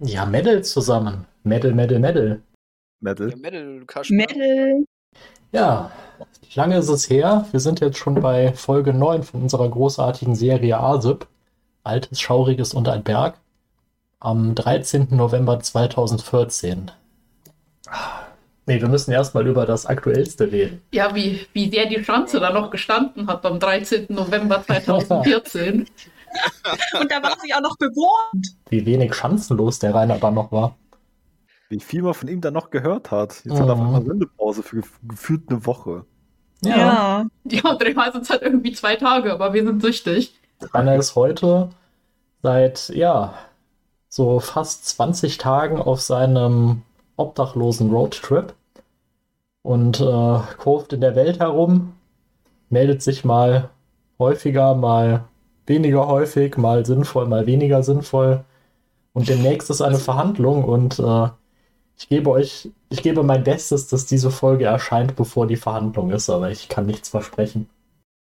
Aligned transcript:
Ja, 0.00 0.24
Medal 0.24 0.64
zusammen. 0.64 1.26
Medal, 1.42 1.72
Medal, 1.72 1.98
Medal. 1.98 2.42
Metal. 3.00 3.30
Ja, 3.30 3.36
Metal, 3.36 3.82
Kasper. 3.86 4.14
Metal. 4.14 4.84
Ja, 5.52 5.90
lange 6.54 6.78
ist 6.78 6.88
es 6.88 7.10
her. 7.10 7.46
Wir 7.50 7.60
sind 7.60 7.80
jetzt 7.80 7.98
schon 7.98 8.14
bei 8.14 8.52
Folge 8.54 8.94
9 8.94 9.22
von 9.22 9.42
unserer 9.42 9.68
großartigen 9.68 10.34
Serie 10.34 10.78
ASIP. 10.78 11.26
Altes, 11.84 12.20
Schauriges 12.20 12.72
und 12.72 12.88
ein 12.88 13.02
Berg. 13.02 13.36
Am 14.20 14.54
13. 14.54 15.08
November 15.10 15.60
2014. 15.60 16.90
Nee, 18.66 18.80
wir 18.80 18.88
müssen 18.88 19.10
erstmal 19.10 19.46
über 19.46 19.66
das 19.66 19.86
Aktuellste 19.86 20.50
reden. 20.50 20.82
Ja, 20.92 21.14
wie, 21.14 21.46
wie 21.52 21.70
sehr 21.70 21.86
die 21.86 22.02
Schanze 22.04 22.38
da 22.38 22.52
noch 22.52 22.70
gestanden 22.70 23.26
hat 23.26 23.44
am 23.44 23.58
13. 23.58 24.06
November 24.08 24.62
2014. 24.64 25.86
Und 27.00 27.10
da 27.10 27.22
war 27.22 27.36
sie 27.42 27.52
auch 27.54 27.60
noch 27.60 27.76
bewohnt. 27.76 28.56
Wie 28.68 28.84
wenig 28.86 29.14
chancenlos 29.14 29.78
der 29.78 29.94
Rainer 29.94 30.18
dann 30.18 30.34
noch 30.34 30.52
war. 30.52 30.76
Wie 31.68 31.80
viel 31.80 32.02
man 32.02 32.14
von 32.14 32.28
ihm 32.28 32.40
dann 32.40 32.54
noch 32.54 32.70
gehört 32.70 33.10
hat. 33.10 33.42
Jetzt 33.44 33.60
hat 33.60 33.68
er 33.68 33.76
Mhm. 33.76 33.82
einfach 33.82 33.92
mal 33.92 34.04
Sendepause 34.06 34.62
für 34.62 34.78
gef- 34.80 34.98
gefühlt 35.08 35.42
eine 35.48 35.64
Woche. 35.66 36.04
Ja. 36.64 37.24
Die 37.44 37.64
andere 37.64 37.94
meistens 37.94 38.28
halt 38.30 38.42
irgendwie 38.42 38.72
zwei 38.72 38.96
Tage, 38.96 39.32
aber 39.32 39.52
wir 39.54 39.64
sind 39.64 39.80
süchtig. 39.82 40.34
Rainer 40.74 40.96
ist 40.96 41.14
heute 41.16 41.70
seit, 42.42 42.88
ja, 42.90 43.34
so 44.08 44.40
fast 44.40 44.86
20 44.86 45.38
Tagen 45.38 45.78
auf 45.80 46.00
seinem 46.00 46.82
obdachlosen 47.16 47.90
Roadtrip 47.90 48.54
und 49.62 50.00
äh, 50.00 50.38
kurft 50.58 50.92
in 50.92 51.00
der 51.00 51.14
Welt 51.16 51.38
herum, 51.40 51.92
meldet 52.68 53.02
sich 53.02 53.24
mal 53.24 53.70
häufiger, 54.18 54.74
mal 54.74 55.24
weniger 55.70 56.06
häufig, 56.06 56.58
mal 56.58 56.84
sinnvoll, 56.84 57.26
mal 57.26 57.46
weniger 57.46 57.82
sinnvoll. 57.82 58.44
Und 59.14 59.28
demnächst 59.28 59.70
ist 59.70 59.80
eine 59.80 59.98
Verhandlung 59.98 60.64
und 60.64 60.98
äh, 60.98 61.28
ich 61.96 62.08
gebe 62.08 62.30
euch, 62.30 62.70
ich 62.90 63.02
gebe 63.02 63.22
mein 63.22 63.44
Bestes, 63.44 63.86
dass 63.88 64.06
diese 64.06 64.30
Folge 64.30 64.66
erscheint, 64.66 65.16
bevor 65.16 65.46
die 65.46 65.56
Verhandlung 65.56 66.10
ist, 66.10 66.28
aber 66.30 66.50
ich 66.50 66.68
kann 66.68 66.86
nichts 66.86 67.08
versprechen. 67.08 67.68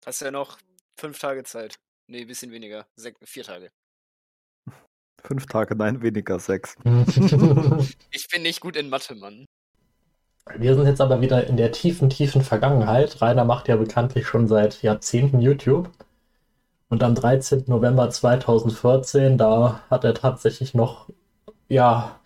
Hast 0.04 0.22
ja 0.22 0.30
noch 0.30 0.58
fünf 0.96 1.18
Tage 1.18 1.44
Zeit. 1.44 1.76
Nee, 2.08 2.24
bisschen 2.24 2.52
weniger. 2.52 2.86
Sek 2.96 3.16
vier 3.24 3.44
Tage. 3.44 3.70
Fünf 5.24 5.46
Tage, 5.46 5.76
nein, 5.76 6.02
weniger 6.02 6.38
sechs. 6.38 6.76
Ich 8.10 8.28
bin 8.28 8.42
nicht 8.42 8.60
gut 8.60 8.76
in 8.76 8.88
Mathe, 8.88 9.14
Mann. 9.14 9.46
Wir 10.56 10.74
sind 10.74 10.86
jetzt 10.86 11.00
aber 11.00 11.20
wieder 11.20 11.46
in 11.46 11.56
der 11.56 11.70
tiefen, 11.70 12.10
tiefen 12.10 12.42
Vergangenheit. 12.42 13.22
Rainer 13.22 13.44
macht 13.44 13.68
ja 13.68 13.76
bekanntlich 13.76 14.26
schon 14.26 14.48
seit 14.48 14.82
Jahrzehnten 14.82 15.40
YouTube. 15.40 15.88
Und 16.92 17.02
am 17.02 17.14
13. 17.14 17.64
November 17.68 18.10
2014, 18.10 19.38
da 19.38 19.80
hat 19.88 20.04
er 20.04 20.12
tatsächlich 20.12 20.74
noch, 20.74 21.08
ja, 21.70 22.20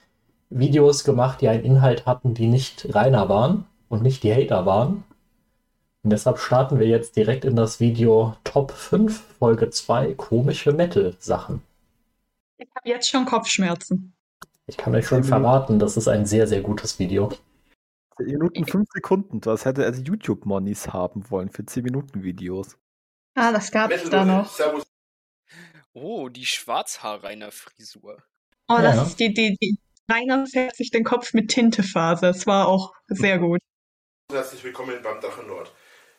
Videos 0.51 1.05
gemacht, 1.05 1.41
die 1.41 1.47
einen 1.47 1.63
Inhalt 1.63 2.05
hatten, 2.05 2.35
die 2.35 2.49
nicht 2.49 2.93
Rainer 2.93 3.29
waren 3.29 3.67
und 3.89 4.03
nicht 4.03 4.25
die 4.25 4.35
Hater 4.35 4.67
waren. 4.67 5.05
Und 6.03 6.11
deshalb 6.11 6.39
starten 6.39 6.81
wir 6.81 6.89
jetzt 6.89 7.15
direkt 7.15 7.45
in 7.45 7.55
das 7.55 7.79
Video 7.79 8.35
Top 8.43 8.73
5, 8.73 9.37
Folge 9.39 9.71
2, 9.71 10.15
komische 10.15 10.73
Metal-Sachen. 10.73 11.63
Ich 12.59 12.69
habe 12.75 12.89
jetzt 12.89 13.09
schon 13.09 13.25
Kopfschmerzen. 13.25 14.15
Ich 14.67 14.77
kann 14.77 14.97
euch 14.97 15.07
schon 15.07 15.23
verraten, 15.23 15.79
das 15.79 15.97
ist 15.97 16.09
ein 16.09 16.27
sehr, 16.27 16.49
sehr 16.49 16.63
gutes 16.63 16.99
Video. 16.99 17.29
10 18.17 18.27
Minuten, 18.27 18.67
5 18.67 18.89
Sekunden. 18.93 19.41
Das 19.41 19.65
hätte 19.65 19.85
er 19.85 19.93
die 19.93 20.03
YouTube-Monis 20.03 20.89
haben 20.89 21.31
wollen 21.31 21.51
für 21.51 21.65
10 21.65 21.85
Minuten 21.85 22.25
Videos. 22.25 22.77
Ah, 23.39 23.53
das 23.53 23.71
gab's 23.71 24.09
da 24.09 24.25
noch. 24.25 24.51
Servus. 24.51 24.83
Oh, 25.93 26.31
die 26.31 26.47
Schwarzhaar-Rainer-Frisur. 26.47 28.23
Oh, 28.69 28.79
das 28.81 28.97
Ja. 28.97 29.03
ist 29.03 29.21
die, 29.21 29.35
die, 29.35 29.57
die. 29.61 29.79
Rainer 30.11 30.47
fährt 30.47 30.75
sich 30.77 30.91
den 30.91 31.05
Kopf 31.05 31.35
mit 31.35 31.51
Tintephase. 31.51 32.29
Es 32.29 32.47
war 32.47 32.67
auch 32.69 32.95
sehr 33.09 33.39
gut. 33.39 33.61
Herzlich 34.33 34.65
willkommen 34.65 35.03
beim 35.03 35.21
Drachenlord. 35.21 35.71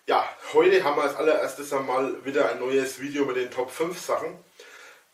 Ja, 0.08 0.30
heute 0.53 0.84
haben 0.84 0.96
wir 0.97 1.03
als 1.03 1.16
allererstes 1.16 1.74
einmal 1.74 2.24
wieder 2.24 2.52
ein 2.52 2.59
neues 2.59 3.00
Video 3.00 3.25
mit 3.25 3.38
den 3.38 3.50
Top 3.50 3.72
5 3.72 4.00
Sachen. 4.00 4.38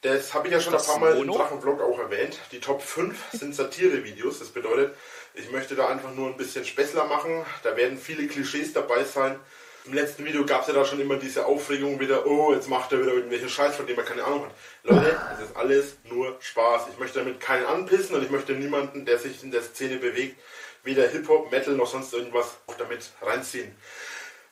Das 0.01 0.33
habe 0.33 0.47
ich 0.47 0.53
ja 0.53 0.59
schon 0.59 0.73
Das 0.73 0.89
ein 0.89 0.99
paar 0.99 0.99
Mal 0.99 1.11
im 1.17 1.25
Mono? 1.27 1.37
Drachenvlog 1.37 1.81
auch 1.81 1.99
erwähnt. 1.99 2.37
Die 2.51 2.59
Top 2.59 2.81
5 2.81 3.31
sind 3.31 3.55
Satire-Videos. 3.55 4.39
Das 4.39 4.49
bedeutet, 4.49 4.93
ich 5.35 5.49
möchte 5.51 5.75
da 5.75 5.87
einfach 5.87 6.13
nur 6.13 6.27
ein 6.27 6.35
bisschen 6.37 6.65
Spessler 6.65 7.05
machen. 7.05 7.45
Da 7.63 7.77
werden 7.77 7.97
viele 7.97 8.27
Klischees 8.27 8.73
dabei 8.73 9.05
sein. 9.05 9.39
Im 9.85 9.93
letzten 9.93 10.23
Video 10.23 10.45
gab 10.45 10.61
es 10.61 10.67
ja 10.67 10.73
da 10.73 10.85
schon 10.85 11.01
immer 11.01 11.17
diese 11.17 11.45
Aufregung 11.45 11.99
wieder, 11.99 12.25
oh, 12.25 12.53
jetzt 12.53 12.69
macht 12.69 12.93
er 12.93 13.01
wieder 13.01 13.13
irgendwelche 13.13 13.49
Scheiß, 13.49 13.75
von 13.75 13.85
dem 13.85 13.97
er 13.97 14.05
keine 14.05 14.23
Ahnung 14.23 14.45
hat. 14.45 14.51
Leute, 14.83 15.17
es 15.33 15.49
ist 15.49 15.57
alles 15.57 15.97
nur 16.09 16.37
Spaß. 16.39 16.87
Ich 16.93 16.99
möchte 16.99 17.19
damit 17.19 17.41
keinen 17.41 17.65
anpissen 17.65 18.15
und 18.15 18.23
ich 18.23 18.31
möchte 18.31 18.53
niemanden, 18.53 19.05
der 19.05 19.19
sich 19.19 19.43
in 19.43 19.51
der 19.51 19.61
Szene 19.61 19.97
bewegt, 19.97 20.37
weder 20.83 21.05
Hip-Hop, 21.09 21.51
Metal 21.51 21.73
noch 21.73 21.87
sonst 21.87 22.13
irgendwas 22.13 22.55
auch 22.67 22.75
damit 22.75 23.11
reinziehen. 23.21 23.75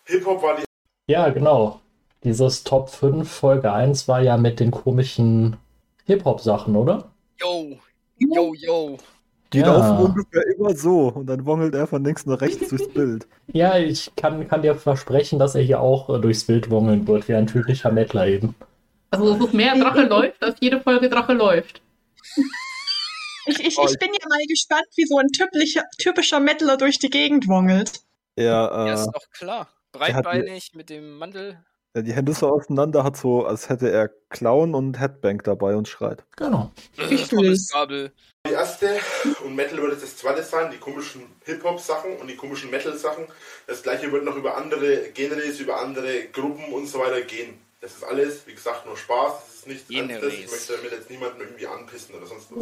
Hip-Hop 0.03 0.43
war 0.43 0.57
die 0.57 0.63
Ja, 1.07 1.29
genau. 1.29 1.79
Dieses 2.25 2.65
Top 2.65 2.89
5 2.89 3.31
Folge 3.31 3.71
1 3.71 4.09
war 4.09 4.21
ja 4.21 4.35
mit 4.35 4.59
den 4.59 4.71
komischen 4.71 5.55
Hip-Hop-Sachen, 6.07 6.75
oder? 6.75 7.09
Yo, 7.39 7.79
yo, 8.17 8.53
yo. 8.53 8.97
Die 9.53 9.59
Ja. 9.59 9.67
laufen 9.77 10.05
ungefähr 10.05 10.47
immer 10.55 10.73
so 10.75 11.09
und 11.09 11.25
dann 11.27 11.45
wongelt 11.45 11.75
er 11.75 11.85
von 11.87 12.03
links 12.03 12.25
nach 12.25 12.39
rechts 12.41 12.69
durchs 12.69 12.87
Bild. 12.93 13.27
Ja, 13.47 13.77
ich 13.77 14.11
kann, 14.15 14.47
kann 14.47 14.61
dir 14.61 14.75
versprechen, 14.75 15.39
dass 15.39 15.55
er 15.55 15.61
hier 15.61 15.81
auch 15.81 16.09
äh, 16.09 16.19
durchs 16.21 16.45
Bild 16.45 16.69
wongeln 16.69 17.05
wird, 17.07 17.27
wie 17.27 17.35
ein 17.35 17.47
typischer 17.47 17.91
Mettler 17.91 18.27
eben. 18.27 18.55
Also 19.09 19.33
es 19.35 19.43
ist 19.43 19.53
mehr 19.53 19.75
Drache 19.77 20.03
läuft, 20.03 20.41
als 20.41 20.55
jede 20.61 20.79
Folge 20.79 21.09
Drache 21.09 21.33
läuft. 21.33 21.81
Ich, 23.47 23.59
ich, 23.59 23.75
Oh, 23.79 23.87
ich 23.89 23.97
bin 23.97 24.09
ja 24.13 24.27
mal 24.29 24.37
gespannt, 24.47 24.85
wie 24.95 25.05
so 25.07 25.17
ein 25.17 25.27
typischer, 25.29 25.81
typischer 25.97 26.39
Metaler 26.39 26.77
durch 26.77 26.99
die 26.99 27.09
Gegend 27.09 27.47
wongelt. 27.47 28.01
Ja, 28.37 28.85
äh, 28.87 28.93
ist 28.93 29.07
doch 29.07 29.29
klar. 29.33 29.67
Breitbeinig 29.91 30.73
mit 30.75 30.91
dem 30.91 31.17
Mantel. 31.17 31.57
Der 31.95 32.03
die 32.03 32.13
Hände 32.13 32.33
so 32.33 32.47
auseinander 32.47 33.03
hat, 33.03 33.17
so 33.17 33.45
als 33.45 33.69
hätte 33.69 33.91
er 33.91 34.09
Clown 34.29 34.75
und 34.75 34.99
Headbang 34.99 35.41
dabei 35.43 35.75
und 35.75 35.87
schreit. 35.87 36.23
Genau. 36.37 36.71
Ich 37.09 37.29
Pommes 37.29 37.29
fühl's. 37.29 37.69
Gabel. 37.71 38.11
Die 38.47 38.53
erste 38.53 38.89
und 39.45 39.55
Metal 39.55 39.81
wird 39.81 39.91
jetzt 39.91 40.03
das 40.03 40.17
zweite 40.17 40.41
sein, 40.41 40.71
die 40.71 40.77
komischen 40.77 41.23
Hip-Hop-Sachen 41.45 42.17
und 42.17 42.27
die 42.27 42.35
komischen 42.35 42.71
Metal-Sachen. 42.71 43.25
Das 43.67 43.83
gleiche 43.83 44.11
wird 44.11 44.23
noch 44.23 44.35
über 44.35 44.57
andere 44.57 45.09
Genres, 45.13 45.59
über 45.59 45.79
andere 45.79 46.23
Gruppen 46.31 46.73
und 46.73 46.87
so 46.87 46.99
weiter 46.99 47.21
gehen. 47.21 47.59
Das 47.81 47.93
ist 47.93 48.03
alles, 48.03 48.47
wie 48.47 48.53
gesagt, 48.53 48.85
nur 48.85 48.95
Spaß. 48.95 49.33
Das 49.45 49.55
ist 49.55 49.67
nichts. 49.67 49.89
Ernstes. 49.89 50.33
Ich 50.33 50.51
möchte 50.51 50.73
damit 50.73 50.91
jetzt 50.91 51.09
niemanden 51.09 51.41
irgendwie 51.41 51.67
anpissen 51.67 52.15
oder 52.15 52.25
sonst 52.27 52.47
was. 52.51 52.59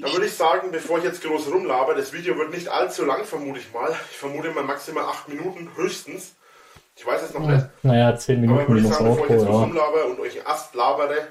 Dann 0.00 0.12
würde 0.12 0.26
ich 0.26 0.34
sagen, 0.34 0.70
bevor 0.70 0.98
ich 0.98 1.04
jetzt 1.04 1.22
groß 1.22 1.52
rumlaber, 1.52 1.94
das 1.94 2.12
Video 2.12 2.36
wird 2.38 2.50
nicht 2.50 2.68
allzu 2.68 3.04
lang, 3.04 3.24
vermute 3.24 3.58
ich 3.58 3.72
mal. 3.72 3.94
Ich 4.10 4.16
vermute 4.16 4.50
mal 4.50 4.64
maximal 4.64 5.04
8 5.04 5.28
Minuten 5.28 5.70
höchstens. 5.76 6.34
Ich 6.96 7.06
weiß 7.06 7.22
es 7.22 7.34
noch 7.34 7.46
nicht. 7.46 7.66
Naja, 7.82 8.16
10 8.16 8.36
Aber 8.38 8.40
Minuten 8.40 8.68
würde 8.74 8.80
ich 8.88 8.92
sagen, 8.94 9.04
bevor 9.10 9.24
ich 9.26 9.30
jetzt 9.30 9.44
groß 9.44 9.48
Outro, 9.48 9.58
ja. 9.58 9.64
rumlaber 9.64 10.06
und 10.06 10.20
euch 10.20 10.46
Ast 10.46 10.74
labere, 10.74 11.28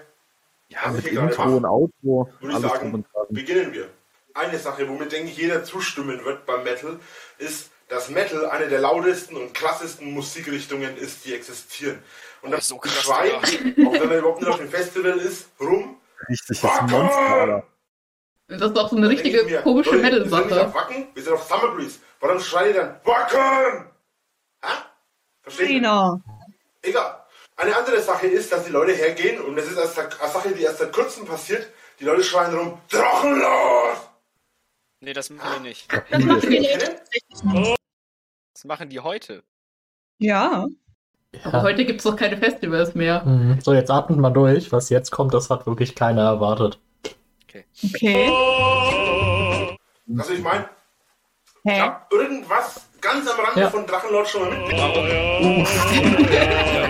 Ja, 0.70 0.88
mit 0.92 1.06
Intro 1.08 1.26
mache, 1.26 1.50
und 1.56 1.66
Outro, 1.66 2.30
würde 2.40 2.48
ich 2.50 2.56
alles 2.56 2.62
sagen, 2.72 2.92
drum 2.92 2.94
und 2.94 3.06
dran. 3.14 3.26
beginnen 3.30 3.74
wir. 3.74 3.90
Eine 4.36 4.60
Sache, 4.60 4.88
womit 4.88 5.12
denke 5.12 5.30
ich 5.32 5.38
jeder 5.38 5.64
zustimmen 5.64 6.24
wird 6.24 6.46
beim 6.46 6.64
Metal, 6.64 7.00
ist, 7.40 7.72
dass 7.88 8.10
Metal 8.10 8.46
eine 8.48 8.68
der 8.68 8.80
lautesten 8.80 9.38
und 9.38 9.54
krassesten 9.54 10.12
Musikrichtungen 10.12 10.98
ist, 10.98 11.26
die 11.26 11.34
existieren. 11.34 12.00
Und 12.42 12.50
Oh, 12.54 12.56
das 12.58 12.68
so 12.68 12.78
krass, 12.78 12.94
schreit, 13.04 13.34
auch 13.34 13.94
wenn 13.94 14.08
man 14.10 14.18
überhaupt 14.20 14.42
nicht 14.42 14.50
auf 14.52 14.58
dem 14.58 14.70
Festival 14.70 15.18
ist, 15.18 15.50
rum. 15.60 15.98
Richtiges 16.30 16.62
Monster, 16.64 17.18
Alter. 17.18 17.64
Das 18.48 18.62
ist 18.72 18.78
auch 18.78 18.90
so 18.90 18.98
eine 18.98 19.10
richtige 19.10 19.44
mir, 19.44 19.62
komische 19.62 19.96
Leute, 19.96 20.04
Wir 20.04 20.30
sind 20.30 20.32
nicht 20.32 20.32
Metal-Sache. 20.50 20.68
auf 20.68 20.76
Wacken, 20.76 21.08
wir 21.14 21.24
sind 21.24 21.34
auf 21.34 21.44
Summer 21.44 21.74
Breeze. 21.76 22.00
Warum 22.20 22.40
schreit 22.40 22.68
ihr 22.68 22.74
dann 22.76 22.96
Wacken? 23.04 23.86
Versteht 25.46 25.70
ihr? 25.70 25.76
Rainer. 25.76 26.22
Egal. 26.82 27.22
Eine 27.56 27.76
andere 27.78 28.02
Sache 28.02 28.28
ist, 28.28 28.52
dass 28.52 28.66
die 28.66 28.72
Leute 28.72 28.94
hergehen 28.94 29.40
und 29.42 29.56
das 29.56 29.68
ist 29.68 29.78
erst 29.78 29.98
eine 30.00 30.10
Sache, 30.10 30.52
die 30.54 30.64
erst 30.64 30.80
seit 30.80 30.92
kurzem 30.92 31.26
passiert. 31.26 31.68
Die 32.00 32.04
Leute 32.04 32.24
schreien 32.24 32.54
rum, 32.54 32.82
Drachenlord! 32.90 34.10
Nee, 35.00 35.14
das 35.14 35.30
machen 35.30 35.64
die 35.64 35.70
nicht. 35.70 35.88
Das 36.10 36.24
machen 36.24 36.50
die 36.50 36.60
nicht. 36.60 36.92
Das 38.54 38.66
machen 38.66 38.90
die 38.90 39.00
heute. 39.00 39.44
Ja. 40.18 40.66
Aber 41.44 41.62
heute 41.62 41.86
gibt 41.86 42.00
es 42.00 42.06
doch 42.06 42.16
keine 42.16 42.38
Festivals 42.38 42.96
mehr. 42.96 43.24
Mhm. 43.24 43.62
So, 43.62 43.74
jetzt 43.74 43.92
atmet 43.92 44.18
mal 44.18 44.32
durch. 44.32 44.72
Was 44.72 44.90
jetzt 44.90 45.12
kommt, 45.12 45.34
das 45.34 45.50
hat 45.50 45.68
wirklich 45.68 45.94
keiner 45.96 46.24
erwartet. 46.24 46.80
Okay. 47.50 47.66
Also 50.18 50.34
ich 50.34 50.42
meine, 50.42 50.70
ich 51.64 51.72
Hä? 51.72 51.80
habe 51.80 52.16
irgendwas 52.16 52.86
ganz 53.06 53.28
am 53.30 53.40
Rande 53.46 53.62
Ja. 53.62 53.70
von 53.70 53.86
Drachenlord 53.86 54.28
schon 54.28 54.42
mal 54.42 54.50
mitbekommen. 54.58 55.66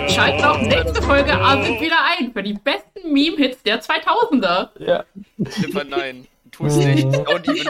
Schaltet 0.08 0.44
auch 0.44 0.60
nächste 0.60 1.02
Folge 1.02 1.32
A 1.34 1.62
sind 1.62 1.80
wieder 1.80 1.96
ein 2.18 2.32
für 2.32 2.42
die 2.42 2.54
besten 2.54 3.12
Meme-Hits 3.12 3.62
der 3.62 3.80
2000er. 3.82 4.68
Ja. 4.78 5.04
Ziffer 5.50 5.84
nein. 5.84 6.26
Tu 6.52 6.66
es 6.66 6.76
nicht. 6.76 7.04
Even 7.04 7.12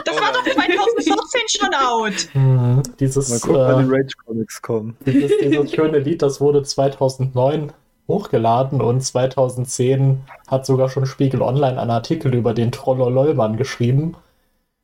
Das 0.05 0.15
war 0.15 0.31
doch 0.33 0.43
bother. 0.43 0.53
2014 0.53 1.41
schon 1.49 1.73
out. 1.73 2.27
Mhm. 2.33 2.83
Dieses, 2.99 3.29
Mal 3.29 3.39
gucken, 3.39 3.55
wann 3.61 3.85
die 3.89 3.93
äh, 3.93 3.97
Rage 3.97 4.15
Comics 4.25 4.61
kommen. 4.61 4.97
dieses, 5.05 5.31
dieses 5.41 5.71
schöne 5.71 5.99
Lied, 5.99 6.21
das 6.21 6.39
wurde 6.39 6.63
2009 6.63 7.73
hochgeladen 8.07 8.79
und 8.81 9.01
2010 9.01 10.23
hat 10.47 10.65
sogar 10.65 10.87
schon 10.89 11.05
Spiegel 11.05 11.41
Online 11.41 11.79
einen 11.81 11.91
Artikel 11.91 12.33
über 12.33 12.53
den 12.53 12.71
Trollololmann 12.71 13.57
geschrieben, 13.57 14.15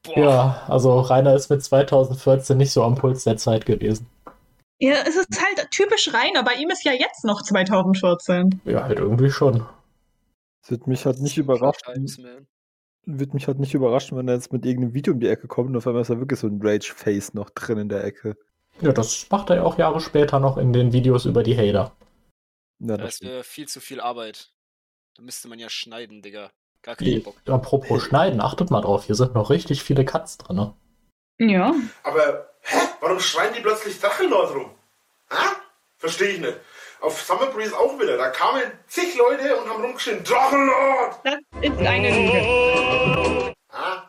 Boah. 0.06 0.18
Ja, 0.18 0.66
also 0.68 1.00
Rainer 1.00 1.34
ist 1.36 1.50
mit 1.50 1.64
2014 1.64 2.58
nicht 2.58 2.72
so 2.72 2.84
am 2.84 2.96
Puls 2.96 3.24
der 3.24 3.38
Zeit 3.38 3.66
gewesen. 3.66 4.08
Ja, 4.80 4.96
es 5.08 5.16
ist 5.16 5.42
halt 5.42 5.72
typisch 5.72 6.14
Rainer. 6.14 6.44
Bei 6.44 6.56
ihm 6.56 6.70
ist 6.70 6.84
ja 6.84 6.92
jetzt 6.92 7.24
noch 7.24 7.42
2014. 7.42 8.62
Ja, 8.66 8.84
halt 8.84 9.00
irgendwie 9.00 9.32
schon. 9.32 9.66
Es 10.62 10.72
wird 10.72 10.88
mich 10.88 11.06
halt 11.06 11.20
nicht 11.20 11.38
überraschen, 11.38 12.48
wird 13.06 13.34
mich 13.34 13.48
halt 13.48 13.60
nicht 13.60 13.74
überraschen, 13.74 14.18
wenn 14.18 14.28
er 14.28 14.36
jetzt 14.36 14.54
mit 14.54 14.66
irgendeinem 14.66 14.94
Video 14.94 15.14
um 15.14 15.20
die 15.20 15.28
Ecke 15.28 15.48
kommt 15.48 15.70
und 15.70 15.78
auf 15.78 15.88
einmal 15.88 16.02
ist 16.02 16.10
da 16.10 16.20
wirklich 16.20 16.40
so 16.40 16.48
ein 16.48 16.60
Rage-Face 16.62 17.34
noch 17.34 17.50
drin 17.50 17.78
in 17.78 17.90
der 17.90 18.04
Ecke. 18.04 18.38
Ja, 18.82 18.92
das 18.92 19.28
macht 19.30 19.50
er 19.50 19.58
ja 19.58 19.64
auch 19.64 19.78
Jahre 19.78 20.00
später 20.00 20.40
noch 20.40 20.58
in 20.58 20.74
den 20.74 20.94
Videos 20.94 21.26
über 21.26 21.44
die 21.44 21.56
Hater. 21.56 21.96
Ja, 22.80 22.98
das 22.98 23.20
Das 23.20 23.30
wäre 23.30 23.44
viel 23.44 23.68
zu 23.68 23.80
viel 23.80 24.02
Arbeit. 24.02 24.52
Da 25.16 25.24
müsste 25.24 25.48
man 25.48 25.60
ja 25.60 25.70
schneiden, 25.70 26.22
Digga. 26.22 26.52
Gar 26.84 26.96
keinen 26.98 27.06
Die, 27.06 27.20
Bock. 27.20 27.36
apropos 27.48 28.04
Schneiden, 28.04 28.42
achtet 28.42 28.70
mal 28.70 28.82
drauf, 28.82 29.06
hier 29.06 29.16
sind 29.16 29.34
noch 29.34 29.50
richtig 29.50 29.84
viele 29.84 30.06
Cuts 30.06 30.38
drin. 30.38 30.56
Ne? 30.58 30.74
Ja. 31.40 31.74
Aber, 32.04 32.50
hä? 32.62 32.78
Warum 33.02 33.20
schreien 33.20 33.54
die 33.54 33.62
plötzlich 33.62 34.00
Drachenlord 34.00 34.54
rum? 34.54 34.72
Hä? 35.32 35.36
Verstehe 35.98 36.30
ich 36.30 36.40
nicht. 36.40 36.58
Auf 37.00 37.22
Summer 37.22 37.48
Breeze 37.48 37.78
auch 37.78 37.98
wieder. 38.00 38.18
Da 38.18 38.30
kamen 38.30 38.64
zig 38.88 39.18
Leute 39.18 39.56
und 39.58 39.68
haben 39.70 39.82
rumgeschrien, 39.82 40.24
Drachenlord! 40.24 41.20
Das 41.24 41.36
ist 41.62 41.78
eine 41.80 42.10
Lüge. 42.12 43.54
Ah, 43.70 44.04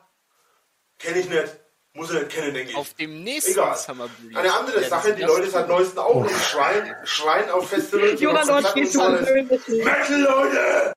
kenn 0.99 1.17
ich 1.19 1.29
nicht. 1.29 1.57
Muss 1.97 2.11
ich 2.13 2.19
nicht 2.19 2.31
kennen, 2.31 2.53
denke 2.55 2.71
ich. 2.73 2.77
Auf 2.77 2.95
dem 2.95 3.23
nächsten 3.23 3.53
Egal. 3.53 3.77
Summer 3.77 4.09
Breeze. 4.09 4.37
Eine 4.39 4.53
andere 4.53 4.77
werden 4.81 4.91
Sache, 4.91 5.15
die 5.15 5.23
Leute 5.23 5.49
seit 5.49 5.67
tun. 5.69 5.77
neuestem 5.77 5.99
auch 6.01 6.15
rum 6.15 6.29
schreien, 6.29 6.95
schreien 7.05 7.51
auf 7.51 7.69
Festivals. 7.69 8.21
Jonas, 8.21 8.47
dort 8.49 8.67
spielst 8.69 8.95
du. 8.97 9.01
Metal, 9.01 10.21
Leute! 10.21 10.93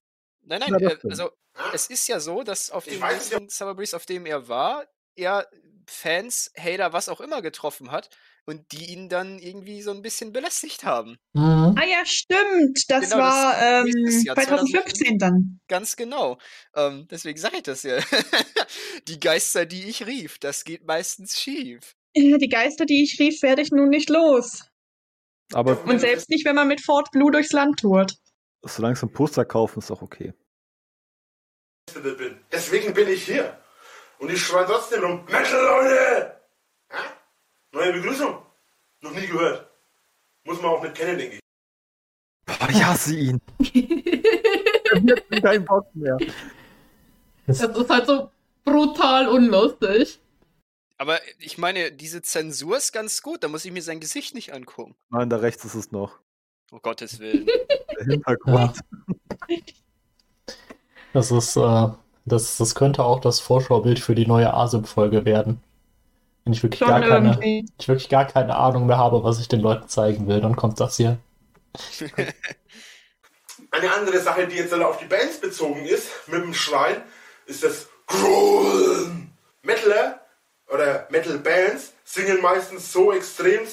Nein, 0.46 0.62
Ja, 0.62 0.70
nein, 0.70 0.82
äh, 0.82 0.98
also 1.10 1.30
Es 1.74 1.88
ist 1.88 2.07
ja 2.07 2.19
so, 2.19 2.44
dass 2.44 2.71
auf 2.71 2.88
Ich 2.88 2.94
dem 2.94 3.01
weiß 3.01 3.31
nicht, 3.31 3.39
nächsten 3.39 3.50
Summer 3.50 3.75
Breeze, 3.75 3.95
auf 3.95 4.06
dem 4.06 4.25
er 4.25 4.48
war, 4.48 4.86
er 5.15 5.48
Fans, 5.88 6.51
Hater, 6.57 6.94
was 6.94 7.09
auch 7.09 7.21
immer 7.21 7.42
getroffen 7.42 7.92
hat 7.92 8.09
und 8.45 8.71
die 8.71 8.92
ihn 8.92 9.09
dann 9.09 9.39
irgendwie 9.39 9.81
so 9.81 9.92
ein 9.92 10.01
bisschen 10.01 10.31
belästigt 10.31 10.83
haben. 10.83 11.18
Mhm. 11.33 11.75
Ah 11.77 11.86
ja, 11.86 12.06
stimmt. 12.06 12.80
Das 12.88 13.09
Genau, 13.09 13.18
das 13.18 13.33
war 13.33 13.62
ähm, 13.62 13.86
nächstes 13.86 14.24
Jahr, 14.24 14.36
2015 14.36 15.18
dann. 15.18 15.59
Ganz 15.68 15.95
genau. 15.95 16.38
Ähm, 16.75 17.07
deswegen 17.12 17.38
sage 17.38 17.57
ich 17.57 17.63
das 17.63 17.83
ja. 17.83 18.00
die 19.07 19.19
Geister, 19.19 19.65
die 19.65 19.83
ich 19.89 20.06
rief, 20.06 20.39
das 20.39 20.63
geht 20.63 20.86
meistens 20.86 21.39
schief. 21.39 21.95
Ja, 22.15 22.38
Die 22.38 22.50
Geister, 22.50 22.86
die 22.86 23.04
ich 23.04 23.19
rief, 23.19 23.42
werde 23.44 23.62
ich 23.62 23.71
nun 23.71 23.89
nicht 23.89 24.09
los. 24.09 24.65
Aber 25.54 25.81
Und 25.86 26.00
selbst 26.00 26.30
nicht, 26.30 26.45
wenn 26.45 26.56
man 26.56 26.68
mit 26.68 26.81
Fort 26.81 27.12
Blue 27.12 27.31
durchs 27.31 27.51
Land 27.51 27.80
tourt. 27.80 28.18
solange 28.63 28.95
sie 28.95 29.06
ein 29.06 29.13
Poster 29.13 29.45
kaufen, 29.45 29.80
ist 29.80 29.92
auch 29.92 30.01
okay. 30.01 30.33
Bin. 31.94 32.38
Deswegen 32.51 32.94
bin 32.94 33.07
ich 33.07 33.25
hier. 33.25 33.57
Und 34.19 34.31
ich 34.31 34.42
schreie 34.42 34.66
trotzdem 34.66 35.04
rum, 35.04 35.25
Metal, 35.25 35.62
Leute! 35.62 36.36
Ja? 36.92 36.98
Neue 37.72 37.94
Begrüßung. 37.94 38.42
Noch 39.01 39.12
nie 39.12 39.28
gehört. 39.28 39.69
Muss 40.44 40.62
man 40.62 40.72
auch 40.72 40.81
nicht 40.81 40.95
kennen, 40.95 41.18
denke 41.18 41.36
ich. 41.36 41.42
Boah, 42.45 42.69
ich 42.69 42.84
hasse 42.84 43.16
ihn. 43.16 43.42
Ich 44.89 45.12
hab 45.12 45.44
keinen 45.44 45.66
Bock 45.66 45.94
mehr. 45.94 46.18
Das 47.45 47.60
ist 47.60 47.90
halt 47.90 48.07
so 48.07 48.31
brutal 48.63 49.28
unlustig. 49.28 50.22
Aber 50.98 51.19
ich 51.40 51.57
meine, 51.57 51.92
diese 51.92 52.22
Zensur 52.22 52.78
ist 52.78 52.94
ganz 52.94 53.22
gut, 53.22 53.44
da 53.44 53.50
muss 53.50 53.66
ich 53.66 53.74
mir 53.74 53.81
sein 53.81 54.00
Gesicht 54.00 54.33
nicht 54.33 54.54
angucken. 54.54 54.95
Nein, 55.10 55.30
da 55.30 55.38
rechts 55.38 55.66
ist 55.66 55.75
es 55.75 55.92
noch. 55.92 56.19
Oh 56.72 56.80
Gottes 56.80 57.19
Willen. 57.19 57.45
Der 57.45 58.06
Hintergrund. 58.06 58.80
Das 61.13 61.31
ist, 61.31 61.56
äh, 61.56 61.88
das, 62.25 62.57
das 62.57 62.75
könnte 62.75 63.04
auch 63.04 63.19
das 63.19 63.39
Vorschaubild 63.39 64.00
für 64.00 64.15
die 64.15 64.27
neue 64.27 64.54
ASIP-Folge 64.54 65.25
werden. 65.25 65.62
Wenn 66.44 66.54
ich 66.54 66.63
wirklich, 66.63 66.80
gar 66.81 67.01
Schon 67.01 67.09
keine, 67.09 67.30
irgendwie. 67.30 67.65
ich 67.80 67.88
wirklich 67.88 68.09
gar 68.09 68.25
keine 68.25 68.56
Ahnung 68.56 68.86
mehr 68.86 68.98
habe, 68.98 69.24
was 69.24 69.39
ich 69.39 69.48
den 69.48 69.59
Leuten 69.59 69.88
zeigen 69.89 70.27
will, 70.27 70.42
dann 70.42 70.56
kommt 70.56 70.80
das 70.80 70.98
hier. 70.98 71.18
Eine 73.71 73.94
andere 73.94 74.19
Sache, 74.19 74.48
die 74.48 74.56
jetzt 74.56 74.71
alle 74.74 74.88
auf 74.88 74.98
die 74.98 75.06
Bands 75.06 75.42
bezogen 75.42 75.86
ist, 75.86 76.07
mit 76.27 76.42
dem 76.42 76.54
Schreien, 76.54 77.01
ist 77.45 77.63
das 77.63 77.88
Grollen. 78.07 79.31
Metaler 79.62 80.21
oder 80.74 81.07
Metal-Bands 81.09 81.94
singen 82.06 82.42
meistens 82.42 82.92
so 82.92 83.12
extrem, 83.12 83.68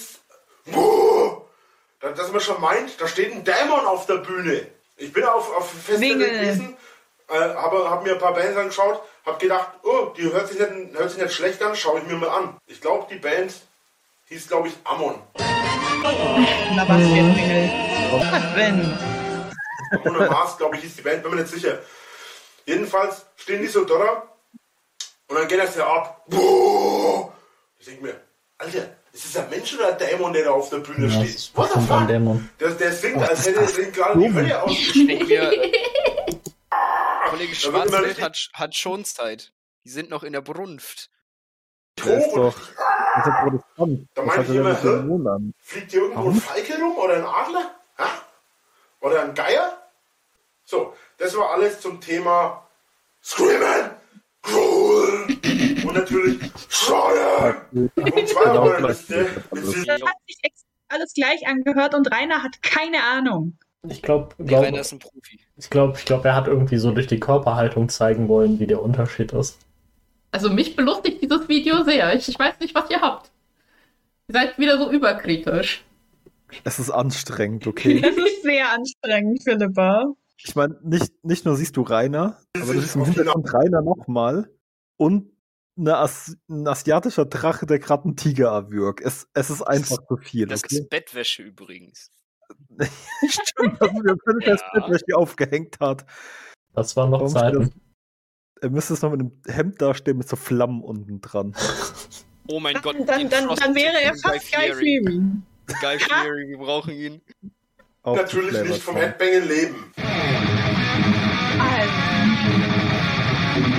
dass 2.01 2.33
man 2.33 2.41
schon 2.41 2.61
meint, 2.61 3.01
da 3.01 3.07
steht 3.07 3.33
ein 3.33 3.45
Dämon 3.45 3.87
auf 3.87 4.07
der 4.07 4.17
Bühne. 4.17 4.67
Ich 4.97 5.13
bin 5.13 5.25
auf, 5.25 5.55
auf 5.57 5.71
Festival 5.71 6.19
gewesen, 6.19 6.77
äh, 7.29 7.55
habe 7.55 7.89
hab 7.91 8.05
mir 8.05 8.13
ein 8.13 8.19
paar 8.19 8.35
Bands 8.35 8.57
angeschaut, 8.57 9.01
habe 9.27 9.39
gedacht, 9.39 9.69
oh, 9.83 10.13
die 10.17 10.25
hört 10.25 10.49
sich, 10.49 10.59
nicht, 10.59 10.97
hört 10.99 11.11
sich 11.11 11.23
nicht 11.23 11.35
schlecht 11.35 11.63
an, 11.63 11.75
schaue 11.77 12.01
ich 12.01 12.07
mir 12.07 12.17
mal 12.17 12.29
an. 12.31 12.57
Ich 12.67 12.81
glaube, 12.81 13.07
die 13.11 13.19
Band 13.19 13.53
hieß, 14.27 14.49
glaube 14.49 14.69
ich, 14.69 14.75
Ammon. 14.85 15.17
Na 15.39 16.89
was 16.89 16.97
für 16.99 17.15
ein 17.15 17.31
Ringel. 17.33 17.71
Was 18.13 18.55
denn? 18.55 20.29
Mars, 20.29 20.57
glaube 20.57 20.77
ich, 20.77 20.83
hieß 20.83 20.97
die 20.97 21.03
Band, 21.03 21.23
bin 21.23 21.35
mir 21.35 21.41
nicht 21.43 21.53
sicher. 21.53 21.79
Jedenfalls 22.67 23.27
stehen 23.37 23.61
die 23.63 23.69
so 23.69 23.85
da 23.85 24.23
und 25.29 25.37
dann 25.39 25.49
geht 25.49 25.59
das 25.59 25.77
ja 25.77 25.87
ab. 25.87 26.25
Boah! 26.29 27.33
Ich 27.79 27.87
denke 27.87 28.05
mir, 28.05 28.15
Alter, 28.59 28.89
ist 29.13 29.27
das 29.35 29.45
ein 29.45 29.51
Mensch 29.51 29.75
oder 29.75 29.89
ein 29.89 29.99
Dämon, 29.99 30.33
der 30.33 30.45
da 30.45 30.51
auf 30.53 30.71
der 30.71 30.79
Bühne 30.79 31.07
Ja, 31.07 31.19
das 31.19 31.25
steht? 31.25 31.35
ist 31.37 31.57
What 31.57 31.71
the 31.75 31.81
fuck? 31.81 32.09
Dämon. 32.09 32.49
Der, 32.59 32.71
der 32.71 32.93
singt, 32.93 33.23
als 33.29 33.47
hätte 33.47 33.61
er 33.61 33.91
gerade 33.91 34.19
die 34.19 34.33
Hölle 34.35 34.43
mir, 34.43 34.65
Kollege 37.35 37.55
Schwarzwild 37.57 38.21
hat, 38.21 38.51
hat 38.53 38.75
schon 38.77 39.05
Zeit. 39.05 39.53
Die 39.85 39.89
sind 39.89 40.09
noch 40.09 40.23
in 40.23 40.33
der 40.33 40.41
Brunft. 40.41 41.11
Der 41.99 42.19
ist 42.19 42.33
doch. 42.33 42.57
und 42.57 43.21
ist 43.21 43.27
ein 43.27 43.51
Protestant. 43.51 44.09
Da 44.15 44.23
meine 44.23 44.43
ich 44.45 44.49
er 44.51 45.01
immer, 45.01 45.41
hä? 45.41 45.53
fliegt 45.59 45.91
hier 45.91 46.01
irgendwo 46.03 46.21
ein 46.21 46.27
Warum? 46.27 46.41
Falke 46.41 46.79
rum 46.79 46.97
oder 46.97 47.15
ein 47.17 47.25
Adler? 47.25 47.75
Ha? 47.99 48.23
Oder 49.01 49.23
ein 49.23 49.35
Geier? 49.35 49.77
So, 50.65 50.95
das 51.19 51.37
war 51.37 51.51
alles 51.51 51.81
zum 51.81 52.01
Thema 52.01 52.69
Screamen, 53.21 53.91
Growlen 54.43 55.41
und 55.85 55.93
natürlich 55.93 56.39
Schreien. 56.69 57.91
Punkt 57.97 58.29
2 58.29 58.45
Genau 58.45 58.63
auf 58.63 58.73
meiner 58.73 58.79
gleich. 58.79 59.09
Liste 59.09 59.45
bezieht 59.51 59.89
Das 59.89 60.03
hat 60.03 60.17
sich 60.27 60.39
alles 60.89 61.15
gleich 61.15 61.47
angehört 61.49 61.95
und 61.95 62.11
Rainer 62.13 62.45
hat 62.45 62.63
keine 62.63 63.03
Ahnung. 63.03 63.59
Ich 63.89 64.03
glaube, 64.03 64.35
glaub, 64.39 64.63
Rainer 64.63 64.81
ist 64.81 64.93
ein 64.93 65.01
Profi. 65.01 65.44
Ich 65.57 65.71
glaube, 65.71 65.97
ich 65.99 66.05
glaub, 66.05 66.25
er 66.25 66.35
hat 66.35 66.49
irgendwie 66.49 66.79
so 66.79 66.91
durch 66.93 67.07
die 67.07 67.21
Körperhaltung 67.21 67.89
zeigen 67.89 68.29
wollen, 68.29 68.59
wie 68.59 68.67
der 68.67 68.83
Unterschied 68.83 69.33
ist. 69.33 69.59
Also 70.33 70.51
mich 70.51 70.75
belustigt 70.75 71.23
dieses 71.23 71.49
Video 71.49 71.85
sehr. 71.85 72.15
Ich, 72.15 72.29
ich 72.29 72.39
weiß 72.39 72.59
nicht, 72.61 72.75
was 72.75 72.91
ihr 72.91 73.01
habt. 73.01 73.31
Ihr 74.29 74.33
seid 74.35 74.59
wieder 74.59 74.79
so 74.79 74.91
überkritisch. 74.91 75.85
Es 76.65 76.79
ist 76.79 76.91
anstrengend, 76.91 77.67
okay? 77.67 78.01
Das 78.03 78.17
ist 78.17 78.43
sehr 78.43 78.73
anstrengend, 78.73 79.43
Philippa. 79.43 80.07
Ich 80.39 80.55
meine, 80.57 80.77
nicht, 80.83 81.13
nicht 81.25 81.45
nur 81.45 81.57
siehst 81.57 81.77
du 81.77 81.83
Rainer, 81.83 82.39
aber 82.57 82.75
du 82.75 82.81
siehst 82.81 82.97
im 82.97 83.05
Hintergrund 83.05 83.53
Rainer 83.55 83.83
nochmal 83.83 84.51
und 84.97 85.31
eine 85.77 85.97
As 85.97 86.37
ein 86.49 86.67
asiatischer 86.67 87.27
Drache, 87.27 87.67
der 87.67 87.79
gerade 87.79 88.05
einen 88.05 88.17
Tiger 88.17 88.49
erwürgt. 88.51 89.01
Es, 89.01 89.29
es 89.35 89.51
ist 89.51 89.63
einfach 89.63 89.99
zu 90.07 90.17
viel, 90.17 90.47
Das 90.47 90.65
okay? 90.65 90.77
ist 90.77 90.91
Bettwäsche 90.91 91.43
übrigens. 91.43 92.11
Stimmt, 93.29 93.81
dass 93.81 93.93
wir 93.93 94.17
können 94.17 94.41
das 94.41 94.61
Ja. 94.61 94.71
Bett, 94.73 94.85
welches 94.91 95.15
aufgehängt 95.15 95.79
hat. 95.81 96.05
Das 96.75 96.97
waren 96.97 97.11
noch 97.11 97.21
Warum 97.21 97.33
Zeiten. 97.33 97.73
Er 98.61 98.71
müsste 98.71 98.95
es 98.95 99.03
noch 99.03 99.11
mit 99.11 99.21
einem 99.21 99.33
Hemd 99.47 99.81
dastehen 99.81 100.19
mit 100.19 100.29
so 100.29 100.37
Flammen 100.37 100.83
unten 100.83 101.21
dran. 101.21 101.55
Oh 102.47 102.61
mein 102.61 102.75
Gott. 102.83 102.97
Dann, 103.07 103.07
dann, 103.07 103.31
dann, 103.31 103.57
dann 103.57 103.75
wäre 103.75 104.03
er 104.03 104.15
fast 104.17 104.53
Guy 104.53 104.71
Fury. 104.71 105.03
Guy 105.81 105.99
Fury, 105.99 106.49
wir 106.49 106.59
brauchen 106.59 106.93
ihn. 106.93 107.23
Auch 108.03 108.17
Natürlich 108.17 108.63
nicht 108.69 108.83
vom. 108.83 108.97
Headbangen 108.97 109.49
leben. 109.49 109.93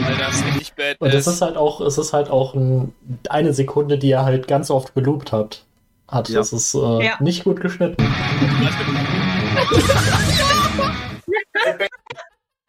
Alter, 0.04 0.18
das 0.18 0.36
ist 0.36 0.46
richtig 0.46 0.74
bad. 0.74 1.00
Und 1.00 1.14
es 1.14 1.28
ist 1.28 1.42
halt 1.42 1.58
auch, 1.58 1.82
es 1.82 1.98
ist 2.00 2.14
halt 2.14 2.30
auch 2.30 2.56
ein, 2.56 2.94
eine 3.30 3.54
Sekunde, 3.54 4.00
die 4.00 4.12
er 4.12 4.26
halt 4.26 4.48
ganz 4.48 4.72
oft 4.72 4.96
geloopt 4.96 5.32
hat. 5.32 5.65
Hat. 6.08 6.30
Ja. 6.30 6.36
Das 6.40 6.54
ist 6.54 6.74
äh, 6.76 7.04
Ja. 7.06 7.18
nicht 7.20 7.44
gut 7.44 7.62
geschnitten. 7.62 7.98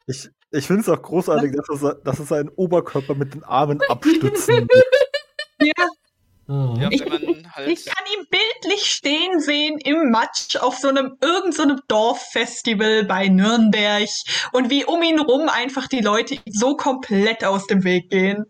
Ich, 0.08 0.28
ich 0.52 0.66
finde 0.66 0.82
es 0.82 0.88
auch 0.88 1.02
großartig, 1.02 1.52
dass 1.66 1.82
er, 1.82 1.94
dass 1.96 2.20
er 2.20 2.26
seinen 2.26 2.48
Oberkörper 2.50 3.14
mit 3.14 3.34
den 3.34 3.42
Armen 3.44 3.80
abstützen. 3.88 4.68
Ja, 5.58 5.72
Mhm. 6.48 6.76
ja, 6.80 6.88
Ich- 6.92 7.00
wenn 7.00 7.24
man 7.24 7.52
halt. 7.56 7.66
ich 7.68 7.86
kann 7.86 8.04
ihn 8.16 8.26
bildlich 8.30 8.84
stehen 8.86 9.40
sehen 9.40 9.78
im 9.78 10.10
Matsch 10.12 10.54
auf 10.56 10.76
so 10.76 10.88
einem 10.88 11.16
irgend 11.20 11.54
so 11.54 11.62
einem 11.64 11.80
Dorffestival 11.88 13.04
bei 13.04 13.26
Nürnberg 13.28 14.06
und 14.52 14.70
wie 14.70 14.84
um 14.84 15.02
ihn 15.02 15.18
rum 15.18 15.48
einfach 15.48 15.88
die 15.88 16.00
Leute 16.02 16.36
so 16.46 16.76
komplett 16.76 17.42
aus 17.42 17.66
dem 17.66 17.82
Weg 17.84 18.10
gehen. 18.10 18.44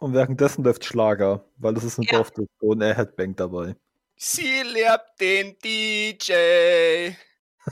Und 0.00 0.14
währenddessen 0.14 0.64
läuft 0.64 0.84
Schlager, 0.84 1.44
weil 1.58 1.74
das 1.74 1.84
ist 1.84 1.98
eine 1.98 2.06
Ja. 2.08 2.16
Dorfdisco 2.16 2.66
und 2.66 2.80
er 2.80 2.94
Headbang 2.96 3.36
dabei. 3.36 3.76
Sie 4.16 4.62
lehrt 4.62 5.02
den 5.20 5.56
DJ. 5.62 6.32
Hey. 6.32 7.16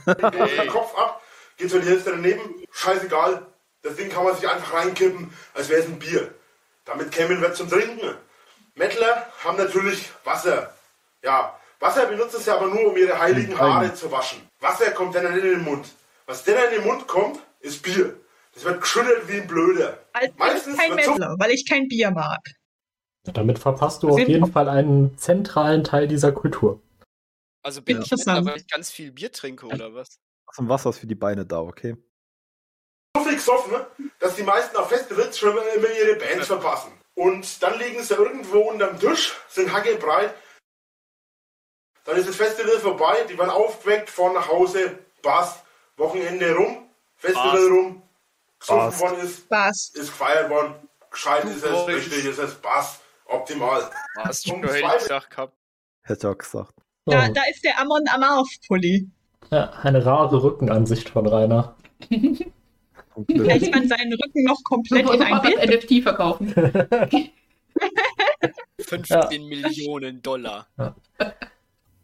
Den 0.06 0.68
Kopf 0.68 0.94
ab, 0.97 1.23
geht 1.56 1.73
die 1.73 1.80
Hälfte 1.80 2.11
daneben, 2.11 2.64
scheißegal. 2.70 3.47
Das 3.82 3.97
Ding 3.97 4.11
kann 4.11 4.25
man 4.25 4.37
sich 4.37 4.49
einfach 4.49 4.75
reinkippen, 4.75 5.32
als 5.54 5.68
wäre 5.68 5.80
es 5.80 5.87
ein 5.87 5.99
Bier. 5.99 6.35
damit 6.85 7.11
kämen 7.12 7.40
wir 7.42 7.52
zum 7.52 7.68
Trinken. 7.68 8.14
Mettler 8.75 9.26
haben 9.44 9.56
natürlich 9.58 10.11
Wasser. 10.25 10.75
Ja, 11.23 11.58
Wasser 11.80 12.06
benutzen 12.06 12.40
sie 12.40 12.50
aber 12.50 12.66
nur, 12.66 12.88
um 12.88 12.97
ihre 12.97 13.18
heiligen 13.18 13.58
Haare 13.58 13.92
zu 13.94 14.11
waschen. 14.11 14.40
Wasser 14.61 14.90
kommt 14.92 15.14
dann 15.14 15.32
nicht 15.35 15.44
in 15.44 15.50
den 15.50 15.64
Mund. 15.64 15.88
Was 16.26 16.44
denn 16.44 16.56
in 16.64 16.78
den 16.78 16.87
Mund 16.87 17.06
kommt, 17.06 17.40
ist 17.61 17.82
Bier. 17.82 18.14
Das 18.58 18.64
wird 18.64 18.80
geschüttelt 18.80 19.28
wie 19.28 19.40
ein 19.40 19.46
Blöder. 19.46 20.04
Also 20.12 20.32
bin 20.32 20.38
Meistens 20.38 20.74
ich 20.74 20.80
kein 20.80 20.94
Mettler, 20.96 21.36
weil 21.38 21.50
ich 21.52 21.64
kein 21.68 21.86
Bier 21.86 22.10
mag. 22.10 22.40
Damit 23.22 23.56
verpasst 23.60 24.02
du 24.02 24.08
auf 24.08 24.18
jeden 24.18 24.50
Fall 24.50 24.68
einen 24.68 25.16
zentralen 25.16 25.84
Teil 25.84 26.08
dieser 26.08 26.32
Kultur. 26.32 26.82
Also 27.62 27.82
bin 27.82 27.98
Ja. 27.98 28.02
ich 28.02 28.10
Mettler, 28.10 28.32
Interessant. 28.32 28.46
weil 28.48 28.56
ich 28.60 28.66
ganz 28.66 28.90
viel 28.90 29.12
Bier 29.12 29.30
trinke 29.30 29.64
oder 29.66 29.94
was? 29.94 30.18
Lass 30.48 30.58
ein 30.58 30.68
Wasser 30.68 30.90
ist 30.90 30.98
für 30.98 31.06
die 31.06 31.14
Beine 31.14 31.46
da, 31.46 31.60
okay? 31.60 31.96
so 33.16 33.22
viel 33.22 33.36
gesoffen, 33.36 33.72
ne, 33.72 33.86
dass 34.18 34.34
die 34.34 34.42
meisten 34.42 34.76
auf 34.76 34.88
Festivals 34.88 35.38
schon 35.38 35.50
immer 35.56 35.90
ihre 35.90 36.16
Bands 36.18 36.48
verpassen. 36.48 36.90
Und 37.14 37.62
dann 37.62 37.78
liegen 37.78 38.02
sie 38.02 38.14
irgendwo 38.14 38.58
unterm 38.58 38.98
Tisch, 38.98 39.36
sind 39.48 39.72
hackebreit. 39.72 40.34
Dann 42.04 42.16
ist 42.16 42.28
das 42.28 42.34
Festival 42.36 42.78
vorbei, 42.80 43.24
die 43.30 43.38
werden 43.38 43.50
aufgeweckt, 43.50 44.10
fahren 44.10 44.34
nach 44.34 44.48
Hause, 44.48 44.98
Bass, 45.22 45.62
Wochenende 45.96 46.54
rum, 46.56 46.90
Festival 47.16 47.50
Passt. 47.50 47.70
rum, 47.70 48.02
gesoffen 48.60 48.90
Passt. 48.90 49.00
worden 49.00 49.20
ist, 49.20 49.50
Was? 49.50 49.88
ist 49.94 50.08
gefeiert 50.08 50.50
worden, 50.50 50.74
gescheit 51.10 51.44
ist 51.44 51.64
es, 51.64 51.86
richtig 51.86 52.24
ist 52.24 52.38
es, 52.38 52.54
Bass, 52.56 53.00
optimal. 53.26 53.90
Was 54.16 54.44
Um 54.46 54.62
schon 54.62 54.68
hätte 54.70 54.78
ich 54.78 54.98
gesagt 55.02 55.30
gehabt. 55.30 55.52
Hätte 56.02 56.26
ich 56.26 56.32
auch 56.34 56.38
gesagt. 56.38 56.72
So, 57.06 57.12
Da, 57.12 57.28
da 57.28 57.40
ist 57.50 57.64
der 57.64 57.80
Amon 57.80 58.02
Amarth-Pulli. 58.08 59.08
ja, 59.50 59.70
eine 59.82 60.04
rare 60.04 60.42
Rückenansicht 60.42 61.08
von 61.10 61.26
Rainer. 61.26 61.76
Vielleicht 63.26 63.74
man 63.74 63.88
seinen 63.88 64.12
Rücken 64.12 64.44
noch 64.44 64.62
komplett 64.64 65.08
in 65.10 65.22
ein 65.22 65.42
Bild. 65.42 65.82
NFT 65.82 66.02
verkaufen. 66.02 66.54
15 68.80 69.46
Millionen 69.48 70.22
Dollar. 70.22 70.66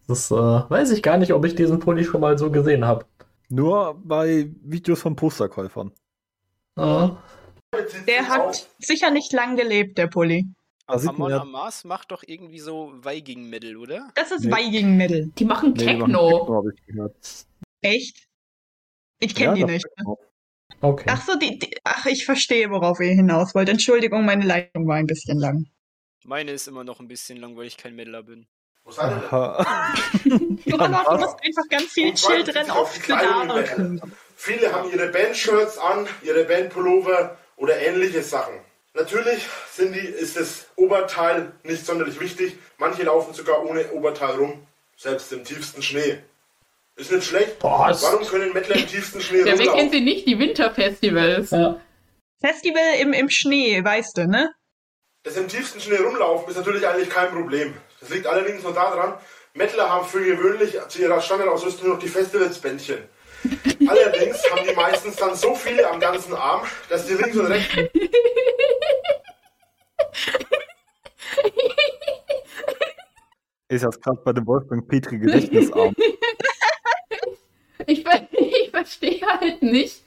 Das 0.07 0.31
äh, 0.31 0.35
weiß 0.35 0.91
ich 0.91 1.03
gar 1.03 1.17
nicht, 1.19 1.33
ob 1.33 1.45
ich 1.45 1.55
diesen 1.55 1.79
Pulli 1.79 2.05
schon 2.05 2.21
mal 2.21 2.37
so 2.37 2.51
gesehen 2.51 2.85
habe. 2.85 3.07
Nur 3.49 4.01
bei 4.03 4.51
Videos 4.63 5.01
von 5.01 5.15
Posterkäufern. 5.17 5.93
Äh, 6.77 7.09
Der 8.07 8.29
hat 8.29 8.69
sicher 8.79 9.11
nicht 9.11 9.33
lang 9.33 9.57
gelebt, 9.57 9.99
der 9.99 10.07
Pulli. 10.09 10.47
Sieht 10.97 11.09
Amon 11.09 11.21
man 11.23 11.31
ja- 11.31 11.41
Amas 11.41 11.85
macht 11.85 12.11
doch 12.13 12.23
irgendwie 12.27 12.59
so 12.59 12.93
Viking-Metal, 13.03 13.77
oder? 13.77 14.11
Das 14.15 14.31
ist 14.31 14.45
Nee. 14.45 14.53
Viking 14.53 14.97
Metal. 14.97 15.31
Die 15.39 15.45
machen 15.45 15.73
Nee, 15.73 15.79
die 15.79 15.85
machen 15.97 16.13
Techno. 16.13 16.39
Techno, 16.39 16.69
ich 16.71 16.87
gehört. 16.87 17.47
Echt? 17.81 18.29
Ich 19.21 19.35
kenne 19.35 19.59
Ja, 19.59 19.67
die 19.67 19.73
nicht. 19.73 19.87
Techno. 19.97 20.19
okay. 20.83 21.07
Ach 21.09 21.23
so, 21.25 21.39
die, 21.39 21.59
die, 21.59 21.75
ach, 21.85 22.05
ich 22.07 22.25
verstehe, 22.27 22.71
worauf 22.71 23.01
ihr 23.01 23.13
hinaus 23.13 23.55
wollt. 23.55 23.69
Entschuldigung, 23.71 24.25
meine 24.27 24.45
Leitung 24.45 24.87
war 24.87 24.97
ein 24.97 25.07
bisschen 25.07 25.39
lang. 25.39 25.67
Meine 26.27 26.53
ist 26.53 26.69
immer 26.69 26.85
noch 26.85 27.01
ein 27.01 27.09
bisschen 27.09 27.39
lang, 27.39 27.57
weil 27.57 27.67
ich 27.67 27.77
kein 27.79 27.95
Mettler 27.97 28.23
bin. 28.23 28.47
Wo 28.85 28.91
seid 28.91 29.11
ihr 29.11 29.17
denn? 29.21 29.29
Aha. 29.31 29.95
Du, 30.67 30.79
aber 30.79 30.89
du 31.17 31.19
musst 31.25 31.37
einfach 31.43 31.69
ganz 31.71 31.85
viel 31.93 32.13
Children 32.15 32.65
sich 32.65 32.73
auf 32.73 32.81
auf 32.81 32.99
Viele 34.37 34.73
haben 34.73 34.91
ihre 34.91 35.09
Bandshirts 35.09 35.79
an, 35.79 36.07
ihre 36.23 36.45
Bandpullover 36.45 37.37
oder 37.57 37.77
ähnliche 37.79 38.23
Sachen. 38.23 38.55
Natürlich 38.95 39.47
sind 39.73 39.93
die, 39.95 40.07
ist 40.07 40.37
das 40.37 40.67
Oberteil 40.77 41.53
nicht 41.63 41.85
sonderlich 41.85 42.21
wichtig. 42.21 42.57
Manche 42.79 43.03
laufen 43.05 43.35
sogar 43.35 43.65
ohne 43.65 43.91
Oberteil 43.93 44.37
rum, 44.37 44.67
selbst 44.97 45.33
im 45.33 45.45
tiefsten 45.45 45.83
Schnee. 45.83 46.19
Ist 46.97 47.11
nicht 47.11 47.27
schlecht. 47.27 47.59
Boah, 47.59 47.97
Warum 48.01 48.25
können 48.25 48.53
Mettler 48.53 48.77
im 48.77 48.87
tiefsten 48.87 49.21
Schnee 49.21 49.39
Ja, 49.41 49.47
wer 49.47 49.57
kennt 49.57 49.69
rumlaufen? 49.69 49.91
sie 49.91 50.01
nicht? 50.01 50.27
Die 50.29 50.39
Winterfestivals. 50.39 51.51
Ja. 51.51 51.81
Festival 52.41 53.01
im, 53.01 53.13
im 53.13 53.29
Schnee, 53.31 53.83
weißt 53.83 54.17
du, 54.19 54.29
ne? 54.29 54.55
Das 55.25 55.37
im 55.37 55.49
tiefsten 55.49 55.81
Schnee 55.81 55.97
rumlaufen 55.97 56.49
ist 56.51 56.57
natürlich 56.57 56.87
eigentlich 56.87 57.11
kein 57.11 57.31
Problem. 57.33 57.75
Das 57.99 58.11
liegt 58.11 58.27
allerdings 58.27 58.63
nur 58.63 58.75
daran, 58.75 59.15
Mettler 59.55 59.89
haben 59.91 60.07
für 60.07 60.23
gewöhnlich 60.23 60.77
zu 60.89 61.01
ihrer 61.01 61.21
Standardausrüstung 61.21 61.89
noch 61.89 61.99
die 61.99 62.09
Festivalsbändchen. 62.09 62.99
Allerdings 63.87 64.43
haben 64.51 64.67
die 64.69 64.75
meistens 64.75 65.17
dann 65.17 65.35
so 65.35 65.55
viele 65.55 65.89
am 65.91 66.01
ganzen 66.01 66.35
Arm, 66.35 66.63
dass 66.89 67.07
die 67.07 67.15
links 67.15 67.37
und 67.37 67.47
rechts 67.47 67.75
Ist 73.69 73.83
jetzt 73.83 74.03
gerade 74.03 74.19
bei 74.25 74.33
dem 74.33 74.47
Wolfgang 74.47 74.87
Petri 74.87 75.19
Gedächtnisarm. 75.19 75.95
Ich, 77.87 78.05
ich 78.33 78.71
verstehe 78.71 79.21
halt 79.27 79.63
nicht, 79.63 80.03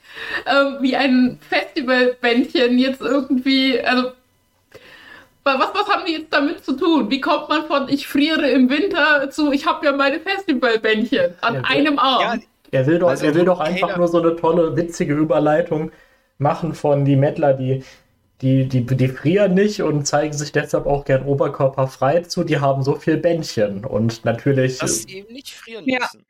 ähm, 0.46 0.78
wie 0.80 0.96
ein 0.96 1.38
Festivalbändchen 1.48 2.78
jetzt 2.78 3.00
irgendwie, 3.00 3.80
also 3.80 4.12
wa- 5.44 5.58
was, 5.58 5.74
was 5.74 5.88
haben 5.88 6.04
die 6.06 6.14
jetzt 6.14 6.32
damit 6.32 6.64
zu 6.64 6.72
tun? 6.76 7.10
Wie 7.10 7.20
kommt 7.20 7.48
man 7.48 7.66
von 7.66 7.88
ich 7.88 8.08
friere 8.08 8.48
im 8.50 8.70
Winter 8.70 9.30
zu 9.30 9.52
ich 9.52 9.66
habe 9.66 9.84
ja 9.86 9.92
meine 9.92 10.18
Festivalbändchen 10.20 11.34
an 11.40 11.54
Ja, 11.56 11.62
einem 11.64 11.98
Arm? 11.98 12.42
Er 12.70 12.86
will 12.86 12.98
doch, 12.98 13.08
Also, 13.08 13.26
er 13.26 13.34
will 13.34 13.44
doch 13.44 13.60
einfach 13.60 13.96
nur 13.96 14.08
so 14.08 14.20
eine 14.20 14.36
tolle, 14.36 14.76
witzige 14.76 15.14
Überleitung 15.14 15.90
machen 16.38 16.74
von 16.74 17.04
die 17.04 17.16
Mettler, 17.16 17.54
die, 17.54 17.82
die, 18.42 18.68
die, 18.68 18.84
die 18.84 19.08
frieren 19.08 19.54
nicht 19.54 19.82
und 19.82 20.06
zeigen 20.06 20.32
sich 20.32 20.52
deshalb 20.52 20.86
auch 20.86 21.04
gern 21.04 21.24
oberkörperfrei 21.24 22.20
zu. 22.22 22.44
Die 22.44 22.60
haben 22.60 22.82
so 22.82 22.94
viel 22.94 23.16
Bändchen. 23.16 23.84
Und 23.84 24.24
natürlich, 24.24 24.78
Dass 24.78 24.90
das, 24.90 25.02
sie 25.02 25.18
eben 25.18 25.32
nicht 25.32 25.54
frieren 25.54 25.84
Ja. 25.86 25.98
müssen. 26.00 26.24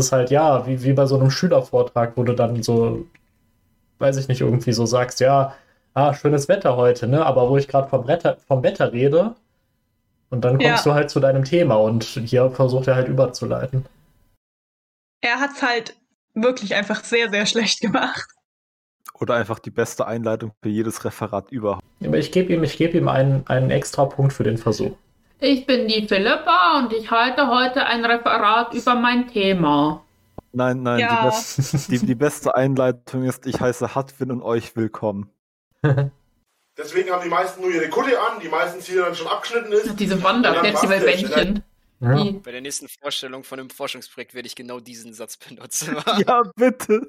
ist 0.00 0.12
halt 0.12 0.30
ja, 0.30 0.66
wie, 0.66 0.82
wie 0.82 0.92
bei 0.92 1.06
so 1.06 1.18
einem 1.18 1.30
Schülervortrag, 1.30 2.12
wo 2.16 2.22
du 2.24 2.34
dann 2.34 2.62
so, 2.62 3.04
weiß 3.98 4.16
ich 4.16 4.28
nicht, 4.28 4.40
irgendwie 4.40 4.72
so 4.72 4.86
sagst, 4.86 5.20
ja, 5.20 5.54
ah, 5.94 6.14
schönes 6.14 6.48
Wetter 6.48 6.76
heute, 6.76 7.06
ne? 7.08 7.24
Aber 7.26 7.50
wo 7.50 7.56
ich 7.56 7.68
gerade 7.68 7.88
vom, 7.88 8.06
Wetter- 8.06 8.36
vom 8.46 8.62
Wetter 8.62 8.92
rede, 8.92 9.34
und 10.30 10.44
dann 10.46 10.52
kommst 10.58 10.86
Ja. 10.86 10.92
du 10.92 10.94
halt 10.94 11.10
zu 11.10 11.20
deinem 11.20 11.44
Thema 11.44 11.74
und 11.74 12.04
hier 12.04 12.50
versucht 12.50 12.88
er 12.88 12.94
halt 12.94 13.08
überzuleiten. 13.08 13.84
Er 15.22 15.38
hat's 15.40 15.62
halt 15.62 15.96
wirklich 16.34 16.74
einfach 16.74 17.02
sehr, 17.04 17.30
sehr 17.30 17.46
schlecht 17.46 17.80
gemacht. 17.80 18.26
Oder 19.14 19.36
einfach 19.36 19.60
die 19.60 19.70
beste 19.70 20.06
Einleitung 20.06 20.52
für 20.60 20.68
jedes 20.68 21.04
Referat 21.04 21.50
überhaupt. 21.52 21.84
Aber 22.04 22.18
ich 22.18 22.32
gebe 22.32 22.52
ihm, 22.52 22.64
ich 22.64 22.76
geb 22.76 22.92
ihm 22.94 23.06
einen, 23.08 23.46
einen 23.46 23.70
extra 23.70 24.04
Punkt 24.04 24.32
für 24.32 24.42
den 24.42 24.58
Versuch. 24.58 24.96
Ich 25.38 25.64
bin 25.64 25.86
die 25.86 26.06
Philippa 26.08 26.78
und 26.78 26.92
ich 26.92 27.10
halte 27.10 27.46
heute 27.48 27.86
ein 27.86 28.04
Referat 28.04 28.74
über 28.74 28.96
mein 28.96 29.28
Thema. 29.28 30.04
Nein, 30.52 30.82
nein, 30.82 30.98
Ja. 31.00 31.22
die, 31.22 31.28
best, 31.28 31.90
die, 31.90 31.98
die 32.00 32.14
beste 32.16 32.56
Einleitung 32.56 33.24
ist, 33.24 33.46
ich 33.46 33.60
heiße 33.60 33.94
Hatwin 33.94 34.32
und 34.32 34.42
euch 34.42 34.74
willkommen. 34.74 35.30
Deswegen 36.76 37.10
haben 37.10 37.22
die 37.22 37.28
meisten 37.28 37.60
nur 37.60 37.70
ihre 37.70 37.88
Kutte 37.90 38.18
an, 38.18 38.40
die 38.42 38.48
meistens 38.48 38.86
hier 38.86 39.04
dann 39.04 39.14
schon 39.14 39.28
abgeschnitten 39.28 39.72
ist. 39.72 40.00
Diese 40.00 40.16
dann 40.16 40.24
Wanderfestivalbändchen. 40.24 41.62
Ja. 42.02 42.24
Bei 42.42 42.50
der 42.50 42.60
nächsten 42.60 42.88
Vorstellung 42.88 43.44
von 43.44 43.60
einem 43.60 43.70
Forschungsprojekt 43.70 44.34
werde 44.34 44.46
ich 44.48 44.56
genau 44.56 44.80
diesen 44.80 45.14
Satz 45.14 45.36
benutzen. 45.36 45.96
Ja, 46.26 46.42
bitte. 46.56 47.08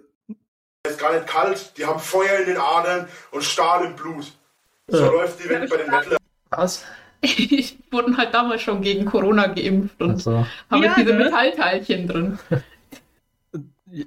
Es 0.85 0.93
ist 0.93 0.99
gar 0.99 1.13
nicht 1.13 1.25
kalt, 1.27 1.73
die 1.77 1.85
haben 1.85 1.99
Feuer 1.99 2.39
in 2.39 2.45
den 2.45 2.57
Adern 2.57 3.07
und 3.31 3.43
Stahl 3.43 3.85
im 3.85 3.95
Blut. 3.95 4.31
So 4.87 4.97
Ja. 5.05 5.11
läuft 5.11 5.43
die 5.43 5.49
Welt 5.49 5.69
bei 5.69 5.77
den 5.77 5.89
Mettler. 5.89 6.17
Was? 6.49 6.83
Ich 7.21 7.77
wurden 7.89 8.17
halt 8.17 8.33
damals 8.33 8.61
schon 8.61 8.81
gegen 8.81 9.05
Corona 9.05 9.47
geimpft 9.47 10.01
und 10.01 10.11
Also, 10.11 10.45
habe 10.69 10.83
Ja, 10.85 10.89
jetzt 10.91 10.97
diese 10.97 11.13
ne? 11.13 11.23
Metallteilchen 11.25 12.07
drin. 12.07 12.39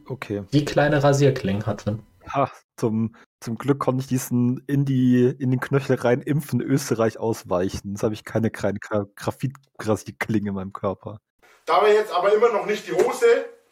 Okay. 0.09 0.43
die 0.53 0.65
kleine 0.65 1.03
Rasierklingen 1.03 1.65
hat 1.65 1.87
drin. 1.87 2.01
Ha, 2.33 2.51
zum, 2.77 3.15
zum 3.41 3.57
Glück 3.57 3.79
konnte 3.79 4.01
ich 4.03 4.09
diesen 4.09 4.63
in, 4.67 4.85
die, 4.85 5.25
in 5.39 5.51
den 5.51 5.61
Knöchel 5.61 5.97
rein 5.97 6.23
impfen 6.23 6.61
Österreich 6.61 7.19
ausweichen. 7.19 7.91
Jetzt 7.91 8.03
habe 8.03 8.15
ich 8.15 8.25
keine 8.25 8.51
kleine 8.51 8.79
Gra- 8.79 9.09
Graphit-Rasierklinge 9.17 10.49
in 10.49 10.55
meinem 10.55 10.73
Körper. 10.73 11.21
Da 11.67 11.83
wir 11.85 11.93
jetzt 11.93 12.13
aber 12.13 12.33
immer 12.35 12.53
noch 12.53 12.67
nicht 12.67 12.87
die 12.87 12.93
Hose, 12.93 13.27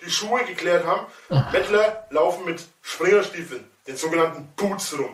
die 0.04 0.10
Schuhe 0.10 0.44
geklärt 0.44 0.84
haben, 0.86 1.06
Mettler 1.52 2.06
laufen 2.10 2.44
mit 2.44 2.64
Springerstiefeln, 2.82 3.64
den 3.86 3.96
sogenannten 3.96 4.48
Boots 4.56 4.98
rum. 4.98 5.10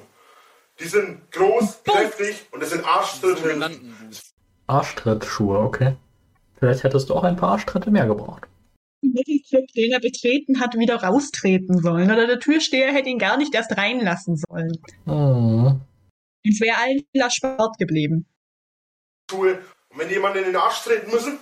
Die 0.79 0.87
sind 0.87 1.31
groß, 1.33 1.83
kräftig 1.85 2.47
und 2.53 2.63
das 2.63 2.71
sind 2.71 2.85
Arschtritte. 2.87 3.71
Arschtrittschuhe, 4.67 5.59
okay. 5.59 5.97
Vielleicht 6.59 6.85
hättest 6.85 7.11
du 7.11 7.15
auch 7.15 7.25
ein 7.25 7.37
paar 7.37 7.53
Arschtritte 7.53 7.91
mehr 7.91 8.07
gebraucht. 8.07 8.47
Metal-Club, 9.03 9.67
den 9.75 9.93
er 9.93 10.01
betreten 10.01 10.61
hat, 10.61 10.75
wieder 10.79 10.97
raustreten 11.03 11.81
sollen. 11.81 12.11
Oder 12.11 12.27
der 12.27 12.39
Türsteher 12.39 12.93
hätte 12.93 13.09
ihn 13.09 13.19
gar 13.19 13.37
nicht 13.37 13.55
erst 13.55 13.77
reinlassen 13.77 14.37
sollen. 14.37 14.73
Hm. 15.05 15.81
Es 16.45 16.61
wäre 16.61 16.77
allen 16.79 17.03
erspart 17.13 17.79
geblieben. 17.79 18.27
Schuhe. 19.31 19.59
Und 19.91 19.99
wenn 19.99 20.11
jemand 20.11 20.37
in 20.37 20.45
den 20.45 20.57
Arsch 20.57 20.83
treten 20.85 21.11
müssen, 21.11 21.39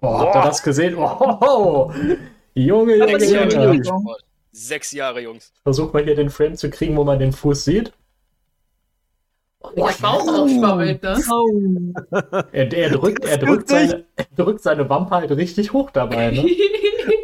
Boah, 0.00 0.20
habt 0.20 0.36
ihr 0.36 0.42
das 0.42 0.62
gesehen? 0.62 0.96
Oh, 0.98 1.90
Junge, 2.54 2.96
Junge, 2.96 3.24
Junge. 3.24 3.74
Junge. 3.82 4.16
Sechs 4.52 4.92
Jahre, 4.92 5.20
Jungs. 5.20 5.52
Versuch 5.62 5.92
mal 5.92 6.04
hier 6.04 6.14
den 6.14 6.30
Frame 6.30 6.56
zu 6.56 6.70
kriegen, 6.70 6.96
wo 6.96 7.04
man 7.04 7.18
den 7.18 7.32
Fuß 7.32 7.64
sieht. 7.64 7.92
Der 9.74 9.94
Bauch 10.00 10.28
aufschwabbelt, 10.28 11.02
ne? 11.02 11.22
Oh. 11.30 11.92
Er, 12.52 12.72
er, 12.72 12.90
drückt, 12.90 13.24
er, 13.24 13.38
drückt 13.38 13.68
seine, 13.68 14.04
er 14.16 14.26
drückt 14.36 14.62
seine 14.62 14.88
Wampe 14.88 15.14
halt 15.14 15.30
richtig 15.32 15.72
hoch 15.72 15.90
dabei, 15.90 16.30
ne? 16.30 16.46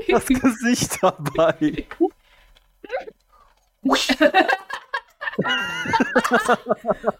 Das 0.08 0.26
Gesicht 0.26 0.98
dabei. 1.00 1.86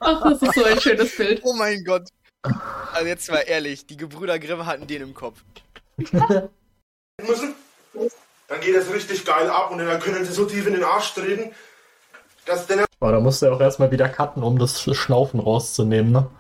Ach, 0.01 0.23
das 0.23 0.43
ist 0.43 0.55
so 0.55 0.65
ein 0.65 0.81
schönes 0.81 1.17
Bild. 1.17 1.41
Oh 1.45 1.55
mein 1.55 1.85
Gott. 1.85 2.09
Also 2.93 3.07
jetzt 3.07 3.31
mal 3.31 3.39
ehrlich, 3.39 3.87
die 3.87 3.97
Gebrüder 3.97 4.39
Grimm 4.39 4.67
hatten 4.67 4.87
den 4.87 5.03
im 5.03 5.15
Kopf. 5.15 5.43
müssen, 7.27 7.55
dann 8.49 8.61
geht 8.61 8.75
es 8.75 8.93
richtig 8.93 9.25
geil 9.25 9.49
ab 9.49 9.71
und 9.71 9.79
dann 9.79 10.01
können 10.01 10.25
sie 10.25 10.33
so 10.33 10.45
tief 10.45 10.67
in 10.67 10.75
den 10.75 10.85
Arsch 10.85 11.15
treten, 11.15 11.55
dass 12.47 12.67
der 12.67 12.85
Aber 13.01 13.13
da 13.13 13.21
musst 13.21 13.43
du 13.43 13.47
ja 13.47 13.53
auch 13.53 13.61
erstmal 13.61 13.91
wieder 13.91 14.09
cutten, 14.09 14.43
um 14.43 14.59
das 14.59 14.83
Schnaufen 14.83 15.41
rauszunehmen, 15.41 16.13
ne? 16.13 16.31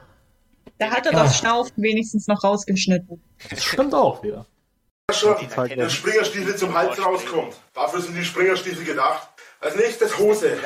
Da 0.79 0.91
hat 0.91 1.07
er 1.07 1.13
Ah. 1.15 1.23
das 1.25 1.39
Schnaufen 1.39 1.83
wenigstens 1.83 2.27
noch 2.27 2.43
rausgeschnitten. 2.43 3.23
Das 3.51 3.63
stimmt 3.63 3.95
auch 3.95 4.23
wieder. 4.23 4.47
Schon 5.13 5.37
der. 5.69 5.91
Springerstiefel 5.91 6.57
zum 6.57 6.75
Hals 6.75 7.05
rauskommt. 7.05 7.55
Dafür 7.75 8.01
sind 8.01 8.15
die 8.17 8.25
Springerstiefel 8.25 8.85
gedacht. 8.85 9.29
Als 9.61 9.77
nächstes 9.77 10.19
Hose. 10.19 10.59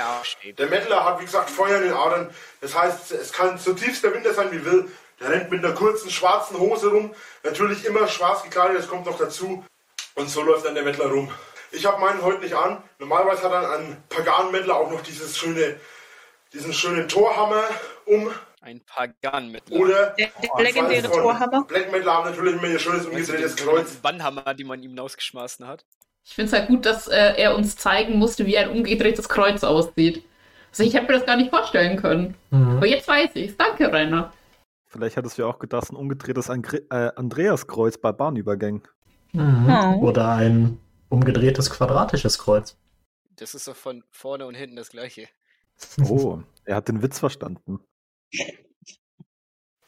Der 0.56 0.66
Mettler 0.68 1.04
hat, 1.04 1.20
wie 1.20 1.24
gesagt, 1.24 1.50
Feuer 1.50 1.78
in 1.78 1.88
den 1.88 1.92
Adern. 1.92 2.30
Das 2.62 2.74
heißt, 2.74 3.12
es 3.12 3.32
kann 3.32 3.58
so 3.58 3.74
tiefst 3.74 4.02
der 4.04 4.14
Winter 4.14 4.32
sein, 4.32 4.50
wie 4.52 4.64
will. 4.64 4.88
Der 5.20 5.30
rennt 5.30 5.50
mit 5.50 5.64
einer 5.64 5.74
kurzen 5.74 6.10
schwarzen 6.10 6.58
Hose 6.58 6.88
rum. 6.90 7.14
Natürlich 7.44 7.84
immer 7.84 8.06
schwarz 8.08 8.42
gekleidet, 8.42 8.78
das 8.78 8.88
kommt 8.88 9.04
noch 9.06 9.18
dazu. 9.18 9.64
Und 10.14 10.30
so 10.30 10.42
läuft 10.42 10.64
dann 10.64 10.74
der 10.74 10.84
Mettler 10.84 11.06
rum. 11.10 11.28
Ich 11.76 11.84
habe 11.84 12.00
meinen 12.00 12.22
heute 12.22 12.40
nicht 12.40 12.54
an. 12.54 12.78
Normalerweise 12.98 13.42
hat 13.44 13.52
dann 13.52 13.64
ein 13.66 13.96
Pagan-Mettler 14.08 14.74
auch 14.76 14.90
noch 14.90 15.02
dieses 15.02 15.36
schöne, 15.36 15.76
diesen 16.52 16.72
schönen 16.72 17.06
Torhammer 17.06 17.64
um. 18.06 18.30
Ein 18.62 18.80
Pagan 18.86 19.52
mit. 19.52 19.70
Oder 19.70 20.14
Der, 20.18 20.28
der 20.42 20.50
Oh, 20.54 20.60
legendäre 20.60 21.10
Torhammer. 21.10 21.64
Black 21.64 21.92
Metal 21.92 22.12
haben 22.12 22.30
natürlich 22.30 22.54
immer 22.54 22.66
ihr 22.68 22.78
schönes 22.78 23.06
umgedrehtes 23.06 23.56
Kreuz. 23.56 23.96
Bannhammer, 23.96 24.54
die 24.54 24.64
man 24.64 24.82
ihm 24.82 24.90
hinausgeschmissen 24.90 25.66
hat. 25.66 25.84
Ich 26.24 26.34
finde 26.34 26.48
es 26.50 26.58
halt 26.58 26.68
gut, 26.68 26.86
dass 26.86 27.06
äh, 27.08 27.34
er 27.36 27.54
uns 27.54 27.76
zeigen 27.76 28.18
musste, 28.18 28.46
wie 28.46 28.58
ein 28.58 28.70
umgedrehtes 28.70 29.28
Kreuz 29.28 29.62
aussieht. 29.62 30.24
Also 30.70 30.82
ich 30.82 30.94
hätte 30.94 31.06
mir 31.06 31.18
das 31.18 31.26
gar 31.26 31.36
nicht 31.36 31.50
vorstellen 31.50 31.96
können. 31.98 32.34
Mhm. 32.50 32.78
Aber 32.78 32.86
jetzt 32.86 33.06
weiß 33.06 33.30
ich's. 33.34 33.56
Danke, 33.56 33.92
Rainer. 33.92 34.32
Vielleicht 34.86 35.16
hattest 35.16 35.36
du 35.36 35.42
ja 35.42 35.48
auch 35.48 35.58
gedacht, 35.58 35.90
ein 35.90 35.96
umgedrehtes 35.96 36.48
Angre 36.50 36.78
äh, 36.90 37.12
Andreaskreuz 37.14 37.98
bei 37.98 38.12
Bahnübergängen. 38.12 38.82
Mhm. 39.32 39.68
Oh. 39.70 40.08
Oder 40.08 40.30
ein 40.32 40.80
umgedrehtes 41.08 41.70
quadratisches 41.70 42.38
Kreuz. 42.38 42.76
Das 43.36 43.54
ist 43.54 43.68
doch 43.68 43.76
von 43.76 44.02
vorne 44.10 44.46
und 44.46 44.54
hinten 44.54 44.76
das 44.76 44.90
gleiche. 44.90 45.28
Oh, 46.08 46.38
er 46.64 46.76
hat 46.76 46.88
den 46.88 47.02
Witz 47.02 47.18
verstanden. 47.18 47.80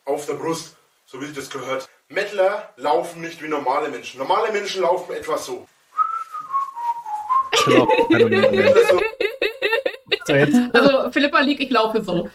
auf 0.04 0.26
der 0.26 0.34
Brust, 0.34 0.76
so 1.06 1.20
wie 1.20 1.26
sich 1.26 1.34
das 1.36 1.50
gehört. 1.50 1.88
Mettler 2.08 2.72
laufen 2.76 3.20
nicht 3.20 3.42
wie 3.42 3.48
normale 3.48 3.88
Menschen. 3.90 4.18
Normale 4.18 4.52
Menschen 4.52 4.82
laufen 4.82 5.12
etwa 5.12 5.36
so. 5.38 5.66
So. 7.64 7.88
Also 10.72 11.10
Philippa 11.10 11.40
liegt, 11.40 11.60
ich 11.60 11.70
laufe 11.70 12.02
so. 12.02 12.28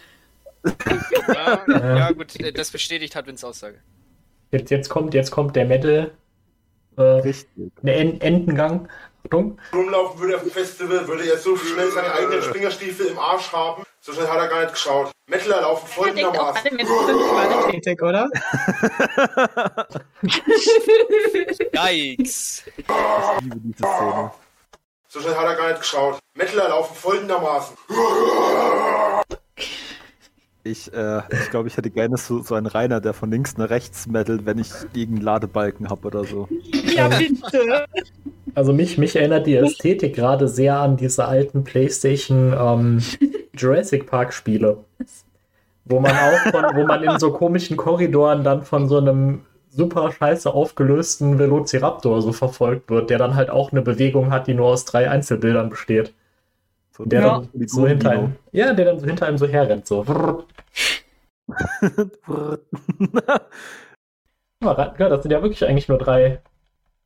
Ja, 1.28 1.66
ja 1.68 2.12
gut, 2.12 2.40
äh, 2.40 2.54
das 2.54 2.72
bestätigt 2.72 3.16
Hadwins 3.16 3.44
Aussage. 3.44 3.82
jetzt, 4.52 4.72
jetzt, 4.72 4.88
kommt, 4.90 5.13
jetzt 5.13 5.30
kommt 5.32 5.56
der 5.58 5.66
Metal. 5.66 6.18
Äh, 6.98 7.02
Richtig. 7.02 7.72
der 7.82 7.98
En 7.98 8.22
Entengang. 8.22 8.88
Rumlaufen 9.74 10.20
würde 10.20 10.36
auf 10.36 10.42
dem 10.44 10.52
Festival, 10.52 11.08
würde 11.08 11.26
er 11.30 11.38
so 11.38 11.56
schnell 11.56 11.90
seine 11.92 12.12
eigenen 12.14 12.42
Springerstiefel 12.42 13.06
im 13.08 13.18
Arsch 13.18 13.52
haben. 13.54 13.84
So 14.02 14.12
schnell 14.12 14.28
hat 14.28 14.38
er 14.38 14.48
gar 14.50 14.62
nicht 14.62 14.74
geschaut. 14.74 15.12
Mettler 15.28 15.62
laufen 15.62 15.86
Er 15.88 15.94
folgendermaßen. 15.94 16.62
alle 16.68 16.76
Menschen 16.76 17.06
sind 17.06 17.18
gewalttätig, 17.18 18.02
oder? 18.02 18.30
Yikes! 21.74 22.64
Ich 22.78 22.86
liebe 23.42 23.58
diese 23.60 23.78
Szene. 23.84 24.32
So 25.08 25.22
schnell 25.22 25.36
hat 25.36 25.46
er 25.46 25.56
gar 25.56 25.68
nicht 25.70 25.80
geschaut. 25.82 26.20
Mettler 26.36 26.70
laufen 26.70 26.96
folgendermaßen. 26.96 27.78
Ich, 30.65 30.93
äh, 30.93 31.22
ich 31.29 31.50
glaube, 31.50 31.67
ich 31.67 31.75
hätte 31.75 31.89
gerne 31.89 32.15
so, 32.15 32.41
so 32.41 32.55
einen 32.55 32.67
Rainer, 32.67 33.01
der 33.01 33.13
von 33.13 33.29
links 33.29 33.58
nach 33.58 33.70
rechts 33.70 34.08
mettelt, 34.08 34.46
wenn 34.46 34.60
ich 34.60 34.72
gegen 34.93 35.17
Ladebalken 35.17 35.89
habe 35.89 36.08
oder 36.08 36.23
so. 36.23 36.47
Ja, 36.95 37.10
bitte. 37.10 37.86
Also 38.56 38.71
mich, 38.71 38.97
mich 38.97 39.15
erinnert 39.15 39.45
die 39.45 39.56
Ästhetik 39.56 40.15
gerade 40.15 40.47
sehr 40.47 40.78
an 40.78 40.95
diese 40.95 41.26
alten 41.26 41.63
PlayStation 41.63 42.54
ähm, 42.58 43.02
Jurassic 43.58 44.06
Park 44.06 44.34
Spiele. 44.34 44.78
Wo 45.86 45.99
man 45.99 46.12
auch 46.12 46.52
von, 46.52 46.63
wo 46.76 46.86
man 46.86 47.04
in 47.04 47.19
so 47.19 47.32
komischen 47.32 47.76
Korridoren 47.76 48.45
dann 48.45 48.63
von 48.63 48.88
so 48.88 48.99
einem 48.99 49.41
super 49.69 50.12
scheiße 50.12 50.54
aufgelösten 50.54 51.39
Velociraptor 51.39 52.21
so 52.21 52.32
verfolgt 52.32 52.89
wird, 52.89 53.10
der 53.10 53.17
dann 53.17 53.36
halt 53.36 53.49
auch 53.49 53.71
eine 53.71 53.82
Bewegung 53.82 54.32
hat, 54.32 54.47
die 54.47 54.54
nur 54.54 54.67
aus 54.67 54.86
drei 54.86 55.10
Einzelbildern 55.10 55.69
besteht. 55.69 56.13
So 56.95 57.06
Der 57.06 57.21
Ja. 57.21 57.39
dann 57.53 57.67
so 57.67 57.88
hinter 57.88 58.12
einem, 58.12 58.36
ja, 58.51 58.71
der 58.73 58.86
dann 58.86 58.99
so 58.99 59.06
hinter 59.08 59.25
einem 59.27 59.38
so 59.38 59.47
herrennt, 59.47 59.88
so. 59.88 60.01
Aber 64.60 64.95
ja, 64.99 65.10
das 65.10 65.23
sind 65.23 65.32
ja 65.32 65.41
wirklich 65.41 65.65
eigentlich 65.65 65.88
nur 65.88 65.97
drei. 65.97 66.41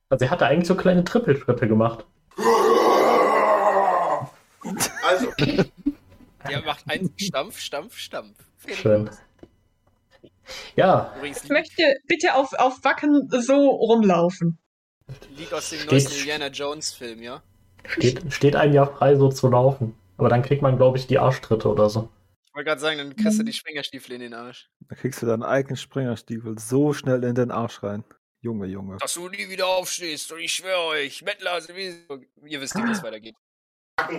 Also 0.10 0.26
er 0.26 0.32
hatte 0.32 0.46
eigentlich 0.46 0.68
so 0.68 0.76
kleine 0.76 1.04
Trippelschritte 1.04 1.68
gemacht. 1.68 2.06
Also, 5.04 5.28
Der 6.50 6.62
macht 6.66 6.90
einen 6.90 7.14
Stampf, 7.18 7.58
Stampf, 7.60 7.98
Stampf. 7.98 8.38
Schön. 8.68 9.10
Ja, 10.78 11.14
Ich 11.24 11.50
möchte 11.50 11.84
bitte 12.08 12.36
auf, 12.36 12.54
auf 12.54 12.82
Wacken 12.84 13.28
so 13.42 13.70
rumlaufen. 13.70 14.58
Lied 15.36 15.54
aus 15.54 15.70
dem 15.70 15.80
Steht- 15.80 15.92
neuesten 15.92 16.14
Indiana 16.20 16.48
Jones 16.48 16.94
Film, 16.94 17.22
ja? 17.22 17.42
Steht, 17.86 18.34
steht 18.34 18.56
einem 18.56 18.74
ja 18.74 18.86
frei, 18.86 19.16
so 19.16 19.30
zu 19.30 19.50
laufen. 19.50 19.96
Aber 20.18 20.30
dann 20.30 20.42
kriegt 20.42 20.62
man, 20.62 20.78
glaube 20.78 20.98
ich, 20.98 21.08
die 21.08 21.20
Arschtritte 21.20 21.68
oder 21.70 21.90
so. 21.90 22.10
Ich 22.46 22.54
wollte 22.56 22.70
gerade 22.70 22.82
sagen, 22.82 22.98
dann 22.98 23.16
kriegst 23.16 23.38
du 23.40 23.44
die 23.44 23.54
Schwingerstiefel 23.54 24.14
in 24.16 24.22
den 24.22 24.34
Arsch. 24.34 24.70
Da 24.90 24.96
kriegst 24.96 25.22
du 25.22 25.26
deinen 25.28 25.44
eigenen 25.44 25.78
Springerstiefel 25.78 26.58
so 26.58 26.92
schnell 26.94 27.24
in 27.24 27.36
den 27.36 27.52
Arsch 27.52 27.84
rein. 27.84 28.04
Junge, 28.42 28.66
Junge. 28.68 28.98
Dass 28.98 29.14
du 29.14 29.30
nie 29.30 29.50
wieder 29.50 29.68
aufstehst 29.68 30.32
und 30.32 30.40
ich 30.40 30.54
schwöre 30.54 30.86
euch, 30.88 31.22
Mettler 31.24 31.60
sowieso. 31.62 32.20
Ihr 32.46 32.62
wisst 32.62 32.76
ja, 32.76 32.86
wie 32.88 32.92
es 32.92 33.04
weitergeht. 33.04 33.36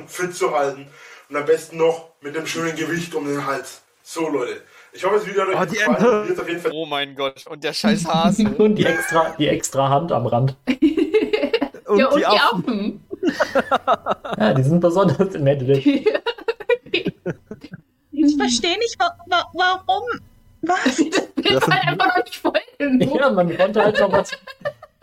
Fit 0.06 0.34
zu 0.34 0.52
halten. 0.56 0.88
Und 1.28 1.36
am 1.36 1.44
besten 1.44 1.78
noch 1.78 2.12
mit 2.20 2.36
einem 2.36 2.46
schönen 2.46 2.76
Gewicht 2.76 3.14
um 3.14 3.26
den 3.26 3.44
Hals. 3.46 3.82
So, 4.02 4.28
Leute. 4.28 4.62
Ich 4.92 5.04
hoffe, 5.04 5.16
das 5.16 5.26
Video 5.26 5.42
hat 5.42 5.48
euch 5.48 5.60
Oh, 5.60 5.64
die 5.64 5.76
gefallen. 5.76 5.96
Ente. 5.96 6.28
Wird 6.28 6.40
auf 6.40 6.48
jeden 6.48 6.60
Fall 6.60 6.70
Oh 6.72 6.86
mein 6.86 7.14
Gott, 7.14 7.46
und 7.46 7.62
der 7.62 7.72
scheiß 7.72 8.04
Hase. 8.12 8.48
Und 8.56 8.76
die 8.76 8.84
extra, 8.84 9.30
die 9.38 9.48
extra 9.48 9.88
Hand 9.88 10.12
am 10.12 10.26
Rand. 10.26 10.56
Und 11.86 11.98
ja, 11.98 12.06
und 12.08 12.14
die 12.14 12.18
die 12.20 12.26
Affen. 12.26 12.64
Affen. 12.64 13.04
Ja, 14.38 14.54
die 14.54 14.62
sind 14.62 14.80
besonders 14.80 15.34
im 15.34 15.46
Endeffekt. 15.46 16.08
Ich 18.10 18.36
verstehe 18.36 18.76
nicht, 18.78 18.98
wa 18.98 19.10
wa 19.28 19.44
warum. 19.54 20.02
Was? 20.62 20.84
Das 20.84 20.96
Das 21.36 21.64
sind- 21.64 21.74
halt 21.74 21.86
einfach 21.88 22.06
noch 22.16 22.24
nicht 22.24 22.36
folgen. 22.36 23.00
Ja, 23.18 23.30
man 23.30 23.56
konnte 23.56 23.82
halt 23.82 24.00
noch 24.00 24.10
was. 24.12 24.30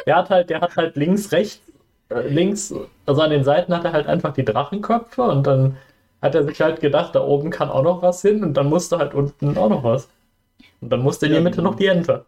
Der 0.06 0.16
hat 0.18 0.30
halt, 0.30 0.50
der 0.50 0.62
hat 0.62 0.76
halt 0.76 0.96
links, 0.98 1.32
rechts, 1.32 1.62
äh, 2.10 2.28
links, 2.28 2.74
also 3.06 3.22
an 3.22 3.30
den 3.30 3.44
Seiten 3.44 3.74
hat 3.74 3.86
er 3.86 3.94
halt 3.94 4.08
einfach 4.08 4.34
die 4.34 4.44
Drachenköpfe 4.46 5.22
und 5.24 5.48
dann 5.48 5.78
hat 6.22 6.36
er 6.36 6.44
sich 6.46 6.60
halt 6.62 6.80
gedacht, 6.82 7.16
da 7.16 7.22
oben 7.24 7.50
kann 7.52 7.70
auch 7.70 7.84
noch 7.84 8.02
was 8.02 8.22
hin 8.22 8.44
und 8.44 8.54
dann 8.56 8.68
musste 8.68 8.98
halt 8.98 9.14
unten 9.14 9.58
auch 9.58 9.70
noch 9.70 9.84
was. 9.84 10.10
Und 10.82 10.90
dann 10.90 11.02
musste 11.02 11.28
in 11.28 11.34
die 11.34 11.40
Mitte 11.40 11.62
noch 11.62 11.76
die 11.76 11.88
Ente. 11.88 12.26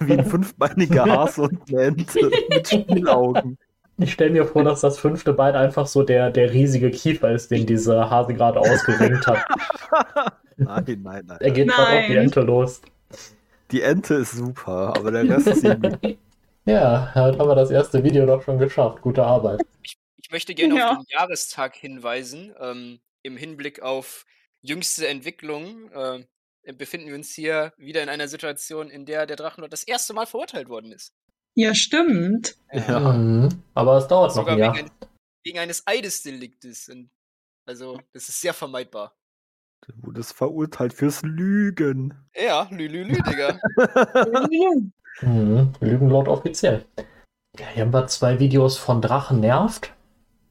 Wie 0.00 0.12
ein 0.12 0.24
fünfbeiniger 0.26 1.04
Hase 1.06 1.42
und 1.42 1.60
eine 1.68 1.82
Ente 1.82 2.30
mit 2.48 2.68
Spielaugen. 2.68 3.58
Ich 3.98 4.12
stelle 4.12 4.30
mir 4.30 4.44
vor, 4.44 4.62
dass 4.64 4.82
das 4.82 4.98
fünfte 4.98 5.32
Bein 5.32 5.54
einfach 5.54 5.86
so 5.86 6.02
der, 6.02 6.30
der 6.30 6.52
riesige 6.52 6.90
Kiefer 6.90 7.30
ist, 7.32 7.50
den 7.50 7.66
dieser 7.66 8.10
Hase 8.10 8.34
gerade 8.34 8.60
ausgerenkt 8.60 9.26
hat. 9.26 9.44
Nein, 10.58 11.00
nein, 11.02 11.24
nein. 11.26 11.38
Er 11.40 11.50
geht 11.50 11.68
gerade 11.68 11.98
auf 12.00 12.06
die. 12.06 12.16
Ente 12.16 12.40
los. 12.40 12.80
Die 13.72 13.82
Ente 13.82 14.14
ist 14.14 14.32
super, 14.32 14.94
aber 14.96 15.10
der 15.10 15.28
Rest 15.28 15.46
ist 15.48 15.64
irgendwie. 15.64 16.18
Ja, 16.68 17.14
hat 17.14 17.38
aber 17.38 17.54
das 17.54 17.70
erste 17.70 18.02
Video 18.02 18.26
doch 18.26 18.42
schon 18.42 18.58
geschafft. 18.58 19.00
Gute 19.00 19.22
Arbeit. 19.22 19.60
Ich 20.16 20.32
möchte 20.32 20.52
gerne 20.52 20.76
Ja. 20.76 20.90
auf 20.90 20.96
den 20.96 21.06
Jahrestag 21.16 21.76
hinweisen. 21.76 22.52
Ähm, 22.58 22.98
Im 23.22 23.36
Hinblick 23.36 23.82
auf 23.82 24.24
jüngste 24.62 25.06
Entwicklungen 25.06 25.88
äh, 25.92 26.72
befinden 26.72 27.06
wir 27.06 27.14
uns 27.14 27.32
hier 27.32 27.72
wieder 27.76 28.02
in 28.02 28.08
einer 28.08 28.26
Situation, 28.26 28.90
in 28.90 29.06
der 29.06 29.26
der 29.26 29.36
Drachenlord 29.36 29.72
das 29.72 29.84
erste 29.84 30.12
Mal 30.12 30.26
verurteilt 30.26 30.68
worden 30.68 30.90
ist. 30.90 31.12
Ja, 31.56 31.74
stimmt. 31.74 32.56
Ja. 32.72 33.00
Mhm. 33.00 33.48
Aber 33.74 33.96
es 33.96 34.06
dauert 34.06 34.28
noch 34.30 34.36
Sogar 34.36 34.54
ein 34.54 34.58
Jahr. 34.58 34.74
wegen, 34.76 34.86
ein, 34.86 35.08
wegen 35.42 35.58
eines 35.58 35.86
Eidesdeliktes. 35.86 36.90
Also, 37.64 37.98
das 38.12 38.28
ist 38.28 38.40
sehr 38.40 38.52
vermeidbar. 38.52 39.16
Du 39.86 39.92
wurdest 40.02 40.34
verurteilt 40.34 40.92
fürs 40.92 41.22
Lügen. 41.22 42.14
Ja, 42.34 42.68
lülülü, 42.70 43.16
Digga. 43.22 43.58
Mhm. 45.22 45.72
Lügenlord 45.80 46.28
offiziell. 46.28 46.84
Ja, 47.58 47.66
hier 47.68 47.84
haben 47.84 47.92
wir 47.94 48.06
zwei 48.06 48.38
Videos 48.38 48.76
von 48.76 49.00
Drachen 49.00 49.40
nervt. 49.40 49.94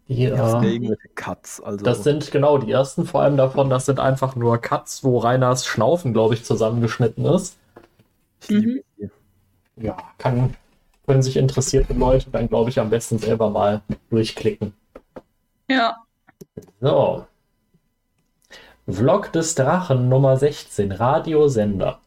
Die, 0.08 0.28
Das 0.28 0.54
sind 0.60 0.84
ja 0.84 0.92
äh, 0.94 0.98
Cuts. 1.14 1.62
Also. 1.62 1.86
das 1.86 2.04
sind 2.04 2.32
genau 2.32 2.58
die 2.58 2.72
ersten, 2.72 3.06
vor 3.06 3.22
allem 3.22 3.38
davon, 3.38 3.70
das 3.70 3.86
sind 3.86 4.00
einfach 4.00 4.36
nur 4.36 4.58
Cuts, 4.58 5.04
wo 5.04 5.20
Reiners 5.20 5.68
Schnaufen, 5.68 6.14
glaube 6.14 6.34
ich, 6.34 6.44
zusammengeschnitten 6.44 7.26
ist. 7.26 7.58
die. 8.50 8.84
Ja, 9.76 9.98
kann, 10.18 10.56
können 11.06 11.22
sich 11.22 11.38
interessierte 11.38 11.94
Leute 11.94 12.30
dann, 12.32 12.48
glaube 12.50 12.70
ich, 12.70 12.80
am 12.80 12.90
besten 12.90 13.18
selber 13.18 13.50
mal 13.50 13.82
durchklicken. 14.10 14.74
Ja. 15.70 15.96
So. 16.82 17.26
Vlog 18.88 19.32
des 19.32 19.56
Drachen 19.56 20.10
Nummer 20.10 20.38
16, 20.38 20.92
Radiosender. 20.92 22.00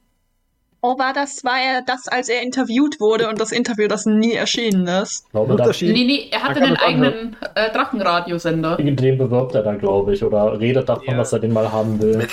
Oh, 0.80 0.96
war 0.96 1.12
das, 1.12 1.42
war 1.42 1.58
er 1.60 1.82
das, 1.82 2.06
als 2.06 2.28
er 2.28 2.42
interviewt 2.42 3.00
wurde 3.00 3.28
und 3.28 3.40
das 3.40 3.50
Interview, 3.50 3.88
das 3.88 4.06
nie 4.06 4.34
erschienen 4.34 4.86
ist? 4.86 5.24
Ich 5.24 5.30
glaube, 5.32 5.56
da, 5.56 5.64
Unterschied. 5.64 5.92
Nee, 5.92 6.04
nee, 6.04 6.28
er 6.30 6.44
hatte 6.44 6.60
einen 6.62 6.74
das 6.74 6.82
eigenen 6.84 7.36
äh, 7.56 7.72
Drachenradiosender. 7.72 8.76
den 8.76 9.18
bewirbt 9.18 9.56
er 9.56 9.64
da, 9.64 9.74
glaube 9.74 10.14
ich, 10.14 10.22
oder 10.22 10.60
redet 10.60 10.88
davon, 10.88 11.04
Ja. 11.08 11.16
dass 11.16 11.32
er 11.32 11.40
den 11.40 11.52
mal 11.52 11.72
haben 11.72 12.00
will. 12.00 12.28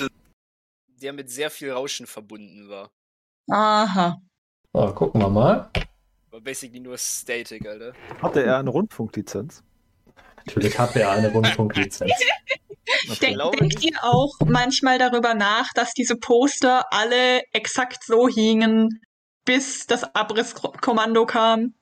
Der 1.02 1.14
mit 1.14 1.32
sehr 1.32 1.50
viel 1.50 1.72
Rauschen 1.72 2.06
verbunden 2.06 2.70
war. 2.70 2.92
Aha. 3.50 4.18
So, 4.74 4.94
gucken 4.94 5.22
wir 5.22 5.30
mal. 5.30 5.70
War 6.36 6.42
basically 6.42 6.82
nur 6.82 6.98
Static, 6.98 7.66
Alter. 7.66 7.94
Hatte 8.22 8.44
er 8.44 8.58
eine 8.58 8.70
Rundfunklizenz? 8.70 9.64
Natürlich 10.46 10.78
hat 10.78 10.94
er 10.98 11.12
eine 11.12 11.32
Rundfunklizenz. 11.32 12.12
Glaube 13.22 13.56
denkt 13.56 13.82
ihr 13.82 13.98
auch 14.02 14.34
manchmal 14.46 15.00
darüber 15.00 15.34
nach, 15.34 15.72
dass 15.76 15.94
diese 15.94 16.18
Poster 16.18 16.92
alle 16.92 17.42
exakt 17.54 18.04
so 18.04 18.28
hingen, 18.28 19.00
bis 19.46 19.88
das 19.88 20.04
Abrisskommando 20.14 21.26
kam? 21.26 21.74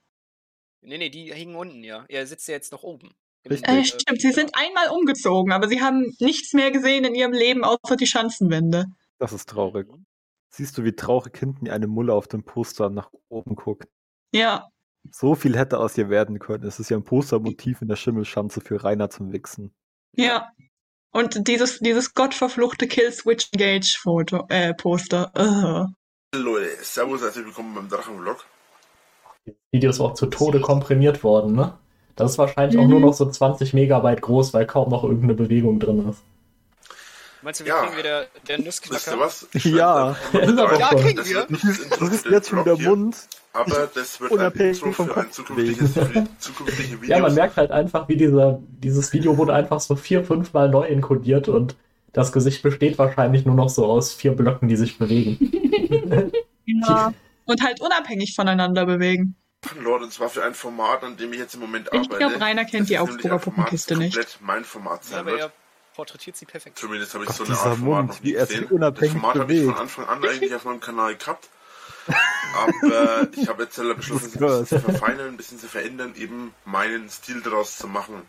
Nee, 0.81 0.99
nee, 0.99 1.09
die 1.09 1.33
hingen 1.33 1.55
unten, 1.55 1.83
ja. 1.83 2.05
Er 2.07 2.27
sitzt 2.27 2.47
ja 2.47 2.53
jetzt 2.53 2.71
noch 2.71 2.83
oben. 2.83 3.09
Äh, 3.45 3.55
äh, 3.55 3.83
stimmt, 3.83 4.21
sie 4.21 4.33
sind 4.33 4.51
einmal 4.53 4.89
umgezogen, 4.89 5.51
aber 5.51 5.67
sie 5.67 5.81
haben 5.81 6.15
nichts 6.19 6.53
mehr 6.53 6.69
gesehen 6.69 7.05
in 7.05 7.15
ihrem 7.15 7.33
Leben 7.33 7.63
außer 7.63 7.95
die 7.95 8.05
Schanzenwände. 8.05 8.85
Das 9.17 9.33
ist 9.33 9.49
traurig. 9.49 9.87
Siehst 10.49 10.77
du, 10.77 10.83
wie 10.83 10.93
traurig 10.93 11.35
hinten 11.39 11.67
eine 11.71 11.87
Mulle 11.87 12.13
auf 12.13 12.27
dem 12.27 12.43
Poster 12.43 12.91
nach 12.91 13.09
oben 13.29 13.55
guckt? 13.55 13.87
Ja, 14.33 14.67
So 15.11 15.35
viel 15.35 15.55
hätte 15.57 15.77
aus 15.79 15.97
ihr 15.97 16.09
werden 16.09 16.39
können. 16.39 16.63
Es 16.65 16.79
ist 16.79 16.89
ja 16.89 16.97
ein 16.97 17.03
Postermotiv 17.03 17.81
in 17.81 17.87
der 17.87 17.95
Schimmelschanze 17.97 18.61
für 18.61 18.83
Rainer 18.83 19.09
zum 19.09 19.31
Wichsen. 19.31 19.73
ja. 20.13 20.49
Und 21.15 21.47
dieses, 21.47 21.77
dieses 21.77 22.15
gottverfluchte 22.15 22.87
Killswitch 22.87 23.49
Engage 23.53 23.99
Foto, 24.01 24.47
äh, 24.49 24.73
Poster. 24.73 25.31
Ugh. 25.37 25.85
Leute, 26.33 26.69
servus, 26.81 27.21
herzlich 27.21 27.45
willkommen 27.45 27.75
beim 27.75 27.87
Drachenvlog. 27.87 28.43
Video 29.71 29.91
ist 29.91 29.99
auch 29.99 30.15
zu 30.15 30.25
Tode 30.25 30.59
komprimiert 30.59 31.23
worden, 31.23 31.53
ne? 31.53 31.77
Das 32.15 32.31
ist 32.31 32.37
wahrscheinlich 32.39 32.79
auch 32.79 32.85
Mhm. 32.85 32.89
nur 32.89 32.99
noch 33.01 33.13
so 33.13 33.29
20 33.29 33.75
Megabyte 33.75 34.21
groß, 34.23 34.55
weil 34.55 34.65
kaum 34.65 34.89
noch 34.89 35.03
irgendeine 35.03 35.35
Bewegung 35.35 35.79
drin 35.79 36.09
ist. 36.09 36.23
Meinst 37.43 37.59
du, 37.59 37.65
wir 37.65 37.73
Ja. 37.73 37.83
kriegen 37.85 37.97
wieder 37.97 38.25
der 38.47 38.57
Wisst 38.57 38.81
ihr 38.81 38.89
Nussknacker? 38.89 39.19
was? 39.19 39.47
Ja. 39.65 40.15
Ja, 40.33 40.89
kriegen 40.95 41.17
Das 41.17 41.29
wir. 41.29 41.45
das 41.47 41.99
Das 41.99 42.09
ist 42.11 42.25
jetzt 42.25 42.49
schon 42.49 42.63
hier, 42.63 42.89
Mund. 42.89 43.15
Aber 43.53 43.87
das 43.93 44.19
wird 44.19 44.31
Unabhängig 44.31 44.81
ein 44.81 44.89
Intro 44.89 45.03
für 45.05 45.17
ein 45.17 45.31
zukünftiges, 45.31 45.93
für 45.93 46.05
die 46.05 46.37
zukünftige 46.39 47.01
Videos. 47.01 47.07
Ja, 47.07 47.19
man 47.19 47.35
merkt 47.35 47.55
halt 47.55 47.71
einfach, 47.71 48.09
wie 48.09 48.17
dieser, 48.17 48.59
dieses 48.67 49.13
Video 49.13 49.37
wurde 49.37 49.53
einfach 49.53 49.79
so 49.79 49.95
vier, 49.95 50.23
fünf 50.23 50.53
Mal 50.53 50.69
neu 50.69 50.85
enkodiert 50.87 51.47
und 51.49 51.75
das 52.13 52.31
Gesicht 52.31 52.61
besteht 52.63 52.97
wahrscheinlich 52.97 53.45
nur 53.45 53.55
noch 53.55 53.69
so 53.69 53.85
aus 53.85 54.13
vier 54.13 54.31
Blöcken, 54.33 54.67
die 54.67 54.75
sich 54.75 54.97
bewegen. 54.97 55.51
Ja. 56.65 57.13
Und 57.45 57.61
halt 57.61 57.81
unabhängig 57.81 58.35
voneinander 58.35 58.85
bewegen. 58.85 59.35
Lord, 59.81 60.01
und 60.03 60.13
zwar 60.13 60.29
für 60.29 60.43
ein 60.45 60.53
Format, 60.53 61.03
an 61.03 61.17
dem 61.17 61.33
ich 61.33 61.39
jetzt 61.39 61.55
im 61.55 61.59
Moment 61.61 61.89
Ich 61.91 61.99
arbeite. 61.99 62.17
glaube, 62.17 62.39
Rainer 62.41 62.63
kennt 62.65 62.89
die 62.89 62.93
Das 62.93 63.03
nämlich 63.05 63.25
Augsburger 63.25 63.39
Puppenkiste 63.39 63.93
das 63.95 63.99
nicht. 63.99 64.13
komplett 64.15 64.37
mein 64.41 64.63
Format 64.63 65.01
Ja, 65.03 65.09
sein 65.09 65.19
aber 65.19 65.31
wird. 65.31 65.41
er 65.41 65.51
porträtiert 65.93 66.37
sie 66.37 66.45
perfekt. 66.45 66.77
Zumindest 66.79 67.13
habe 67.13 67.25
ich 67.25 67.29
Gott, 67.29 67.37
so 67.37 67.43
eine 67.43 67.57
Art 67.57 67.77
Format 67.77 67.79
Mund, 67.79 68.09
noch 68.09 68.23
wie 68.23 68.27
nie 68.29 68.33
er 68.35 68.45
sich 68.45 68.55
gesehen. 68.61 68.67
Das 68.69 68.71
unabhängig 68.71 69.11
Format 69.13 69.35
habe 69.39 69.53
ich 69.53 69.63
von. 69.65 69.75
Anfang 69.75 70.05
an 70.05 70.23
eigentlich 70.23 70.55
auf 70.55 70.63
meinem 70.65 70.79
Kanal 70.79 71.15
gehabt. 71.17 71.49
Aber 72.55 73.27
ich 73.35 73.47
habe 73.47 73.63
jetzt 73.63 73.77
leider 73.77 73.95
beschlossen, 73.95 74.27
es 74.27 74.35
ein 74.35 74.39
Das 74.41 74.59
bisschen 74.61 74.79
zu 74.79 74.91
verfeinern, 74.91 75.27
ein 75.29 75.37
bisschen 75.37 75.59
zu 75.59 75.67
verändern, 75.67 76.13
eben 76.15 76.53
meinen 76.65 77.09
Stil 77.09 77.41
daraus 77.41 77.77
zu 77.77 77.87
machen. 77.87 78.21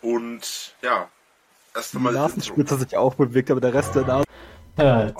Und 0.00 0.74
ja, 0.82 1.08
erst 1.74 1.92
Die 1.92 1.96
einmal 1.98 2.12
Intro. 2.14 2.28
Nasenspitze 2.28 2.78
sich 2.78 2.96
auch 2.96 3.14
bewegt, 3.14 3.50
aber 3.50 3.60
der 3.60 3.74
Rest 3.74 3.94
der 3.94 4.02
Nase. 4.04 4.24
Ja, 4.78 5.12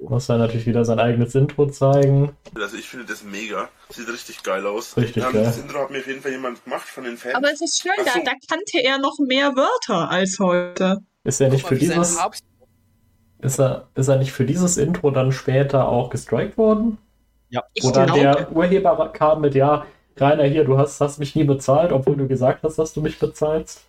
Oh, 0.00 0.08
muss 0.10 0.28
er 0.28 0.38
natürlich 0.38 0.66
wieder 0.66 0.84
sein 0.84 0.98
eigenes 0.98 1.32
Intro 1.36 1.66
zeigen. 1.70 2.36
Also 2.56 2.76
ich 2.76 2.88
finde 2.88 3.06
das 3.06 3.22
mega. 3.22 3.68
Sieht 3.90 4.08
richtig 4.08 4.42
geil 4.42 4.66
aus. 4.66 4.96
Richtig 4.96 5.22
ähm, 5.24 5.32
geil. 5.32 5.44
Das 5.44 5.56
Intro 5.58 5.78
hat 5.78 5.90
mir 5.90 6.00
auf 6.00 6.06
jeden 6.08 6.20
Fall 6.20 6.32
jemand 6.32 6.64
gemacht 6.64 6.88
von 6.88 7.04
den 7.04 7.16
Fans. 7.16 7.36
Aber 7.36 7.52
es 7.52 7.60
ist 7.60 7.80
schön, 7.80 7.92
da, 8.04 8.12
so. 8.12 8.18
da 8.24 8.32
kannte 8.50 8.82
er 8.82 8.98
noch 8.98 9.16
mehr 9.20 9.54
Wörter 9.54 10.10
als 10.10 10.38
heute. 10.40 10.98
Ist 11.22 11.40
er 11.40 11.48
nicht 11.50 11.64
für 11.66 11.76
dieses, 11.76 12.18
Harp- 12.18 12.38
ist 13.40 13.58
er, 13.60 13.88
ist 13.94 14.08
er 14.08 14.18
nicht 14.18 14.32
für 14.32 14.44
dieses 14.44 14.76
Intro 14.76 15.10
dann 15.10 15.32
später 15.32 15.88
auch 15.88 16.10
gestrikt 16.10 16.58
worden? 16.58 16.98
Ich 17.74 17.84
Oder 17.84 18.04
glaube. 18.04 18.20
der 18.20 18.52
Urheber 18.52 19.10
kam 19.12 19.40
mit, 19.40 19.54
ja, 19.54 19.86
Rainer, 20.16 20.44
hier, 20.44 20.64
du 20.64 20.78
hast, 20.78 21.00
hast 21.00 21.18
mich 21.18 21.36
nie 21.36 21.44
bezahlt, 21.44 21.92
obwohl 21.92 22.16
du 22.16 22.26
gesagt 22.26 22.64
hast, 22.64 22.76
dass 22.78 22.92
du 22.92 23.00
mich 23.00 23.18
bezahlst. 23.18 23.82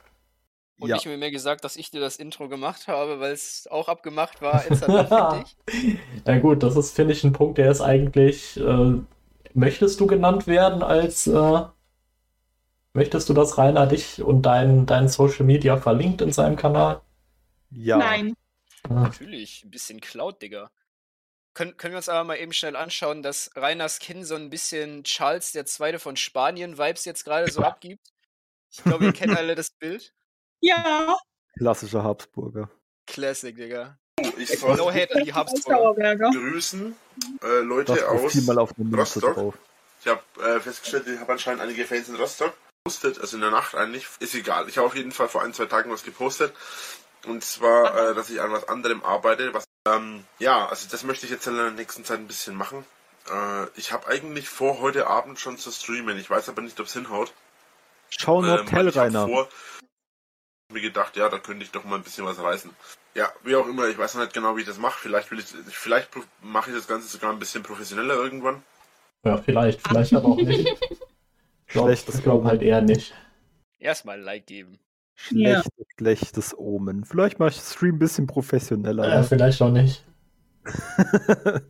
Und 0.80 0.90
Ja. 0.90 0.96
nicht 0.96 1.06
mir 1.06 1.18
mehr 1.18 1.32
gesagt, 1.32 1.66
dass 1.66 1.76
ich 1.76 1.92
dir 1.92 2.00
das 2.00 2.16
Intro 2.16 2.48
gemacht 2.48 2.88
habe, 2.88 3.20
weil 3.20 3.34
es 3.34 3.68
auch 3.70 3.90
abgemacht 3.90 4.42
war. 4.42 4.64
Na 6.26 6.40
gut, 6.40 6.64
das 6.64 6.76
ist, 6.78 6.96
finde 6.96 7.14
ich, 7.14 7.24
ein 7.24 7.34
Punkt, 7.34 7.58
der 7.58 7.72
ist 7.72 7.82
eigentlich, 7.82 8.58
äh, 8.60 8.94
möchtest 9.54 10.00
du 10.00 10.08
genannt 10.08 10.48
werden 10.48 10.84
als, 10.84 11.28
äh, 11.28 11.62
möchtest 12.94 13.28
du, 13.30 13.34
dass 13.34 13.58
Rainer 13.58 13.88
dich 13.88 14.22
und 14.22 14.44
dein, 14.44 14.86
dein 14.86 15.08
Social 15.08 15.46
Media 15.46 15.78
verlinkt 15.78 16.22
in 16.22 16.32
seinem 16.32 16.56
Kanal? 16.56 17.02
Ja. 17.72 17.98
Nein. 17.98 18.36
Ah, 18.88 18.94
Natürlich, 19.04 19.64
ein 19.64 19.72
bisschen 19.72 20.00
Cloud, 20.02 20.42
Digga. 20.42 20.72
Können, 21.54 21.76
können 21.78 21.94
wir 21.94 21.98
uns 21.98 22.10
aber 22.10 22.24
mal 22.24 22.36
eben 22.38 22.54
schnell 22.54 22.76
anschauen, 22.76 23.24
dass 23.24 23.52
Rainers 23.56 24.00
Kinn 24.00 24.24
so 24.24 24.36
ein 24.36 24.50
bisschen 24.50 25.04
Charles 25.04 25.52
der 25.52 25.66
Zweite 25.66 26.00
von 26.00 26.16
Spanien-Vibes 26.16 27.06
jetzt 27.06 27.26
gerade 27.26 27.52
so 27.52 27.62
abgibt? 27.62 28.08
Ich 28.72 28.84
glaube, 28.84 29.06
ihr 29.06 29.14
kennt 29.14 29.36
alle 29.36 29.56
das 29.56 29.72
Bild. 29.72 30.14
Ja. 30.62 31.18
Klassischer 31.58 32.04
Habsburger. 32.04 32.70
Classic, 33.08 33.56
Digga. 33.56 33.98
ich 34.38 34.60
soll 34.60 34.78
No 34.78 34.92
hate 34.92 35.16
an 35.16 35.26
die 35.26 35.34
Habsburger. 35.34 36.16
Grüßen 36.16 36.96
äh, 37.44 37.60
Leute 37.62 37.94
Das 37.96 38.04
aus. 38.04 38.36
Mal 38.36 38.60
auf 38.60 38.72
Rostock. 38.78 39.34
drauf. 39.36 39.58
Ich 40.02 40.08
habe 40.08 40.22
äh, 40.42 40.60
festgestellt, 40.60 41.08
ich 41.08 41.20
habe 41.20 41.32
anscheinend 41.32 41.62
einige 41.62 41.84
Fans 41.86 42.08
in 42.08 42.16
Rostock 42.16 42.54
gepostet, 42.84 43.20
also 43.20 43.36
in 43.36 43.42
der 43.42 43.52
Nacht 43.52 43.76
eigentlich. 43.76 44.06
Ist 44.20 44.36
egal. 44.36 44.70
Ich 44.70 44.78
habe 44.78 44.88
auf 44.88 44.96
jeden 44.96 45.12
Fall 45.12 45.28
vor 45.28 45.42
ein, 45.42 45.54
zwei 45.54 45.66
Tagen 45.66 45.92
was 45.92 46.04
gepostet. 46.04 46.54
Und 47.26 47.44
zwar, 47.44 48.12
äh, 48.12 48.16
dass 48.16 48.30
ich 48.30 48.42
an 48.42 48.52
was 48.52 48.68
anderem 48.68 49.04
arbeite. 49.04 49.54
Was, 49.54 49.66
ähm, 49.88 50.24
ja, 50.40 50.68
also 50.68 50.88
das 50.90 51.04
möchte 51.04 51.26
ich 51.26 51.32
jetzt 51.32 51.48
in 51.48 51.56
der 51.56 51.72
nächsten 51.72 52.06
Zeit 52.06 52.20
ein 52.20 52.28
bisschen 52.28 52.56
machen. 52.56 52.86
Äh, 53.30 53.68
ich 53.76 53.92
habe 53.92 54.08
eigentlich 54.08 54.50
vor, 54.50 54.80
heute 54.80 55.08
Abend 55.08 55.40
schon 55.40 55.58
zu 55.58 55.72
streamen. 55.72 56.18
Ich 56.18 56.30
weiß 56.30 56.50
aber 56.50 56.62
nicht, 56.62 56.80
ob 56.80 56.86
es 56.88 56.94
hinhaut. 56.94 57.34
Schau 58.10 58.42
nur 58.42 58.60
Ähm, 58.60 58.66
ich 58.68 58.74
hab 58.74 58.96
Rainer. 58.96 59.28
vor, 59.28 59.50
mir 60.72 60.82
gedacht, 60.82 61.18
ja, 61.18 61.30
da 61.30 61.40
könnte 61.40 61.64
ich 61.64 61.72
doch 61.72 61.84
mal 61.84 61.96
ein 61.96 62.04
bisschen 62.04 62.26
was 62.26 62.40
reißen. 62.40 62.72
Ja, 63.16 63.32
wie 63.44 63.56
auch 63.56 63.68
immer, 63.68 63.88
ich 63.88 63.98
weiß 63.98 64.16
noch 64.16 64.22
nicht 64.22 64.34
genau, 64.34 64.56
wie 64.56 64.62
ich 64.62 64.68
das 64.68 64.78
mache. 64.78 65.00
Vielleicht 65.00 65.32
will 65.32 65.40
ich, 65.40 65.46
vielleicht 65.46 66.10
mache 66.42 66.70
ich 66.70 66.76
das 66.76 66.88
Ganze 66.88 67.08
sogar 67.08 67.32
ein 67.32 67.40
bisschen 67.40 67.64
professioneller 67.64 68.16
irgendwann. 68.16 68.64
ja, 69.24 69.38
vielleicht, 69.38 69.86
vielleicht 69.88 70.14
aber 70.14 70.30
auch 70.30 70.38
nicht. 70.38 70.68
Ich 71.70 71.74
glaube 71.74 71.90
Schlechtes 71.96 72.24
glaub 72.24 72.46
halt 72.46 72.64
eher 72.64 72.82
nicht. 72.82 73.14
Erstmal 73.78 74.20
Like 74.20 74.48
geben. 74.48 74.80
Schlechtes, 75.22 75.86
schlechtes 75.98 76.58
Omen. 76.58 77.04
Vielleicht 77.04 77.40
mache 77.40 77.50
ich 77.50 77.58
den 77.58 77.66
Stream 77.66 77.96
ein 77.96 78.00
bisschen 78.00 78.28
professioneller. 78.28 79.08
Ja, 79.08 79.24
vielleicht 79.24 79.62
auch 79.62 79.72
nicht. 79.72 80.06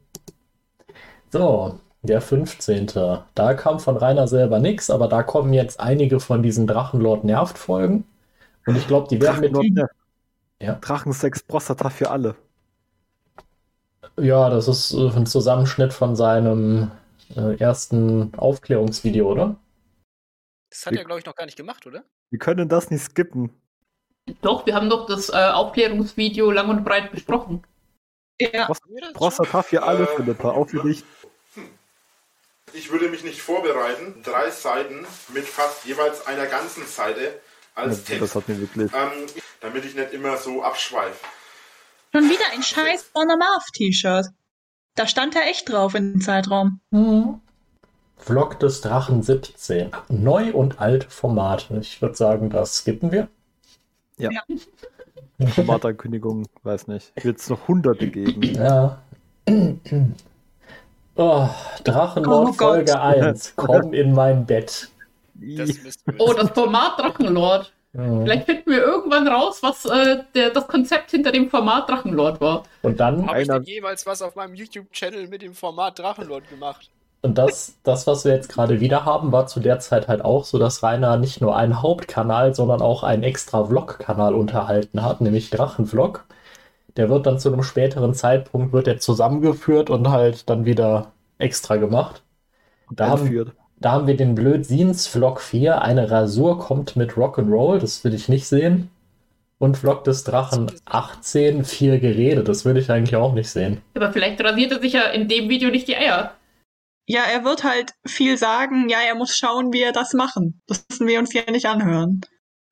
So, 1.32 1.80
der 2.02 2.22
15. 2.22 2.88
Da 3.36 3.54
kam 3.54 3.80
von 3.80 3.98
Rainer 3.98 4.28
selber 4.28 4.60
nichts, 4.60 4.90
aber 4.90 5.08
da 5.08 5.24
kommen 5.24 5.54
jetzt 5.54 5.80
einige 5.80 6.20
von 6.20 6.42
diesen 6.42 6.66
Drachenlord 6.66 7.24
nervt 7.24 7.58
Folgen. 7.58 8.06
Und 8.66 8.78
ich 8.78 8.88
glaube, 8.88 9.08
die 9.10 9.22
werden 9.22 9.42
mit. 9.42 9.54
Nervt. 9.54 9.94
Ja. 10.62 10.78
Drachensex 10.82 11.44
Prostata 11.44 11.90
für 11.90 12.10
alle. 12.10 12.36
Ja, 14.20 14.50
das 14.50 14.68
ist 14.68 14.94
äh, 14.94 15.10
ein 15.16 15.26
Zusammenschnitt 15.26 15.94
von 15.94 16.16
seinem 16.16 16.92
äh, 17.36 17.58
ersten 17.58 18.34
Aufklärungsvideo, 18.36 19.32
oder? 19.32 19.56
Das 20.70 20.86
hat 20.86 20.94
Wie- 20.94 20.98
er, 20.98 21.06
glaube 21.06 21.20
ich, 21.20 21.26
noch 21.26 21.36
gar 21.36 21.46
nicht 21.46 21.58
gemacht, 21.58 21.86
oder? 21.88 22.04
Wir 22.30 22.40
können 22.40 22.70
das 22.70 22.90
nicht 22.92 23.04
skippen. 23.04 23.50
Doch, 24.42 24.66
wir 24.68 24.76
haben 24.76 24.90
doch 24.90 25.08
das 25.08 25.30
äh, 25.30 25.34
Aufklärungsvideo 25.34 26.52
lang 26.52 26.70
und 26.70 26.84
breit 26.84 27.12
besprochen. 27.12 27.64
Ja. 28.40 28.70
Wir? 28.88 29.12
Prostata 29.14 29.64
für 29.64 29.82
alle, 29.84 30.04
Äh, 30.04 30.16
Philippa. 30.16 30.52
Auch 30.52 30.70
für 30.70 30.84
dich. 30.84 31.04
Ich 32.74 32.92
würde 32.92 33.10
mich 33.10 33.24
nicht 33.24 33.42
vorbereiten. 33.42 34.22
Drei 34.24 34.52
Seiten 34.52 35.08
mit 35.34 35.46
fast 35.46 35.86
jeweils 35.86 36.28
einer 36.28 36.46
ganzen 36.46 36.86
Seite 36.86 37.40
als 37.74 37.98
Das, 37.98 38.04
Text. 38.06 38.22
das 38.22 38.36
hat 38.36 38.48
mir 38.48 38.60
wirklich. 38.62 38.92
ähm, 38.94 39.26
damit 39.62 39.86
ich 39.86 39.96
nicht 39.96 40.14
immer 40.14 40.38
so 40.38 40.62
abschweife. 40.62 41.18
Schon 42.14 42.30
wieder 42.30 42.46
ein 42.54 42.62
scheiß 42.62 43.10
On 43.16 43.30
a 43.30 43.36
Marv 43.36 43.64
T-Shirt. 43.74 44.28
Da 44.96 45.08
stand 45.08 45.36
er 45.36 45.48
echt 45.48 45.68
drauf 45.70 45.96
in 45.96 46.14
dem 46.14 46.22
Zeitraum. 46.22 46.80
Mhm. 46.92 47.42
Vlog 48.20 48.60
des 48.60 48.82
Drachen 48.82 49.24
17. 49.24 49.92
Neu 50.10 50.54
und 50.54 50.80
alt 50.80 51.06
Format. 51.06 51.70
Ich 51.80 52.02
würde 52.02 52.16
sagen, 52.16 52.50
das 52.50 52.76
skippen 52.76 53.12
wir. 53.12 53.28
Formatankündigung, 55.56 56.46
weiß 56.64 56.88
nicht. 56.88 57.12
Wird 57.24 57.40
es 57.40 57.50
noch 57.50 57.68
hunderte 57.68 58.08
geben. 58.08 58.42
Ja. 58.44 59.02
Oh, 61.22 61.50
Drachenlord 61.84 62.48
Oh 62.48 62.54
Gott. 62.54 62.76
Folge 62.88 63.02
1. 63.02 63.54
Komm 63.58 63.92
in 63.92 64.14
mein 64.14 64.46
Bett. 64.46 64.88
Das 65.34 65.70
Oh, 66.18 66.32
das 66.32 66.52
Format 66.52 66.98
Drachenlord. 66.98 67.74
Mhm. 67.92 68.24
Vielleicht 68.24 68.46
finden 68.46 68.72
wir 68.72 68.82
irgendwann 68.82 69.28
raus, 69.28 69.62
was 69.62 69.84
äh, 69.84 70.24
der, 70.34 70.52
das 70.52 70.66
Konzept 70.68 71.12
hinter 71.12 71.34
dem 71.34 71.50
Format 71.50 71.90
Drachenlord 71.90 72.40
war. 72.40 72.64
Und 72.84 73.02
dann, 73.02 73.28
Habe 73.28 73.42
ich 73.42 73.50
denn 73.50 73.64
jemals 73.64 74.06
was 74.06 74.22
auf 74.22 74.36
meinem 74.36 74.56
YouTube-Channel 74.56 75.28
mit 75.28 75.42
dem 75.42 75.54
Format 75.54 76.00
Drachenlord 76.00 76.50
gemacht? 76.50 76.90
Und 77.22 77.38
das, 77.38 77.76
das, 77.84 78.08
was 78.08 78.24
wir 78.24 78.34
jetzt 78.34 78.48
gerade 78.50 78.80
wieder 78.80 79.04
haben, 79.04 79.32
war 79.32 79.48
zu 79.48 79.60
der 79.60 79.80
Zeit 79.80 80.08
halt 80.08 80.24
auch 80.24 80.46
so, 80.46 80.58
dass 80.58 80.84
Rainer 80.84 81.18
nicht 81.18 81.42
nur 81.42 81.56
einen 81.56 81.82
Hauptkanal, 81.82 82.56
sondern 82.56 82.82
auch 82.82 83.04
einen 83.04 83.24
extra 83.24 83.66
Vlog-Kanal 83.66 84.34
unterhalten 84.34 85.04
hat, 85.04 85.20
nämlich 85.20 85.50
Drachenvlog. 85.50 86.26
Der 86.96 87.10
wird 87.10 87.26
dann 87.26 87.40
zu 87.40 87.52
einem 87.52 87.64
späteren 87.64 88.14
Zeitpunkt 88.14 88.72
wird 88.72 88.88
der 88.88 89.00
zusammengeführt 89.00 89.90
und 89.90 90.10
halt 90.10 90.50
dann 90.50 90.66
wieder 90.66 91.12
extra 91.38 91.76
gemacht. 91.76 92.24
Da 92.92 93.10
haben, 93.10 93.52
da 93.80 93.92
haben 93.92 94.08
wir 94.08 94.18
den 94.18 94.34
Blödsiens 94.34 95.08
Vlog 95.08 95.42
4. 95.42 95.82
Eine 95.82 96.10
Rasur 96.10 96.58
kommt 96.58 96.96
mit 96.96 97.12
Rock'n'Roll. 97.12 97.80
Das 97.80 98.04
will 98.04 98.14
ich 98.14 98.30
nicht 98.30 98.48
sehen. 98.48 98.90
Und 99.60 99.78
Vlog 99.78 100.06
des 100.06 100.24
Drachen 100.24 100.72
18. 100.86 101.66
Vier 101.66 102.00
Gerede. 102.00 102.44
Das 102.44 102.64
will 102.64 102.78
ich 102.78 102.90
eigentlich 102.90 103.18
auch 103.18 103.34
nicht 103.34 103.50
sehen. 103.50 103.82
Aber 103.94 104.12
vielleicht 104.12 104.42
rasiert 104.42 104.72
er 104.72 104.80
sich 104.80 104.94
ja 104.94 105.04
in 105.04 105.28
dem 105.28 105.50
Video 105.50 105.70
nicht 105.70 105.88
die 105.88 105.98
Eier. 105.98 106.32
Ja, 107.12 107.24
er 107.24 107.43
wird 107.43 107.63
halt 107.63 107.95
viel 108.06 108.38
sagen. 108.38 108.88
Ja, 108.88 109.00
er 109.00 109.15
muss 109.15 109.36
schauen, 109.36 109.74
wie 109.74 109.82
er 109.82 109.91
das 109.91 110.13
machen. 110.13 110.62
Das 110.67 110.86
müssen 110.89 111.08
wir 111.08 111.17
uns 111.17 111.34
ja 111.34 111.41
nicht 111.50 111.65
anhören. 111.65 112.22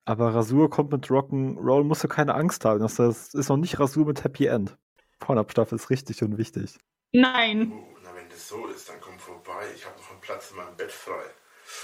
Aber 0.06 0.36
Rasur 0.36 0.70
kommt 0.70 0.92
mit 0.92 1.08
Rock'n'Roll, 1.08 1.84
musst 1.84 2.04
du 2.04 2.08
keine 2.08 2.36
Angst 2.36 2.64
haben. 2.64 2.80
Das 2.80 2.96
das 2.98 3.34
ist 3.34 3.50
noch 3.50 3.58
nicht 3.58 3.80
Rasur 3.80 4.06
mit 4.06 4.24
Happy 4.24 4.46
End. 4.46 4.78
Pornabstaffel 5.20 5.76
ist 5.78 5.90
richtig 5.90 6.22
und 6.22 6.38
wichtig. 6.38 6.78
Nein. 7.14 7.72
Oh, 7.74 7.98
na, 8.04 8.10
wenn 8.16 8.30
das 8.30 8.48
so 8.48 8.68
ist, 8.68 8.88
dann 8.88 8.98
komm 9.02 9.18
vorbei. 9.18 9.66
Ich 9.76 9.84
habe 9.86 9.96
noch 10.00 10.12
einen 10.12 10.22
Platz 10.22 10.52
in 10.52 10.58
meinem 10.58 10.76
Bett 10.78 10.92
frei. 10.92 11.24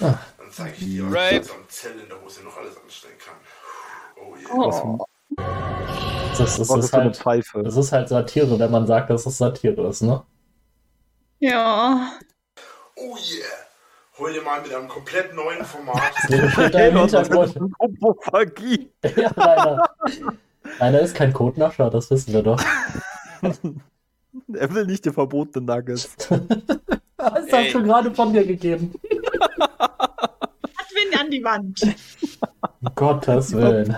Ah. 0.00 0.18
Dann 0.38 0.50
zeige 0.52 0.76
ich 0.78 0.84
dir, 0.84 1.06
was 1.06 1.12
Right. 1.14 1.44
ich 1.46 1.50
am 1.52 1.68
Zell 1.68 1.98
in 1.98 2.08
der 2.08 2.22
Hose 2.22 2.44
noch 2.44 2.56
alles 2.56 2.76
anstellen 2.80 3.18
kann. 3.18 3.34
Oh 4.16 4.36
yeah. 4.36 4.70
Für, 4.70 6.38
Das, 6.38 6.56
das, 6.56 6.68
was 6.68 6.84
ist 6.84 6.92
halt, 6.92 7.16
Pfeife? 7.16 7.62
das 7.64 7.76
ist 7.76 7.90
halt 7.90 8.08
Satire, 8.08 8.58
wenn 8.60 8.70
man 8.70 8.86
sagt, 8.86 9.10
dass 9.10 9.26
es 9.26 9.36
Satire 9.38 9.88
ist, 9.88 10.02
ne? 10.02 10.22
Ja. 11.40 12.12
Oh 12.96 13.16
yeah. 13.16 13.44
Heute 14.16 14.42
mal 14.42 14.62
mit 14.62 14.72
einem 14.72 14.86
komplett 14.88 15.34
neuen 15.34 15.64
Format. 15.64 16.12
So 16.28 16.48
steht 16.48 16.74
da 16.74 16.86
im 16.86 16.96
Hintergrund. 16.96 17.72
Koprophagie. 17.78 18.90
Ja, 19.16 19.28
Rainer. 19.28 19.82
Rainer 20.78 21.00
ist 21.00 21.16
kein 21.16 21.32
Codenascher, 21.32 21.90
das 21.90 22.10
wissen 22.10 22.32
wir 22.32 22.42
doch. 22.42 22.62
Er 24.52 24.74
will 24.74 24.86
nicht 24.86 25.04
die 25.04 25.12
verbotenen 25.12 25.66
Nuggets. 25.66 26.16
Das 27.16 27.52
hat 27.52 27.66
schon 27.70 27.84
gerade 27.84 28.12
von 28.12 28.32
mir 28.32 28.44
gegeben. 28.44 28.92
Adwin 29.68 31.20
an 31.20 31.30
die 31.30 31.44
Wand. 31.44 31.80
Um 32.80 32.94
Gottes 32.96 33.52
Willen. 33.52 33.96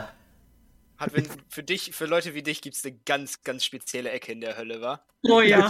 Hat 0.98 1.14
wenn, 1.14 1.26
für 1.48 1.62
dich, 1.62 1.92
für 1.94 2.04
Leute 2.04 2.34
wie 2.34 2.42
dich 2.42 2.60
gibt's 2.60 2.84
eine 2.84 2.96
ganz, 3.06 3.42
ganz 3.42 3.64
spezielle 3.64 4.10
Ecke 4.10 4.32
in 4.32 4.42
der 4.42 4.58
Hölle, 4.58 4.80
wa? 4.82 5.00
Oh 5.22 5.40
ja. 5.40 5.68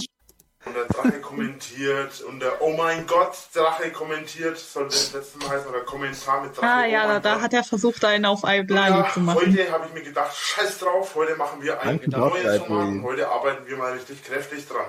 Und 0.66 0.74
der 0.74 0.84
Drache 0.86 1.20
kommentiert 1.20 2.20
und 2.22 2.40
der 2.40 2.60
Oh 2.60 2.72
mein 2.76 3.06
Gott, 3.06 3.36
Drache 3.54 3.92
kommentiert, 3.92 4.58
sollte 4.58 4.94
das 4.96 5.12
letzte 5.12 5.38
Mal 5.38 5.50
heißen, 5.50 5.68
oder 5.68 5.80
Kommentar 5.82 6.42
mit 6.42 6.56
Drache. 6.56 6.66
Ah 6.66 6.82
oh 6.82 6.90
ja, 6.90 6.98
mein 7.06 7.08
da, 7.08 7.20
da 7.20 7.34
Gott. 7.34 7.42
hat 7.44 7.52
er 7.54 7.62
versucht, 7.64 8.04
einen 8.04 8.24
auf 8.24 8.42
Ja, 8.42 9.08
zu 9.12 9.20
machen. 9.20 9.40
heute 9.40 9.70
habe 9.70 9.86
ich 9.86 9.92
mir 9.94 10.02
gedacht, 10.02 10.36
scheiß 10.36 10.78
drauf, 10.80 11.14
heute 11.14 11.36
machen 11.36 11.62
wir 11.62 11.80
ein 11.80 12.00
neues. 12.04 12.58
Format 12.58 12.88
und 12.88 13.02
heute 13.04 13.28
arbeiten 13.28 13.66
wir 13.66 13.76
mal 13.76 13.92
richtig 13.92 14.24
kräftig 14.24 14.66
dran. 14.66 14.86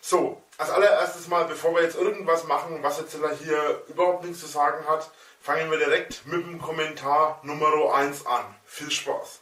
So, 0.00 0.40
als 0.56 0.70
allererstes 0.70 1.26
mal, 1.26 1.44
bevor 1.46 1.74
wir 1.74 1.82
jetzt 1.82 1.96
irgendwas 1.96 2.44
machen, 2.44 2.78
was 2.82 2.98
jetzt 2.98 3.16
hier 3.42 3.82
überhaupt 3.88 4.24
nichts 4.24 4.40
zu 4.40 4.46
sagen 4.46 4.86
hat, 4.88 5.10
fangen 5.40 5.68
wir 5.70 5.78
direkt 5.78 6.24
mit 6.26 6.46
dem 6.46 6.60
Kommentar 6.62 7.40
Nummer 7.42 7.92
1 7.94 8.24
an. 8.24 8.44
Viel 8.66 8.90
Spaß. 8.90 9.40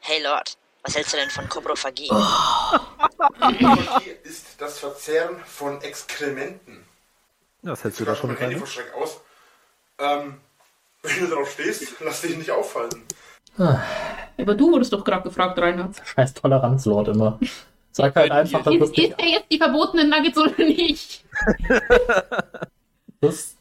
Hey 0.00 0.22
Lord, 0.22 0.56
was 0.82 0.94
hältst 0.96 1.12
du 1.12 1.16
denn 1.16 1.30
von 1.30 1.48
Koprophagie? 1.48 2.10
Nekrophagi 3.40 4.10
ist 4.22 4.46
das 4.58 4.78
Verzehren 4.78 5.36
von 5.44 5.80
Exkrementen. 5.82 6.84
Das 7.62 7.82
hältst 7.84 8.00
du 8.00 8.04
Ich 8.04 8.08
da 8.08 8.14
schon 8.16 8.30
rein? 8.30 8.56
vor 8.58 8.66
Schreck 8.66 8.92
aus. 8.94 9.20
Ähm, 9.98 10.40
wenn 11.02 11.20
du 11.20 11.34
drauf 11.34 11.50
stehst, 11.50 11.94
lass 12.00 12.20
dich 12.20 12.36
nicht 12.36 12.50
aufhalten. 12.50 13.02
Aber 13.58 14.54
du 14.54 14.70
wurdest 14.70 14.92
doch 14.92 15.02
gerade 15.04 15.22
gefragt, 15.22 15.58
Reinhard. 15.58 15.96
Scheiß 16.04 16.34
Toleranzlord 16.34 17.08
immer. 17.08 17.40
Sag 17.90 18.14
halt 18.14 18.30
einfach, 18.30 18.62
dass 18.62 18.74
Ist, 18.74 18.80
das 18.80 18.90
ist 18.90 19.14
er 19.18 19.26
jetzt 19.26 19.50
die 19.50 19.56
verbotenen 19.58 20.10
Nuggets 20.10 20.36
oder 20.38 20.56
nicht? 20.58 21.24
Das, 23.22 23.55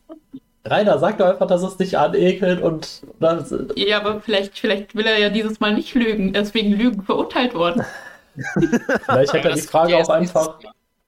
Rainer, 0.65 0.97
sag 0.97 1.19
doch 1.19 1.28
einfach, 1.28 1.47
dass 1.47 1.62
es 1.62 1.78
dich 1.78 1.97
anekelt 1.97 2.62
und. 2.62 3.04
Das, 3.19 3.54
Ja, 3.75 3.99
aber 3.99 4.19
vielleicht, 4.19 4.58
vielleicht 4.58 4.95
will 4.95 5.06
er 5.06 5.19
ja 5.19 5.30
dieses 5.30 5.60
Mal 5.60 5.73
nicht 5.73 5.93
lügen. 5.93 6.34
Er 6.34 6.41
ist 6.41 6.54
wegen 6.54 6.71
Lügen 6.71 7.04
verurteilt 7.04 7.54
worden. 7.54 7.86
vielleicht 9.06 9.34
hätte 9.34 9.49
er 9.49 9.56
die 9.56 9.62
Frage 9.62 9.97
auch 9.97 10.10
einfach. 10.10 10.60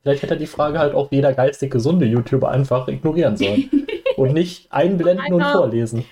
Vielleicht 0.04 0.22
hätte 0.22 0.36
er 0.36 0.40
die 0.40 0.48
Frage 0.48 0.80
halt 0.80 0.94
auch 0.94 1.12
jeder 1.12 1.34
geistig 1.34 1.72
gesunde 1.72 2.06
YouTuber 2.06 2.50
einfach 2.50 2.88
ignorieren 2.88 3.36
sollen. 3.36 3.88
und 4.16 4.34
nicht 4.34 4.72
einblenden 4.72 5.34
und 5.34 5.44
vorlesen. 5.44 6.06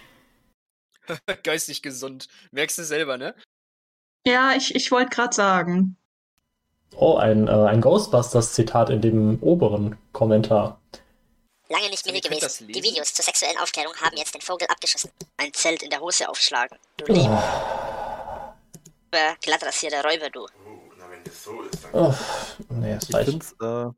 Geistig 1.44 1.82
gesund. 1.82 2.28
Merkst 2.52 2.78
du 2.80 2.84
selber, 2.84 3.18
ne? 3.18 3.36
Ja, 4.26 4.54
ich, 4.58 4.74
ich 4.74 4.92
wollte 4.92 5.10
gerade 5.10 5.36
sagen. 5.36 5.98
Oh, 6.98 7.16
ein, 7.16 7.48
äh, 7.48 7.52
ein 7.52 7.82
Ghostbusters-Zitat 7.82 8.90
in 8.90 9.02
dem 9.02 9.38
oberen 9.42 9.98
Kommentar. 10.14 10.80
Lange 11.70 11.90
nicht 11.90 12.04
So, 12.06 12.12
Mini 12.12 12.24
ihr 12.24 12.30
könnt 12.30 12.44
das 12.44 12.58
gewesen. 12.60 12.74
Die? 12.74 12.84
Videos 12.84 13.14
zur 13.14 13.26
sexuellen 13.26 13.58
Aufklärung 13.58 13.94
haben 13.96 14.16
jetzt 14.18 14.34
den 14.34 14.42
Vogel 14.42 14.68
abgeschossen. 14.68 15.12
Ein 15.38 15.54
Zelt 15.54 15.82
in 15.84 15.90
der 15.90 16.00
Hose 16.00 16.30
aufschlagen. 16.30 16.78
Du 16.98 17.06
Oh, 17.10 17.14
lieber 17.14 18.56
glattrasierter 19.42 20.04
Räuber, 20.04 20.30
du. 20.30 20.42
Oh, 20.42 20.48
na, 20.98 21.10
wenn 21.10 21.24
das 21.24 21.44
so 21.44 21.62
ist, 21.64 21.84
dann. 21.84 21.92
oh, 21.94 22.14
nee, 22.70 22.92
es 22.94 23.10
Ich 23.10 23.16
es 23.16 23.56
äh, 23.62 23.90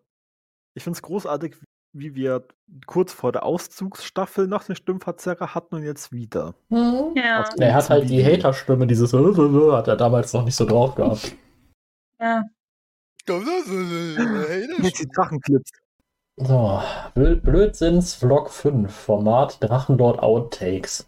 ich 0.76 0.84
find's 0.84 1.02
großartig, 1.02 1.56
wie 1.94 2.16
wir 2.16 2.48
kurz 2.86 3.12
vor 3.12 3.32
der 3.32 3.44
Auszugsstaffel 3.44 4.48
noch 4.48 4.64
den 4.64 4.76
Stimmverzerrer 4.76 5.56
hatten 5.56 5.76
und 5.76 5.84
jetzt 5.84 6.12
wieder. 6.12 6.54
Ja. 6.70 7.42
Also- 7.44 7.58
Er 7.58 7.74
hat 7.74 7.90
halt 7.90 8.10
die 8.10 8.24
Hater-Stimme, 8.24 8.88
dieses 8.88 9.12
äh, 9.14 9.18
äh, 9.18 9.22
äh, 9.22 9.72
hat 9.74 9.88
er 9.88 9.98
damals 9.98 10.32
noch 10.34 10.44
nicht 10.44 10.56
so 10.56 10.66
drauf 10.66 10.96
gehabt. 10.96 11.32
ja. 12.22 12.44
Jetzt 13.28 15.00
die 15.00 15.08
Drachenclips. 15.14 15.70
So, 16.40 16.82
Blö- 17.16 17.36
Blödsinns 17.42 18.14
Vlog 18.14 18.52
5, 18.52 18.94
Format 18.94 19.58
Drachenlord 19.64 20.20
Outtakes. 20.20 21.08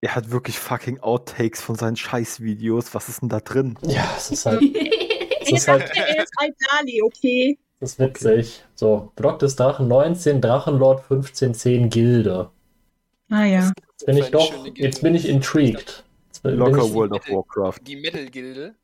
Er 0.00 0.16
hat 0.16 0.30
wirklich 0.32 0.58
fucking 0.58 0.98
Outtakes 1.00 1.62
von 1.62 1.76
seinen 1.76 1.96
Scheißvideos. 1.96 2.92
Was 2.92 3.08
ist 3.08 3.22
denn 3.22 3.28
da 3.28 3.38
drin? 3.38 3.78
Ja, 3.82 4.12
es 4.16 4.32
ist 4.32 4.46
halt, 4.46 4.60
es 5.42 5.52
ist 5.52 5.68
halt 5.68 5.90
er 5.94 6.22
ist 6.24 6.32
Iblali, 6.42 7.02
okay? 7.02 7.58
das 7.78 7.92
ist 7.92 7.98
witzig. 8.00 8.64
So, 8.74 9.12
Vlog 9.16 9.38
des 9.38 9.54
Drachen 9.54 9.86
19, 9.86 10.40
Drachenlord 10.40 11.02
1510 11.02 11.88
Gilde. 11.88 12.50
Ah 13.30 13.44
ja. 13.44 13.72
Jetzt 13.90 14.06
bin 14.06 14.16
ich 14.16 14.30
doch, 14.30 14.66
jetzt 14.74 15.02
bin 15.02 15.14
ich 15.14 15.28
intrigued. 15.28 16.02
Bin 16.42 16.56
Locker 16.56 16.84
ich, 16.84 16.92
World 16.92 17.12
of 17.12 17.28
Warcraft. 17.28 17.78
Die 17.86 17.96
Metal-Gilde. 17.96 18.74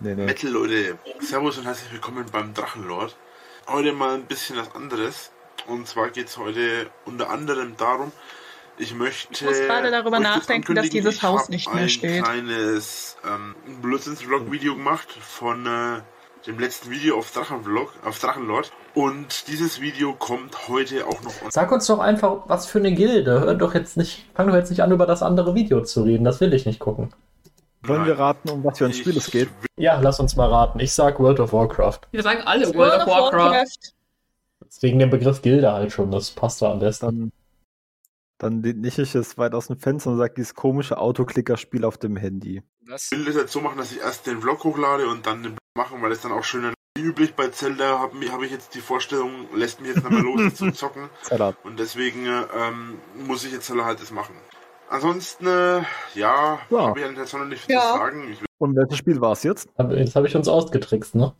Nee, 0.00 0.14
nee. 0.14 0.24
Metal 0.26 0.50
Leute, 0.50 0.98
Servus 1.20 1.58
und 1.58 1.64
herzlich 1.66 1.92
willkommen 1.92 2.24
beim 2.32 2.54
Drachenlord. 2.54 3.16
Heute 3.68 3.92
mal 3.92 4.14
ein 4.14 4.24
bisschen 4.24 4.56
was 4.56 4.74
anderes. 4.74 5.30
Und 5.66 5.86
zwar 5.86 6.08
geht 6.08 6.28
es 6.28 6.38
heute 6.38 6.86
unter 7.04 7.28
anderem 7.28 7.76
darum, 7.76 8.12
ich 8.78 8.94
möchte. 8.94 9.34
Ich 9.34 9.42
muss 9.42 9.58
gerade 9.58 9.90
darüber 9.90 10.20
nachdenken, 10.20 10.74
dass 10.74 10.88
dieses 10.88 11.16
ich 11.16 11.22
Haus 11.22 11.50
nicht 11.50 11.70
mehr 11.72 11.82
ein 11.82 11.88
steht. 11.90 12.24
kleines 12.24 13.18
ähm, 13.26 13.54
Blödsinns-Vlog-Video 13.82 14.74
gemacht 14.74 15.08
von 15.10 15.66
äh, 15.66 16.00
dem 16.46 16.58
letzten 16.58 16.90
Video 16.90 17.18
auf 17.18 17.30
Drachenvlog, 17.30 17.92
auf 18.04 18.18
Drachenlord. 18.18 18.72
Und 18.94 19.48
dieses 19.48 19.82
Video 19.82 20.14
kommt 20.14 20.68
heute 20.68 21.06
auch 21.06 21.20
noch. 21.22 21.34
Sag 21.50 21.70
uns 21.70 21.86
doch 21.86 21.98
einfach, 21.98 22.44
was 22.46 22.66
für 22.66 22.78
eine 22.78 22.92
Gilde. 22.92 23.40
Hör 23.40 23.54
doch 23.54 23.74
jetzt 23.74 23.98
nicht, 23.98 24.24
fang 24.34 24.46
doch 24.46 24.54
jetzt 24.54 24.70
nicht 24.70 24.82
an, 24.82 24.92
über 24.92 25.04
das 25.04 25.22
andere 25.22 25.54
Video 25.54 25.82
zu 25.82 26.04
reden. 26.04 26.24
Das 26.24 26.40
will 26.40 26.54
ich 26.54 26.64
nicht 26.64 26.78
gucken. 26.78 27.12
Wollen 27.82 28.06
wir 28.06 28.18
raten, 28.18 28.48
um 28.50 28.64
was 28.64 28.78
für 28.78 28.86
ein 28.86 28.92
Spiel 28.92 29.16
es 29.16 29.30
geht? 29.30 29.48
Ja, 29.76 30.00
lass 30.00 30.18
uns 30.20 30.36
mal 30.36 30.48
raten. 30.48 30.80
Ich 30.80 30.92
sag 30.92 31.20
World 31.20 31.40
of 31.40 31.52
Warcraft. 31.52 32.00
Wir 32.10 32.22
sagen 32.22 32.42
alle 32.42 32.74
World 32.74 33.02
of 33.02 33.06
Warcraft. 33.06 33.94
Wegen 34.80 34.98
dem 34.98 35.10
Begriff 35.10 35.42
Gilde 35.42 35.72
halt 35.72 35.92
schon, 35.92 36.10
das 36.10 36.30
passt 36.30 36.60
da 36.60 36.70
am 36.72 36.80
besten. 36.80 37.32
Dann, 38.38 38.60
dann 38.62 38.80
nicht 38.80 38.98
ich 38.98 39.14
es 39.14 39.38
weit 39.38 39.54
aus 39.54 39.68
dem 39.68 39.78
Fenster 39.78 40.10
und 40.10 40.18
sage, 40.18 40.34
dieses 40.36 40.54
komische 40.54 40.98
Autoklickerspiel 40.98 41.84
auf 41.84 41.96
dem 41.96 42.16
Handy. 42.16 42.62
Was? 42.86 43.10
Ich 43.12 43.18
will 43.18 43.24
das 43.24 43.36
jetzt 43.36 43.52
so 43.52 43.60
machen, 43.60 43.78
dass 43.78 43.92
ich 43.92 44.00
erst 44.00 44.26
den 44.26 44.40
Vlog 44.40 44.64
hochlade 44.64 45.08
und 45.08 45.26
dann 45.26 45.42
den 45.42 45.52
Vlog 45.52 45.76
machen, 45.76 46.02
weil 46.02 46.12
es 46.12 46.20
dann 46.20 46.32
auch 46.32 46.44
schön 46.44 46.72
wie 46.98 47.02
üblich 47.02 47.34
bei 47.34 47.48
Zelda 47.48 48.00
habe 48.00 48.32
hab 48.32 48.42
ich 48.42 48.50
jetzt 48.50 48.74
die 48.74 48.80
Vorstellung, 48.80 49.46
lässt 49.54 49.80
mich 49.80 49.94
jetzt 49.94 50.08
mehr 50.08 50.20
los 50.20 50.40
jetzt 50.40 50.56
zu 50.58 50.72
zocken. 50.72 51.08
Und 51.62 51.78
deswegen 51.78 52.26
ähm, 52.26 52.98
muss 53.14 53.44
ich 53.44 53.52
jetzt 53.52 53.70
halt 53.70 54.00
das 54.00 54.10
machen. 54.10 54.34
Ansonsten, 54.90 55.46
äh, 55.46 55.82
ja, 56.14 56.58
Ja. 56.70 56.80
habe 56.88 56.98
ich 57.00 57.06
ja 57.06 57.12
jetzt 57.12 57.32
noch 57.34 57.44
nicht 57.44 57.64
viel 57.64 57.74
Ja. 57.74 57.92
zu 57.92 57.98
sagen. 57.98 58.32
Ich 58.32 58.40
Und 58.58 58.74
welches 58.76 58.96
Spiel 58.98 59.20
war 59.20 59.32
es 59.32 59.42
jetzt? 59.42 59.68
Jetzt 59.90 60.16
habe 60.16 60.26
ich 60.26 60.34
uns 60.36 60.48
ausgetrickst, 60.48 61.14
ne? 61.14 61.34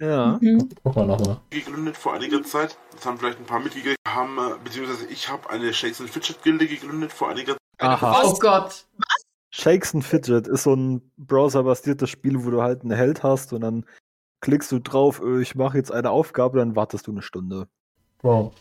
Ja. 0.00 0.38
Mhm. 0.40 0.68
Guck 0.82 0.96
mal 0.96 1.06
nochmal. 1.06 1.40
gegründet 1.50 1.96
vor 1.96 2.14
einiger 2.14 2.42
Zeit. 2.42 2.76
Das 2.92 3.06
haben 3.06 3.18
vielleicht 3.18 3.38
ein 3.38 3.46
paar 3.46 3.60
mitgekriegt. 3.60 3.96
Haben, 4.06 4.38
äh, 4.38 4.54
beziehungsweise 4.64 5.06
ich 5.06 5.28
habe 5.28 5.48
eine 5.50 5.72
Shakes 5.72 6.00
and 6.00 6.10
Fidget 6.10 6.42
Gilde 6.42 6.66
gegründet 6.66 7.12
vor 7.12 7.28
einiger 7.30 7.52
Zeit. 7.52 7.60
Aha. 7.78 8.22
Oh 8.24 8.34
Gott. 8.38 8.86
Shakes 9.50 9.94
and 9.94 10.04
Fidget 10.04 10.46
ist 10.48 10.64
so 10.64 10.74
ein 10.74 11.10
browserbasiertes 11.16 12.10
Spiel, 12.10 12.44
wo 12.44 12.50
du 12.50 12.62
halt 12.62 12.82
einen 12.82 12.90
Held 12.92 13.22
hast 13.22 13.52
und 13.52 13.60
dann 13.62 13.86
klickst 14.40 14.70
du 14.72 14.78
drauf, 14.80 15.20
äh, 15.22 15.40
ich 15.40 15.54
mache 15.54 15.78
jetzt 15.78 15.92
eine 15.92 16.10
Aufgabe, 16.10 16.58
dann 16.58 16.76
wartest 16.76 17.06
du 17.06 17.12
eine 17.12 17.22
Stunde. 17.22 17.68
Wow. 18.22 18.52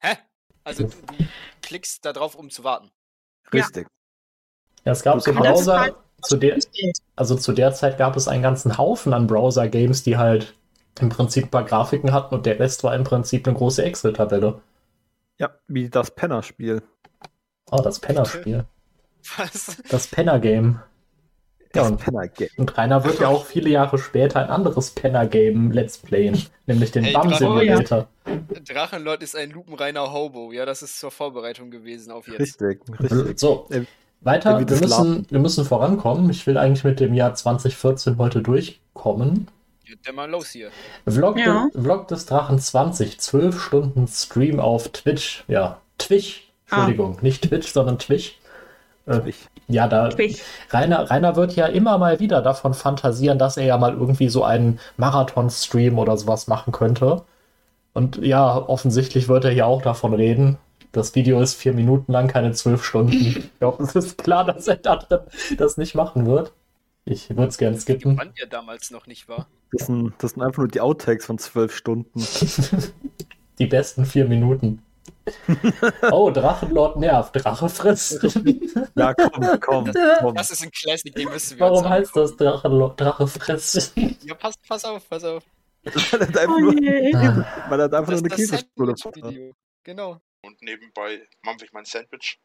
Hä? 0.00 0.16
Also 0.64 0.84
du, 0.84 0.88
du 0.90 1.24
klickst 1.62 2.04
da 2.04 2.12
drauf, 2.12 2.34
um 2.34 2.50
zu 2.50 2.64
warten. 2.64 2.90
Richtig. 3.52 3.86
Ja, 4.84 4.92
es 4.92 5.02
gab 5.02 5.20
so 5.20 5.32
Browser, 5.32 5.80
halt- 5.80 5.94
zu 6.22 6.36
der, 6.36 6.58
also 7.14 7.36
zu 7.36 7.52
der 7.52 7.72
Zeit 7.72 7.98
gab 7.98 8.16
es 8.16 8.28
einen 8.28 8.42
ganzen 8.42 8.78
Haufen 8.78 9.12
an 9.12 9.26
Browser-Games, 9.26 10.02
die 10.02 10.16
halt 10.16 10.54
im 11.00 11.08
Prinzip 11.10 11.44
ein 11.44 11.50
paar 11.50 11.64
Grafiken 11.64 12.12
hatten 12.12 12.34
und 12.34 12.46
der 12.46 12.58
Rest 12.58 12.82
war 12.84 12.94
im 12.94 13.04
Prinzip 13.04 13.46
eine 13.46 13.56
große 13.56 13.84
Excel-Tabelle. 13.84 14.60
Ja, 15.38 15.50
wie 15.68 15.90
das 15.90 16.10
Penner-Spiel. 16.10 16.82
Oh, 17.70 17.82
das 17.82 17.98
Penner-Spiel. 18.00 18.64
Was? 19.36 19.76
Das 19.90 20.06
Penner-Game. 20.06 20.80
Ja, 21.76 21.82
und, 21.86 21.98
Penner-Game. 21.98 22.48
und 22.56 22.76
Rainer 22.76 23.04
wird 23.04 23.20
ja 23.20 23.28
auch 23.28 23.44
viele 23.46 23.70
Jahre 23.70 23.98
später 23.98 24.40
ein 24.42 24.50
anderes 24.50 24.90
Penner-Game 24.90 25.70
Let's 25.72 25.98
Playen, 25.98 26.42
nämlich 26.66 26.90
den 26.92 27.04
Hey, 27.04 27.12
Bum 27.14 27.28
Drache- 27.30 27.38
Simulator. 27.38 28.08
Drachenlord 28.68 29.22
ist 29.22 29.36
ein 29.36 29.50
lupenreiner 29.50 30.12
Hobo. 30.12 30.52
Ja, 30.52 30.64
das 30.66 30.82
ist 30.82 30.98
zur 30.98 31.10
Vorbereitung 31.10 31.70
gewesen 31.70 32.10
auf 32.12 32.26
jetzt. 32.28 32.60
Richtig, 32.60 32.80
richtig. 33.00 33.38
So, 33.38 33.66
Äh, 33.70 33.82
weiter. 34.20 34.58
Wir 34.58 34.76
müssen, 34.80 35.26
wir 35.30 35.38
müssen 35.38 35.64
vorankommen. 35.64 36.28
Ich 36.30 36.46
will 36.46 36.58
eigentlich 36.58 36.84
mit 36.84 37.00
dem 37.00 37.14
Jahr 37.14 37.34
2014 37.34 38.18
heute 38.18 38.42
durchkommen. 38.42 39.48
Geht 39.84 40.04
der 40.04 40.12
mal 40.14 40.28
los 40.28 40.50
hier. 40.50 40.70
Vlog, 41.06 41.38
Ja. 41.38 41.68
de, 41.72 41.80
Vlog 41.80 42.08
des 42.08 42.26
Drachen 42.26 42.58
20, 42.58 43.20
12 43.20 43.60
Stunden 43.60 44.08
Stream 44.08 44.58
auf 44.58 44.88
Twitch. 44.88 45.44
Ja, 45.46 45.80
Twitch. 45.98 46.50
Ah. 46.70 46.76
Entschuldigung, 46.78 47.18
nicht 47.22 47.44
Twitch, 47.48 47.72
sondern 47.72 47.98
Twitch. 48.00 48.38
Äh, 49.06 49.20
Ich. 49.26 49.46
Ja, 49.68 49.88
da. 49.88 50.10
Rainer, 50.70 51.10
Rainer 51.10 51.36
wird 51.36 51.56
ja 51.56 51.66
immer 51.66 51.98
mal 51.98 52.20
wieder 52.20 52.42
davon 52.42 52.74
fantasieren, 52.74 53.38
dass 53.38 53.56
er 53.56 53.64
ja 53.64 53.78
mal 53.78 53.92
irgendwie 53.92 54.28
so 54.28 54.44
einen 54.44 54.78
Marathon-Stream 54.96 55.98
oder 55.98 56.16
sowas 56.16 56.46
machen 56.46 56.72
könnte. 56.72 57.24
Und 57.92 58.18
ja, 58.18 58.56
offensichtlich 58.56 59.28
wird 59.28 59.44
er 59.44 59.50
hier 59.50 59.66
auch 59.66 59.82
davon 59.82 60.14
reden. 60.14 60.58
Das 60.92 61.14
Video 61.14 61.40
ist 61.40 61.54
vier 61.54 61.72
Minuten 61.72 62.12
lang, 62.12 62.28
keine 62.28 62.52
zwölf 62.52 62.84
Stunden. 62.84 63.12
Ich 63.36 63.58
glaube, 63.58 63.82
es 63.82 63.94
ist 63.94 64.18
klar, 64.18 64.44
dass 64.44 64.68
er 64.68 64.76
da 64.76 64.96
drin 64.96 65.20
das 65.58 65.76
nicht 65.76 65.94
machen 65.94 66.26
wird. 66.26 66.52
Ich 67.04 67.30
würde 67.30 67.48
es 67.48 67.58
gern 67.58 67.78
skippen. 67.78 68.18
Wann 68.18 68.32
er 68.36 68.46
damals 68.46 68.90
noch 68.90 69.06
nicht 69.06 69.28
war. 69.28 69.46
Das 69.72 69.86
sind, 69.86 70.12
das 70.18 70.32
sind 70.32 70.42
einfach 70.42 70.58
nur 70.58 70.68
die 70.68 70.80
Outtakes 70.80 71.26
von 71.26 71.38
zwölf 71.38 71.74
Stunden. 71.74 72.20
Die 73.58 73.66
besten 73.66 74.04
vier 74.04 74.26
Minuten. 74.26 74.82
Oh, 76.10 76.30
Drachenlord 76.30 76.96
nervt. 76.98 77.32
Drache 77.34 77.68
frisst. 77.68 78.22
Ja, 78.94 79.14
komm, 79.14 79.60
komm. 79.60 79.92
komm. 80.20 80.34
Das 80.34 80.50
ist 80.50 80.62
ein 80.62 80.70
Classic, 80.70 81.14
den 81.14 81.28
müssen 81.28 81.58
wir 81.58 81.66
Warum 81.66 81.88
heißt 81.88 82.14
das. 82.16 82.36
Drachenlord 82.36 83.00
Drache 83.00 83.26
frisst? 83.26 83.92
Ja, 84.22 84.34
pass, 84.34 84.54
pass 84.66 84.84
auf, 84.84 85.08
pass 85.08 85.24
auf. 85.24 85.42
Man 85.84 85.94
hat 85.94 86.36
einfach 86.36 86.56
Oh 86.56 86.58
nur, 86.60 86.82
je. 86.82 87.12
man 87.12 87.80
hat 87.80 87.94
einfach 87.94 88.10
nur 88.12 88.18
eine 88.20 88.28
Käsespule 88.28 88.94
Sandwich-Video. 88.96 89.54
Genau. 89.84 90.20
Und 90.42 90.60
nebenbei 90.62 91.26
mampfe 91.42 91.64
ich 91.64 91.72
mein 91.72 91.84
Sandwich. 91.84 92.40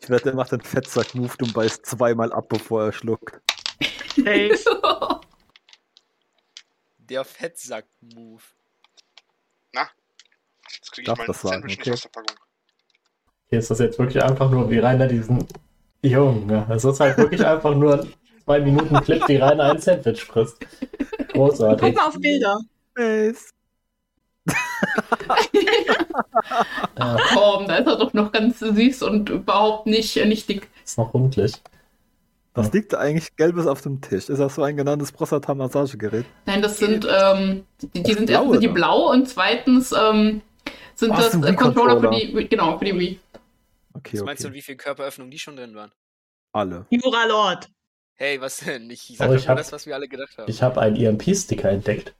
Ich 0.00 0.10
wette, 0.10 0.30
er 0.30 0.34
macht 0.36 0.52
einen 0.52 0.62
Fettsack-Move 0.62 1.34
und 1.40 1.52
beißt 1.52 1.84
zweimal 1.84 2.32
ab, 2.32 2.48
bevor 2.48 2.84
er 2.86 2.92
schluckt. 2.92 3.40
Safe. 4.14 4.58
Der 7.08 7.24
Fettsack-Move. 7.24 8.42
Jetzt 10.72 10.92
kriege 10.92 11.02
ich 11.02 11.06
Darf 11.06 11.18
mein 11.18 11.26
das 11.26 11.40
sagen, 11.40 11.52
Sandwich 11.52 11.78
okay. 11.78 11.90
nicht 11.90 11.94
aus 11.94 12.02
der 12.02 12.08
Packung. 12.10 12.36
Hier 13.48 13.58
ist 13.58 13.70
das 13.70 13.78
jetzt 13.78 13.98
wirklich 13.98 14.22
einfach 14.22 14.50
nur, 14.50 14.70
wie 14.70 14.78
Rainer 14.78 15.06
diesen 15.06 15.46
Junge. 16.02 16.66
Es 16.70 16.84
ist 16.84 17.00
halt 17.00 17.16
wirklich 17.18 17.44
einfach 17.46 17.74
nur 17.74 18.00
ein 18.00 18.12
zwei 18.44 18.60
Minuten 18.60 19.00
Clip, 19.00 19.26
wie 19.28 19.36
Rainer 19.36 19.72
ein 19.72 19.78
Sandwich 19.80 20.24
frisst. 20.24 20.58
Guck 21.18 21.28
Großartig. 21.28 21.94
mal 21.94 22.08
auf 22.08 22.18
Bilder. 22.18 22.58
Nice. 22.96 23.50
Ja, 26.98 27.16
Komm, 27.34 27.66
da 27.68 27.76
ist 27.76 27.86
er 27.86 27.96
doch 27.98 28.12
noch 28.14 28.32
ganz 28.32 28.58
süß 28.60 29.02
und 29.02 29.28
überhaupt 29.28 29.86
nicht, 29.86 30.16
äh, 30.16 30.24
nicht 30.24 30.48
dick. 30.48 30.68
ist 30.84 30.96
noch 30.96 31.12
rundlich. 31.12 31.52
Was 32.56 32.72
liegt 32.72 32.92
da 32.92 32.98
eigentlich 32.98 33.36
Gelbes 33.36 33.66
auf 33.66 33.82
dem 33.82 34.00
Tisch? 34.00 34.28
Ist 34.28 34.38
das 34.38 34.54
so 34.54 34.62
ein 34.62 34.76
genanntes 34.76 35.12
Prostata-Massagegerät? 35.12 36.24
Nein, 36.46 36.62
das 36.62 36.78
sind, 36.78 37.06
ähm, 37.08 37.64
die, 37.82 38.02
die 38.02 38.12
sind 38.14 38.30
erstens 38.30 38.52
sind 38.52 38.60
die 38.62 38.68
blau 38.68 39.10
und 39.12 39.28
zweitens 39.28 39.92
ähm, 39.92 40.40
sind 40.94 41.12
Ah, 41.12 41.16
das 41.16 41.34
äh, 41.34 41.52
Controller 41.54 42.00
für 42.00 42.10
Wii-Controller. 42.10 42.40
die, 42.42 42.48
genau, 42.48 42.78
für 42.78 42.84
die 42.86 42.98
Wii. 42.98 43.20
Okay, 43.94 44.18
Was 44.18 44.24
meinst 44.24 44.44
du, 44.44 44.48
okay. 44.48 44.56
wie 44.56 44.62
viele 44.62 44.76
Körperöffnungen 44.76 45.30
die 45.30 45.38
schon 45.38 45.56
drin 45.56 45.74
waren? 45.74 45.92
Alle. 46.52 46.86
Jura 46.90 47.26
Lord. 47.26 47.68
Hey, 48.14 48.40
was 48.40 48.58
denn? 48.58 48.90
Ich 48.90 49.14
sag 49.16 49.28
Oh, 49.30 49.34
ich 49.34 49.46
hab- 49.48 49.58
das, 49.58 49.72
was 49.72 49.84
wir 49.86 49.94
alle 49.94 50.08
gedacht 50.08 50.36
haben. 50.38 50.50
Ich 50.50 50.62
habe 50.62 50.80
einen 50.80 50.96
EMP-Sticker 50.96 51.68
entdeckt. 51.68 52.14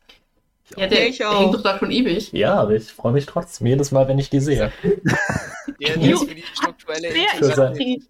Ja, 0.76 0.86
der 0.88 1.08
Ich 1.08 1.24
auch. 1.24 1.38
hängt 1.40 1.54
doch 1.54 1.62
da 1.62 1.78
schon 1.78 1.90
ewig. 1.90 2.32
Ja, 2.32 2.54
aber 2.56 2.72
ich 2.72 2.92
freue 2.92 3.12
mich 3.12 3.24
trotzdem 3.24 3.68
jedes 3.68 3.92
Mal, 3.92 4.08
wenn 4.08 4.18
ich 4.18 4.28
die 4.30 4.40
sehe. 4.40 4.72
Der, 4.82 5.96
ist 5.96 6.28
für 6.28 6.34
die 6.34 6.42
strukturelle 6.42 7.08
Für 7.10 7.74
ich. 7.78 8.02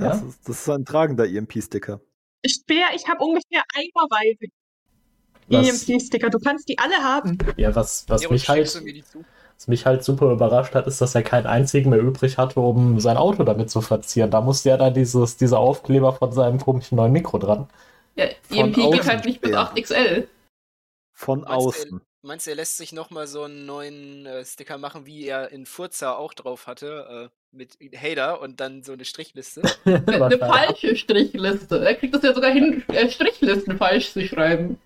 Ja? 0.00 0.08
Das, 0.10 0.22
ist, 0.22 0.48
das 0.48 0.60
ist 0.60 0.68
ein 0.68 0.84
tragender 0.84 1.26
EMP-Sticker. 1.26 2.00
Speer, 2.46 2.86
ich 2.94 3.06
habe 3.06 3.22
ungefähr 3.22 3.62
eimerweise 3.74 4.50
EMP-Sticker. 5.50 6.30
Du 6.30 6.38
kannst 6.38 6.68
die 6.68 6.78
alle 6.78 6.96
haben. 6.96 7.38
ja, 7.56 7.74
was, 7.74 8.04
was, 8.08 8.22
Ja, 8.22 8.30
mich 8.30 8.48
halt, 8.48 8.82
was 9.56 9.68
mich 9.68 9.84
halt 9.84 10.04
super 10.04 10.32
überrascht 10.32 10.74
hat, 10.74 10.86
ist, 10.86 11.00
dass 11.00 11.14
er 11.14 11.22
keinen 11.22 11.46
einzigen 11.46 11.90
mehr 11.90 12.00
übrig 12.00 12.38
hatte, 12.38 12.60
um 12.60 12.98
sein 13.00 13.16
Auto 13.16 13.44
damit 13.44 13.70
zu 13.70 13.80
verzieren. 13.80 14.30
Da 14.30 14.40
musste 14.40 14.70
ja 14.70 14.76
dann 14.76 14.94
dieses, 14.94 15.36
dieser 15.36 15.58
Aufkleber 15.58 16.12
von 16.12 16.32
seinem 16.32 16.58
komischen 16.58 16.96
neuen 16.96 17.12
Mikro 17.12 17.38
dran. 17.38 17.68
Ja, 18.16 18.26
Von 18.42 18.58
EMP 18.58 18.76
geht 18.92 19.06
halt 19.06 19.24
nicht 19.24 19.40
bis 19.40 19.50
sperren. 19.50 19.76
8XL. 19.76 20.26
Von 21.12 21.44
außen. 21.44 22.00
Meinst 22.22 22.46
du, 22.46 22.50
er 22.50 22.56
lässt 22.56 22.76
sich 22.76 22.92
nochmal 22.92 23.26
so 23.26 23.44
einen 23.44 23.64
neuen 23.64 24.26
äh, 24.26 24.44
Sticker 24.44 24.76
machen, 24.76 25.06
wie 25.06 25.26
er 25.26 25.50
in 25.52 25.64
Furza 25.64 26.14
auch 26.16 26.34
drauf 26.34 26.66
hatte, 26.66 27.30
äh, 27.30 27.56
mit 27.56 27.78
Hater 27.96 28.40
und 28.42 28.60
dann 28.60 28.82
so 28.82 28.92
eine 28.92 29.04
Strichliste? 29.06 29.62
Eine 29.84 30.38
falsche 30.38 30.96
Strichliste. 30.96 31.82
Er 31.84 31.94
kriegt 31.94 32.14
das 32.14 32.22
ja 32.22 32.34
sogar 32.34 32.52
hin, 32.52 32.84
äh, 32.88 33.08
Strichlisten 33.10 33.78
falsch 33.78 34.12
zu 34.12 34.26
schreiben. 34.26 34.78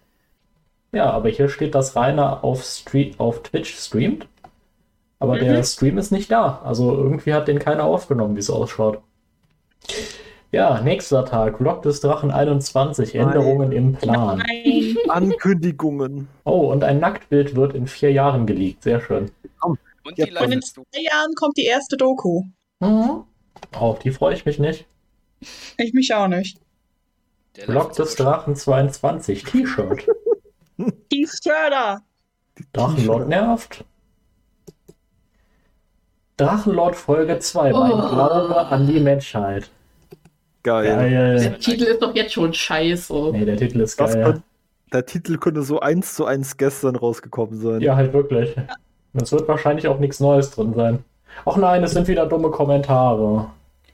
Ja, 0.93 1.11
aber 1.11 1.29
hier 1.29 1.49
steht, 1.51 1.75
dass 1.75 1.95
Rainer 1.97 2.43
auf, 2.43 2.65
Street, 2.65 3.21
auf 3.21 3.43
Twitch 3.43 3.75
streamt. 3.77 4.27
Aber 5.19 5.39
der 5.39 5.59
Mhm. 5.59 5.65
Stream 5.65 5.99
ist 5.99 6.13
nicht 6.13 6.31
da. 6.31 6.63
Also 6.65 6.95
irgendwie 6.97 7.35
hat 7.35 7.49
den 7.49 7.59
keiner 7.59 7.85
aufgenommen, 7.85 8.37
wie 8.37 8.41
es 8.41 8.51
ausschaut. 8.51 9.03
Ja, 10.55 10.81
nächster 10.81 11.25
Tag. 11.25 11.57
Vlog 11.59 11.83
des 11.83 12.01
Drachen 12.01 12.31
21. 12.31 13.15
Nein. 13.15 13.27
Änderungen 13.27 13.73
im 13.73 13.95
Plan. 13.95 14.39
Nein. 14.39 14.97
Ankündigungen. 15.09 16.29
Oh, 16.45 16.71
und 16.71 16.85
ein 16.85 17.01
Nacktbild 17.01 17.57
wird 17.57 17.75
in 17.75 17.89
vier 17.89 18.13
Jahren 18.13 18.47
geleakt. 18.47 18.85
Sehr 18.85 19.01
schön. 19.01 19.33
Und 19.63 19.79
Ja, 20.17 20.27
die 20.27 20.33
und 20.37 20.53
in 20.53 20.63
zwei 20.63 20.83
Jahren 20.93 21.35
kommt 21.35 21.57
die 21.57 21.65
erste 21.65 21.97
Doku. 21.97 22.45
Mhm. 22.79 23.25
Auf 23.73 23.99
die 23.99 24.13
freue 24.13 24.35
ich 24.35 24.45
mich 24.45 24.61
nicht. 24.61 24.87
Ich 25.77 25.93
mich 25.93 26.15
auch 26.15 26.29
nicht. 26.29 26.61
Der 27.57 27.65
Vlog 27.65 27.93
des 27.95 28.15
Drachen 28.15 28.55
22. 28.55 29.43
T-Shirt. 29.43 30.07
Die 31.13 31.27
Störder. 31.27 32.01
Drachenlord 32.73 33.29
nervt. 33.29 33.85
Drachenlord 36.37 36.95
Folge 36.95 37.41
2. 37.41 37.73
Mein 37.73 37.93
Oh. 37.93 38.09
Glaube 38.09 38.67
an 38.67 38.87
die 38.87 39.01
Menschheit. 39.01 39.71
Geil. 40.65 40.87
Geil. 40.97 41.39
Der 41.41 41.59
Titel 41.61 41.85
ist 41.85 42.03
doch 42.03 42.15
jetzt 42.15 42.33
schon 42.33 42.53
scheiße. 42.53 43.31
Nee, 43.33 43.45
der 43.45 43.57
Titel 43.57 43.81
ist 43.81 44.01
Das 44.01 44.15
geil. 44.15 44.25
könnte- 44.25 44.43
Der 44.93 45.07
Titel 45.07 45.37
könnte 45.39 45.63
so 45.63 45.79
eins 45.81 46.15
zu 46.15 46.25
eins 46.25 46.57
gestern 46.57 46.97
rausgekommen 46.97 47.61
sein. 47.61 47.81
Ja, 47.81 47.95
halt 47.97 48.13
wirklich. 48.13 48.55
Es 49.15 49.31
wird 49.31 49.47
wahrscheinlich 49.47 49.87
auch 49.87 49.99
nichts 50.01 50.19
Neues 50.21 50.51
drin 50.51 50.75
sein. 50.75 51.05
Ach 51.45 51.57
nein, 51.57 51.85
es 51.85 51.93
sind 51.93 52.09
wieder 52.09 52.27
dumme 52.27 52.51
Kommentare. 52.51 53.51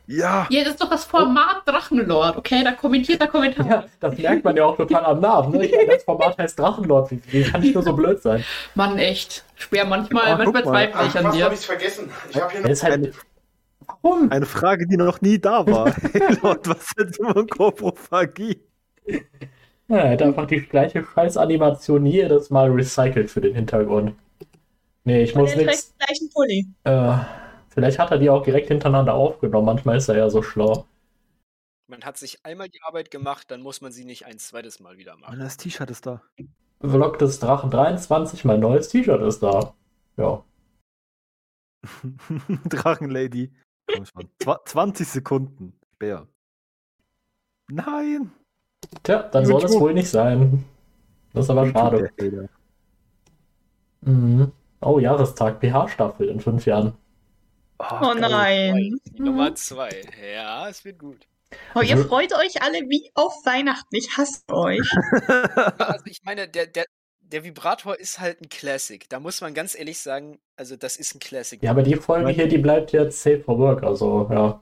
Ja. 0.07 0.47
Ja, 0.51 0.61
das 0.65 0.71
ist 0.73 0.83
doch 0.83 0.91
das 0.91 1.05
Format 1.05 1.63
Drachenlord, 1.67 2.37
okay? 2.37 2.63
Da 2.65 2.73
kommentiert 2.73 3.21
er 3.21 3.29
Kommentare. 3.29 3.69
Ja, 3.69 3.85
das 4.01 4.19
merkt 4.19 4.45
man 4.45 4.57
ja 4.57 4.65
auch 4.65 4.77
total 4.77 5.05
am 5.05 5.21
Namen. 5.21 5.53
Ne? 5.53 5.67
Ich 5.67 5.73
meine, 5.77 5.87
das 5.95 6.03
Format 6.05 6.37
heißt 6.37 6.59
Drachenlord. 6.59 7.11
Wie, 7.13 7.21
wie 7.31 7.43
kann 7.45 7.63
ich 7.63 7.73
nur 7.75 7.83
so 7.85 7.93
blöd 7.93 8.21
sein? 8.21 8.45
Mann, 8.75 8.99
echt. 8.99 9.45
Schwer 9.55 9.85
manchmal, 9.85 10.25
Ah, 10.27 10.37
manchmal 10.37 10.63
guck 10.63 10.73
mal. 10.73 10.91
zweifle 10.91 11.07
ich 11.07 11.17
Ach, 11.17 11.25
an 11.25 11.33
dir. 11.37 11.45
habe 11.45 11.55
ich 11.55 11.61
vergessen? 11.61 12.11
Ich 12.31 12.37
habe 12.41 12.51
hier 12.51 12.61
Er 12.61 12.63
noch 12.65 12.71
ist 12.71 12.83
halt. 12.83 13.13
Warum? 14.03 14.31
Eine 14.31 14.47
Frage, 14.47 14.87
die 14.87 14.97
noch 14.97 15.21
nie 15.21 15.39
da 15.39 15.67
war. 15.67 15.95
Hey 16.13 16.37
Leute, 16.43 16.71
was 16.71 16.93
ist 16.97 17.19
denn 17.19 17.47
Koprophagie? 17.49 18.61
Ja, 19.89 19.97
er 19.97 20.11
hat 20.13 20.23
einfach 20.23 20.47
die 20.47 20.61
gleiche 20.61 21.05
Scheiß-Animation 21.05 22.07
jedes 22.07 22.51
Mal 22.51 22.71
recycelt 22.71 23.31
für 23.31 23.41
den 23.41 23.55
Hintergrund. 23.55 24.15
Nee, 25.05 25.23
ich 25.25 25.35
Und 25.35 25.43
muss 25.43 25.51
er 25.51 25.57
trägt 25.57 25.71
nichts. 25.71 25.89
den 25.89 25.99
gleichen 26.07 26.31
Pulli. 26.31 26.67
Äh, 26.85 27.19
vielleicht 27.71 27.99
hat 27.99 28.11
er 28.11 28.19
die 28.19 28.31
auch 28.31 28.43
direkt 28.45 28.69
hintereinander 28.69 29.15
aufgenommen. 29.15 29.67
Manchmal 29.67 29.97
ist 29.97 30.09
er 30.09 30.17
ja 30.17 30.31
so 30.31 30.43
schlau. 30.43 30.87
Man 31.89 32.03
hat 32.05 32.19
sich 32.19 32.45
einmal 32.45 32.69
die 32.69 32.81
Arbeit 32.83 33.11
gemacht, 33.11 33.51
dann 33.51 33.63
muss 33.63 33.81
man 33.81 33.91
sie 33.91 34.05
nicht 34.05 34.27
ein 34.27 34.39
zweites 34.39 34.79
Mal 34.79 34.97
wieder 34.99 35.15
Und 35.15 35.23
machen. 35.23 35.39
das 35.41 35.57
T-Shirt 35.57 35.91
ist 35.91 36.07
da. 36.07 36.23
Vlog 36.81 37.19
des 37.19 37.41
Drachen 37.41 37.71
23, 37.71 38.45
mein 38.45 38.61
neues 38.61 38.89
T-Shirt 38.89 39.21
ist 39.23 39.43
da. 39.43 39.75
Ja. 40.17 40.45
Drachenlady. 42.69 43.51
Komm 43.95 44.07
schon. 44.07 44.29
Zwa 44.41 44.61
20 44.65 45.07
Sekunden. 45.09 45.73
Bär. 45.99 46.27
Nein. 47.69 48.33
Tja, 49.03 49.23
dann 49.25 49.45
soll 49.47 49.59
es 49.59 49.71
YouTube. 49.71 49.81
wohl 49.83 49.95
nicht 49.95 50.09
sein. 50.09 50.65
Das 51.33 51.45
ist 51.47 51.51
aber 51.51 51.71
schade. 51.71 52.11
Mhm. 54.01 54.53
Oh, 54.81 54.99
Jahrestag 54.99 55.61
PH-Staffel 55.61 56.29
in 56.29 56.41
fünf 56.41 56.67
Jahren. 56.67 56.95
Oh 57.79 58.15
geil. 58.15 58.21
nein. 58.21 59.01
Die 59.07 59.23
Nummer 59.23 59.55
zwei. 59.55 59.91
Ja, 60.35 60.69
es 60.69 60.85
wird 60.85 60.99
gut. 60.99 61.27
Oh, 61.75 61.81
ihr 61.81 61.97
Mhm. 61.97 62.07
freut 62.07 62.33
euch 62.35 62.63
alle 62.63 62.79
wie 62.89 63.11
auf 63.15 63.35
Weihnachten. 63.45 63.95
Ich 63.95 64.17
hasse 64.17 64.43
euch. 64.51 64.81
Also 65.79 66.05
ich 66.07 66.23
meine, 66.25 66.49
der, 66.49 66.67
der, 66.67 66.85
der 67.33 67.45
Vibrator 67.45 67.99
ist 67.99 68.21
halt 68.21 68.41
ein 68.41 68.49
Classic. 68.49 69.09
Da 69.09 69.21
muss 69.21 69.41
man 69.41 69.55
ganz 69.55 69.79
ehrlich 69.79 69.99
sagen, 69.99 70.39
also 70.57 70.77
das 70.77 70.97
ist 70.97 71.15
ein 71.15 71.21
Classic. 71.21 71.63
Ja, 71.63 71.71
aber 71.71 71.83
die 71.83 71.97
Folge 71.97 72.31
hier, 72.31 72.49
die 72.49 72.59
bleibt 72.59 72.93
jetzt 72.93 73.23
safe 73.23 73.41
for 73.41 73.59
work, 73.59 73.83
also 73.83 74.29
ja. 74.31 74.61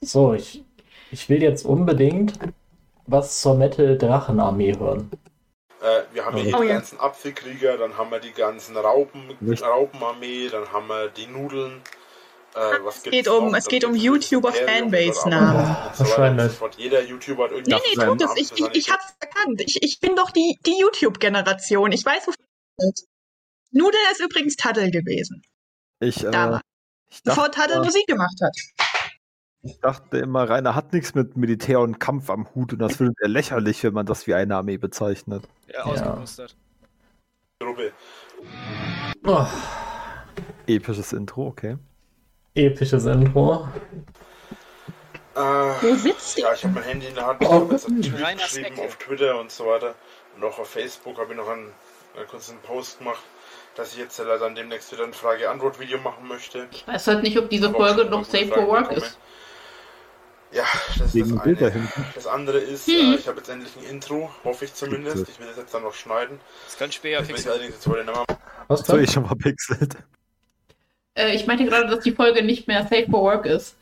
So, 0.00 0.34
ich, 0.34 0.64
ich 1.10 1.28
will 1.28 1.42
jetzt 1.42 1.64
unbedingt 1.64 2.38
was 3.06 3.40
zur 3.40 3.54
Metal-Drachenarmee 3.56 4.78
hören. 4.78 5.10
Äh, 5.82 6.02
wir 6.14 6.24
haben 6.24 6.36
hier 6.36 6.56
Oh 6.56 6.62
die 6.62 6.68
ja. 6.68 6.74
ganzen 6.74 6.98
Apfelkrieger, 7.00 7.76
dann 7.76 7.96
haben 7.98 8.10
wir 8.10 8.20
die 8.20 8.32
ganzen 8.32 8.76
Raupen. 8.76 9.22
Raupenarmee, 9.42 10.48
dann 10.48 10.72
haben 10.72 10.88
wir 10.88 11.08
die 11.08 11.26
Nudeln. 11.26 11.82
Äh, 12.54 12.84
was 12.84 12.96
Es 12.98 13.02
geht 13.04 13.28
um- 13.28 13.50
noch? 13.50 13.58
es 13.58 13.66
geht 13.66 13.84
um 13.84 13.92
gibt's 13.94 14.04
das 14.04 14.30
YouTuber 14.30 14.48
Imperium, 14.50 14.90
Fanbase-Namen. 14.92 15.56
und 15.58 15.96
so 15.96 16.04
weiter 16.04 16.30
und 16.30 16.38
so 16.50 16.60
Wahrscheinlich. 16.60 16.78
Jeder 16.78 17.02
YouTuber 17.02 17.44
hat 17.44 17.50
Nee, 17.50 17.56
irgendwie 17.58 17.80
nee, 17.98 18.04
Namen 18.04 18.18
tut 18.18 18.28
es. 18.38 18.52
Ich, 18.52 18.60
ich, 18.60 18.74
ich 18.74 18.90
hab's 18.90 19.14
erkannt. 19.20 19.60
Ich, 19.62 19.82
ich 19.82 20.00
bin 20.00 20.14
doch 20.16 20.30
die, 20.30 20.58
die 20.64 20.78
YouTube-Generation. 20.80 21.92
Ich 21.92 22.04
weiß, 22.04 22.26
wofür 22.28 22.44
es. 22.78 23.06
Nudel 23.72 23.98
ist 24.12 24.20
übrigens 24.20 24.56
Taddel 24.56 24.90
gewesen. 24.92 25.42
Ich, 26.00 26.22
äh, 26.24 26.30
Damals. 26.30 26.62
ich, 27.10 27.22
Bevor 27.24 27.44
dachte, 27.48 27.60
Taddel 27.60 27.82
Musik 27.82 28.06
gemacht 28.06 28.38
hat. 28.42 28.56
ich 29.62 29.80
dachte 29.80 30.18
immer, 30.18 30.48
Rainer 30.48 30.74
hat 30.76 30.92
nichts 30.92 31.14
mit 31.14 31.36
Militär 31.36 31.80
und 31.80 31.98
Kampf 31.98 32.30
am 32.30 32.46
Hut 32.54 32.72
und 32.72 32.78
das 32.78 32.96
findet 32.96 33.16
er 33.20 33.28
lächerlich, 33.28 33.82
wenn 33.82 33.94
man 33.94 34.06
das 34.06 34.26
wie 34.28 34.34
eine 34.34 34.54
Armee 34.56 34.76
bezeichnet. 34.76 35.48
Ja, 35.72 35.82
ausgemustert. 35.84 36.54
Gruppe. 37.58 37.92
Oh, 39.26 39.46
Episches 40.66 41.12
Intro, 41.12 41.46
okay. 41.48 41.78
Episches 42.64 43.04
Intro. 43.06 43.68
Äh, 45.34 45.38
Wo 45.40 45.94
sitzt 45.96 46.38
ihr? 46.38 46.44
ja, 46.44 46.54
ich 46.54 46.62
habe 46.64 46.74
mein 46.74 46.84
Handy 46.84 47.06
in 47.08 47.14
der 47.14 47.26
Hand. 47.26 47.42
Ich 47.42 47.48
Oh, 47.48 47.52
habe 47.54 47.72
jetzt 47.72 47.86
einen. 47.88 48.02
Tweet 48.02 48.38
geschrieben 48.38 48.78
auf 48.80 48.96
Twitter 48.96 49.40
und 49.40 49.50
so 49.50 49.66
weiter. 49.66 49.94
Und 50.36 50.44
auch 50.44 50.58
auf 50.58 50.68
Facebook 50.70 51.18
habe 51.18 51.32
ich 51.32 51.36
noch 51.36 51.48
einen, 51.48 51.72
einen 52.16 52.26
kurzen 52.28 52.56
Post 52.58 52.98
gemacht, 52.98 53.22
dass 53.74 53.92
ich 53.92 53.98
jetzt 53.98 54.18
leider 54.18 54.38
dann 54.38 54.54
demnächst 54.54 54.92
wieder 54.92 55.02
ein 55.04 55.12
Frage-Antwort-Video 55.12 55.98
machen 55.98 56.28
möchte. 56.28 56.68
Ich 56.70 56.86
weiß 56.86 57.08
halt 57.08 57.22
nicht, 57.24 57.36
ob 57.38 57.50
diese 57.50 57.68
Aber 57.68 57.76
Folge 57.88 58.04
noch 58.04 58.24
safe 58.24 58.46
for 58.46 58.68
work 58.68 58.92
ist. 58.92 59.18
Ja, 60.52 60.62
das 60.98 61.08
ist 61.08 61.14
Wegen 61.14 61.34
das 61.34 61.42
Bilder 61.42 61.66
eine. 61.66 61.72
hinten. 61.74 62.06
Das 62.14 62.28
andere 62.28 62.58
ist, 62.58 62.86
Hm. 62.86 62.94
äh, 62.94 63.14
ich 63.16 63.26
habe 63.26 63.38
jetzt 63.38 63.48
endlich 63.48 63.72
ein 63.76 63.82
Intro, 63.90 64.30
hoffe 64.44 64.64
ich 64.66 64.74
zumindest. 64.74 65.28
Ich 65.28 65.40
will 65.40 65.48
das 65.48 65.56
jetzt 65.56 65.74
dann 65.74 65.82
noch 65.82 65.94
schneiden. 65.94 66.38
Das 66.66 66.78
kann 66.78 66.92
später 66.92 67.20
ich 67.22 67.26
fixen. 67.26 67.50
Was 68.68 68.80
So, 68.86 68.96
ich 68.96 69.10
schon 69.10 69.26
verpixelt. 69.26 69.96
Äh, 71.14 71.34
ich 71.34 71.46
meinte 71.46 71.64
gerade, 71.64 71.86
dass 71.88 72.04
die 72.04 72.12
Folge 72.12 72.42
nicht 72.42 72.66
mehr 72.66 72.82
safe 72.82 73.06
for 73.10 73.22
work 73.22 73.46
ist. 73.46 73.76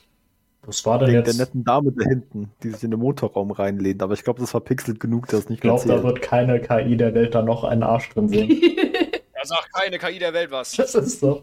Was 0.65 0.85
war 0.87 0.99
denn 0.99 1.09
Wegen 1.09 1.25
der 1.25 1.33
jetzt? 1.33 1.39
netten 1.39 1.65
Dame 1.65 1.93
da 1.93 2.05
hinten, 2.09 2.51
die 2.63 2.71
sich 2.71 2.85
in 2.85 2.93
den 2.93 3.01
Motorraum 3.01 3.51
reinlehnt. 3.51 4.01
Aber 4.03 4.15
ich 4.15 4.23
glaube, 4.23 4.41
das 4.41 4.55
war 4.55 4.61
pixelt 4.61 5.01
genug, 5.01 5.27
dass 5.27 5.41
es 5.41 5.49
nicht 5.49 5.59
Ich 5.59 5.63
glaube, 5.63 5.87
da 5.89 6.03
wird 6.05 6.23
keine 6.23 6.61
KI 6.61 6.97
der 6.97 7.15
Welt 7.15 7.35
da 7.35 7.43
noch 7.43 7.65
einen 7.65 7.83
Arsch 7.83 8.11
drin 8.11 8.29
sehen. 8.29 8.61
Da 9.43 9.47
sagt 9.47 9.73
keine 9.73 9.99
KI 9.99 10.21
der 10.21 10.33
Welt 10.33 10.53
was. 10.53 10.71
Das 10.71 10.95
ist 10.95 11.19
so. 11.19 11.43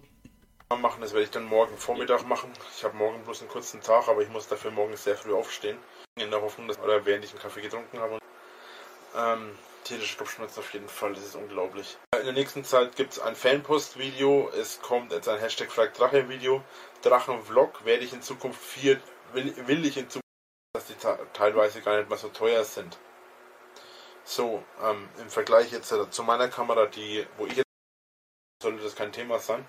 machen. 0.70 1.02
Das 1.02 1.12
werde 1.12 1.26
ich 1.26 1.32
dann 1.32 1.44
morgen 1.44 1.76
Vormittag 1.76 2.26
machen. 2.26 2.50
Ich 2.78 2.82
habe 2.86 2.96
morgen 2.96 3.22
bloß 3.26 3.42
einen 3.42 3.50
kurzen 3.50 3.82
Tag, 3.82 4.08
aber 4.08 4.22
ich 4.22 4.30
muss 4.30 4.48
dafür 4.48 4.72
morgen 4.72 4.96
sehr 4.96 5.18
früh 5.18 5.34
aufstehen. 5.34 5.76
In 6.16 6.32
der 6.32 6.42
Hoffnung, 6.42 6.70
dass 6.70 6.80
oder 6.80 7.06
während 7.06 7.26
ich 7.26 7.32
einen 7.32 7.42
Kaffee 7.42 7.60
getrunken 7.60 8.00
habe. 8.00 8.20
Ähm, 9.18 9.50
tierische 9.90 10.18
Kopfschmerzen 10.18 10.60
auf 10.60 10.74
jeden 10.74 10.88
Fall, 10.88 11.14
das 11.14 11.26
ist 11.26 11.36
unglaublich. 11.36 11.98
In 12.18 12.24
der 12.24 12.34
nächsten 12.34 12.64
Zeit 12.64 12.96
gibt 12.96 13.14
es 13.14 13.20
ein 13.20 13.36
Fanpost-Video. 13.36 14.50
Es 14.50 14.82
kommt 14.82 15.12
jetzt 15.12 15.28
ein 15.28 15.40
Hashtag 15.40 15.70
Drache-Video. 15.74 16.64
Drachenvlog 17.02 17.84
werde 17.86 18.06
ich 18.06 18.14
in 18.14 18.22
Zukunft 18.22 18.62
vier, 18.62 19.02
will, 19.34 19.68
will 19.68 19.86
ich 19.86 19.98
in 19.98 20.08
Zukunft, 20.08 20.24
dass 20.74 20.86
die 20.86 20.96
teilweise 21.34 21.82
gar 21.82 21.98
nicht 21.98 22.10
mehr 22.10 22.20
so 22.20 22.30
teuer 22.30 22.64
sind. 22.64 22.98
So, 24.24 24.64
ähm, 24.84 25.10
im 25.20 25.30
Vergleich 25.30 25.72
jetzt 25.72 25.94
zu 26.12 26.24
meiner 26.24 26.50
Kamera, 26.50 26.86
die, 26.86 27.26
wo 27.38 27.48
ich 27.48 27.58
jetzt 27.58 27.70
sollte 28.62 28.84
das 28.84 28.96
kein 28.96 29.12
Thema 29.12 29.40
sein. 29.40 29.66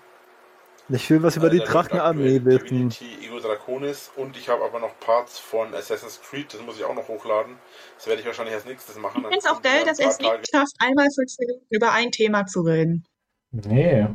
Ich 0.91 1.09
will 1.09 1.23
was 1.23 1.35
über 1.37 1.47
Äh, 1.47 1.51
die 1.51 1.57
läuft 1.57 1.73
Drachenarmee 1.73 2.43
wissen. 2.43 2.89
Divinity 2.89 3.25
Ego 3.25 3.39
Draconis 3.39 4.11
und 4.15 4.35
ich 4.35 4.49
habe 4.49 4.63
aber 4.63 4.79
noch 4.79 4.99
Parts 4.99 5.39
von 5.39 5.73
Assassin's 5.73 6.19
Creed, 6.21 6.53
das 6.53 6.61
muss 6.61 6.77
ich 6.77 6.83
auch 6.83 6.95
noch 6.95 7.07
hochladen. 7.07 7.57
Das 7.95 8.07
werde 8.07 8.21
ich 8.21 8.27
wahrscheinlich 8.27 8.55
als 8.55 8.65
nächstes 8.65 8.95
machen. 8.97 9.21
Ich 9.23 9.27
finde 9.29 9.37
es 9.39 9.45
auch 9.45 9.61
geil, 9.61 9.85
dass 9.85 9.99
er 9.99 10.09
es 10.09 10.19
nicht 10.19 10.47
schafft, 10.51 10.73
einmal 10.79 11.07
fünf 11.15 11.31
Minuten 11.39 11.65
über 11.69 11.91
ein 11.93 12.11
Thema 12.11 12.45
zu 12.45 12.61
reden. 12.61 13.05
Nee. 13.51 14.07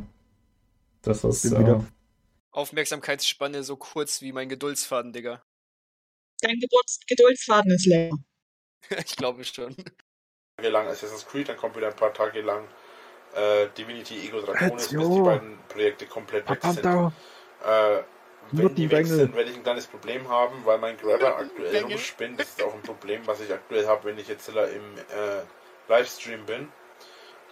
Das 1.01 1.23
ist. 1.23 1.45
Äh, 1.45 1.59
wieder- 1.59 1.85
Aufmerksamkeitsspanne 2.51 3.63
so 3.63 3.77
kurz 3.77 4.21
wie 4.21 4.31
mein 4.31 4.49
Geduldsfaden, 4.49 5.13
Digga. 5.13 5.43
Dein 6.41 6.59
Gedulds 6.59 6.99
Geduldsfaden 7.07 7.71
ist 7.71 7.85
leer. 7.85 8.11
ich 9.05 9.15
glaube 9.15 9.43
schon. 9.43 9.75
Tage 10.57 10.69
lang 10.69 10.87
Assassin's 10.87 11.25
Creed, 11.25 11.49
dann 11.49 11.57
kommt 11.57 11.75
wieder 11.75 11.87
ein 11.87 11.95
paar 11.95 12.13
Tage 12.13 12.41
lang 12.41 12.67
äh, 13.37 13.67
Divinity 13.77 14.27
Ego 14.27 14.41
Draconis, 14.41 14.89
bis 14.89 15.09
die 15.09 15.21
beiden 15.21 15.57
Projekte 15.69 16.05
komplett 16.05 16.49
weg 16.49 16.59
sind. 16.63 16.85
Äh, 16.85 18.03
wenn 18.51 18.75
die 18.75 18.89
weg 18.89 19.05
sind, 19.05 19.35
werde 19.35 19.49
ich 19.49 19.57
ein 19.57 19.63
kleines 19.63 19.87
Problem 19.87 20.27
haben, 20.29 20.55
weil 20.63 20.77
mein 20.77 20.97
Grabber 20.97 21.37
aktuell 21.37 21.83
rumspinnt. 21.83 22.39
Das 22.39 22.47
ist 22.47 22.63
auch 22.63 22.73
ein 22.73 22.81
Problem, 22.81 23.21
was 23.25 23.41
ich 23.41 23.51
aktuell 23.51 23.85
habe, 23.87 24.05
wenn 24.05 24.17
ich 24.17 24.27
jetzt 24.27 24.47
im 24.49 24.55
äh, 24.55 25.41
Livestream 25.89 26.45
bin. 26.45 26.69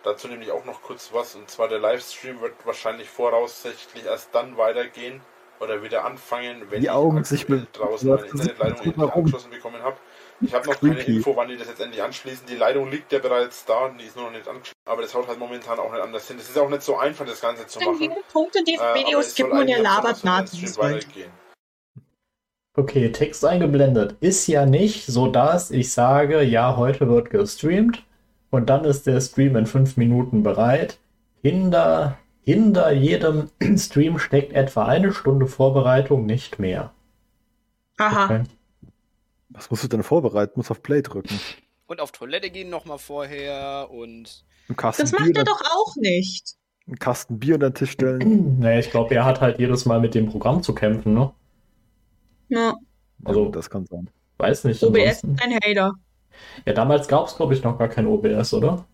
Dazu 0.03 0.27
nämlich 0.27 0.51
auch 0.51 0.63
noch 0.65 0.81
kurz 0.83 1.09
was, 1.11 1.35
und 1.35 1.49
zwar 1.49 1.67
der 1.67 1.79
Livestream 1.79 2.39
wird 2.39 2.53
wahrscheinlich 2.63 3.09
voraussichtlich 3.09 4.05
erst 4.05 4.33
dann 4.33 4.55
weitergehen 4.55 5.19
oder 5.59 5.81
wieder 5.81 6.05
anfangen, 6.05 6.69
wenn 6.69 6.79
Die 6.79 6.85
ich 6.85 6.91
Augen 6.91 7.23
sich 7.23 7.45
draußen 7.73 8.09
meine 8.09 8.27
Internetleitung 8.27 9.11
angeschlossen 9.11 9.49
bekommen 9.49 9.81
habe. 9.81 9.97
Ich 10.41 10.53
habe 10.53 10.67
noch 10.67 10.79
keine 10.79 10.95
Creepy. 10.95 11.15
Info, 11.17 11.35
wann 11.35 11.47
die 11.47 11.57
das 11.57 11.67
jetzt 11.67 11.79
endlich 11.79 12.01
anschließen. 12.01 12.45
Die 12.47 12.55
Leitung 12.55 12.91
liegt 12.91 13.11
ja 13.11 13.19
bereits 13.19 13.65
da 13.65 13.85
und 13.85 13.99
die 13.99 14.05
ist 14.05 14.15
nur 14.15 14.25
noch 14.25 14.31
nicht 14.31 14.47
angeschlossen. 14.47 14.73
Aber 14.85 15.01
das 15.01 15.13
haut 15.15 15.27
halt 15.27 15.39
momentan 15.39 15.79
auch 15.79 15.91
nicht 15.91 16.01
anders 16.01 16.27
hin. 16.27 16.37
Es 16.39 16.49
ist 16.49 16.57
auch 16.57 16.69
nicht 16.69 16.83
so 16.83 16.97
einfach, 16.97 17.25
das 17.25 17.41
Ganze 17.41 17.65
zu 17.67 17.79
machen. 17.79 17.99
wie 17.99 18.09
viele 18.09 18.21
Punkte 18.31 18.59
in 18.59 18.65
soll 18.65 19.49
man 19.49 19.67
ja 19.67 19.77
eigentlich 19.77 19.77
am 19.77 19.83
labert 19.83 20.23
weitergehen. 20.77 21.31
Okay, 22.77 23.11
Text 23.13 23.45
eingeblendet. 23.45 24.17
Ist 24.19 24.47
ja 24.47 24.65
nicht 24.65 25.05
so, 25.05 25.27
dass 25.27 25.71
ich 25.71 25.93
sage, 25.93 26.43
ja, 26.43 26.75
heute 26.75 27.07
wird 27.07 27.29
gestreamt 27.29 28.03
und 28.49 28.69
dann 28.69 28.83
ist 28.83 29.07
der 29.07 29.21
Stream 29.21 29.55
in 29.55 29.65
fünf 29.65 29.95
Minuten 29.95 30.43
bereit. 30.43 30.99
Hinter, 31.41 32.17
hinter 32.43 32.91
jedem 32.91 33.49
Stream 33.77 34.19
steckt 34.19 34.51
etwa 34.51 34.85
eine 34.85 35.13
Stunde 35.13 35.47
Vorbereitung, 35.47 36.25
nicht 36.25 36.59
mehr. 36.59 36.91
Aha. 37.97 38.25
Okay. 38.25 38.43
Was 39.55 39.69
musst 39.71 39.83
du 39.83 39.87
denn 39.87 40.03
vorbereiten? 40.03 40.53
Muss 40.57 40.69
auf 40.71 40.81
Play 40.83 41.01
drücken. 41.01 41.39
Und 41.87 42.01
auf 42.01 42.11
Toilette 42.11 42.49
gehen 42.49 42.69
nochmal 42.69 42.97
vorher 42.97 43.87
und. 43.91 44.43
Das 44.67 44.97
Bier, 44.97 45.05
macht 45.11 45.21
er 45.21 45.27
unter- 45.27 45.43
doch 45.45 45.61
auch 45.75 45.95
nicht. 45.97 46.55
einen 46.87 46.97
Kasten 46.99 47.39
Bier 47.39 47.55
unter 47.55 47.69
den 47.69 47.75
Tisch 47.75 47.91
stellen. 47.91 48.57
Naja, 48.59 48.79
ich 48.79 48.89
glaube, 48.91 49.13
er 49.15 49.25
hat 49.25 49.41
halt 49.41 49.59
jedes 49.59 49.85
Mal 49.85 49.99
mit 49.99 50.13
dem 50.15 50.27
Programm 50.27 50.61
zu 50.63 50.73
kämpfen, 50.75 51.13
ne? 51.13 51.31
Ja. 52.49 52.75
Also- 53.23 53.45
Ja, 53.45 53.51
das 53.51 53.69
kann 53.69 53.85
sein. 53.85 54.09
Weiß 54.37 54.63
nicht. 54.65 54.83
OBS 54.83 55.23
ansonsten- 55.23 55.33
ist 55.35 55.41
ein 55.43 55.53
Hater. 55.63 55.93
Ja, 56.65 56.73
damals 56.73 57.07
gab 57.07 57.27
es, 57.27 57.35
glaube 57.37 57.53
ich, 57.53 57.63
noch 57.63 57.77
gar 57.77 57.87
kein 57.87 58.07
OBS, 58.07 58.53
oder? 58.53 58.85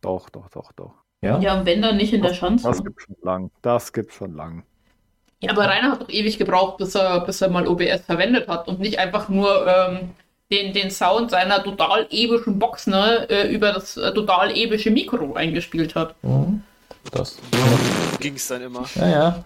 Doch, 0.00 0.30
doch, 0.30 0.48
doch, 0.48 0.72
doch. 0.72 0.94
Ja? 1.20 1.38
Ja, 1.40 1.58
und 1.60 1.66
wenn 1.66 1.82
dann 1.82 1.96
nicht 1.96 2.12
in 2.14 2.22
der 2.22 2.32
Schanze. 2.34 2.68
Das 2.68 2.82
gibt 2.82 3.02
schon 3.02 3.16
lang. 3.22 3.50
Das 3.62 3.92
gibt 3.92 4.12
schon 4.12 4.32
lang. 4.34 4.64
Ja, 5.40 5.50
aber 5.50 5.68
Rainer 5.68 5.92
hat 5.92 6.02
doch 6.02 6.08
ewig 6.08 6.38
gebraucht, 6.38 6.78
bis 6.78 6.94
er, 6.94 7.20
bis 7.20 7.40
er 7.42 7.50
mal 7.50 7.66
OBS 7.68 8.02
verwendet 8.06 8.48
hat 8.48 8.68
und 8.68 8.80
nicht 8.80 8.98
einfach 8.98 9.28
nur 9.28 9.66
ähm, 9.66 10.10
den, 10.50 10.72
den 10.72 10.90
Sound 10.90 11.30
seiner 11.30 11.62
total 11.62 12.06
epischen 12.10 12.58
Box 12.58 12.86
ne, 12.86 13.28
äh, 13.28 13.52
über 13.52 13.72
das 13.72 13.96
äh, 13.96 14.12
total 14.12 14.56
epische 14.56 14.90
Mikro 14.90 15.34
eingespielt 15.34 15.94
hat. 15.94 16.14
Mhm. 16.22 16.62
Das. 17.12 17.38
Ging's 18.20 18.48
dann 18.48 18.62
immer. 18.62 18.84
Ja, 18.94 19.08
ja. 19.08 19.44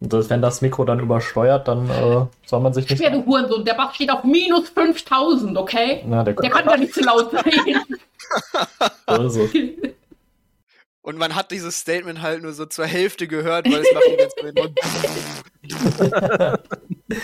Und 0.00 0.12
das, 0.12 0.30
wenn 0.30 0.40
das 0.40 0.62
Mikro 0.62 0.84
dann 0.84 1.00
übersteuert, 1.00 1.66
dann 1.66 1.90
äh, 1.90 2.26
soll 2.46 2.60
man 2.60 2.72
sich 2.72 2.88
nicht. 2.88 2.98
Schwer, 2.98 3.10
du 3.10 3.24
Hurensohn, 3.24 3.64
der 3.64 3.74
Bass 3.74 3.96
steht 3.96 4.10
auf 4.10 4.22
minus 4.24 4.68
5000, 4.68 5.56
okay? 5.58 6.04
Na, 6.06 6.22
der 6.22 6.34
Der 6.34 6.50
kann 6.50 6.66
ja 6.68 6.76
nicht 6.76 6.94
zu 6.94 7.00
laut 7.00 7.32
sein. 7.32 7.44
so 9.08 9.22
ist 9.24 9.36
es. 9.36 9.90
Und 11.08 11.16
man 11.16 11.34
hat 11.34 11.50
dieses 11.52 11.80
Statement 11.80 12.20
halt 12.20 12.42
nur 12.42 12.52
so 12.52 12.66
zur 12.66 12.84
Hälfte 12.84 13.28
gehört, 13.28 13.64
weil 13.64 13.80
es 13.80 13.90
macht 13.94 14.08
die 14.08 14.16
ganze 14.18 14.36
Zeit 14.36 14.54
nur 14.54 14.74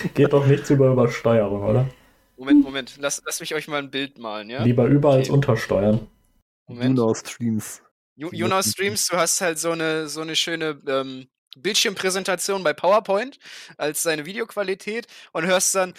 Geht 0.15 0.33
doch 0.33 0.47
nichts 0.47 0.71
über 0.71 0.91
Übersteuerung, 0.91 1.61
oder? 1.61 1.87
Moment, 2.35 2.63
Moment. 2.63 2.95
Lass, 2.97 3.21
lass 3.23 3.39
mich 3.41 3.53
euch 3.53 3.67
mal 3.67 3.77
ein 3.77 3.91
Bild 3.91 4.17
malen, 4.17 4.49
ja? 4.49 4.63
Lieber 4.63 4.87
über 4.87 5.11
als 5.11 5.29
Okay. 5.29 5.35
untersteuern. 5.35 6.07
Moment. 6.65 6.97
Juno 6.97 7.13
Streams. 7.13 7.83
Juno 8.15 8.63
Streams, 8.63 9.07
du 9.07 9.17
hast 9.17 9.39
halt 9.41 9.59
so 9.59 9.69
eine, 9.69 10.07
so 10.07 10.21
eine 10.21 10.35
schöne 10.35 10.81
ähm, 10.87 11.27
Bildschirmpräsentation 11.55 12.63
bei 12.63 12.73
PowerPoint 12.73 13.37
als 13.77 14.01
seine 14.01 14.25
Videoqualität 14.25 15.05
und 15.31 15.45
hörst 15.45 15.75
dann 15.75 15.93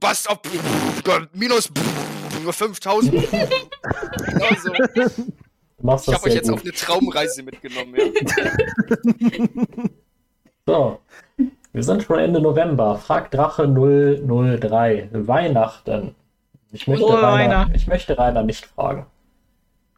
Bast 0.00 0.28
auf 0.28 0.40
minus 1.32 1.70
5000. 2.50 3.12
genau 3.30 4.48
so. 4.60 4.72
Du 5.78 5.86
machst 5.86 6.08
Ich 6.08 6.14
habe 6.14 6.24
euch 6.26 6.34
jetzt 6.34 6.50
auf 6.50 6.62
gut. 6.62 6.64
eine 6.64 6.72
Traumreise 6.72 7.42
mitgenommen. 7.42 7.94
Ja. 7.94 8.50
So, 10.66 11.00
wir 11.72 11.82
sind 11.82 12.02
schon 12.02 12.18
Ende 12.18 12.42
November. 12.42 12.96
Frag 12.98 13.30
Drache 13.30 13.66
003. 13.66 15.08
Weihnachten. 15.12 16.14
Ich 16.72 16.86
möchte, 16.86 17.06
Frohe 17.06 17.22
Rainer, 17.22 17.32
Weihnachten. 17.32 17.74
ich 17.74 17.86
möchte 17.86 18.18
Rainer 18.18 18.42
nicht 18.42 18.66
fragen. 18.66 19.06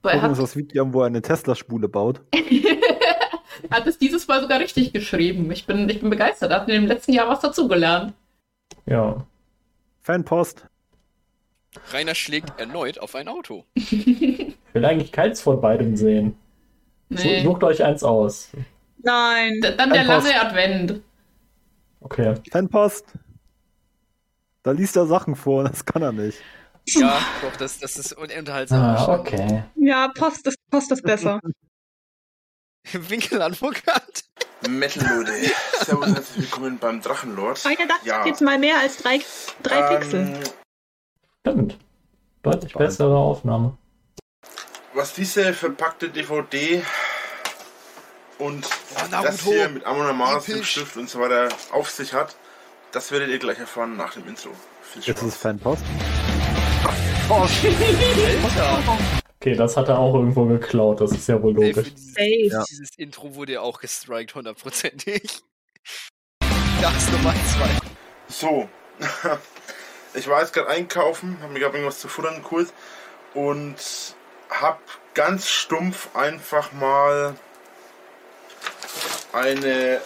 Weil 0.02 0.14
er 0.14 0.22
hat, 0.22 0.38
das 0.38 0.54
Video 0.54 0.92
wo 0.92 1.00
er 1.00 1.06
eine 1.06 1.22
Tesla-Spule 1.22 1.88
baut. 1.88 2.20
hat 3.70 3.86
es 3.88 3.98
dieses 3.98 4.28
Mal 4.28 4.40
sogar 4.40 4.60
richtig 4.60 4.92
geschrieben. 4.92 5.50
Ich 5.50 5.66
bin, 5.66 5.88
ich 5.88 5.98
bin 5.98 6.08
begeistert. 6.08 6.52
Er 6.52 6.60
hat 6.60 6.68
in 6.68 6.74
dem 6.74 6.86
letzten 6.86 7.14
Jahr 7.14 7.28
was 7.28 7.40
dazugelernt. 7.40 8.14
Ja. 8.86 9.26
Fanpost. 10.02 10.66
Rainer 11.92 12.14
schlägt 12.14 12.58
erneut 12.58 12.98
auf 12.98 13.14
ein 13.14 13.28
Auto. 13.28 13.64
Ich 13.74 14.56
will 14.72 14.84
eigentlich 14.84 15.12
keins 15.12 15.40
von 15.40 15.60
beidem 15.60 15.96
sehen. 15.96 16.36
Nee. 17.08 17.42
Sucht 17.42 17.64
euch 17.64 17.82
eins 17.82 18.02
aus. 18.04 18.50
Nein. 19.02 19.60
Dann 19.62 19.90
der 19.90 20.04
Fanpost. 20.04 20.26
lange 20.28 20.40
Advent. 20.46 21.02
Okay. 22.00 22.34
Fanpost. 22.50 23.04
Da 24.62 24.72
liest 24.72 24.96
er 24.96 25.06
Sachen 25.06 25.36
vor, 25.36 25.64
das 25.64 25.84
kann 25.84 26.02
er 26.02 26.12
nicht. 26.12 26.38
Ja, 26.88 27.20
doch, 27.42 27.56
das, 27.56 27.78
das 27.78 27.96
ist 27.96 28.12
unterhaltsam. 28.12 28.80
Ah, 28.82 29.18
okay. 29.18 29.64
Ja, 29.76 30.08
Post 30.08 30.46
ist, 30.46 30.58
Post 30.70 30.92
ist 30.92 31.02
besser. 31.02 31.40
Winkeladvokat. 32.92 34.24
Metal 34.68 35.18
Leute. 35.18 35.32
Servus 35.84 36.06
und 36.06 36.14
herzlich 36.14 36.44
willkommen 36.44 36.78
beim 36.78 37.00
Drachenlord. 37.00 37.64
Einer 37.64 37.86
das 37.86 38.04
Ja. 38.04 38.18
hat 38.20 38.26
jetzt 38.26 38.42
mal 38.42 38.58
mehr 38.58 38.78
als 38.80 38.98
drei, 38.98 39.20
drei 39.62 39.96
Pixel. 39.96 40.38
Stimmt. 41.46 41.78
Deutlich 42.42 42.72
bessere 42.74 43.16
Aufnahme. 43.16 43.76
was 44.94 45.14
diese 45.14 45.52
verpackte 45.54 46.08
DVD 46.10 46.82
und 48.38 48.66
Oh, 48.66 49.06
das 49.10 49.42
hier 49.42 49.68
mit 49.68 49.84
Amon 49.84 50.06
Amarth, 50.06 50.48
dem. 50.48 50.64
Stift 50.64 50.96
und 50.96 51.08
so 51.08 51.20
weiter 51.20 51.48
auf 51.72 51.90
sich 51.90 52.12
hat, 52.14 52.34
das 52.92 53.10
werdet 53.12 53.28
ihr 53.28 53.38
gleich 53.38 53.58
erfahren 53.58 53.96
nach 53.96 54.14
dem 54.14 54.26
Intro. 54.26 54.50
Viel 54.82 55.02
Jetzt 55.02 55.22
ist. 55.22 55.36
Fanpost. 55.36 55.82
Alter. 57.28 58.98
Okay, 59.42 59.54
das 59.54 59.74
hat 59.74 59.88
er 59.88 59.98
auch 59.98 60.14
irgendwo 60.14 60.44
geklaut. 60.44 61.00
Das 61.00 61.12
ist 61.12 61.26
ja 61.26 61.42
wohl 61.42 61.54
logisch. 61.54 61.94
dieses, 61.94 62.12
Safe. 62.12 62.48
Ja. 62.50 62.62
dieses 62.68 62.90
Intro 62.98 63.34
wurde 63.34 63.52
ja 63.54 63.60
auch 63.62 63.80
gestrikt, 63.80 64.34
hundertprozentig. 64.34 65.22
Das 66.82 67.10
Nummer 67.12 67.32
zwei. 67.32 67.70
So, 68.28 68.68
ich 70.14 70.28
war 70.28 70.40
jetzt 70.40 70.52
gerade 70.52 70.68
einkaufen, 70.68 71.38
habe 71.42 71.52
mir 71.52 71.60
gerade 71.60 71.76
irgendwas 71.76 72.00
zu 72.00 72.08
futtern 72.08 72.42
kurz 72.42 72.72
und 73.34 73.76
hab 74.48 74.80
ganz 75.14 75.48
stumpf 75.48 76.14
einfach 76.14 76.72
mal 76.72 77.34
eine 79.32 80.00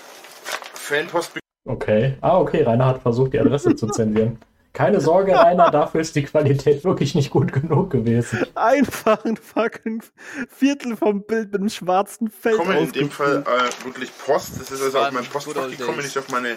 Fanpost 0.75 1.33
Okay. 1.67 2.19
Ah, 2.21 2.39
okay. 2.39 2.63
Rainer 2.63 2.87
hat 2.87 3.03
versucht, 3.03 3.33
die 3.33 3.41
Adresse 3.41 3.75
zu 3.75 3.87
zensieren. 3.87 4.39
Keine 4.75 5.01
Sorge, 5.01 5.39
Rainer, 5.39 5.71
dafür 5.71 6.01
ist 6.01 6.17
die 6.17 6.25
Qualität 6.25 6.85
wirklich 6.85 7.15
nicht 7.15 7.31
gut 7.31 7.53
genug 7.53 7.91
gewesen. 7.91 8.45
Einfach 8.57 9.25
ein 9.25 9.37
fucking 9.37 10.03
Viertel 10.49 10.97
vom 10.97 11.23
Bild 11.23 11.53
mit 11.53 11.61
einem 11.61 11.69
schwarzen 11.69 12.29
Feld 12.29 12.59
bekommen, 12.59 12.79
in 12.79 12.93
dem 12.93 13.11
Fall 13.11 13.45
äh, 13.47 13.85
wirklich 13.85 14.11
Post. 14.19 14.61
Das 14.61 14.73
ist 14.73 14.83
also 14.83 14.99
auf 14.99 15.13
mein 15.13 15.25
Postfach 15.25 15.71
gekommen, 15.71 15.99
nicht 15.99 16.19
auf 16.19 16.29
meine 16.29 16.57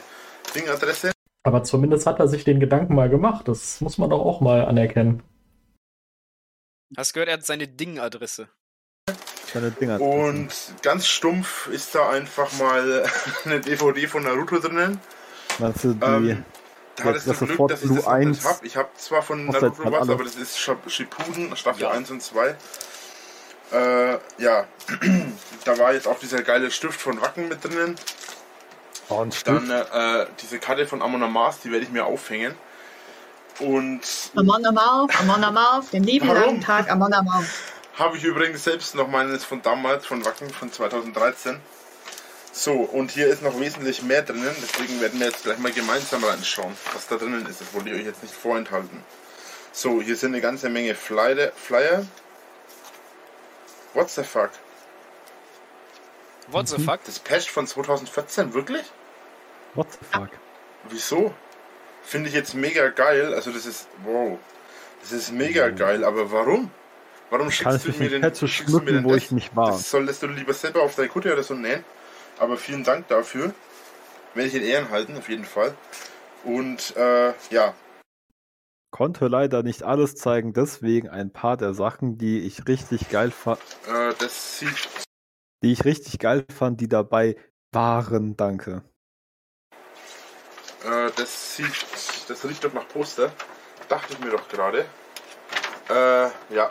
Dingadresse. 0.56 1.12
Aber 1.48 1.64
zumindest 1.64 2.06
hat 2.06 2.20
er 2.20 2.28
sich 2.28 2.44
den 2.44 2.60
Gedanken 2.60 2.94
mal 2.94 3.08
gemacht. 3.10 3.48
Das 3.48 3.80
muss 3.80 3.98
man 3.98 4.10
doch 4.10 4.20
auch 4.20 4.42
mal 4.42 4.66
anerkennen. 4.66 5.24
Hast 6.98 7.14
gehört, 7.14 7.30
er 7.30 7.36
hat 7.36 7.46
seine 7.46 7.70
Ding-Adresse. 7.70 8.50
Seine 9.54 9.72
Dinger. 9.72 10.02
Und 10.02 10.50
ganz 10.82 11.08
stumpf 11.08 11.68
ist 11.68 11.96
da 11.96 12.10
einfach 12.10 12.52
mal 12.60 13.06
eine 13.46 13.62
DVD 13.62 14.08
von 14.08 14.24
Naruto 14.24 14.60
drinnen. 14.60 15.00
Meinst 15.60 15.86
du, 15.86 15.94
die, 15.94 16.04
Ähm, 16.06 16.44
da 16.98 17.04
die 17.04 17.08
hat 17.08 17.16
es 17.16 17.24
das 17.24 17.42
Adresse 17.42 17.56
Glück, 17.56 17.70
dass 17.70 17.82
ich 17.82 17.88
Blue 17.88 17.96
das 18.00 18.06
noch 18.08 18.18
nicht 18.18 18.28
1 18.28 18.46
habe. 18.46 18.68
Ich 18.68 18.76
habe 18.76 18.90
zwar 18.98 19.22
von 19.22 19.46
Naruto 19.46 19.86
was, 19.86 19.94
alles. 19.94 20.10
aber 20.10 20.24
das 20.26 20.36
ist 20.36 20.60
Ship- 20.60 20.90
Shippuden, 20.90 21.56
Staffel 21.56 21.84
Ja. 21.84 21.92
1 21.92 22.12
und 22.12 22.22
2. 22.22 22.58
Äh, 23.72 24.18
ja, 24.38 24.66
da 25.64 25.78
war 25.80 25.94
jetzt 25.94 26.10
auch 26.10 26.20
dieser 26.20 26.42
geile 26.42 26.72
Stift 26.72 27.00
von 27.00 27.22
Wacken 27.22 27.48
mit 27.48 27.64
drinnen. 27.64 27.96
Oh. 29.10 29.26
Dann 29.46 29.70
äh, 29.70 30.26
diese 30.42 30.60
Karte 30.60 30.88
von 30.88 31.02
Amon 31.02 31.24
Amarth, 31.24 31.64
die 31.64 31.72
werde 31.72 31.86
ich 31.86 31.92
mir 31.92 32.06
aufhängen. 32.06 32.56
Und 33.60 34.02
Amon 34.36 34.66
Amarth, 34.66 35.20
Amon 35.20 35.44
Amarth, 35.44 35.92
den 35.94 36.04
lieben 36.04 36.28
Warum? 36.28 36.42
langen 36.42 36.62
Tag 36.62 36.92
Amon 36.92 37.12
Amarth. 37.14 37.48
habe 37.98 38.18
ich 38.18 38.24
übrigens 38.24 38.64
selbst 38.64 38.94
noch 38.96 39.08
meines 39.08 39.44
von 39.44 39.62
damals, 39.62 40.06
von 40.06 40.24
Wacken 40.26 40.50
von 40.50 40.72
2013. 40.72 41.60
So, 42.52 42.74
und 42.74 43.12
hier 43.12 43.28
ist 43.28 43.44
noch 43.44 43.60
wesentlich 43.60 44.02
mehr 44.02 44.24
drinnen, 44.24 44.56
deswegen 44.62 45.00
werden 45.00 45.20
wir 45.20 45.28
jetzt 45.28 45.44
gleich 45.44 45.60
mal 45.60 45.72
gemeinsam 45.72 46.24
reinschauen, 46.24 46.76
was 46.94 47.08
da 47.08 47.16
drinnen 47.18 47.46
ist. 47.46 47.62
Das 47.62 47.74
wollte 47.74 47.90
ich 47.90 48.00
euch 48.00 48.06
jetzt 48.06 48.24
nicht 48.24 48.34
vorenthalten. 48.34 49.04
So, 49.72 50.02
hier 50.02 50.16
sind 50.16 50.34
eine 50.34 50.42
ganze 50.42 50.70
Menge 50.70 50.96
Flyer. 50.96 51.52
Flyer. 51.56 52.06
What 53.94 54.10
the 54.10 54.24
fuck? 54.24 54.50
What 56.48 56.68
the 56.68 56.80
fuck? 56.80 57.04
Das 57.06 57.20
Patch 57.20 57.50
von 57.52 57.68
2014, 57.68 58.54
wirklich? 58.54 58.86
What 59.78 59.92
the 59.92 60.06
fuck? 60.12 60.30
Wieso? 60.90 61.34
Finde 62.02 62.30
ich 62.30 62.36
jetzt 62.36 62.56
mega 62.56 62.90
geil. 62.90 63.34
Also 63.34 63.52
das 63.52 63.66
ist, 63.66 63.88
wow. 64.04 64.38
Das 65.02 65.12
ist 65.12 65.32
mega 65.32 65.70
geil, 65.70 66.04
aber 66.04 66.32
warum? 66.32 66.72
Warum 67.30 67.52
schickst 67.52 67.86
du 67.86 67.90
mich 67.90 68.00
mir 68.00 68.10
den, 68.10 68.34
zu 68.34 68.46
du 68.46 68.46
mir 68.46 68.50
schmücken, 68.50 68.86
denn 68.88 69.04
wo 69.04 69.14
das? 69.14 69.24
ich 69.24 69.32
nicht 69.32 69.56
war. 69.56 69.72
Das 69.72 69.90
solltest 69.90 70.24
du 70.24 70.28
lieber 70.28 70.54
selber 70.54 70.82
auf 70.82 70.96
deine 70.96 71.10
Kutte 71.10 71.32
oder 71.32 71.44
so 71.44 71.54
nähen. 71.54 71.84
Aber 72.40 72.58
vielen 72.58 72.84
Dank 72.84 73.08
dafür. 73.08 73.54
Werde 74.34 74.50
ich 74.50 74.56
in 74.56 74.64
Ehren 74.64 74.90
halten, 74.90 75.16
auf 75.18 75.30
jeden 75.30 75.46
Fall. 75.46 75.74
Und 76.44 76.96
äh, 76.96 77.34
ja, 77.52 77.74
Konnte 78.90 79.28
leider 79.28 79.64
nicht 79.64 79.84
alles 79.84 80.16
zeigen, 80.16 80.54
deswegen 80.54 81.10
ein 81.10 81.32
paar 81.32 81.58
der 81.58 81.74
Sachen, 81.74 82.18
die 82.18 82.40
ich 82.40 82.68
richtig 82.68 83.10
geil 83.10 83.32
fand, 83.32 83.60
äh, 83.88 84.14
das 84.18 84.60
sieht 84.60 84.90
die 85.64 85.72
ich 85.72 85.86
richtig 85.86 86.20
geil 86.20 86.46
fand, 86.52 86.80
die 86.82 86.88
dabei 86.88 87.36
waren. 87.72 88.38
Danke. 88.38 88.84
Äh, 90.86 91.12
das 91.16 91.56
sieht, 91.56 91.68
das 92.28 92.44
riecht 92.46 92.64
doch 92.64 92.74
nach 92.74 92.88
Poster. 92.88 93.32
Dachte 93.90 94.14
ich 94.14 94.20
mir 94.20 94.32
doch 94.32 94.48
gerade. 94.50 94.86
Äh, 95.90 96.54
ja. 96.56 96.70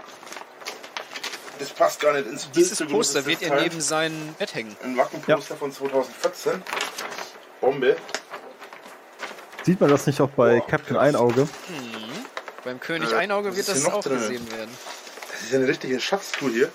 Das 1.58 1.70
passt 1.70 2.00
gar 2.00 2.12
nicht 2.12 2.26
ins 2.26 2.44
Bild. 2.44 2.56
Dieses 2.56 2.78
so 2.78 2.86
Poster 2.86 3.20
ist 3.20 3.26
wird 3.26 3.42
das 3.42 3.48
er 3.50 3.60
neben 3.62 3.80
sein 3.80 4.34
Bett 4.38 4.54
hängen. 4.54 4.76
Ein 4.82 4.96
Wackenposter 4.96 5.56
von 5.56 5.72
2014. 5.72 6.62
Bombe. 7.60 7.96
Sieht 9.62 9.80
man 9.80 9.90
das 9.90 10.06
nicht 10.06 10.20
auch 10.20 10.28
bei 10.30 10.58
Boah, 10.58 10.66
Captain 10.66 10.96
krass. 10.96 11.06
Einauge? 11.08 11.40
Hm. 11.42 11.48
Beim 12.64 12.78
König 12.80 13.10
Äh, 13.12 13.16
Einauge 13.16 13.56
wird 13.56 13.66
das 13.68 13.86
auch 13.86 14.02
drin? 14.02 14.18
gesehen 14.18 14.50
werden. 14.52 14.70
Das 15.32 15.42
ist 15.42 15.52
ja 15.52 15.58
eine 15.58 15.68
richtige 15.68 15.98
Schatztour 16.00 16.50
hier. 16.50 16.70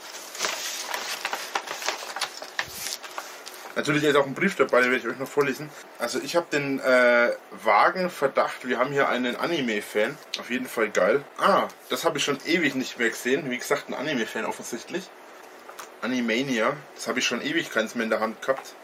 Natürlich 3.76 4.04
ist 4.04 4.16
auch 4.16 4.26
ein 4.26 4.34
Brief 4.34 4.56
dabei, 4.56 4.82
den 4.82 4.92
werde 4.92 5.08
ich 5.08 5.14
euch 5.14 5.20
noch 5.20 5.28
vorlesen. 5.28 5.70
Also 5.98 6.20
ich 6.20 6.36
habe 6.36 6.48
den 6.52 6.80
äh, 6.80 7.32
vagen 7.64 8.10
Verdacht, 8.10 8.68
wir 8.68 8.78
haben 8.78 8.92
hier 8.92 9.08
einen 9.08 9.36
Anime-Fan. 9.38 10.18
Auf 10.40 10.50
jeden 10.50 10.68
Fall 10.68 10.90
geil. 10.90 11.24
Ah, 11.38 11.68
das 11.90 12.04
habe 12.04 12.18
ich 12.18 12.24
schon 12.24 12.38
ewig 12.46 12.76
nicht 12.76 13.00
mehr 13.00 13.10
gesehen. 13.10 13.50
Wie 13.50 13.58
gesagt, 13.58 13.88
ein 13.88 13.94
Anime-Fan 13.94 14.46
offensichtlich. 14.46 15.10
Animania. 16.02 16.76
Das 16.96 17.08
habe 17.08 17.20
ich 17.20 17.26
schon 17.26 17.42
ewig 17.42 17.72
keins 17.72 17.96
mehr 17.96 18.04
in 18.04 18.10
der 18.10 18.20
Hand 18.20 18.42
gehabt. 18.42 18.76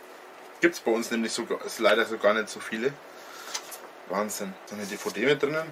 Gibt 0.61 0.75
es 0.75 0.79
bei 0.79 0.91
uns 0.91 1.11
nämlich 1.11 1.33
so, 1.33 1.45
ist 1.65 1.79
leider 1.79 2.05
so 2.05 2.17
gar 2.17 2.33
nicht 2.33 2.49
so 2.49 2.59
viele. 2.59 2.93
Wahnsinn. 4.07 4.53
So 4.67 4.75
eine 4.75 4.85
DVD 4.85 5.25
mit 5.25 5.43
drinnen. 5.43 5.67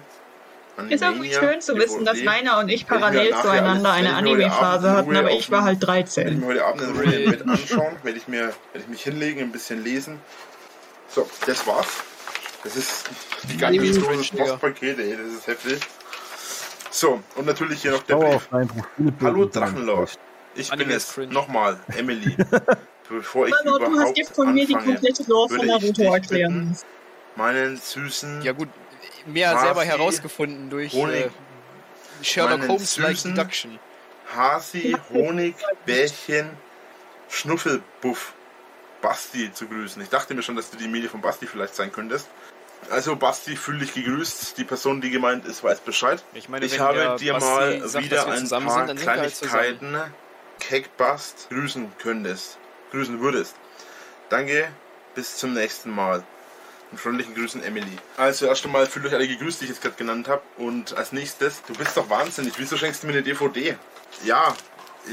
Ist 0.90 1.02
auch 1.02 1.08
Animania, 1.08 1.40
schön 1.40 1.60
zu 1.60 1.74
wissen, 1.76 2.04
dass. 2.04 2.18
Rainer 2.26 2.58
und 2.58 2.68
ich 2.68 2.82
ich 2.82 2.86
parallel 2.86 3.30
zueinander 3.30 3.92
eine 3.92 4.08
ich 4.08 4.14
Anime-Phase 4.14 4.90
hatten, 4.90 5.16
aber 5.16 5.30
ich 5.30 5.50
war 5.50 5.64
halt 5.64 5.80
Werde 5.86 6.00
ich 6.00 6.14
13. 6.14 6.40
mir 6.40 6.46
heute 6.46 6.64
Abend 6.64 6.82
in 6.82 6.90
Ruhe 6.90 7.14
im 7.14 7.30
Bett 7.30 7.48
anschauen, 7.48 7.96
werde 8.02 8.18
ich, 8.18 8.28
mir, 8.28 8.40
werde 8.40 8.54
ich 8.80 8.88
mich 8.88 9.02
hinlegen, 9.02 9.40
ein 9.40 9.52
bisschen 9.52 9.82
lesen. 9.82 10.20
So, 11.08 11.28
das 11.46 11.66
war's. 11.66 11.88
Das 12.62 12.76
ist 12.76 13.04
die 13.44 13.56
ganze 13.56 13.80
Anime 13.80 14.00
große. 14.00 14.36
Postpaket, 14.36 14.98
ey, 14.98 15.16
das 15.16 15.32
ist 15.32 15.46
heftig. 15.46 15.80
So, 16.90 17.22
und 17.36 17.46
natürlich 17.46 17.82
hier 17.82 17.92
noch 17.92 18.02
der 18.02 18.16
Brief. 18.16 18.48
Hallo 19.20 19.44
Drachenlord. 19.46 20.18
Ich 20.54 20.70
bin 20.70 20.90
es. 20.90 21.12
Cringe. 21.12 21.32
Nochmal, 21.32 21.78
Emily. 21.96 22.36
Bevor 23.08 23.46
ich 23.46 23.54
Hallo, 23.54 23.78
du 23.78 23.84
hast 23.84 23.92
überhaupt 23.92 24.16
dir 24.18 24.26
von 24.26 24.52
mir 24.52 24.66
die 24.66 24.74
komplette 24.74 25.22
Lore 25.28 25.48
von 25.48 25.58
würde 25.58 25.66
ich 25.66 25.70
Naruto 25.70 26.02
dich 26.02 26.12
erklären. 26.12 26.70
bitten, 26.70 26.78
meinen 27.36 27.76
süßen, 27.76 28.42
Ja 28.42 28.52
gut, 28.52 28.68
mehr 29.26 29.58
selber 29.58 29.84
herausgefunden 29.84 30.70
durch 30.70 30.92
Honig, 30.92 31.26
äh, 31.26 31.30
Sherlock 32.24 32.68
Holmes-like 32.68 33.22
Deduction. 33.22 33.78
Hasi, 34.34 34.96
Honig, 35.12 35.54
Bärchen, 35.84 36.50
Schnuffelbuff 37.28 38.32
Basti 39.02 39.52
zu 39.52 39.68
grüßen. 39.68 40.02
Ich 40.02 40.08
dachte 40.08 40.34
mir 40.34 40.42
schon, 40.42 40.56
dass 40.56 40.70
du 40.70 40.76
die 40.76 40.88
Medie 40.88 41.08
von 41.08 41.20
Basti 41.20 41.46
vielleicht 41.46 41.74
sein 41.76 41.92
könntest. 41.92 42.28
Also 42.90 43.16
Basti, 43.16 43.56
fühl 43.56 43.78
dich 43.78 43.94
gegrüßt. 43.94 44.58
Die 44.58 44.64
Person, 44.64 45.00
die 45.00 45.10
gemeint 45.10 45.44
ist, 45.44 45.62
weiß 45.62 45.80
Bescheid. 45.80 46.22
Ich 46.34 46.48
meine, 46.48 46.66
Ich 46.66 46.78
habe 46.78 47.16
dir 47.18 47.34
Basti 47.34 47.48
mal 47.48 47.88
sagt, 47.88 48.04
wieder 48.04 48.26
ein 48.26 48.48
paar 48.48 48.86
sind, 48.86 49.06
halt. 49.06 49.40
Kleinigkeiten 49.40 49.96
Keckbast 50.60 51.48
grüßen 51.50 51.92
könntest, 51.98 52.58
grüßen 52.90 53.20
würdest. 53.20 53.54
Danke, 54.28 54.68
bis 55.14 55.36
zum 55.36 55.54
nächsten 55.54 55.90
Mal. 55.90 56.24
Und 56.90 57.00
freundlichen 57.00 57.34
Grüßen, 57.34 57.62
Emily. 57.62 57.98
Also 58.16 58.46
erst 58.46 58.64
einmal 58.64 58.86
fühlt 58.86 59.06
euch 59.06 59.14
alle 59.14 59.26
gegrüßt, 59.26 59.60
die 59.60 59.64
ich 59.64 59.70
jetzt 59.70 59.82
gerade 59.82 59.96
genannt 59.96 60.28
habe. 60.28 60.42
Und 60.56 60.96
als 60.96 61.12
nächstes, 61.12 61.62
du 61.64 61.74
bist 61.74 61.96
doch 61.96 62.08
wahnsinnig. 62.08 62.54
Wieso 62.58 62.76
schenkst 62.76 63.02
du 63.02 63.08
mir 63.08 63.14
eine 63.14 63.22
DVD? 63.22 63.76
Ja, 64.24 64.54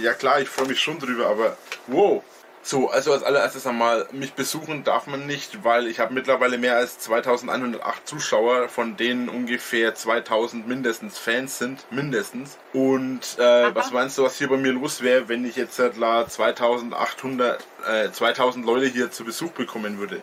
ja 0.01 0.13
klar, 0.13 0.39
ich 0.39 0.49
freue 0.49 0.67
mich 0.67 0.79
schon 0.79 0.99
drüber, 0.99 1.27
aber 1.27 1.57
wow. 1.87 2.23
So, 2.65 2.89
also 2.89 3.11
als 3.11 3.23
allererstes 3.23 3.67
einmal, 3.67 4.07
mich 4.13 4.33
besuchen 4.33 4.85
darf 4.85 5.05
man 5.05 5.25
nicht, 5.27 5.65
weil 5.65 5.85
ich 5.87 5.99
habe 5.99 6.13
mittlerweile 6.13 6.57
mehr 6.57 6.77
als 6.77 6.97
2108 6.99 8.07
Zuschauer, 8.07 8.69
von 8.69 8.95
denen 8.95 9.27
ungefähr 9.27 9.93
2000 9.93 10.65
mindestens 10.65 11.17
Fans 11.17 11.57
sind, 11.59 11.85
mindestens. 11.91 12.57
Und 12.71 13.19
äh, 13.37 13.75
was 13.75 13.91
meinst 13.91 14.17
du, 14.17 14.23
was 14.23 14.37
hier 14.37 14.47
bei 14.47 14.55
mir 14.57 14.71
los 14.71 15.01
wäre, 15.01 15.27
wenn 15.27 15.43
ich 15.45 15.57
jetzt 15.57 15.75
seit 15.75 15.95
2800, 15.95 17.59
äh, 17.85 18.11
2000 18.11 18.65
Leute 18.65 18.85
hier 18.87 19.11
zu 19.11 19.23
Besuch 19.25 19.51
bekommen 19.51 19.99
würde? 19.99 20.21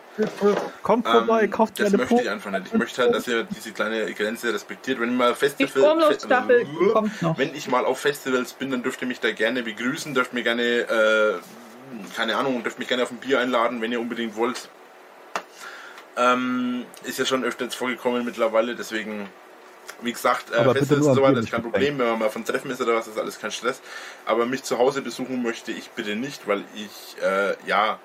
Kommt 0.81 1.05
Ähm, 1.05 1.11
vorbei, 1.11 1.47
kauft 1.47 1.79
das 1.79 1.91
möchte 1.99 2.15
ich 2.23 2.29
einfach 2.29 2.51
nicht. 2.51 2.67
Ich 2.67 2.73
möchte 2.73 3.01
halt, 3.03 3.13
dass 3.13 3.27
ihr 3.27 3.43
diese 3.43 3.71
kleine 3.71 4.11
Grenze 4.13 4.53
respektiert. 4.53 4.99
Wenn 4.99 5.11
ich 5.11 5.15
mal 5.17 5.35
Festival, 5.35 5.69
Fe- 6.07 6.27
wenn 7.37 7.55
ich 7.55 7.67
mal 7.67 7.85
auf 7.85 7.99
Festivals 7.99 8.53
bin, 8.53 8.71
dann 8.71 8.81
dürft 8.83 9.01
ihr 9.01 9.07
mich 9.07 9.19
da 9.19 9.31
gerne 9.31 9.63
begrüßen, 9.63 10.13
dürft 10.13 10.33
mir 10.33 10.43
gerne, 10.43 10.63
äh, 10.63 11.33
keine 12.15 12.35
Ahnung, 12.35 12.63
dürft 12.63 12.79
mich 12.79 12.87
gerne 12.87 13.03
auf 13.03 13.11
ein 13.11 13.17
Bier 13.17 13.39
einladen, 13.39 13.81
wenn 13.81 13.91
ihr 13.91 13.99
unbedingt 13.99 14.35
wollt. 14.35 14.69
Ähm, 16.17 16.85
ist 17.03 17.19
ja 17.19 17.25
schon 17.25 17.43
öfters 17.43 17.73
vorgekommen 17.73 18.25
mittlerweile, 18.25 18.75
deswegen, 18.75 19.29
wie 20.01 20.11
gesagt, 20.11 20.51
äh, 20.51 20.63
nur 20.63 20.75
und 20.75 21.15
so 21.15 21.21
weiter 21.21 21.39
ist 21.39 21.51
kein 21.51 21.61
Problem, 21.61 21.97
wenn 21.97 22.07
man 22.07 22.19
mal 22.19 22.29
von 22.29 22.43
Treffen 22.43 22.69
ist 22.69 22.81
oder 22.81 22.95
was, 22.95 23.07
ist 23.07 23.17
alles 23.17 23.39
kein 23.39 23.51
Stress. 23.51 23.81
Aber 24.25 24.45
mich 24.45 24.63
zu 24.63 24.77
Hause 24.77 25.01
besuchen 25.01 25.41
möchte 25.41 25.71
ich 25.71 25.89
bitte 25.91 26.15
nicht, 26.15 26.47
weil 26.47 26.63
ich, 26.75 27.21
äh, 27.23 27.55
ja, 27.65 27.99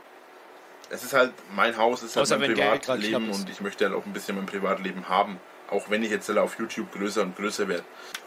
es 0.91 1.03
ist 1.03 1.15
halt 1.15 1.33
mein 1.55 1.77
Haus, 1.77 2.03
es 2.03 2.11
ist 2.11 2.17
halt 2.17 2.23
Außer 2.23 2.39
mein 2.39 2.55
Geld 2.55 2.87
grad 2.87 3.01
Privatleben 3.01 3.31
und 3.31 3.51
ich 3.51 3.61
möchte 3.61 3.87
halt 3.87 3.95
auch 3.95 4.07
ein 4.07 4.13
bisschen 4.13 4.37
mein 4.37 4.47
Privatleben 4.47 5.09
haben. 5.09 5.41
Auch 5.71 5.91
wenn 5.91 6.03
ich 6.03 6.11
jetzt 6.11 6.31
auf 6.31 6.59
YouTube 6.59 6.93
größer 6.93 7.23
und 7.23 7.37
größer 7.37 7.67
werde. 7.69 7.85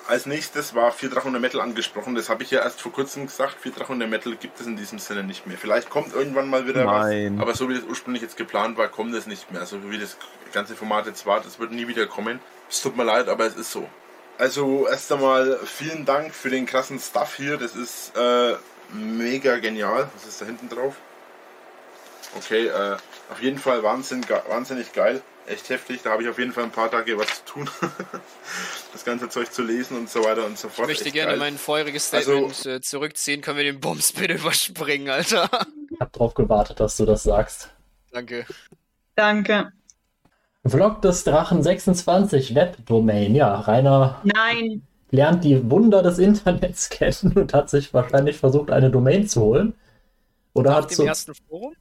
Als 0.07 0.25
nächstes 0.25 0.75
war 0.75 0.91
Vier 0.91 1.09
Drachen 1.09 1.31
der 1.31 1.39
Metal 1.39 1.61
angesprochen. 1.61 2.15
Das 2.15 2.29
habe 2.29 2.43
ich 2.43 2.51
ja 2.51 2.61
erst 2.61 2.81
vor 2.81 2.91
kurzem 2.91 3.27
gesagt. 3.27 3.57
Vier 3.61 3.71
Drachen 3.71 3.99
der 3.99 4.07
Metal 4.07 4.35
gibt 4.35 4.59
es 4.59 4.65
in 4.67 4.75
diesem 4.75 4.99
Sinne 4.99 5.23
nicht 5.23 5.47
mehr. 5.47 5.57
Vielleicht 5.57 5.89
kommt 5.89 6.13
irgendwann 6.13 6.49
mal 6.49 6.67
wieder 6.67 6.83
Nein. 6.83 7.37
was. 7.37 7.41
Aber 7.41 7.55
so 7.55 7.69
wie 7.69 7.75
das 7.75 7.83
ursprünglich 7.83 8.21
jetzt 8.21 8.35
geplant 8.35 8.77
war, 8.77 8.89
kommt 8.89 9.13
es 9.13 9.27
nicht 9.27 9.51
mehr. 9.51 9.61
Also 9.61 9.89
wie 9.89 9.97
das 9.97 10.17
ganze 10.51 10.75
Format 10.75 11.05
jetzt 11.05 11.25
war, 11.25 11.39
das 11.39 11.59
wird 11.59 11.71
nie 11.71 11.87
wieder 11.87 12.07
kommen. 12.07 12.39
Es 12.69 12.81
tut 12.81 12.97
mir 12.97 13.03
leid, 13.03 13.29
aber 13.29 13.45
es 13.45 13.55
ist 13.55 13.71
so. 13.71 13.87
Also 14.37 14.87
erst 14.87 15.11
einmal 15.11 15.59
vielen 15.65 16.05
Dank 16.05 16.33
für 16.33 16.49
den 16.49 16.65
krassen 16.65 16.99
Stuff 16.99 17.35
hier. 17.35 17.57
Das 17.57 17.75
ist 17.75 18.15
äh, 18.17 18.55
mega 18.93 19.57
genial. 19.57 20.09
Was 20.15 20.27
ist 20.27 20.41
da 20.41 20.45
hinten 20.45 20.69
drauf? 20.69 20.95
Okay, 22.37 22.67
äh, 22.67 22.97
auf 23.31 23.41
jeden 23.41 23.57
Fall 23.57 23.83
Wahnsinn, 23.83 24.25
wahnsinnig 24.47 24.93
geil. 24.93 25.21
Echt 25.49 25.69
heftig. 25.69 26.01
Da 26.03 26.11
habe 26.11 26.21
ich 26.23 26.29
auf 26.29 26.37
jeden 26.37 26.51
Fall 26.51 26.65
ein 26.65 26.71
paar 26.71 26.91
Tage 26.91 27.17
was 27.17 27.43
zu 27.43 27.53
tun. 27.53 27.69
das 28.93 29.03
ganze 29.03 29.29
Zeug 29.29 29.51
zu 29.51 29.63
lesen 29.63 29.97
und 29.97 30.09
so 30.09 30.23
weiter 30.23 30.45
und 30.45 30.57
so 30.57 30.67
Ich 30.67 30.73
fort. 30.75 30.87
möchte 30.87 31.05
Echt 31.05 31.13
gerne 31.13 31.31
geil. 31.31 31.39
mein 31.39 31.57
vorheriges 31.57 32.13
Also- 32.13 32.49
Statement 32.49 32.65
äh, 32.67 32.81
zurückziehen. 32.81 33.41
Können 33.41 33.57
wir 33.57 33.63
den 33.63 33.79
Bums 33.79 34.11
bitte 34.13 34.35
überspringen, 34.35 35.09
Alter? 35.09 35.49
Ich 35.91 35.99
habe 35.99 36.11
drauf 36.11 36.33
gewartet, 36.35 36.79
dass 36.79 36.97
du 36.97 37.05
das 37.05 37.23
sagst. 37.23 37.69
Danke. 38.11 38.45
Danke. 39.15 39.71
Vlog 40.65 41.01
des 41.01 41.23
Drachen 41.23 41.63
26 41.63 42.53
Webdomain. 42.53 43.33
Ja, 43.33 43.55
Rainer 43.59 44.21
Nein. 44.23 44.85
lernt 45.09 45.43
die 45.43 45.69
Wunder 45.71 46.03
des 46.03 46.19
Internets 46.19 46.89
kennen 46.89 47.33
und 47.35 47.53
hat 47.55 47.69
sich 47.71 47.91
wahrscheinlich 47.93 48.37
versucht, 48.37 48.69
eine 48.69 48.91
Domain 48.91 49.27
zu 49.27 49.41
holen. 49.41 49.73
Oder 50.53 50.71
Nach 50.71 50.81
hat 50.83 50.91
dem 50.91 50.95
so. 50.95 51.03
ersten 51.05 51.33
Forum? 51.33 51.73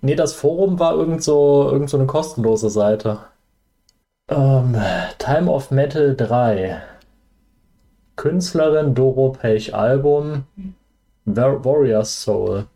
Nee, 0.00 0.14
das 0.14 0.34
Forum 0.34 0.78
war 0.78 0.94
irgend 0.94 1.22
so, 1.22 1.68
irgend 1.70 1.90
so 1.90 1.96
eine 1.96 2.06
kostenlose 2.06 2.70
Seite. 2.70 3.20
Ähm, 4.28 4.76
Time 5.18 5.50
of 5.50 5.70
Metal 5.70 6.16
3. 6.16 6.82
Künstlerin 8.16 8.94
Doro 8.94 9.30
Pech 9.30 9.74
Album 9.74 10.44
War 11.24 11.64
Warrior's 11.64 12.22
Soul. 12.22 12.66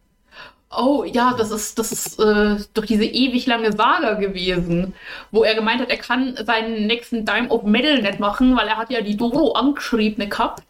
Oh 0.73 1.03
ja, 1.05 1.35
das 1.37 1.51
ist, 1.51 1.79
das 1.81 1.91
ist 1.91 2.21
äh, 2.21 2.57
doch 2.75 2.85
diese 2.85 3.05
ewig 3.05 3.47
lange 3.47 3.73
Saga 3.73 4.15
gewesen, 4.15 4.95
wo 5.33 5.43
er 5.43 5.57
gemeint 5.57 5.81
hat, 5.81 5.91
er 5.91 5.97
kann 5.97 6.37
seinen 6.37 6.87
nächsten 6.87 7.25
Dime 7.25 7.49
of 7.49 7.65
Metal 7.65 8.01
nicht 8.01 8.21
machen, 8.21 8.57
weil 8.57 8.69
er 8.69 8.77
hat 8.77 8.91
ja 8.91 9.01
die 9.01 9.17
Doro 9.17 9.53
angeschrieben 9.53 10.31
gehabt. 10.31 10.63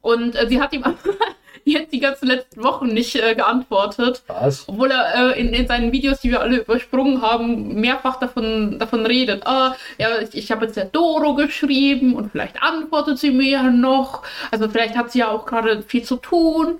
Und 0.00 0.36
äh, 0.36 0.46
sie 0.48 0.60
hat 0.60 0.72
ihm 0.72 0.84
jetzt 1.72 1.92
die 1.92 2.00
ganzen 2.00 2.26
letzten 2.28 2.62
Wochen 2.62 2.86
nicht 2.88 3.14
äh, 3.16 3.34
geantwortet. 3.34 4.22
Was? 4.28 4.68
Obwohl 4.68 4.90
er 4.90 5.34
äh, 5.36 5.40
in, 5.40 5.48
in 5.52 5.66
seinen 5.66 5.92
Videos, 5.92 6.20
die 6.20 6.30
wir 6.30 6.40
alle 6.40 6.58
übersprungen 6.58 7.22
haben, 7.22 7.74
mehrfach 7.80 8.18
davon, 8.18 8.78
davon 8.78 9.04
redet. 9.06 9.46
Ah, 9.46 9.74
ja, 9.98 10.18
ich, 10.20 10.34
ich 10.34 10.50
habe 10.52 10.66
jetzt 10.66 10.76
der 10.76 10.84
Doro 10.86 11.34
geschrieben 11.34 12.14
und 12.14 12.30
vielleicht 12.30 12.62
antwortet 12.62 13.18
sie 13.18 13.30
mir 13.30 13.48
ja 13.50 13.62
noch. 13.64 14.22
Also 14.50 14.68
vielleicht 14.68 14.96
hat 14.96 15.10
sie 15.10 15.20
ja 15.20 15.28
auch 15.28 15.46
gerade 15.46 15.82
viel 15.82 16.02
zu 16.02 16.16
tun. 16.16 16.78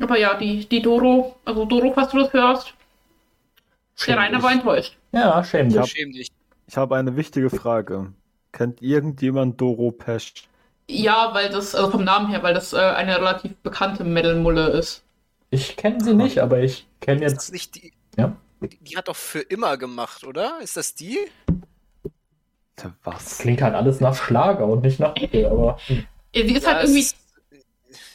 Aber 0.00 0.18
ja, 0.18 0.34
die, 0.34 0.64
die 0.66 0.80
Doro, 0.80 1.36
also 1.44 1.64
Doro, 1.64 1.92
falls 1.92 2.10
du 2.12 2.18
das 2.18 2.32
hörst, 2.32 2.74
der 4.06 4.16
Rainer 4.16 4.42
war 4.42 4.52
enttäuscht. 4.52 4.96
Ja, 5.12 5.42
schäm 5.42 5.68
dich. 5.68 5.78
hab- 5.78 5.88
Schäm 5.88 6.12
dich. 6.12 6.28
Ich 6.68 6.76
habe 6.76 6.96
eine 6.96 7.16
wichtige 7.16 7.50
Frage. 7.50 8.12
Kennt 8.52 8.82
irgendjemand 8.82 9.60
Doro 9.60 9.90
Pesch? 9.90 10.34
Ja, 10.90 11.34
weil 11.34 11.50
das, 11.50 11.74
also 11.74 11.90
vom 11.90 12.04
Namen 12.04 12.28
her, 12.30 12.42
weil 12.42 12.54
das 12.54 12.72
äh, 12.72 12.78
eine 12.78 13.16
relativ 13.16 13.54
bekannte 13.58 14.04
Metal-Mulle 14.04 14.68
ist. 14.68 15.02
Ich 15.50 15.76
kenne 15.76 16.02
sie 16.02 16.14
nicht, 16.14 16.38
aber 16.40 16.60
ich 16.60 16.86
kenne 17.00 17.24
Ist 17.24 17.36
das 17.36 17.46
jetzt. 17.48 17.52
nicht 17.52 17.74
die. 17.76 17.92
Ja. 18.16 18.36
Die, 18.60 18.76
die 18.78 18.96
hat 18.96 19.08
doch 19.08 19.16
für 19.16 19.40
immer 19.40 19.76
gemacht, 19.76 20.24
oder? 20.24 20.58
Ist 20.62 20.76
das 20.76 20.94
die? 20.94 21.18
Was? 23.02 23.38
Klingt 23.38 23.60
halt 23.62 23.74
alles 23.74 24.00
nach 24.00 24.14
Schlager 24.14 24.66
und 24.66 24.82
nicht 24.82 25.00
nach 25.00 25.14
Metal, 25.16 25.46
aber 25.46 25.78
hm. 25.86 26.06
Sie 26.34 26.40
ist 26.54 26.64
Ja, 26.64 26.74
halt 26.74 26.84
irgendwie 26.84 27.00
ist 27.00 27.16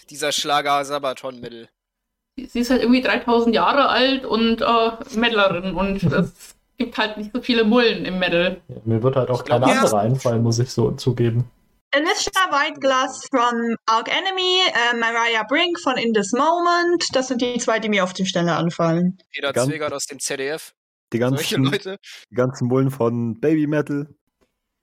dieser 0.10 0.32
Schlager 0.32 0.84
Sabaton-Mittel. 0.86 1.68
sie 2.38 2.60
ist 2.60 2.70
halt 2.70 2.82
irgendwie 2.82 3.02
3000 3.02 3.54
Jahre 3.56 3.90
alt 3.90 4.26
und 4.26 4.62
äh, 4.62 5.18
Mettlerin 5.18 5.74
und 5.76 6.02
es 6.14 6.56
gibt 6.78 6.98
halt 6.98 7.18
nicht 7.18 7.32
so 7.34 7.42
viele 7.42 7.64
Mullen 7.66 8.06
im 8.06 8.20
Metal. 8.20 8.62
mir 8.86 9.04
wird 9.04 9.16
halt 9.18 9.30
auch 9.30 9.40
Ich 9.40 9.46
glaub, 9.46 9.62
keine 9.62 9.74
ja. 9.74 9.82
andere 9.82 10.00
einfallen, 10.00 10.44
muss 10.44 10.60
ich 10.60 10.72
so 10.72 10.92
zugeben. 10.92 11.50
Alicia 11.96 12.50
Whiteglass 12.50 13.28
von 13.30 13.76
Arc 13.86 14.08
Enemy, 14.10 14.62
äh, 14.68 14.98
Mariah 14.98 15.44
Brink 15.48 15.80
von 15.80 15.96
In 15.98 16.12
This 16.14 16.32
Moment. 16.32 17.06
Das 17.14 17.28
sind 17.28 17.40
die 17.42 17.58
zwei, 17.60 17.80
die 17.80 17.90
mir 17.90 18.04
auf 18.04 18.14
die 18.14 18.26
Stelle 18.26 18.56
anfallen. 18.56 19.20
Peter 19.32 19.54
Zwegert 19.54 19.94
aus 19.94 20.06
dem 20.08 20.20
ZDF. 20.20 20.74
Die 21.12 21.20
Solche 21.20 21.56
ganzen, 21.58 21.64
Leute. 21.66 21.98
die 22.32 22.36
ganzen 22.36 22.68
Mullen 22.68 22.90
von 22.90 23.40
Baby 23.40 23.68
Metal. 23.68 24.08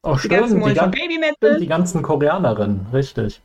Oh, 0.03 0.17
Die 0.23 0.29
ganzen 0.29 0.47
stimmt, 0.47 0.51
die, 0.51 0.55
Mullen 0.55 0.77
von 0.77 0.85
gan 0.85 0.91
Baby 0.93 1.15
stimmt, 1.15 1.43
Metal. 1.43 1.59
die 1.59 1.67
ganzen 1.67 2.03
Koreanerinnen, 2.03 2.87
richtig. 2.93 3.43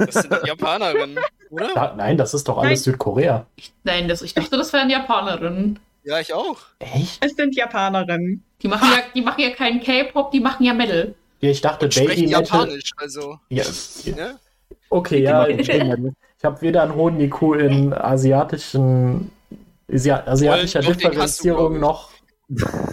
Das 0.00 0.14
sind 0.16 0.34
Japanerinnen, 0.44 1.18
oder? 1.50 1.68
Da, 1.74 1.94
nein, 1.96 2.16
das 2.18 2.34
ist 2.34 2.48
doch 2.48 2.58
alles 2.58 2.70
Nein. 2.70 2.92
Südkorea. 2.92 3.46
Nein, 3.84 4.08
das, 4.08 4.22
ich 4.22 4.34
dachte, 4.34 4.56
das 4.56 4.72
wären 4.72 4.90
Japanerinnen. 4.90 5.78
Ja, 6.02 6.18
ich 6.18 6.34
auch. 6.34 6.58
Echt? 6.80 7.24
Es 7.24 7.36
sind 7.36 7.54
Japanerinnen. 7.56 8.44
Die 8.62 8.68
machen 8.68 8.88
ja, 8.90 9.02
die 9.14 9.22
machen 9.22 9.40
ja 9.40 9.50
keinen 9.50 9.80
K-Pop, 9.80 10.32
die 10.32 10.40
machen 10.40 10.64
ja 10.64 10.74
Metal. 10.74 11.14
Ja, 11.40 11.50
ich 11.50 11.60
dachte, 11.60 11.90
Sprechen 11.90 12.08
Baby 12.08 12.26
Metal. 12.26 12.42
Japanisch, 12.42 12.90
also. 12.96 13.38
Ja, 13.50 13.64
Ne? 14.16 14.38
okay, 14.90 15.22
ja. 15.22 15.46
Ich 15.46 15.66
China- 15.68 15.96
habe 16.42 16.60
weder 16.62 16.82
einen 16.84 16.94
hohen 16.94 17.20
IQ 17.20 17.54
in 17.58 17.92
asiatischen, 17.92 19.30
Asia- 19.90 20.24
asiatischer 20.26 20.80
Differenzierung 20.80 21.78
noch, 21.80 22.10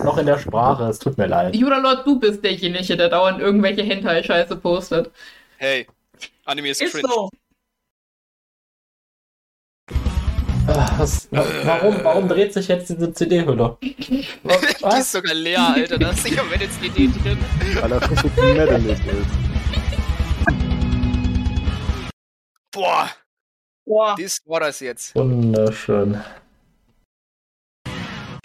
noch 0.04 0.18
in 0.18 0.26
der 0.26 0.40
Sprache. 0.40 0.86
Es 0.86 1.00
tut 1.00 1.18
mir 1.18 1.28
leid. 1.28 1.56
Juralord, 1.56 2.06
du 2.06 2.20
bist 2.20 2.44
derjenige, 2.44 2.98
der 2.98 3.10
dauernd 3.10 3.40
irgendwelche 3.40 3.84
Hentai-Scheiße 3.84 4.56
postet. 4.58 5.12
Hey, 5.58 5.88
Anime 6.46 6.70
ist, 6.70 6.82
Ist 6.82 6.94
cringe. 6.94 7.08
so. 7.14 7.30
Was, 10.66 11.28
wa- 11.32 11.46
warum, 11.66 12.04
warum 12.04 12.28
dreht 12.30 12.54
sich 12.54 12.68
jetzt 12.70 12.90
diese 12.90 13.14
CD-Hülle? 13.14 13.78
Die 13.82 14.26
ist 15.00 15.12
sogar 15.12 15.34
leer, 15.34 15.60
Alter. 15.76 15.98
Da 15.98 16.12
ist 16.12 16.24
sicher 16.24 16.44
wenn 16.50 16.62
jetzt 16.62 16.82
die 16.82 16.88
Idee 16.88 17.10
drin. 17.22 17.38
weil 17.82 17.92
er 17.92 18.00
so 18.00 18.16
viel 18.30 18.54
Metalist 18.54 19.02
ist. 19.06 19.32
Boah, 22.72 23.10
Boah. 23.86 24.16
das 24.18 24.40
war 24.46 24.62
das 24.62 24.80
jetzt. 24.80 25.14
Wunderschön. 25.16 26.14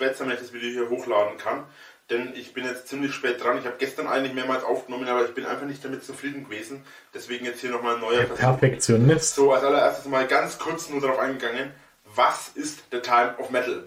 sein, 0.01 0.15
wenn 0.19 0.31
ich 0.33 0.39
das 0.41 0.53
Video 0.53 0.71
hier 0.71 0.91
hochladen 0.91 1.39
kann. 1.39 1.65
Denn 2.11 2.33
ich 2.35 2.53
bin 2.55 2.65
jetzt 2.65 2.89
ziemlich 2.89 3.13
spät 3.13 3.43
dran. 3.43 3.59
Ich 3.59 3.65
habe 3.67 3.77
gestern 3.79 4.07
eigentlich 4.09 4.33
mehrmals 4.35 4.65
aufgenommen, 4.65 5.07
aber 5.09 5.25
ich 5.27 5.35
bin 5.35 5.45
einfach 5.47 5.67
nicht 5.67 5.85
damit 5.85 6.03
zufrieden 6.05 6.45
gewesen. 6.45 6.83
Deswegen 7.15 7.45
jetzt 7.45 7.61
hier 7.61 7.71
nochmal 7.71 7.95
ein 7.97 8.01
neuer. 8.01 8.25
Perfektionist. 8.25 9.35
So, 9.35 9.53
als 9.53 9.63
allererstes 9.63 10.07
mal 10.07 10.27
ganz 10.27 10.59
kurz 10.59 10.89
nur 10.89 11.01
darauf 11.01 11.19
eingegangen. 11.19 11.71
Was 12.15 12.49
ist 12.55 12.93
der 12.93 13.03
Time 13.03 13.35
of 13.39 13.51
Metal? 13.51 13.85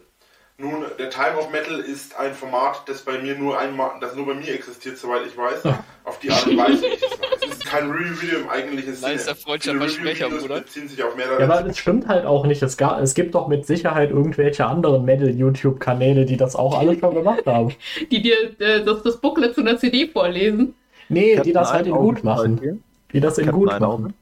Nun, 0.58 0.86
der 1.00 1.10
Time 1.10 1.38
of 1.40 1.52
Metal 1.52 1.80
ist 1.80 2.16
ein 2.20 2.36
Format, 2.36 2.84
das 2.86 3.02
bei 3.02 3.18
mir 3.18 3.36
nur 3.36 3.58
einmal, 3.58 3.92
das 4.00 4.16
nur 4.16 4.28
bei 4.28 4.36
mir 4.36 4.54
existiert, 4.54 4.96
soweit 4.96 5.26
ich 5.26 5.36
weiß. 5.36 5.64
Auf 6.04 6.20
die 6.20 6.30
Art 6.30 6.46
und 6.46 6.56
Weise, 6.56 6.84
wie 6.84 6.88
ich 6.88 7.02
es 7.02 7.20
mache. 7.20 7.36
Es 7.42 7.52
ist 7.54 7.66
kein 7.66 7.90
Review-Video 7.90 8.40
im 8.42 8.50
eigentlichen 8.50 8.94
Sinne. 8.94 9.14
Nicer 9.14 9.36
freudscher 9.36 9.72
Viele 9.72 9.86
Versprecher, 9.86 10.30
Bruder. 10.30 10.60
beziehen 10.60 10.88
sich 10.88 11.02
auf 11.04 11.16
mehrere. 11.16 11.40
Ja, 11.40 11.50
aber 11.50 11.64
das 11.64 11.80
stimmt 11.80 12.08
halt 12.08 12.26
auch 12.26 12.46
nicht. 12.46 12.62
Es, 12.62 12.78
ga, 12.78 13.00
es 13.00 13.16
gibt 13.16 13.34
doch 13.34 13.48
mit 13.48 13.66
Sicherheit 13.66 14.12
irgendwelche 14.12 14.66
anderen 14.66 15.04
Metal-YouTube-Kanäle, 15.04 16.26
die 16.26 16.38
das 16.38 16.56
auch 16.56 16.78
alle 16.78 16.98
schon 17.00 17.16
gemacht 17.16 17.46
haben. 17.48 17.74
Die 18.12 18.22
dir 18.22 18.36
äh, 18.60 18.84
das, 18.84 19.02
das 19.02 19.18
Booklet 19.18 19.56
zu 19.56 19.62
einer 19.62 19.78
CD 19.78 20.08
vorlesen. 20.08 20.76
Nee, 21.10 21.40
die 21.44 21.54
das 21.54 21.74
halt 21.74 21.88
in 21.88 21.94
gut 21.94 22.24
machen. 22.24 22.84
Die 23.12 23.20
das 23.20 23.38
in 23.38 23.46
Captain 23.46 23.60
gut 23.60 23.80
machen. 23.80 24.14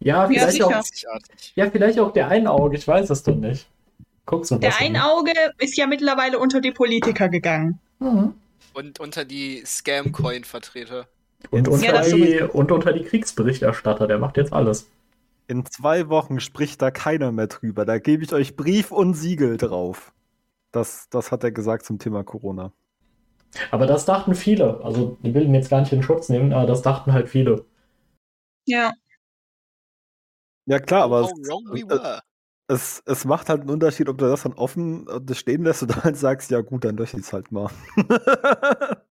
Ja, 0.00 0.22
Ja, 0.24 0.28
vielleicht 0.28 0.52
sicher. 0.52 0.66
auch, 0.66 1.18
ja, 1.54 1.70
vielleicht 1.70 1.98
auch 1.98 2.12
der 2.12 2.28
Einauge, 2.28 2.76
ich 2.76 2.86
weiß 2.86 3.10
es 3.10 3.22
doch 3.22 3.36
nicht. 3.36 3.66
Guckst 4.26 4.50
du 4.50 4.56
Der? 4.56 4.78
Einauge 4.80 5.32
ist 5.58 5.76
ja 5.76 5.86
mittlerweile 5.86 6.38
unter 6.38 6.60
die 6.60 6.72
Politiker 6.72 7.28
gegangen. 7.28 7.78
Mhm. 7.98 8.34
Und 8.72 9.00
unter 9.00 9.24
die 9.24 9.62
Scam-Coin-Vertreter. 9.64 11.06
Und, 11.50 11.68
unter 11.68 11.84
Ja, 11.84 12.02
die, 12.02 12.40
und 12.40 12.72
unter 12.72 12.92
die 12.92 13.04
Kriegsberichterstatter, 13.04 14.06
der 14.06 14.18
macht 14.18 14.36
jetzt 14.36 14.52
alles. 14.52 14.90
In 15.46 15.66
zwei 15.66 16.08
Wochen 16.08 16.40
spricht 16.40 16.80
da 16.80 16.90
keiner 16.90 17.30
mehr 17.32 17.48
drüber. 17.48 17.84
Da 17.84 17.98
gebe 17.98 18.24
ich 18.24 18.32
euch 18.32 18.56
Brief 18.56 18.90
und 18.90 19.14
Siegel 19.14 19.58
drauf. 19.58 20.12
Das, 20.72 21.08
das 21.10 21.30
hat 21.30 21.44
er 21.44 21.52
gesagt 21.52 21.84
zum 21.84 21.98
Thema 21.98 22.24
Corona. 22.24 22.72
Aber 23.70 23.86
das 23.86 24.06
dachten 24.06 24.34
viele. 24.34 24.80
Also, 24.82 25.18
die 25.22 25.34
will 25.34 25.44
ihn 25.44 25.54
jetzt 25.54 25.70
gar 25.70 25.80
nicht 25.80 25.92
in 25.92 26.02
Schutz 26.02 26.28
nehmen, 26.28 26.52
aber 26.52 26.66
das 26.66 26.82
dachten 26.82 27.12
halt 27.12 27.28
viele. 27.28 27.64
Ja. 28.64 28.92
Ja 30.66 30.78
klar, 30.78 31.02
aber 31.04 31.22
es, 31.22 31.30
were. 31.30 32.20
es, 32.68 33.02
es 33.06 33.24
macht 33.24 33.48
halt 33.48 33.62
einen 33.62 33.70
Unterschied, 33.70 34.08
ob 34.08 34.18
du 34.18 34.26
das 34.26 34.42
dann 34.42 34.54
offen 34.54 35.06
äh, 35.08 35.20
das 35.22 35.38
stehen 35.38 35.64
lässt 35.64 35.82
oder 35.82 35.96
halt 36.04 36.16
sagst, 36.16 36.50
ja 36.50 36.60
gut, 36.60 36.84
dann 36.84 36.96
lösche 36.96 37.16
ich 37.16 37.24
es 37.24 37.32
halt 37.32 37.52
mal. 37.52 37.70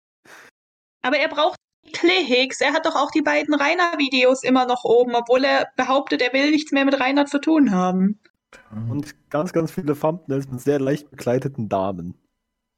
Aber 1.03 1.17
er 1.17 1.29
braucht 1.29 1.57
Klicks. 1.93 2.61
Er 2.61 2.75
hat 2.75 2.85
doch 2.85 2.95
auch 2.95 3.11
die 3.11 3.23
beiden 3.23 3.55
Rainer-Videos 3.55 4.43
immer 4.43 4.67
noch 4.67 4.85
oben, 4.85 5.15
obwohl 5.15 5.45
er 5.45 5.69
behauptet, 5.77 6.21
er 6.21 6.33
will 6.33 6.51
nichts 6.51 6.73
mehr 6.73 6.85
mit 6.85 7.01
Rainer 7.01 7.25
zu 7.25 7.41
tun 7.41 7.71
haben. 7.71 8.21
Und 8.91 9.15
ganz, 9.31 9.53
ganz 9.53 9.71
viele 9.73 9.99
Thumbnails 9.99 10.49
mit 10.49 10.61
sehr 10.61 10.79
leicht 10.79 11.11
bekleideten 11.11 11.69
Damen. 11.69 12.15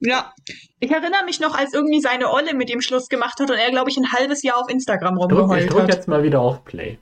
Ja. 0.01 0.33
Ich 0.81 0.91
erinnere 0.91 1.25
mich 1.25 1.41
noch, 1.41 1.57
als 1.57 1.73
irgendwie 1.73 2.01
seine 2.01 2.31
Olle 2.31 2.55
mit 2.55 2.71
ihm 2.71 2.81
Schluss 2.81 3.09
gemacht 3.09 3.39
hat 3.41 3.51
und 3.51 3.57
er, 3.57 3.71
glaube 3.71 3.91
ich, 3.91 3.97
ein 3.97 4.13
halbes 4.13 4.43
Jahr 4.43 4.59
auf 4.59 4.69
Instagram 4.69 5.17
ich 5.17 5.23
rumgeheult 5.23 5.75
hat. 5.75 5.89
jetzt 5.89 6.09
mal 6.09 6.23
wieder 6.23 6.41
auf 6.41 6.65
Play. 6.65 6.99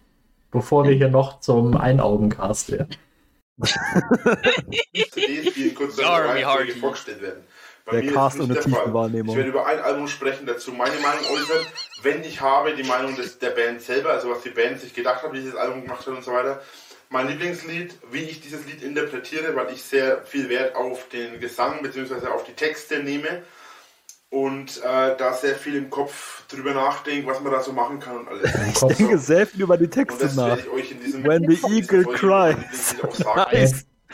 Bevor 0.50 0.84
wir 0.84 0.94
hier 0.94 1.08
noch 1.08 1.40
zum 1.40 1.76
Einaugencast 1.76 2.72
werden. 2.72 2.96
CDs, 3.62 5.54
die 5.54 5.68
in 5.68 5.74
kurzer 5.74 6.04
Hardy. 6.06 6.72
vorgestellt 6.72 7.22
werden. 7.22 7.44
Bei 7.84 7.92
Der 7.92 8.02
mir 8.02 8.08
ist 8.08 8.14
Cast 8.14 8.40
ohne. 8.40 8.58
Tiefenwahrnehmung. 8.58 9.30
Ich 9.30 9.36
werde 9.36 9.50
über 9.50 9.66
ein 9.66 9.80
Album 9.80 10.08
sprechen, 10.08 10.46
dazu 10.46 10.72
meine 10.72 10.98
Meinung 11.00 11.24
äußern. 11.32 11.66
Wenn 12.02 12.24
ich 12.24 12.40
habe, 12.40 12.74
die 12.74 12.84
Meinung 12.84 13.16
des, 13.16 13.38
der 13.38 13.50
Band 13.50 13.80
selber, 13.80 14.10
also 14.10 14.30
was 14.30 14.42
die 14.42 14.50
Band 14.50 14.80
sich 14.80 14.94
gedacht 14.94 15.22
hat, 15.22 15.32
wie 15.32 15.40
dieses 15.40 15.56
Album 15.56 15.82
gemacht 15.82 16.06
hat 16.06 16.14
und 16.14 16.24
so 16.24 16.32
weiter. 16.32 16.62
Mein 17.08 17.26
Lieblingslied, 17.28 17.94
wie 18.12 18.22
ich 18.22 18.40
dieses 18.40 18.66
Lied 18.66 18.82
interpretiere, 18.82 19.56
weil 19.56 19.72
ich 19.72 19.82
sehr 19.82 20.22
viel 20.24 20.48
Wert 20.48 20.76
auf 20.76 21.08
den 21.08 21.40
Gesang 21.40 21.82
bzw. 21.82 22.28
auf 22.28 22.44
die 22.44 22.52
Texte 22.52 23.02
nehme 23.02 23.42
und 24.30 24.78
äh, 24.78 25.16
da 25.16 25.32
sehr 25.32 25.56
viel 25.56 25.74
im 25.76 25.90
Kopf 25.90 26.46
drüber 26.46 26.72
nachdenke, 26.72 27.26
was 27.26 27.40
man 27.40 27.52
da 27.52 27.60
so 27.62 27.72
machen 27.72 27.98
kann 28.00 28.18
und 28.18 28.28
alles. 28.28 28.74
Kopf. 28.80 28.92
Ich 28.92 28.96
denke 28.98 29.18
sehr 29.18 29.46
viel 29.46 29.62
über 29.62 29.76
die 29.76 29.84
Und 29.84 29.90
Texte 29.90 30.24
das 30.24 30.36
nach. 30.36 30.48
werde 30.48 30.62
ich 30.62 30.68
euch 30.70 30.90
in 30.92 31.00
diesem 31.00 31.24
When 31.24 31.48
the 31.48 31.60
eagle 31.76 32.04
cries. 32.04 32.96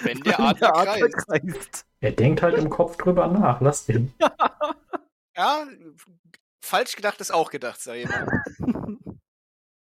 Wenn 0.02 0.20
der 0.22 0.40
Adler 0.40 0.72
kreist. 0.72 1.16
kreist. 1.26 1.86
Er 2.00 2.12
denkt 2.12 2.42
halt 2.42 2.56
im 2.58 2.68
Kopf 2.68 2.96
drüber 2.96 3.26
nach. 3.28 3.60
Lass 3.60 3.86
den. 3.86 4.12
Ja, 5.38 5.66
falsch 6.62 6.96
gedacht 6.96 7.20
ist 7.20 7.30
auch 7.30 7.50
gedacht, 7.50 7.78
sag 7.78 7.96
ich 7.96 8.08
mal. 8.08 8.26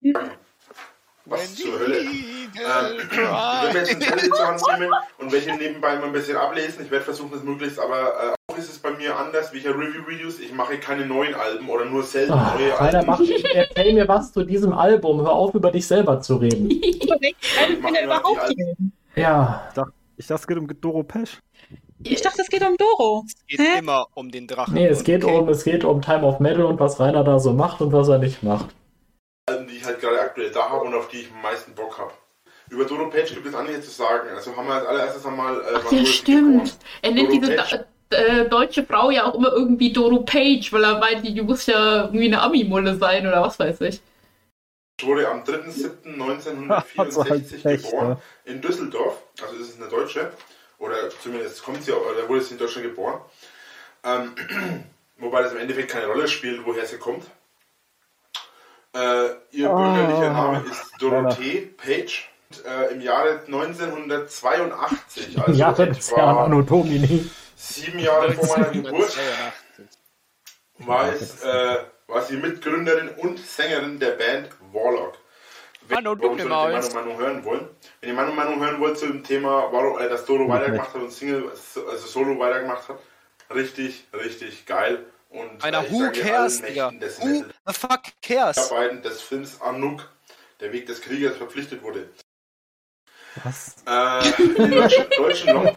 Was 1.26 1.54
zur 1.56 1.78
Hölle? 1.78 1.98
Ähm, 2.00 2.06
ich 3.10 3.16
werde 3.16 3.72
mir 3.72 3.78
jetzt 3.80 3.90
ein 3.92 3.98
cries. 4.00 4.08
Zettel 4.08 4.30
zur 4.30 4.46
Hand 4.46 4.62
nehmen 4.78 4.92
und 5.18 5.32
werde 5.32 5.44
hier 5.44 5.56
nebenbei 5.56 5.96
mal 5.96 6.06
ein 6.06 6.12
bisschen 6.12 6.36
ablesen. 6.36 6.84
Ich 6.84 6.90
werde 6.90 7.04
versuchen, 7.04 7.30
das 7.32 7.42
möglichst, 7.42 7.78
aber 7.78 7.98
äh, 7.98 8.34
auch 8.52 8.56
ist 8.58 8.70
es 8.70 8.78
bei 8.78 8.90
mir 8.92 9.16
anders, 9.16 9.52
wie 9.52 9.58
ich 9.58 9.64
ja 9.64 9.72
Review-Videos. 9.72 10.38
Ich 10.38 10.52
mache 10.52 10.78
keine 10.78 11.04
neuen 11.04 11.34
Alben 11.34 11.68
oder 11.68 11.84
nur 11.84 12.02
selten 12.04 12.32
Ah, 12.32 12.54
neue 12.58 12.72
Rainer, 12.78 12.98
Alben. 13.00 13.06
mach, 13.10 13.20
erzähl 13.54 13.92
mir 13.94 14.06
was 14.08 14.32
zu 14.32 14.44
diesem 14.44 14.72
Album. 14.72 15.20
Hör 15.20 15.32
auf, 15.32 15.54
über 15.54 15.70
dich 15.72 15.86
selber 15.86 16.20
zu 16.20 16.36
reden. 16.36 16.70
Überhaupt 18.04 18.48
reden? 18.48 18.92
Ja, 19.16 19.68
Ich 20.16 20.26
dachte, 20.26 20.40
es 20.42 20.46
geht 20.46 20.58
um 20.58 20.80
Doro 20.80 21.02
Pesch. 21.02 21.40
Ich 22.02 22.20
dachte, 22.22 22.42
es 22.42 22.48
geht 22.48 22.62
um 22.62 22.76
Doro. 22.76 23.24
Es 23.26 23.34
geht 23.48 23.60
Hä? 23.60 23.78
immer 23.80 24.06
um 24.14 24.30
den 24.30 24.46
Drachen. 24.46 24.74
nee, 24.74 24.86
es 24.86 25.02
geht, 25.02 25.24
okay? 25.24 25.36
um, 25.38 25.48
es 25.48 25.64
geht 25.64 25.82
um 25.84 26.00
Time 26.02 26.22
of 26.24 26.40
Metal 26.40 26.64
und 26.64 26.78
was 26.78 27.00
Rainer 27.00 27.24
da 27.24 27.38
so 27.38 27.52
macht 27.52 27.80
und 27.80 27.92
was 27.92 28.08
er 28.08 28.18
nicht 28.18 28.42
macht. 28.42 28.66
Alben, 29.48 29.68
die 29.68 29.76
ich 29.76 29.84
halt 29.84 30.00
gerade 30.00 30.20
aktuell 30.20 30.50
da 30.50 30.70
habe 30.70 30.84
und 30.86 30.94
auf 30.94 31.06
die 31.06 31.20
ich 31.20 31.30
am 31.30 31.40
meisten 31.40 31.72
Bock 31.72 31.98
habe. 31.98 32.10
Über 32.68 32.84
Dodo 32.84 33.08
Page 33.08 33.32
gibt 33.32 33.46
es 33.46 33.54
einiges 33.54 33.84
zu 33.84 33.92
sagen. 33.92 34.28
Also 34.34 34.56
haben 34.56 34.66
wir 34.66 34.74
als 34.74 34.86
allererstes 34.86 35.24
einmal. 35.24 35.60
Äh, 35.60 35.76
Ach 35.76 35.92
ja, 35.92 36.04
stimmt. 36.04 36.76
Er 37.00 37.12
nennt 37.12 37.32
diese 37.32 37.54
da, 37.54 37.64
äh, 38.10 38.48
deutsche 38.48 38.84
Frau 38.84 39.12
ja 39.12 39.24
auch 39.24 39.36
immer 39.36 39.52
irgendwie 39.52 39.92
Doro 39.92 40.24
Page, 40.24 40.72
weil 40.72 40.82
er 40.82 40.98
meint, 40.98 41.24
die 41.24 41.40
muss 41.42 41.66
ja 41.66 42.06
irgendwie 42.06 42.26
eine 42.26 42.42
Ami-Mulle 42.42 42.96
sein 42.96 43.24
oder 43.24 43.40
was 43.40 43.56
weiß 43.56 43.82
ich. 43.82 44.00
wurde 45.00 45.28
am 45.28 45.44
Hat 45.46 47.12
so 47.12 47.24
halt 47.24 47.44
3.7.1964 47.44 47.62
Pech, 47.62 47.82
geboren 47.84 48.08
ne? 48.08 48.18
in 48.46 48.60
Düsseldorf. 48.60 49.22
Also 49.40 49.54
ist 49.62 49.74
es 49.74 49.80
eine 49.80 49.88
Deutsche. 49.88 50.32
Oder 50.80 51.08
zumindest 51.22 51.62
kommt 51.62 51.84
sie, 51.84 51.92
oder 51.92 52.28
wurde 52.28 52.40
sie 52.40 52.54
in 52.54 52.58
Deutschland 52.58 52.88
geboren. 52.88 53.20
Ähm, 54.02 54.34
wobei 55.18 55.42
das 55.42 55.52
im 55.52 55.58
Endeffekt 55.58 55.92
keineLle 55.92 56.26
spielt, 56.26 56.66
woher 56.66 56.84
sie 56.84 56.98
kommt. 56.98 57.26
Äh, 58.96 59.56
ihr 59.56 59.70
Ah. 59.70 59.76
bürgerlicher 59.94 60.30
Name 60.32 60.64
ist 60.70 60.92
Dorothee 60.98 61.60
Page. 61.76 62.30
Und, 62.50 62.64
äh, 62.64 62.92
Im 62.94 63.00
Jahre 63.02 63.40
1982, 63.46 65.38
also 65.38 65.52
ja, 65.52 65.72
das 65.72 66.10
Domini. 66.66 67.30
sieben 67.56 67.98
Jahre 67.98 68.32
vor 68.32 68.46
meiner 68.58 68.70
Geburt, 68.70 69.16
1982. 69.16 69.86
war, 70.78 71.12
es, 71.12 71.42
äh, 71.42 71.76
war 72.06 72.22
sie 72.22 72.36
Mitgründerin 72.36 73.08
und 73.18 73.38
Sängerin 73.38 73.98
der 73.98 74.12
Band 74.12 74.48
Warlock. 74.72 75.14
Wenn 75.88 75.98
Hallo, 75.98 76.12
ihr 76.14 76.18
warum 76.22 76.38
dunkle 76.38 76.48
solltet 76.48 76.68
ihr 76.68 76.76
Maus. 76.82 76.94
meine 76.94 77.06
Meinung 77.06 77.18
hören 77.20 77.44
wollen. 77.44 77.68
Wenn 78.00 78.08
ihr 78.10 78.14
meine 78.14 78.30
Meinung 78.32 78.60
hören 78.64 78.80
wollt 78.80 78.98
zu 78.98 79.06
dem 79.06 79.22
Thema, 79.24 79.68
warum 79.72 79.98
äh, 79.98 80.08
dass 80.08 80.24
Doro 80.24 80.48
weitergemacht 80.48 80.94
hat 80.94 81.02
und 81.02 81.12
Single, 81.12 81.50
also 81.50 82.06
Solo 82.06 82.38
weitergemacht 82.38 82.88
hat, 82.88 82.98
richtig, 83.54 84.06
richtig 84.12 84.66
geil. 84.66 85.04
Und 85.30 85.62
Einer 85.62 85.82
äh, 85.82 85.86
ich 85.86 85.92
Who 85.92 86.10
cares, 86.12 86.62
allen 86.62 86.72
Digga? 86.72 86.92
Who 87.20 87.44
the 87.66 87.72
fuck 87.72 88.04
cares? 88.22 88.56
Arbeiten 88.70 89.02
des 89.02 89.20
Films 89.20 89.60
Anuk, 89.60 90.10
der 90.60 90.72
Weg 90.72 90.86
des 90.86 91.00
Kriegers, 91.00 91.36
verpflichtet 91.36 91.82
wurde. 91.82 92.08
Was? 93.44 93.76
Äh, 93.86 94.62
in 94.62 94.70
deutschen, 94.70 95.04
deutschen 95.16 95.52
Long 95.54 95.76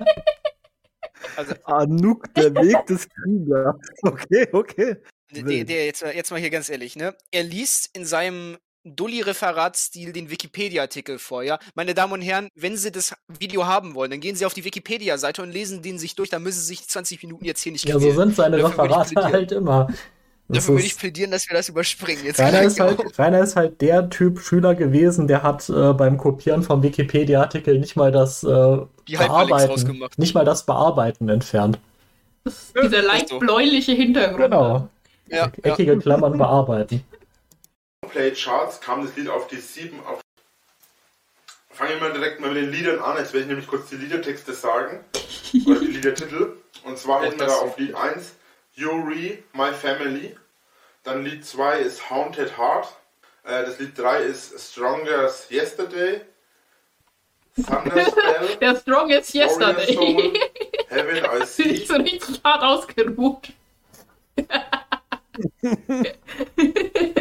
Also, 1.36 1.54
Anuk, 1.66 2.34
der 2.34 2.54
Weg 2.56 2.86
des 2.88 3.08
Kriegers. 3.10 3.76
Okay, 4.02 4.48
okay. 4.54 4.96
der, 5.32 5.64
der, 5.66 5.86
jetzt, 5.86 6.02
mal- 6.04 6.16
jetzt 6.16 6.32
mal 6.32 6.40
hier 6.40 6.50
ganz 6.50 6.70
ehrlich, 6.70 6.96
ne? 6.96 7.16
Er 7.32 7.44
liest 7.44 7.90
in 7.96 8.06
seinem 8.06 8.58
Dulli-Referatstil 8.86 10.14
den 10.14 10.30
Wikipedia-Artikel 10.30 11.20
vor, 11.20 11.44
ja? 11.44 11.60
Meine 11.76 11.94
Damen 11.94 12.14
und 12.14 12.22
Herren, 12.22 12.48
wenn 12.56 12.78
Sie 12.78 12.92
das 12.94 13.14
Video 13.28 13.66
haben 13.68 13.94
wollen, 13.94 14.12
dann 14.12 14.22
gehen 14.22 14.38
Sie 14.38 14.46
auf 14.46 14.54
die 14.54 14.64
Wikipedia-Seite 14.64 15.44
und 15.44 15.52
lesen 15.52 15.82
den 15.82 16.00
sich 16.00 16.16
durch, 16.16 16.30
dann 16.30 16.44
müssen 16.44 16.62
Sie 16.62 16.68
sich 16.68 16.88
20 16.88 17.22
Minuten 17.24 17.44
jetzt 17.44 17.62
hier 17.62 17.74
nicht 17.74 17.86
Ja, 17.86 18.00
so 18.00 18.12
sind 18.14 18.36
seine 18.36 18.64
Referate 18.64 19.16
halt 19.22 19.52
immer. 19.52 19.94
Das 20.50 20.64
Dafür 20.64 20.76
würde 20.76 20.88
ich 20.88 20.98
plädieren, 20.98 21.30
dass 21.30 21.48
wir 21.48 21.56
das 21.56 21.70
überspringen. 21.70 22.26
Jetzt 22.26 22.40
Rainer, 22.40 22.64
ist 22.64 22.80
halt. 22.80 23.20
Rainer 23.20 23.42
ist 23.42 23.56
halt 23.56 23.80
der 23.82 24.10
Typ 24.10 24.40
Schüler 24.40 24.74
gewesen, 24.74 25.28
der 25.28 25.44
hat 25.44 25.70
äh, 25.70 25.94
beim 25.94 26.18
Kopieren 26.18 26.64
vom 26.64 26.82
Wikipedia-Artikel 26.82 27.78
nicht 27.78 27.96
mal 27.96 28.12
das 28.12 28.44
äh, 28.44 28.48
Bearbeiten, 28.48 30.10
nicht 30.18 30.34
mal 30.34 30.46
das 30.46 30.66
Bearbeiten 30.66 31.30
entfernt. 31.30 31.78
Das 32.46 32.74
dieser 32.74 33.04
leicht 33.04 33.30
so. 33.30 33.38
bläuliche 33.38 33.92
Hintergrund. 33.92 34.46
Genau. 34.46 34.90
Ja, 35.28 35.38
ja. 35.38 35.52
Eckige 35.62 36.00
Klammern 36.00 36.36
bearbeiten. 36.40 37.04
Play 38.10 38.32
Charts 38.32 38.82
kam 38.82 39.06
das 39.06 39.16
Lied 39.16 39.30
auf 39.30 39.46
die 39.46 39.58
7 39.58 40.00
auf. 40.00 40.20
Fangen 41.70 41.92
wir 41.92 42.10
mal 42.10 42.14
direkt 42.14 42.42
mal 42.42 42.52
mit 42.52 42.64
den 42.64 42.72
Liedern 42.72 42.98
an. 42.98 43.18
Jetzt 43.18 43.34
werde 43.34 43.42
ich 43.42 43.48
nämlich 43.50 43.68
kurz 43.68 43.90
die 43.90 43.98
Liedertexte 43.98 44.54
sagen. 44.54 45.02
Oder 45.68 45.80
die 45.80 45.86
Liedertitel. 45.86 46.54
Und 46.86 46.98
zwar 46.98 47.22
hätten 47.22 47.40
wir 47.40 47.46
da 47.46 47.54
auf 47.54 47.78
Lied 47.78 47.94
1 47.94 48.32
Yuri, 48.80 49.44
My 49.54 49.72
Family. 49.74 50.36
Dann 51.04 51.26
Lied 51.26 51.46
2 51.46 51.80
ist 51.80 52.10
Haunted 52.10 52.58
Heart. 52.58 52.88
Äh, 53.44 53.66
das 53.66 53.78
Lied 53.80 53.98
3 53.98 54.22
ist 54.24 54.58
Stronger 54.72 55.26
as 55.26 55.50
Yesterday. 55.52 56.22
Thunderspell. 57.56 58.56
Der 58.62 58.76
Strongest 58.78 59.32
Soul. 59.32 59.42
Yesterday. 59.42 60.34
Heaven 60.88 61.18
I 61.18 61.38
Bin 61.40 61.46
See. 61.46 61.64
ich 61.64 61.88
so 61.88 61.96
richtig 61.96 62.42
hart 62.44 62.64
ausgeruht. 62.64 63.50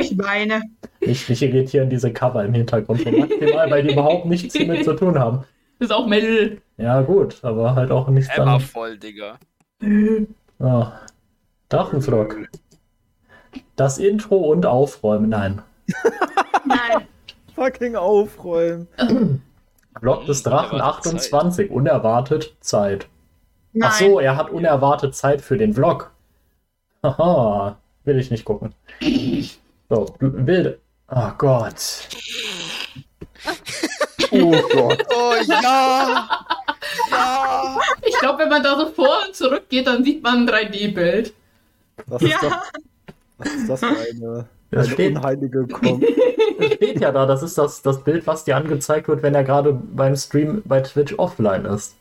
Ich 0.00 0.18
weine. 0.18 0.62
Mich, 0.98 1.28
mich 1.28 1.40
irritieren 1.40 1.88
diese 1.88 2.12
Cover 2.12 2.44
im 2.44 2.52
Hintergrund 2.52 3.02
so 3.02 3.10
maximal, 3.12 3.70
weil 3.70 3.84
die 3.84 3.92
überhaupt 3.92 4.26
nichts 4.26 4.54
damit 4.54 4.84
zu 4.84 4.94
tun 4.94 5.16
haben. 5.16 5.44
Ist 5.78 5.92
auch 5.92 6.04
Metal. 6.08 6.60
Ja, 6.78 7.00
gut, 7.02 7.38
aber 7.42 7.76
halt 7.76 7.92
auch 7.92 8.08
nichts 8.08 8.36
Hammer 8.36 8.52
dann. 8.52 8.60
voll, 8.60 8.98
Digga. 8.98 9.38
Ah, 10.58 11.00
Drachenflock. 11.68 12.48
Das 13.76 13.98
Intro 13.98 14.36
und 14.36 14.66
Aufräumen. 14.66 15.28
Nein. 15.28 15.62
Nein. 16.64 17.06
Fucking 17.54 17.96
aufräumen. 17.96 18.88
Vlog 19.98 20.26
des 20.26 20.42
Drachen 20.44 20.76
Unerwartet 20.76 21.14
28. 21.14 21.70
Unerwartet 21.70 22.54
Zeit. 22.60 23.08
Nein. 23.72 23.90
Ach 23.90 23.98
so, 23.98 24.20
er 24.20 24.36
hat 24.36 24.50
unerwartet 24.50 25.14
Zeit 25.14 25.40
für 25.40 25.58
den 25.58 25.74
Vlog. 25.74 26.12
Haha, 27.02 27.78
will 28.04 28.18
ich 28.18 28.30
nicht 28.30 28.44
gucken. 28.44 28.74
So, 29.88 30.06
wilde. 30.20 30.78
Oh 31.10 31.30
Gott. 31.36 32.08
Oh 34.30 34.50
Gott. 34.50 35.06
Oh 35.10 35.34
ja! 35.48 36.28
ja! 37.10 37.78
Ich 38.02 38.18
glaube, 38.18 38.40
wenn 38.40 38.50
man 38.50 38.62
da 38.62 38.76
so 38.76 38.90
vor 38.90 39.20
und 39.26 39.34
zurück 39.34 39.70
geht, 39.70 39.86
dann 39.86 40.04
sieht 40.04 40.22
man 40.22 40.46
ein 40.46 40.48
3D-Bild. 40.48 41.32
Das 42.06 42.22
ist, 42.22 42.28
Ja. 42.30 42.38
doch, 42.42 42.62
was 43.38 43.54
ist 43.54 43.68
das 43.68 43.80
für 43.80 43.86
eine, 43.86 44.48
Das 44.70 44.86
eine 44.86 44.94
steht- 44.94 45.16
unheilige 45.16 45.66
Kom 45.72 46.00
Das 46.58 46.72
steht 46.74 47.00
ja 47.00 47.12
da, 47.12 47.26
das 47.26 47.42
ist 47.42 47.56
das, 47.58 47.82
das 47.82 48.02
Bild, 48.04 48.26
was 48.26 48.44
dir 48.44 48.56
angezeigt 48.56 49.08
wird, 49.08 49.22
wenn 49.22 49.34
er 49.34 49.44
gerade 49.44 49.72
beim 49.72 50.14
Stream 50.16 50.62
bei 50.64 50.80
Twitch 50.80 51.14
offline 51.18 51.64
ist. 51.64 51.94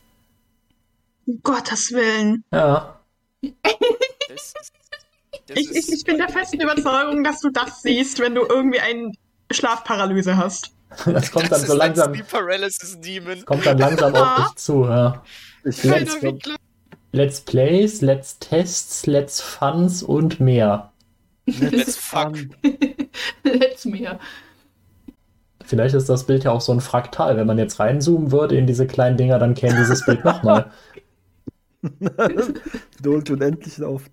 Um 1.26 1.40
Gottes 1.42 1.92
Willen. 1.92 2.44
Ja. 2.52 2.98
Das, 3.42 3.52
ist- 4.34 4.72
das 5.46 5.56
Ich, 5.58 5.70
ich, 5.70 5.76
ist- 5.76 5.92
ich 5.92 6.04
bin 6.04 6.18
der 6.18 6.28
festen 6.28 6.60
Überzeugung, 6.60 7.24
dass 7.24 7.40
du 7.40 7.50
das 7.50 7.82
siehst, 7.82 8.18
wenn 8.20 8.34
du 8.34 8.42
irgendwie 8.46 8.80
eine 8.80 9.12
Schlafparalyse 9.50 10.36
hast. 10.36 10.72
Das 11.06 11.30
kommt 11.30 11.44
dann 11.44 11.50
das 11.50 11.60
so 11.60 11.66
ist 11.66 11.70
ein 11.72 11.78
langsam, 11.78 12.14
Sleep 12.14 12.28
Paralysis 12.28 13.00
Demon. 13.00 13.44
kommt 13.44 13.64
dann 13.66 13.78
langsam 13.78 14.14
auf 14.14 14.46
dich 14.46 14.54
zu, 14.56 14.84
ja. 14.84 15.22
Ich 15.64 15.82
Let's- 15.84 16.18
let's, 17.12 17.40
Plays, 17.40 18.00
Let's 18.00 18.38
Tests, 18.38 19.06
Let's 19.06 19.40
Funs 19.40 20.02
und 20.02 20.40
mehr. 20.40 20.90
Let's 21.46 21.96
fuck. 21.96 22.36
Let's 23.42 23.84
mehr. 23.84 24.18
Vielleicht 25.64 25.94
ist 25.94 26.08
das 26.08 26.24
Bild 26.24 26.44
ja 26.44 26.52
auch 26.52 26.60
so 26.60 26.72
ein 26.72 26.80
Fraktal. 26.80 27.36
Wenn 27.36 27.46
man 27.46 27.58
jetzt 27.58 27.78
reinzoomen 27.78 28.32
würde 28.32 28.56
in 28.56 28.66
diese 28.66 28.86
kleinen 28.86 29.16
Dinger, 29.16 29.38
dann 29.38 29.54
käme 29.54 29.76
dieses 29.76 30.04
Bild 30.04 30.24
nochmal. 30.24 30.70
Wiederholt 32.98 33.30
unendlich 33.30 33.82
oft. 33.82 34.10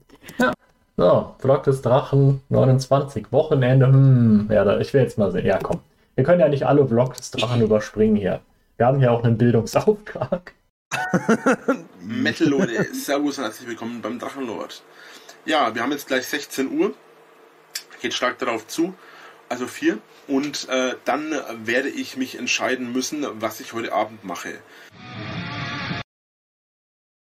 So, 0.97 1.35
Vlog 1.39 1.63
des 1.63 1.81
Drachen 1.81 2.41
29, 2.49 3.31
Wochenende. 3.31 3.87
Hm, 3.87 4.47
ja, 4.49 4.63
da, 4.63 4.79
ich 4.79 4.93
will 4.93 5.01
jetzt 5.01 5.17
mal 5.17 5.31
sehen. 5.31 5.45
Ja, 5.45 5.59
komm. 5.61 5.81
Wir 6.15 6.23
können 6.23 6.39
ja 6.39 6.47
nicht 6.47 6.65
alle 6.65 6.87
Vlog 6.87 7.15
des 7.15 7.31
Drachen 7.31 7.61
überspringen 7.61 8.15
hier. 8.15 8.39
Wir 8.77 8.85
haben 8.85 8.99
hier 8.99 9.11
auch 9.11 9.23
einen 9.23 9.37
Bildungsauftrag. 9.37 10.53
Metal 12.01 12.47
Leute, 12.47 12.93
Servus 12.93 13.37
und 13.37 13.43
herzlich 13.43 13.67
willkommen 13.67 14.01
beim 14.01 14.19
Drachenlord. 14.19 14.83
Ja, 15.45 15.73
wir 15.73 15.81
haben 15.81 15.91
jetzt 15.91 16.07
gleich 16.07 16.25
16 16.27 16.77
Uhr. 16.77 16.93
Geht 18.01 18.13
stark 18.13 18.39
darauf 18.39 18.67
zu. 18.67 18.93
Also 19.49 19.67
4. 19.67 19.97
Und 20.27 20.67
äh, 20.69 20.95
dann 21.05 21.31
werde 21.63 21.89
ich 21.89 22.17
mich 22.17 22.37
entscheiden 22.37 22.91
müssen, 22.91 23.25
was 23.39 23.59
ich 23.59 23.73
heute 23.73 23.93
Abend 23.93 24.23
mache. 24.23 24.53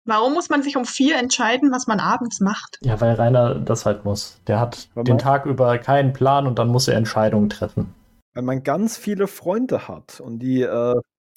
Warum 0.07 0.33
muss 0.33 0.49
man 0.49 0.63
sich 0.63 0.79
um 0.79 0.87
vier 0.87 1.19
entscheiden, 1.19 1.71
was 1.71 1.87
man 1.87 2.01
abends 2.01 2.41
macht? 2.41 2.79
Ja, 2.81 2.99
weil 2.99 3.13
Rainer 3.13 3.57
das 3.57 3.85
halt 3.85 4.07
muss. 4.07 4.41
Der 4.47 4.59
hat 4.59 4.89
Warum? 4.95 5.05
den 5.05 5.19
Tag 5.19 5.45
über 5.45 5.77
keinen 5.79 6.15
Plan 6.15 6.47
und 6.47 6.59
dann 6.59 6.69
muss 6.69 6.89
er 6.89 6.97
Entscheidungen 6.97 7.51
treffen. 7.51 7.95
Weil 8.33 8.45
man 8.45 8.63
ganz 8.63 8.97
viele 8.97 9.27
Freunde 9.27 9.87
hat 9.87 10.21
und 10.21 10.39
die 10.39 10.63
äh, 10.63 10.95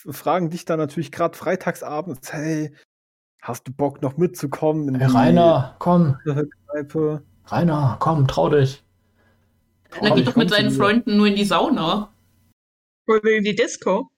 fragen 0.09 0.49
dich 0.49 0.65
dann 0.65 0.79
natürlich 0.79 1.11
gerade 1.11 1.37
freitagsabends, 1.37 2.31
hey, 2.33 2.73
hast 3.41 3.67
du 3.67 3.71
Bock 3.73 4.01
noch 4.01 4.17
mitzukommen 4.17 4.87
in 4.89 4.95
Hey, 4.99 5.09
Rainer, 5.11 5.75
komm. 5.79 6.17
Kneipe? 6.71 7.23
Rainer, 7.47 7.97
komm, 7.99 8.27
trau 8.27 8.49
dich. 8.49 8.83
Er 10.01 10.09
Komm, 10.09 10.15
geht 10.17 10.27
doch 10.27 10.35
mit 10.35 10.49
seinen. 10.49 10.71
Freunden 10.71 11.17
nur 11.17 11.27
in 11.27 11.35
die 11.35 11.43
Sauna. 11.43 12.13
Oder 13.07 13.31
in 13.31 13.43
die 13.43 13.55
Disco? 13.55 14.09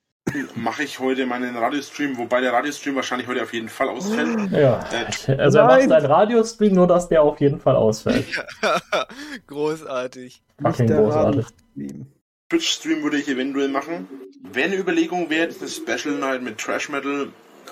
Mache 0.56 0.84
ich 0.84 1.00
heute 1.00 1.26
meinen 1.26 1.56
Radiostream, 1.58 2.18
wobei 2.18 2.42
der 2.42 2.54
Radiostream 2.54 2.96
wahrscheinlich 2.96 3.28
heute 3.28 3.42
auf 3.44 3.54
jeden 3.54 3.68
Fall 3.70 3.90
ausfällt. 3.90 4.52
Ja. 4.52 4.80
Äh, 5.28 5.36
Also 5.38 5.58
er 5.58 5.66
macht 5.66 5.80
Nein. 5.80 5.90
seinen 5.90 6.06
Radiostream, 6.06 6.74
nur 6.76 6.88
dass 6.88 7.10
der 7.10 7.24
auf 7.24 7.42
jeden 7.42 7.60
Fall 7.60 7.76
ausfällt. 7.76 8.26
Großartig. 9.48 10.42
Fucking 10.62 10.88
der 10.88 11.02
großartig. 11.02 11.46
Radiostream. 11.46 12.08
Twitch-Stream 12.50 13.04
würde 13.04 13.18
ich 13.18 13.28
eventuell 13.28 13.70
machen. 13.70 14.08
Wäre 14.41 14.68
eine 14.68 14.78
Überlegung 14.78 15.30
wert, 15.30 15.56
eine 15.60 15.70
Special 15.70 16.16
Night 16.16 16.41
mit 16.41 16.58
Trash 16.58 16.89
Metal, 16.89 17.30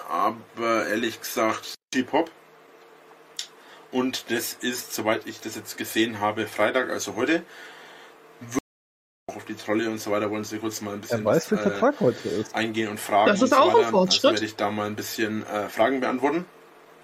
aber 0.10 0.88
ehrlich 0.88 1.20
gesagt 1.20 1.76
Hip-Hop. 1.94 2.32
Und 3.92 4.32
das 4.32 4.54
ist, 4.54 4.94
soweit 4.94 5.28
ich 5.28 5.42
das 5.42 5.56
jetzt 5.56 5.78
gesehen 5.78 6.20
habe, 6.20 6.48
Freitag, 6.48 6.90
also 6.90 7.16
heute. 7.16 7.44
Auch 9.30 9.36
auf 9.36 9.46
die 9.46 9.56
Trolle 9.56 9.90
und 9.90 10.00
so 10.00 10.12
weiter 10.12 10.32
wollen 10.32 10.44
sie 10.46 10.58
kurz 10.60 10.82
mal 10.82 10.94
ein 10.94 11.02
bisschen 11.02 11.24
weiß, 11.26 11.52
was, 11.52 11.64
welcher 11.66 11.76
äh, 11.76 11.80
Tag 11.80 12.00
heute 12.00 12.30
ist. 12.30 12.56
eingehen 12.56 12.90
und 12.90 13.00
fragen. 13.00 13.28
Das 13.28 13.38
ist 13.42 13.44
und 13.44 13.50
so 13.50 13.56
auch 13.58 13.70
ein 13.70 13.80
weiter. 13.82 13.90
Fortschritt. 13.90 14.24
Also 14.26 14.34
werde 14.36 14.46
ich 14.46 14.56
da 14.56 14.72
mal 14.72 14.88
ein 14.88 14.96
bisschen 14.96 15.46
äh, 15.46 15.68
Fragen 15.70 16.00
beantworten. 16.00 16.46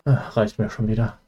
Ach, 0.05 0.35
reicht 0.37 0.57
mir 0.59 0.69
schon 0.69 0.87
wieder. 0.87 1.19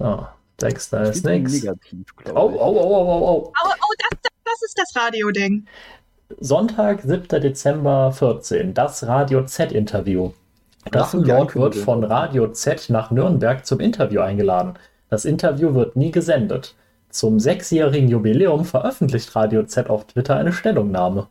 So, 0.00 0.26
Dexter 0.60 1.02
ist 1.02 1.24
nix. 1.24 1.52
Negativ, 1.52 2.06
Oh, 2.26 2.30
oh, 2.34 2.34
oh, 2.34 2.50
oh, 2.50 2.58
oh, 2.58 3.28
oh. 3.28 3.52
Oh, 3.54 3.68
oh 3.68 3.94
das, 3.98 4.18
das, 4.22 4.31
das 4.52 4.62
ist 4.62 4.78
das 4.78 5.02
Radio-Ding. 5.02 5.66
Sonntag, 6.40 7.02
7. 7.02 7.28
Dezember 7.40 8.12
14. 8.12 8.74
Das 8.74 9.06
Radio 9.06 9.44
Z-Interview. 9.44 10.32
Die 10.86 10.90
Drachenlord 10.90 11.54
wird 11.54 11.74
von 11.76 12.02
Radio 12.04 12.48
Z 12.48 12.90
nach 12.90 13.10
Nürnberg 13.10 13.64
zum 13.64 13.80
Interview 13.80 14.20
eingeladen. 14.20 14.74
Das 15.10 15.24
Interview 15.24 15.74
wird 15.74 15.94
nie 15.96 16.10
gesendet. 16.10 16.74
Zum 17.10 17.38
sechsjährigen 17.38 18.08
Jubiläum 18.08 18.64
veröffentlicht 18.64 19.36
Radio 19.36 19.62
Z 19.64 19.90
auf 19.90 20.06
Twitter 20.06 20.36
eine 20.36 20.52
Stellungnahme. 20.52 21.28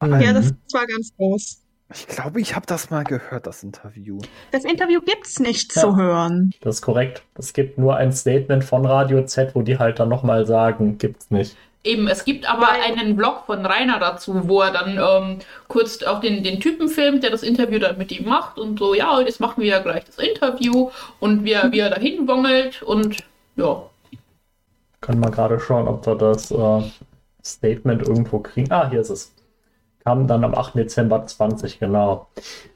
Ja, 0.00 0.32
das 0.32 0.46
Mhm. 0.52 0.56
war 0.72 0.86
ganz 0.86 1.12
groß. 1.16 1.58
Ich 1.94 2.06
glaube, 2.06 2.40
ich 2.40 2.56
habe 2.56 2.64
das 2.66 2.88
mal 2.90 3.04
gehört, 3.04 3.46
das 3.46 3.62
Interview. 3.62 4.18
Das 4.50 4.64
Interview 4.64 5.00
gibt's 5.04 5.38
nicht 5.40 5.74
Ja. 5.76 5.82
zu 5.82 5.96
hören. 5.96 6.52
Das 6.62 6.76
ist 6.76 6.82
korrekt. 6.82 7.22
Es 7.34 7.52
gibt 7.52 7.76
nur 7.76 7.96
ein 7.96 8.12
Statement 8.12 8.64
von 8.64 8.86
Radio 8.86 9.24
Z, 9.26 9.54
wo 9.54 9.62
die 9.62 9.78
halt 9.78 9.98
dann 9.98 10.08
nochmal 10.08 10.46
sagen, 10.46 10.96
gibt's 10.96 11.30
nicht. 11.30 11.56
Eben, 11.84 12.06
es 12.06 12.24
gibt 12.24 12.48
aber 12.48 12.68
Weil- 12.68 12.96
einen 12.96 13.16
Vlog 13.16 13.44
von 13.46 13.66
Rainer 13.66 13.98
dazu, 13.98 14.48
wo 14.48 14.60
er 14.60 14.70
dann 14.70 14.98
ähm, 14.98 15.38
kurz 15.66 16.02
auch 16.04 16.20
den, 16.20 16.44
den 16.44 16.60
Typen 16.60 16.88
filmt, 16.88 17.24
der 17.24 17.30
das 17.30 17.42
Interview 17.42 17.80
dann 17.80 17.98
mit 17.98 18.12
ihm 18.12 18.28
macht 18.28 18.56
und 18.58 18.78
so, 18.78 18.94
ja, 18.94 19.20
jetzt 19.20 19.40
machen 19.40 19.60
wir 19.62 19.68
ja 19.68 19.80
gleich 19.80 20.04
das 20.04 20.18
Interview 20.18 20.90
und 21.18 21.44
wie 21.44 21.52
er, 21.52 21.72
wie 21.72 21.80
er 21.80 21.90
dahin 21.90 22.28
wongelt 22.28 22.82
und 22.82 23.16
ja. 23.56 23.82
Können 25.00 25.20
wir 25.20 25.30
gerade 25.32 25.58
schauen, 25.58 25.88
ob 25.88 26.06
wir 26.06 26.14
das 26.14 26.52
äh, 26.52 26.82
Statement 27.44 28.02
irgendwo 28.06 28.38
kriegen. 28.38 28.70
Ah, 28.70 28.88
hier 28.88 29.00
ist 29.00 29.10
es. 29.10 29.32
Kam 30.04 30.26
dann 30.26 30.42
am 30.42 30.54
8. 30.54 30.74
Dezember 30.74 31.24
20, 31.24 31.78
genau. 31.78 32.26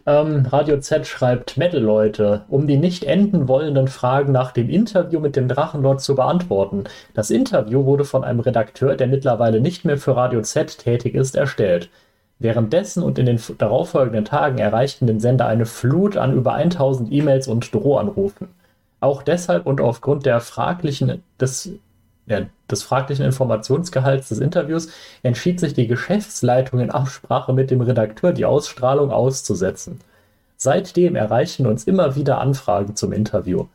Ähm, 0.06 0.46
Radio 0.46 0.78
Z 0.78 1.06
schreibt, 1.06 1.56
Metal-Leute, 1.56 2.44
um 2.48 2.68
die 2.68 2.76
nicht 2.76 3.02
enden 3.04 3.48
wollenden 3.48 3.88
Fragen 3.88 4.30
nach 4.32 4.52
dem 4.52 4.70
Interview 4.70 5.18
mit 5.18 5.34
dem 5.34 5.48
Drachenlord 5.48 6.00
zu 6.00 6.14
beantworten. 6.14 6.84
Das 7.14 7.30
Interview 7.30 7.84
wurde 7.84 8.04
von 8.04 8.22
einem 8.22 8.40
Redakteur, 8.40 8.94
der 8.94 9.08
mittlerweile 9.08 9.60
nicht 9.60 9.84
mehr 9.84 9.98
für 9.98 10.14
Radio 10.14 10.42
Z 10.42 10.78
tätig 10.78 11.14
ist, 11.14 11.34
erstellt. 11.34 11.90
Währenddessen 12.38 13.02
und 13.02 13.18
in 13.18 13.26
den 13.26 13.40
darauffolgenden 13.58 14.24
Tagen 14.24 14.58
erreichten 14.58 15.06
den 15.06 15.20
Sender 15.20 15.46
eine 15.46 15.66
Flut 15.66 16.16
an 16.16 16.34
über 16.34 16.54
1000 16.54 17.10
E-Mails 17.10 17.48
und 17.48 17.74
Drohanrufen. 17.74 18.48
Auch 19.00 19.22
deshalb 19.22 19.66
und 19.66 19.80
aufgrund 19.80 20.26
der 20.26 20.40
fraglichen, 20.40 21.22
des, 21.40 21.70
ja, 22.26 22.40
des 22.70 22.82
fraglichen 22.82 23.24
Informationsgehalts 23.24 24.28
des 24.28 24.38
Interviews 24.38 24.88
entschied 25.22 25.60
sich 25.60 25.74
die 25.74 25.86
Geschäftsleitung 25.86 26.80
in 26.80 26.90
Absprache 26.90 27.52
mit 27.52 27.70
dem 27.70 27.80
Redakteur, 27.80 28.32
die 28.32 28.44
Ausstrahlung 28.44 29.10
auszusetzen. 29.10 30.00
Seitdem 30.56 31.16
erreichen 31.16 31.66
uns 31.66 31.84
immer 31.84 32.16
wieder 32.16 32.40
Anfragen 32.40 32.96
zum 32.96 33.12
Interview. 33.12 33.66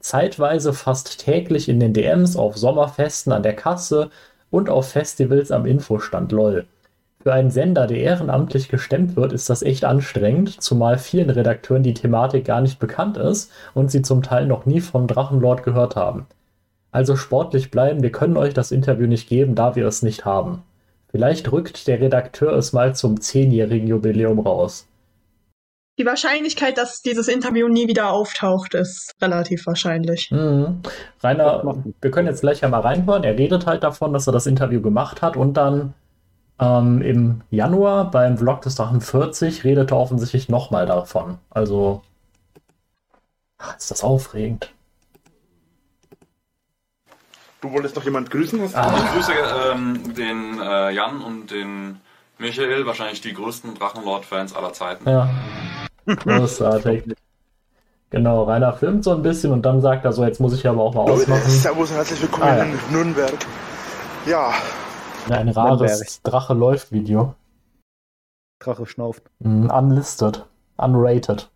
Zeitweise 0.00 0.72
fast 0.72 1.20
täglich 1.20 1.68
in 1.68 1.80
den 1.80 1.94
DMs, 1.94 2.36
auf 2.36 2.56
Sommerfesten 2.56 3.32
an 3.32 3.42
der 3.42 3.56
Kasse 3.56 4.10
und 4.50 4.68
auf 4.68 4.88
Festivals 4.88 5.50
am 5.50 5.64
Infostand 5.64 6.32
LOL. 6.32 6.66
Für 7.22 7.32
einen 7.32 7.50
Sender, 7.50 7.86
der 7.86 7.98
ehrenamtlich 7.98 8.68
gestemmt 8.68 9.16
wird, 9.16 9.32
ist 9.32 9.48
das 9.48 9.62
echt 9.62 9.84
anstrengend, 9.84 10.60
zumal 10.60 10.98
vielen 10.98 11.30
Redakteuren 11.30 11.82
die 11.82 11.94
Thematik 11.94 12.44
gar 12.44 12.60
nicht 12.60 12.78
bekannt 12.78 13.16
ist 13.16 13.50
und 13.72 13.90
sie 13.90 14.02
zum 14.02 14.22
Teil 14.22 14.46
noch 14.46 14.66
nie 14.66 14.82
von 14.82 15.06
Drachenlord 15.06 15.62
gehört 15.62 15.96
haben. 15.96 16.26
Also 16.94 17.16
sportlich 17.16 17.72
bleiben, 17.72 18.04
wir 18.04 18.12
können 18.12 18.36
euch 18.36 18.54
das 18.54 18.70
Interview 18.70 19.08
nicht 19.08 19.28
geben, 19.28 19.56
da 19.56 19.74
wir 19.74 19.84
es 19.84 20.02
nicht 20.02 20.24
haben. 20.24 20.62
Vielleicht 21.08 21.50
rückt 21.50 21.88
der 21.88 22.00
Redakteur 22.00 22.52
es 22.52 22.72
mal 22.72 22.94
zum 22.94 23.20
zehnjährigen 23.20 23.88
Jubiläum 23.88 24.38
raus. 24.38 24.86
Die 25.98 26.06
Wahrscheinlichkeit, 26.06 26.78
dass 26.78 27.02
dieses 27.02 27.26
Interview 27.26 27.66
nie 27.66 27.88
wieder 27.88 28.10
auftaucht, 28.10 28.74
ist 28.74 29.12
relativ 29.20 29.66
wahrscheinlich. 29.66 30.30
Mhm. 30.30 30.82
Rainer, 31.20 31.82
wir 32.00 32.10
können 32.12 32.28
jetzt 32.28 32.42
gleich 32.42 32.60
ja 32.60 32.68
mal 32.68 32.82
reinhören. 32.82 33.24
Er 33.24 33.36
redet 33.36 33.66
halt 33.66 33.82
davon, 33.82 34.12
dass 34.12 34.28
er 34.28 34.32
das 34.32 34.46
Interview 34.46 34.80
gemacht 34.80 35.20
hat 35.20 35.36
und 35.36 35.54
dann 35.54 35.94
ähm, 36.60 37.02
im 37.02 37.40
Januar 37.50 38.08
beim 38.12 38.38
Vlog 38.38 38.60
des 38.62 38.76
Drachen 38.76 39.00
40 39.00 39.64
redet 39.64 39.90
er 39.90 39.96
offensichtlich 39.96 40.48
nochmal 40.48 40.86
davon. 40.86 41.38
Also 41.50 42.02
Ist 43.76 43.90
das 43.90 44.04
aufregend. 44.04 44.70
Du 47.64 47.72
wolltest 47.72 47.96
noch 47.96 48.04
jemand 48.04 48.30
grüßen? 48.30 48.60
Hast 48.60 48.74
Ah. 48.76 48.92
Ich 48.94 49.12
grüße 49.14 49.32
ähm, 49.72 50.14
den 50.14 50.60
äh, 50.60 50.90
Jan 50.90 51.22
und 51.22 51.50
den 51.50 51.98
Michael, 52.36 52.84
wahrscheinlich 52.84 53.22
die 53.22 53.32
größten 53.32 53.74
Drachenlord-Fans 53.76 54.54
aller 54.54 54.74
Zeiten. 54.74 55.08
Ja. 55.08 55.30
Großartig. 56.04 57.04
Genau, 58.10 58.42
Rainer 58.42 58.74
filmt 58.74 59.02
so 59.02 59.12
ein 59.12 59.22
bisschen 59.22 59.50
und 59.50 59.62
dann 59.62 59.80
sagt 59.80 60.04
er 60.04 60.12
so, 60.12 60.26
jetzt 60.26 60.40
muss 60.42 60.52
ich 60.52 60.68
aber 60.68 60.82
auch 60.82 60.92
mal 60.94 61.10
ausmachen. 61.10 61.40
Servus 61.48 61.88
und 61.90 61.96
herzlich 61.96 62.20
willkommen 62.20 62.42
Ah, 62.44 62.56
ja. 62.58 62.64
in 62.64 62.78
Nürnberg. 62.92 63.32
Ja, 64.26 64.52
Ein 65.30 65.48
rares 65.48 66.20
Drache 66.22 66.52
läuft 66.52 66.92
Video. 66.92 67.34
Drache 68.58 68.84
schnauft. 68.84 69.22
Mm, 69.38 69.70
Unlisted. 69.70 70.44
Unrated. 70.76 71.48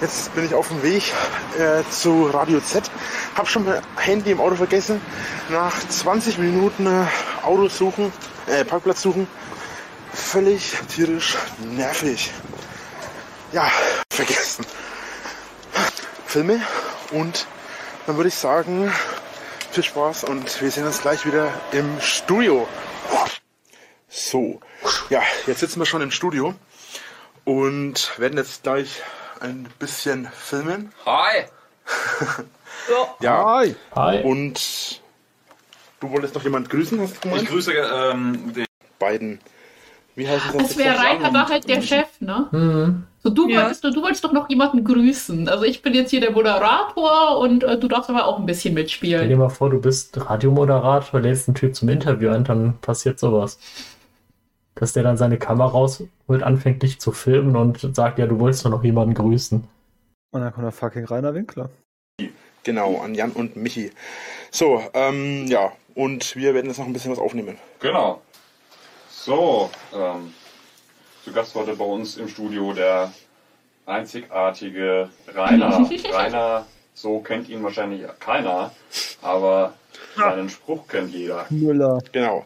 Jetzt 0.00 0.34
bin 0.34 0.44
ich 0.44 0.54
auf 0.54 0.68
dem 0.68 0.82
Weg 0.82 1.12
äh, 1.58 1.82
zu 1.90 2.26
Radio 2.26 2.60
Z. 2.60 2.90
Hab 3.34 3.48
schon 3.48 3.64
mein 3.64 3.82
Handy 3.96 4.30
im 4.30 4.40
Auto 4.40 4.56
vergessen. 4.56 5.00
Nach 5.50 5.76
20 5.88 6.38
Minuten 6.38 6.86
äh, 6.86 7.06
Auto 7.42 7.68
suchen, 7.68 8.12
äh, 8.46 8.64
Parkplatz 8.64 9.02
suchen, 9.02 9.26
völlig 10.12 10.74
tierisch 10.94 11.36
nervig. 11.60 12.30
Ja, 13.52 13.70
vergessen. 14.12 14.66
Filme 16.26 16.60
und 17.12 17.46
dann 18.06 18.16
würde 18.16 18.28
ich 18.28 18.34
sagen, 18.34 18.92
viel 19.70 19.82
Spaß 19.82 20.24
und 20.24 20.60
wir 20.60 20.70
sehen 20.70 20.86
uns 20.86 21.00
gleich 21.00 21.26
wieder 21.26 21.52
im 21.72 22.00
Studio. 22.00 22.68
So, 24.08 24.60
ja, 25.10 25.22
jetzt 25.46 25.60
sitzen 25.60 25.80
wir 25.80 25.86
schon 25.86 26.02
im 26.02 26.10
Studio 26.10 26.54
und 27.44 28.18
werden 28.18 28.38
jetzt 28.38 28.62
gleich 28.62 29.02
ein 29.40 29.68
bisschen 29.78 30.28
filmen. 30.32 30.92
Hi! 31.04 31.44
Ja, 33.20 33.44
Hi! 33.44 33.74
Hi. 33.96 34.22
und 34.22 35.00
du 35.98 36.10
wolltest 36.10 36.34
noch 36.34 36.44
jemand 36.44 36.68
grüßen, 36.70 37.00
hast 37.00 37.14
du 37.14 37.16
Ich 37.16 37.22
gemeint? 37.22 37.48
grüße 37.48 37.72
ähm, 37.72 38.52
den 38.54 38.66
Beiden. 38.98 39.40
Wie 40.14 40.28
heißen 40.28 40.52
sie? 40.52 40.58
Das 40.58 40.76
wäre 40.76 40.96
Rainer 40.98 41.30
da 41.32 41.48
halt 41.48 41.68
der 41.68 41.82
Chef, 41.82 42.06
ne? 42.20 42.46
Mhm. 42.52 43.06
So, 43.22 43.30
du, 43.30 43.48
Ja. 43.48 43.62
wolltest, 43.62 43.82
du 43.82 44.02
wolltest 44.02 44.22
doch 44.24 44.32
noch 44.32 44.48
jemanden 44.48 44.84
grüßen. 44.84 45.48
Also 45.48 45.64
ich 45.64 45.82
bin 45.82 45.94
jetzt 45.94 46.10
hier 46.10 46.20
der 46.20 46.30
Moderator 46.30 47.38
und 47.38 47.64
äh, 47.64 47.78
du 47.78 47.88
darfst 47.88 48.08
aber 48.08 48.26
auch 48.26 48.38
ein 48.38 48.46
bisschen 48.46 48.72
Stell 48.74 48.82
mitspielen. 48.82 49.28
dir 49.28 49.36
mal 49.36 49.48
vor, 49.48 49.70
du 49.70 49.80
bist 49.80 50.16
Radiomoderator, 50.18 51.20
lädst 51.20 51.48
einen 51.48 51.56
Typ 51.56 51.74
zum 51.74 51.88
Interview 51.88 52.30
ein, 52.30 52.44
dann 52.44 52.78
passiert 52.78 53.18
sowas. 53.18 53.58
Dass 54.76 54.92
der 54.92 55.02
dann 55.02 55.16
seine 55.16 55.38
Kamera 55.38 55.70
rausholt, 55.70 56.42
anfängt 56.42 56.82
dich 56.82 57.00
zu 57.00 57.10
filmen 57.10 57.56
und 57.56 57.96
sagt, 57.96 58.18
ja, 58.18 58.26
du 58.26 58.38
wolltest 58.38 58.64
doch 58.64 58.70
noch 58.70 58.84
jemanden 58.84 59.14
grüßen. 59.14 59.64
Und 60.32 60.40
dann 60.40 60.52
kommt 60.52 60.64
der 60.64 60.72
fucking 60.72 61.06
Rainer 61.06 61.34
Winkler. 61.34 61.70
Genau, 62.62 63.00
an 63.00 63.14
Jan 63.14 63.32
und 63.32 63.56
Michi. 63.56 63.90
So, 64.50 64.82
ähm, 64.92 65.46
ja, 65.46 65.72
und 65.94 66.36
wir 66.36 66.54
werden 66.54 66.66
jetzt 66.66 66.78
noch 66.78 66.86
ein 66.86 66.92
bisschen 66.92 67.12
was 67.12 67.18
aufnehmen. 67.18 67.56
Genau. 67.80 68.20
So, 69.08 69.70
ähm, 69.94 70.34
zu 71.24 71.32
Gast 71.32 71.54
heute 71.54 71.74
bei 71.74 71.84
uns 71.84 72.16
im 72.16 72.28
Studio 72.28 72.72
der 72.72 73.12
einzigartige 73.86 75.08
Rainer. 75.28 75.88
Rainer, 76.12 76.66
so 76.92 77.20
kennt 77.20 77.48
ihn 77.48 77.62
wahrscheinlich 77.62 78.02
keiner, 78.20 78.72
aber 79.22 79.74
seinen 80.16 80.48
Spruch 80.48 80.86
kennt 80.86 81.12
jeder. 81.12 81.46
Müller. 81.50 81.98
Genau. 82.12 82.44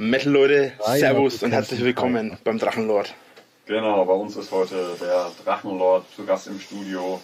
Metal-Leute, 0.00 0.72
Rainer, 0.80 0.98
Servus 0.98 1.40
du 1.40 1.44
und 1.44 1.52
herzlich 1.52 1.84
willkommen 1.84 2.38
beim 2.42 2.58
Drachenlord. 2.58 3.14
Genau, 3.66 4.02
bei 4.06 4.14
uns 4.14 4.34
ist 4.34 4.50
heute 4.50 4.96
der 4.98 5.30
Drachenlord 5.44 6.06
zu 6.16 6.24
Gast 6.24 6.46
im 6.46 6.58
Studio. 6.58 7.20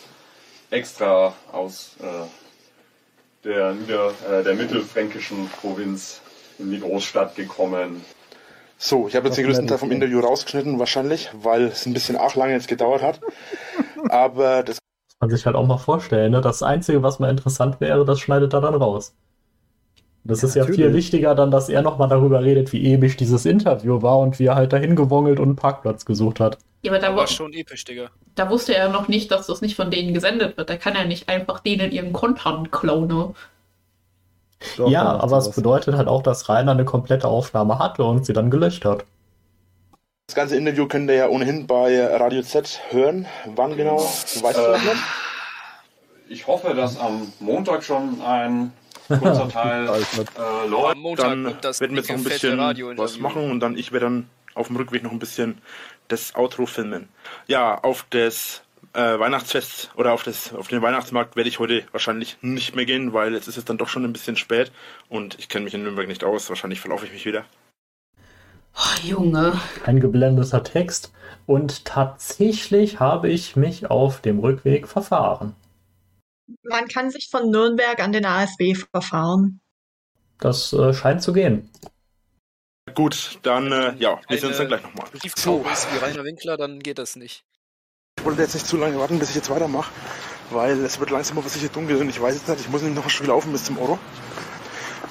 Extra 0.68 1.32
aus 1.52 1.96
äh, 2.00 3.46
der, 3.46 3.72
Nieder-, 3.72 4.12
äh, 4.30 4.44
der 4.44 4.54
mittelfränkischen 4.56 5.48
Provinz 5.58 6.20
in 6.58 6.70
die 6.70 6.78
Großstadt 6.78 7.34
gekommen. 7.34 8.04
So, 8.76 9.08
ich 9.08 9.16
habe 9.16 9.28
jetzt 9.28 9.38
den 9.38 9.46
größten 9.46 9.68
Teil 9.68 9.76
Metal. 9.76 9.78
vom 9.78 9.92
Interview 9.92 10.20
rausgeschnitten, 10.20 10.78
wahrscheinlich, 10.78 11.30
weil 11.32 11.62
es 11.62 11.86
ein 11.86 11.94
bisschen 11.94 12.16
arg 12.16 12.34
lange 12.34 12.52
jetzt 12.52 12.68
gedauert 12.68 13.00
hat. 13.00 13.22
Aber 14.10 14.62
das 14.62 14.76
Muss 14.76 15.16
man 15.20 15.30
sich 15.30 15.46
halt 15.46 15.56
auch 15.56 15.66
mal 15.66 15.78
vorstellen, 15.78 16.32
ne? 16.32 16.42
Das 16.42 16.62
Einzige, 16.62 17.02
was 17.02 17.20
mal 17.20 17.30
interessant 17.30 17.80
wäre, 17.80 18.04
das 18.04 18.20
schneidet 18.20 18.52
er 18.52 18.60
dann 18.60 18.74
raus. 18.74 19.14
Das 20.28 20.42
Ja, 20.42 20.48
ist 20.48 20.54
ja 20.54 20.66
viel 20.66 20.88
natürlich. 20.88 20.94
wichtiger 20.94 21.34
dann, 21.34 21.50
dass 21.50 21.68
er 21.68 21.82
nochmal 21.82 22.08
darüber 22.08 22.42
redet, 22.42 22.72
wie 22.72 22.92
episch 22.92 23.16
dieses 23.16 23.44
Interview 23.46 24.02
war 24.02 24.18
und 24.18 24.38
wie 24.38 24.46
er 24.46 24.56
halt 24.56 24.72
dahin 24.72 24.96
gewongelt 24.96 25.38
und 25.40 25.46
einen 25.48 25.56
Parkplatz 25.56 26.04
gesucht 26.04 26.40
hat. 26.40 26.58
Ja, 26.82 26.92
aber 26.92 27.00
da, 27.00 27.14
War 27.16 27.26
schon 27.26 27.52
episch, 27.52 27.84
Digga. 27.84 28.10
da 28.34 28.48
wusste 28.50 28.74
er 28.74 28.88
noch 28.88 29.08
nicht, 29.08 29.30
dass 29.30 29.46
das 29.46 29.60
nicht 29.60 29.76
von 29.76 29.90
denen 29.90 30.14
gesendet 30.14 30.56
wird. 30.56 30.70
Da 30.70 30.76
kann 30.76 30.94
er 30.94 31.04
nicht 31.06 31.28
einfach 31.28 31.60
denen 31.60 31.90
ihren 31.92 32.12
Content 32.12 32.70
klauen. 32.72 33.08
Ne? 33.08 33.34
Doch, 34.76 34.88
ja, 34.90 35.02
aber 35.04 35.38
es 35.38 35.50
bedeutet 35.50 35.96
halt 35.96 36.08
auch, 36.08 36.22
dass 36.22 36.48
Rainer 36.48 36.72
eine 36.72 36.84
komplette 36.84 37.26
Aufnahme 37.28 37.78
hatte 37.78 38.04
und 38.04 38.24
sie 38.26 38.32
dann 38.32 38.50
gelöscht 38.50 38.84
hat. 38.84 39.04
Das 40.28 40.34
ganze 40.36 40.56
Interview 40.56 40.86
könnt 40.86 41.08
ihr 41.10 41.16
ja 41.16 41.28
ohnehin 41.28 41.66
bei 41.66 42.04
Radio 42.16 42.42
Z 42.42 42.80
hören. 42.90 43.26
Wann 43.54 43.76
genau? 43.76 43.96
Weißt 43.98 44.42
du 44.42 44.44
das 44.44 44.82
Äh, 44.82 44.84
nicht? 44.84 45.02
Ich 46.28 46.46
hoffe, 46.46 46.74
dass 46.74 46.98
am 46.98 47.32
Montag 47.40 47.84
schon 47.84 48.20
ein 48.22 48.72
kurzer 49.09 49.49
Teil 49.53 49.84
äh, 49.84 50.68
läuft. 50.68 50.97
Am 50.97 50.99
Montag 50.99 51.26
Dann 51.26 51.44
kommt 51.44 51.64
das 51.64 51.80
werden 51.80 51.97
wir 51.97 52.03
jetzt 52.03 52.11
noch 52.11 52.16
ein 52.16 52.24
bisschen 52.24 52.99
was 52.99 53.18
machen 53.18 53.51
und 53.51 53.61
dann 53.61 53.76
ich 53.76 53.92
werde 53.92 54.07
dann 54.07 54.30
auf 54.55 54.68
dem 54.68 54.76
Rückweg 54.76 55.03
noch 55.03 55.12
ein 55.12 55.18
bisschen 55.18 55.59
das 56.09 56.34
Outro 56.34 56.66
filmen. 56.66 57.09
Ja, 57.47 57.78
auf 57.82 58.07
das 58.11 58.62
äh, 58.94 59.18
Weihnachtsfest 59.18 59.90
oder 59.97 60.12
auf, 60.12 60.22
das, 60.22 60.55
auf 60.55 60.68
den 60.68 60.82
Weihnachtsmarkt 60.82 61.36
werde 61.36 61.49
ich 61.49 61.59
heute 61.59 61.84
wahrscheinlich 61.92 62.38
nicht 62.40 62.74
mehr 62.74 62.86
gehen, 62.86 63.12
weil 63.12 63.34
jetzt 63.34 63.49
ist 63.49 63.59
es 63.59 63.64
dann 63.64 63.78
doch 63.78 63.88
schon 63.88 64.05
ein 64.05 64.12
bisschen 64.12 64.36
spät 64.36 64.72
und 65.09 65.38
ich 65.38 65.49
kenne 65.49 65.64
mich 65.64 65.74
in 65.74 65.82
Nürnberg 65.82 66.09
nicht 66.09 66.24
aus. 66.24 66.49
Wahrscheinlich 66.49 66.80
verlaufe 66.80 67.05
ich 67.07 67.12
mich 67.12 67.26
wieder. 67.26 67.44
Oh, 68.74 69.07
Junge. 69.07 69.61
Ein 69.84 70.01
geblendeter 70.01 70.62
Text 70.62 71.12
und 71.47 71.84
tatsächlich 71.84 73.01
habe 73.01 73.28
ich 73.28 73.57
mich 73.57 73.90
auf 73.90 74.20
dem 74.20 74.38
Rückweg 74.38 74.88
verfahren. 74.88 75.55
Man 76.62 76.88
kann 76.88 77.11
sich 77.11 77.28
von 77.30 77.51
Nürnberg 77.51 78.01
an 78.01 78.12
den 78.12 78.24
ASB 78.24 78.74
verfahren. 78.74 79.61
Das 80.38 80.72
äh, 80.72 80.92
scheint 80.92 81.22
zu 81.22 81.32
gehen. 81.32 81.70
Gut, 82.94 83.38
dann 83.42 83.72
äh, 83.72 83.94
ja, 83.99 84.20
wir 84.28 84.38
sehen 84.38 84.49
uns 84.49 84.59
dann 84.59 84.68
gleich 84.68 84.82
nochmal. 84.82 85.09
Brieftaube 85.12 85.68
ist 85.70 85.92
wie 85.92 85.99
Rainer 85.99 86.24
Winkler, 86.24 86.57
dann 86.57 86.78
geht 86.78 86.99
das 86.99 87.16
nicht. 87.16 87.44
Ich 88.18 88.24
wollte 88.24 88.42
jetzt 88.42 88.55
nicht 88.55 88.66
zu 88.66 88.76
lange 88.76 88.99
warten, 88.99 89.18
bis 89.18 89.30
ich 89.30 89.36
jetzt 89.36 89.51
weitermache, 89.51 89.92
weil 90.51 90.84
es 90.84 91.01
wird 91.01 91.11
langsam 91.11 91.38
aber 91.38 91.49
sicher 91.49 91.68
dunkel 91.68 91.97
und 91.97 92.09
ich 92.09 92.20
weiß 92.20 92.34
jetzt 92.34 92.49
nicht, 92.49 92.61
ich 92.61 92.68
muss 92.68 92.82
nämlich 92.82 92.97
noch 92.97 93.05
ein 93.05 93.11
Stück 93.11 93.26
laufen 93.26 93.53
bis 93.53 93.64
zum 93.64 93.78
Oro. 93.78 93.99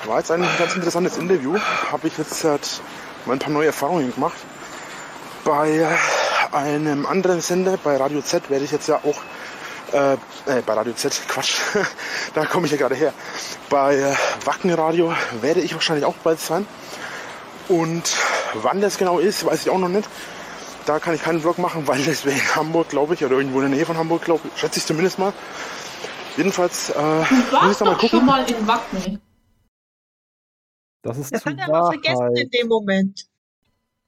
War 0.05 0.19
jetzt 0.19 0.31
ein 0.31 0.45
ganz 0.59 0.75
interessantes 0.75 1.17
Interview. 1.17 1.57
Habe 1.91 2.07
ich 2.07 2.17
jetzt 2.17 2.43
halt 2.43 2.81
mal 3.25 3.33
ein 3.33 3.39
paar 3.39 3.51
neue 3.51 3.67
Erfahrungen 3.67 4.13
gemacht. 4.13 4.37
Bei 5.43 5.97
einem 6.51 7.05
anderen 7.05 7.41
Sender, 7.41 7.77
bei 7.83 7.97
Radio 7.97 8.21
Z, 8.21 8.49
werde 8.49 8.65
ich 8.65 8.71
jetzt 8.71 8.87
ja 8.87 8.97
auch, 8.97 9.21
äh, 9.95 10.13
äh, 10.13 10.61
bei 10.65 10.73
Radio 10.73 10.93
Z, 10.93 11.21
Quatsch, 11.27 11.59
da 12.33 12.45
komme 12.45 12.65
ich 12.65 12.71
ja 12.71 12.77
gerade 12.77 12.95
her. 12.95 13.13
Bei 13.69 13.95
äh, 13.95 14.15
Wackenradio 14.45 15.13
werde 15.41 15.61
ich 15.61 15.73
wahrscheinlich 15.73 16.05
auch 16.05 16.15
bald 16.17 16.39
sein. 16.39 16.67
Und 17.67 18.15
wann 18.53 18.81
das 18.81 18.97
genau 18.97 19.19
ist, 19.19 19.45
weiß 19.45 19.61
ich 19.63 19.69
auch 19.69 19.79
noch 19.79 19.89
nicht. 19.89 20.07
Da 20.85 20.99
kann 20.99 21.15
ich 21.15 21.23
keinen 21.23 21.41
Vlog 21.41 21.57
machen, 21.57 21.87
weil 21.87 22.03
das 22.03 22.25
wäre 22.25 22.37
in 22.37 22.55
Hamburg, 22.55 22.89
glaube 22.89 23.13
ich, 23.15 23.25
oder 23.25 23.37
irgendwo 23.37 23.61
in 23.61 23.69
der 23.69 23.75
Nähe 23.77 23.85
von 23.85 23.97
Hamburg, 23.97 24.23
glaube 24.23 24.47
ich, 24.53 24.59
schätze 24.59 24.79
ich 24.79 24.85
zumindest 24.85 25.17
mal. 25.19 25.33
Jedenfalls, 26.37 26.89
äh, 26.91 27.25
Du 27.29 27.35
muss 27.61 27.73
ich 27.73 27.79
warst 27.79 27.81
da 27.81 27.85
mal 27.85 27.95
doch 27.95 28.01
schon 28.01 28.09
gucken. 28.09 28.25
mal 28.25 28.49
in 28.49 28.67
Wacken. 28.67 29.21
Das 31.03 31.17
ist 31.17 31.33
Das 31.33 31.43
zu 31.43 31.49
hat 31.49 31.57
er 31.59 31.69
aber 31.69 31.91
vergessen 31.91 32.35
in 32.35 32.49
dem 32.49 32.67
Moment. 32.67 33.27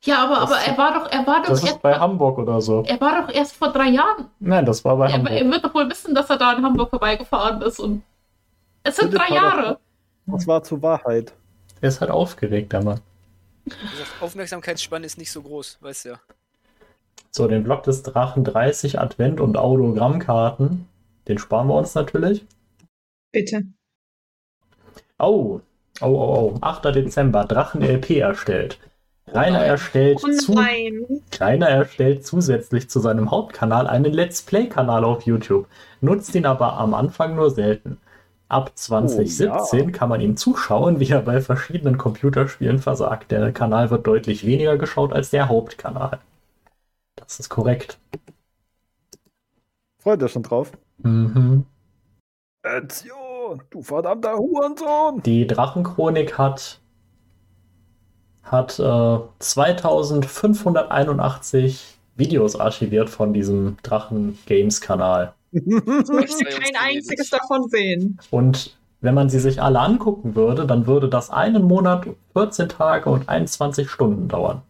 Ja, 0.07 0.23
aber, 0.23 0.35
Das 0.35 0.43
aber 0.51 0.57
ist- 0.61 0.67
er 0.69 0.77
war 0.77 0.93
doch, 0.93 1.11
er 1.11 1.27
war 1.27 1.41
doch 1.41 1.49
Das 1.49 1.59
ist 1.63 1.69
erst, 1.69 1.81
bei 1.81 1.93
Hamburg 1.93 2.37
oder 2.37 2.61
so. 2.61 2.83
er 2.87 2.99
war 3.01 3.21
doch 3.21 3.33
erst 3.33 3.55
vor 3.55 3.71
drei 3.73 3.89
Jahren. 3.89 4.29
Nein, 4.39 4.65
das 4.65 4.83
war 4.85 4.95
bei 4.97 5.05
Er, 5.07 5.11
er 5.11 5.17
Hamburg. 5.17 5.51
wird 5.53 5.65
doch 5.65 5.73
wohl 5.73 5.89
wissen, 5.89 6.15
dass 6.15 6.29
er 6.29 6.37
da 6.37 6.53
in 6.53 6.63
Hamburg 6.63 6.89
vorbeigefahren 6.89 7.61
ist 7.61 7.79
und 7.79 8.03
es 8.83 8.95
sind 8.95 9.09
Philipp 9.11 9.27
drei 9.27 9.35
war 9.35 9.51
doch- 9.51 9.57
Jahre. 9.57 9.79
Das 10.27 10.47
war 10.47 10.63
zur 10.63 10.81
Wahrheit. 10.81 11.33
Er 11.81 11.89
ist 11.89 11.99
halt 12.01 12.09
aufgeregt, 12.11 12.71
der 12.73 12.83
Mann. 12.83 12.99
Aufmerksamkeitsspanne 14.21 15.05
ist 15.05 15.17
nicht 15.17 15.31
so 15.31 15.41
groß, 15.41 15.77
weißt 15.81 16.05
du 16.05 16.09
ja. 16.09 16.19
So, 17.31 17.47
den 17.47 17.63
Block 17.63 17.83
des 17.83 18.03
Drachen 18.03 18.43
30 18.43 18.99
Advent- 18.99 19.39
und 19.41 19.57
Autogrammkarten. 19.57 20.87
Den 21.27 21.37
sparen 21.37 21.67
wir 21.67 21.75
uns 21.75 21.93
natürlich. 21.93 22.45
Bitte. 23.31 23.63
Oh, 25.19 25.59
oh, 26.01 26.05
oh, 26.05 26.53
oh. 26.55 26.57
8. 26.61 26.85
Dezember, 26.95 27.43
Drachen-LP 27.45 28.19
erstellt. 28.19 28.79
Rainer 29.33 29.59
erstellt, 29.59 30.19
Oh 30.23 30.31
zu. 30.31 30.55
Rainer 31.39 31.69
erstellt 31.69 32.25
zusätzlich 32.25 32.89
zu 32.89 32.99
seinem 32.99 33.29
Hauptkanal 33.31 33.87
einen 33.87 34.13
Let's 34.13 34.41
Play-Kanal 34.41 35.03
auf 35.03 35.23
YouTube, 35.23 35.67
nutzt 36.01 36.33
ihn 36.35 36.45
aber 36.45 36.73
am 36.73 36.93
Anfang 36.93 37.35
nur 37.35 37.51
selten. 37.51 37.97
Ab 38.49 38.71
2017 38.75 39.91
kann 39.91 40.07
man 40.07 40.21
ihm 40.21 40.37
zuschauen, 40.37 41.01
wie 41.01 41.09
er 41.09 41.21
bei 41.21 41.41
verschiedenen 41.41 41.97
Computerspielen 41.97 42.79
versagt. 42.79 43.31
Der 43.31 43.51
Kanal 43.51 43.89
wird 43.89 44.07
deutlich 44.07 44.45
weniger 44.45 44.77
geschaut 44.77 45.11
als 45.11 45.31
der 45.31 45.49
Hauptkanal. 45.49 46.19
Das 47.17 47.41
ist 47.41 47.49
korrekt. 47.49 47.99
Freut 49.99 50.21
ihr 50.21 50.29
schon 50.29 50.43
drauf? 50.43 50.71
Mhm. 50.99 51.65
Ezio, 52.63 53.59
du 53.69 53.81
verdammter 53.81 54.37
Hurensohn! 54.37 55.21
Die 55.23 55.45
Drachenchronik 55.45 56.37
hat, 56.37 56.79
hat 58.51 58.79
äh, 58.79 59.17
2581 59.39 61.95
Videos 62.15 62.59
archiviert 62.59 63.09
von 63.09 63.33
diesem 63.33 63.77
Drachen-Games-Kanal. 63.83 65.33
Ich 65.51 65.65
möchte 65.65 66.45
kein 66.45 66.75
einziges 66.79 67.29
davon 67.29 67.67
sehen. 67.69 68.17
Und 68.31 68.75
wenn 69.01 69.13
man 69.13 69.29
sie 69.29 69.39
sich 69.39 69.61
alle 69.61 69.79
angucken 69.79 70.35
würde, 70.35 70.65
dann 70.65 70.87
würde 70.87 71.07
das 71.07 71.29
einen 71.29 71.63
Monat, 71.63 72.07
14 72.33 72.69
Tage 72.69 73.09
und 73.09 73.29
21 73.29 73.89
Stunden 73.89 74.27
dauern. 74.27 74.61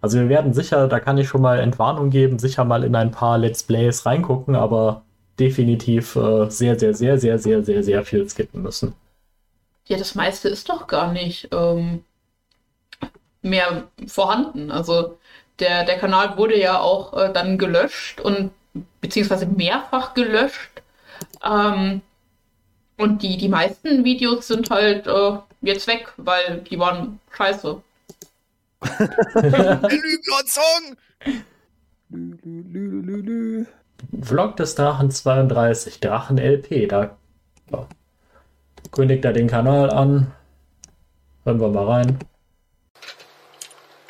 Also 0.00 0.18
wir 0.18 0.28
werden 0.28 0.52
sicher, 0.52 0.86
da 0.86 1.00
kann 1.00 1.18
ich 1.18 1.28
schon 1.28 1.42
mal 1.42 1.58
Entwarnung 1.58 2.10
geben, 2.10 2.38
sicher 2.38 2.64
mal 2.64 2.84
in 2.84 2.94
ein 2.94 3.10
paar 3.10 3.38
Let's 3.38 3.64
Plays 3.64 4.06
reingucken, 4.06 4.54
aber 4.54 5.02
definitiv 5.40 6.14
äh, 6.16 6.48
sehr, 6.50 6.78
sehr, 6.78 6.94
sehr, 6.94 7.18
sehr, 7.18 7.38
sehr, 7.38 7.64
sehr, 7.64 7.82
sehr 7.82 8.04
viel 8.04 8.28
skippen 8.28 8.62
müssen. 8.62 8.94
Ja, 9.86 9.96
das 9.96 10.14
meiste 10.14 10.48
ist 10.48 10.68
doch 10.68 10.86
gar 10.86 11.12
nicht 11.12 11.48
ähm, 11.52 12.04
mehr 13.48 13.84
vorhanden. 14.06 14.70
Also 14.70 15.18
der, 15.58 15.84
der 15.84 15.98
Kanal 15.98 16.36
wurde 16.36 16.58
ja 16.58 16.78
auch 16.78 17.14
äh, 17.14 17.32
dann 17.32 17.58
gelöscht 17.58 18.20
und 18.20 18.50
beziehungsweise 19.00 19.46
mehrfach 19.46 20.14
gelöscht. 20.14 20.82
Ähm, 21.44 22.02
und 22.96 23.22
die, 23.22 23.36
die 23.36 23.48
meisten 23.48 24.04
Videos 24.04 24.48
sind 24.48 24.70
halt 24.70 25.06
äh, 25.06 25.38
jetzt 25.62 25.86
weg, 25.86 26.12
weil 26.16 26.62
die 26.62 26.78
waren 26.78 27.20
scheiße. 27.36 27.80
Lügner-Song! 29.34 30.96
Lü, 32.10 32.38
lü, 32.42 32.62
lü, 32.62 33.02
lü, 33.02 33.22
lü. 33.22 33.66
Vlog 34.22 34.56
des 34.56 34.74
Drachen 34.76 35.10
32, 35.10 36.00
Drachen 36.00 36.38
LP, 36.38 36.88
da 36.88 37.16
ja, 37.72 37.86
kündigt 38.92 39.24
er 39.24 39.32
den 39.32 39.48
Kanal 39.48 39.90
an. 39.90 40.32
Hören 41.44 41.60
wir 41.60 41.68
mal 41.68 41.86
rein. 41.86 42.18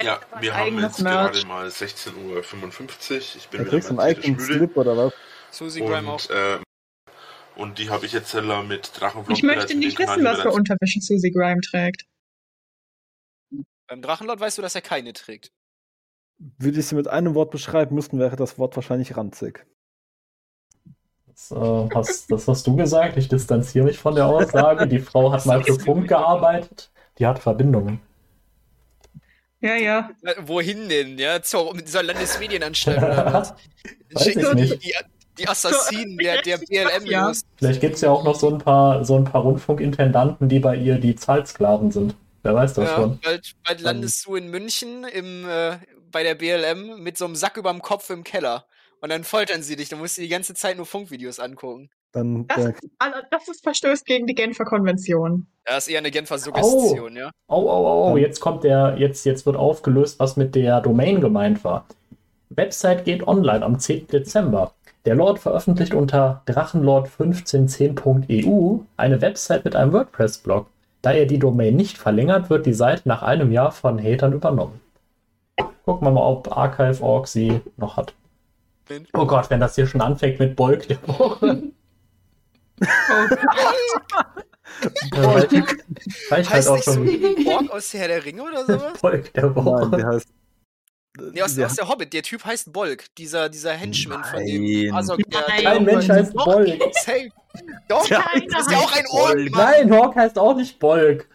Ja, 0.00 0.20
wir 0.40 0.56
haben 0.56 0.80
jetzt 0.80 1.00
Merch. 1.00 1.32
gerade 1.32 1.46
mal 1.46 1.66
16.55 1.68 2.14
Uhr. 2.16 3.18
Ich 3.36 3.48
bin 3.48 3.58
Da 3.58 3.64
wieder 3.64 3.70
kriegst 3.70 3.90
du 3.90 3.98
einen 3.98 4.36
mal. 4.36 4.40
Slip 4.40 4.76
oder 4.76 4.96
was? 4.96 5.12
Susi 5.50 5.80
Grime 5.80 6.08
auch. 6.08 6.12
Und, 6.14 6.30
äh, 6.30 6.58
und 7.56 7.78
die 7.78 7.90
habe 7.90 8.06
ich 8.06 8.12
jetzt 8.12 8.30
selber 8.30 8.62
mit 8.62 8.92
Drachenvlog 8.94 9.36
Ich 9.36 9.42
möchte 9.42 9.74
nicht 9.74 9.98
wissen, 9.98 10.24
was 10.24 10.40
für 10.42 10.50
Unterwäsche 10.50 11.00
Susie 11.00 11.32
Grime 11.32 11.60
trägt. 11.60 12.04
Beim 13.88 14.02
Drachenlord 14.02 14.38
weißt 14.38 14.58
du, 14.58 14.62
dass 14.62 14.74
er 14.74 14.82
keine 14.82 15.12
trägt. 15.12 15.50
Würde 16.38 16.78
ich 16.78 16.86
sie 16.86 16.94
mit 16.94 17.08
einem 17.08 17.34
Wort 17.34 17.50
beschreiben 17.50 17.94
müssten, 17.96 18.20
wäre 18.20 18.36
das 18.36 18.58
Wort 18.58 18.76
wahrscheinlich 18.76 19.16
ranzig. 19.16 19.66
Das, 21.26 21.50
äh, 21.50 21.88
hast, 21.94 22.30
das 22.30 22.46
hast 22.46 22.66
du 22.66 22.76
gesagt. 22.76 23.16
Ich 23.16 23.28
distanziere 23.28 23.86
mich 23.86 23.98
von 23.98 24.14
der 24.14 24.26
Aussage. 24.26 24.86
Die 24.86 25.00
Frau 25.00 25.32
hat 25.32 25.46
mal 25.46 25.64
für 25.64 25.78
Funk 25.80 26.08
gearbeitet. 26.08 26.92
Die 27.18 27.26
hat 27.26 27.40
Verbindungen. 27.40 28.00
Ja, 29.60 29.74
ja. 29.74 30.10
Wohin 30.40 30.88
denn? 30.88 31.18
Ja, 31.18 31.42
zur, 31.42 31.74
mit 31.74 31.86
dieser 31.88 32.02
Landesmedienanstalt 32.02 32.98
oder 32.98 33.26
was? 33.32 33.54
Weiß 34.12 34.24
Schicken 34.24 34.40
ich 34.40 34.48
die, 34.48 34.54
nicht. 34.54 34.84
die, 34.84 34.94
die 35.38 35.48
Assassinen 35.48 36.16
der, 36.18 36.42
der 36.42 36.58
BLM 36.58 37.06
Ja. 37.06 37.28
los. 37.28 37.42
Vielleicht 37.56 37.80
gibt 37.80 37.96
es 37.96 38.00
ja 38.02 38.10
auch 38.10 38.24
noch 38.24 38.36
so 38.36 38.50
ein 38.50 38.58
paar, 38.58 39.04
so 39.04 39.16
ein 39.16 39.24
paar 39.24 39.42
Rundfunkintendanten, 39.42 40.48
die 40.48 40.60
bei 40.60 40.76
ihr 40.76 40.98
die 40.98 41.16
Zahlsklaven 41.16 41.90
sind. 41.90 42.14
Wer 42.42 42.54
weiß 42.54 42.74
das 42.74 42.88
Ja, 42.88 42.96
schon. 42.96 43.18
bald, 43.20 43.52
bald 43.64 43.80
landest 43.80 44.24
du 44.26 44.36
in 44.36 44.48
München 44.48 45.04
im, 45.04 45.48
äh, 45.48 45.78
bei 46.10 46.22
der 46.22 46.36
BLM 46.36 47.02
mit 47.02 47.18
so 47.18 47.24
einem 47.24 47.34
Sack 47.34 47.56
überm 47.56 47.82
Kopf 47.82 48.10
im 48.10 48.22
Keller. 48.24 48.64
Und 49.00 49.10
dann 49.10 49.24
foltern 49.24 49.62
sie 49.62 49.76
dich. 49.76 49.88
Dann 49.88 49.98
musst 49.98 50.18
du 50.18 50.22
die 50.22 50.28
ganze 50.28 50.54
Zeit 50.54 50.76
nur 50.76 50.86
Funkvideos 50.86 51.38
angucken. 51.40 51.90
Dann 52.12 52.46
Das, 52.48 52.64
äh, 52.64 52.72
das 53.30 53.48
ist 53.48 53.62
verstößt 53.62 54.06
gegen 54.06 54.26
die 54.26 54.34
Genfer 54.34 54.64
Konvention. 54.64 55.46
Ja, 55.68 55.76
ist 55.76 55.88
eher 55.88 55.98
eine 55.98 56.10
Genfer 56.10 56.38
Suggestion, 56.38 57.14
ja. 57.16 57.30
Oh, 57.48 57.56
oh, 57.56 57.66
oh, 57.66 58.12
oh, 58.12 58.16
jetzt 58.16 58.40
kommt 58.40 58.64
der, 58.64 58.96
jetzt, 58.98 59.26
jetzt 59.26 59.44
wird 59.44 59.56
aufgelöst, 59.56 60.18
was 60.18 60.36
mit 60.36 60.54
der 60.54 60.80
Domain 60.80 61.20
gemeint 61.20 61.62
war. 61.64 61.84
Website 62.50 63.04
geht 63.04 63.28
online 63.28 63.62
am 63.64 63.78
10. 63.78 64.08
Dezember. 64.08 64.72
Der 65.04 65.14
Lord 65.14 65.38
veröffentlicht 65.38 65.94
unter 65.94 66.42
drachenlord1510.eu 66.46 68.78
eine 68.96 69.20
Website 69.20 69.64
mit 69.64 69.76
einem 69.76 69.92
WordPress-Blog. 69.92 70.66
Da 71.02 71.12
er 71.12 71.26
die 71.26 71.38
Domain 71.38 71.76
nicht 71.76 71.98
verlängert, 71.98 72.50
wird 72.50 72.66
die 72.66 72.74
Seite 72.74 73.08
nach 73.08 73.22
einem 73.22 73.52
Jahr 73.52 73.70
von 73.70 74.02
Hatern 74.02 74.32
übernommen. 74.32 74.80
Gucken 75.84 76.04
wir 76.06 76.10
mal, 76.10 76.26
ob 76.26 76.56
Archive.org 76.56 77.28
sie 77.28 77.60
noch 77.76 77.96
hat. 77.96 78.14
Oh 79.14 79.26
Gott, 79.26 79.50
wenn 79.50 79.60
das 79.60 79.74
hier 79.74 79.86
schon 79.86 80.00
anfängt 80.00 80.40
mit 80.40 80.56
Bolk 80.56 80.88
der 80.88 81.06
Woche. 81.06 81.64
Dann 85.10 85.24
reicht, 85.24 85.52
reicht 85.52 86.30
halt 86.30 86.48
Heißt 86.50 86.68
auch 86.68 86.74
nicht 86.76 86.84
so 86.84 86.92
schon 86.94 87.06
wie 87.06 87.44
Borg 87.44 87.70
aus 87.70 87.92
Herr 87.94 88.08
der 88.08 88.24
Ringe 88.24 88.42
oder 88.42 88.64
sowas? 88.64 88.98
Bolk 89.00 89.32
der 89.32 89.54
Woche. 89.54 89.88
nein, 89.88 89.98
der 90.00 90.06
heißt. 90.08 90.28
Nee, 91.32 91.42
aus, 91.42 91.54
der, 91.56 91.66
aus 91.66 91.74
der 91.74 91.88
Hobbit. 91.88 92.12
Der 92.12 92.22
Typ 92.22 92.44
heißt 92.44 92.72
Bolk. 92.72 93.04
Dieser, 93.16 93.48
dieser 93.48 93.72
Henchman 93.72 94.22
von 94.22 94.38
Nein. 94.38 94.46
dem 94.46 94.94
Asok, 94.94 95.18
der, 95.28 95.40
Nein. 95.48 95.64
Kein 95.64 95.84
Mensch 95.84 96.08
heißt 96.08 96.32
Bolk. 96.34 96.68
Safe. 97.04 97.28
Doch, 97.88 98.08
Ja, 98.08 98.24
das 98.50 98.66
ist 98.66 98.70
ja 98.70 98.78
auch 98.78 98.92
ein 98.92 99.04
Ork, 99.10 99.34
Mann. 99.50 99.50
Nein, 99.50 99.90
Hawk 99.92 100.14
heißt 100.14 100.38
auch 100.38 100.54
nicht 100.54 100.78
Bolk. 100.78 101.26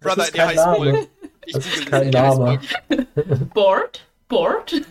Das 0.00 0.14
Brother, 0.14 0.24
ist 0.26 0.34
der 0.34 0.46
kein 0.46 0.56
heißt 0.56 0.66
Name. 0.66 0.76
Bolk. 0.92 1.08
Ich 1.46 1.52
Das 1.52 1.66
ist 1.66 1.86
kein 1.86 2.04
heißt 2.06 2.38
Name. 2.38 2.60
Bolk. 3.54 3.90
Board? 4.28 4.82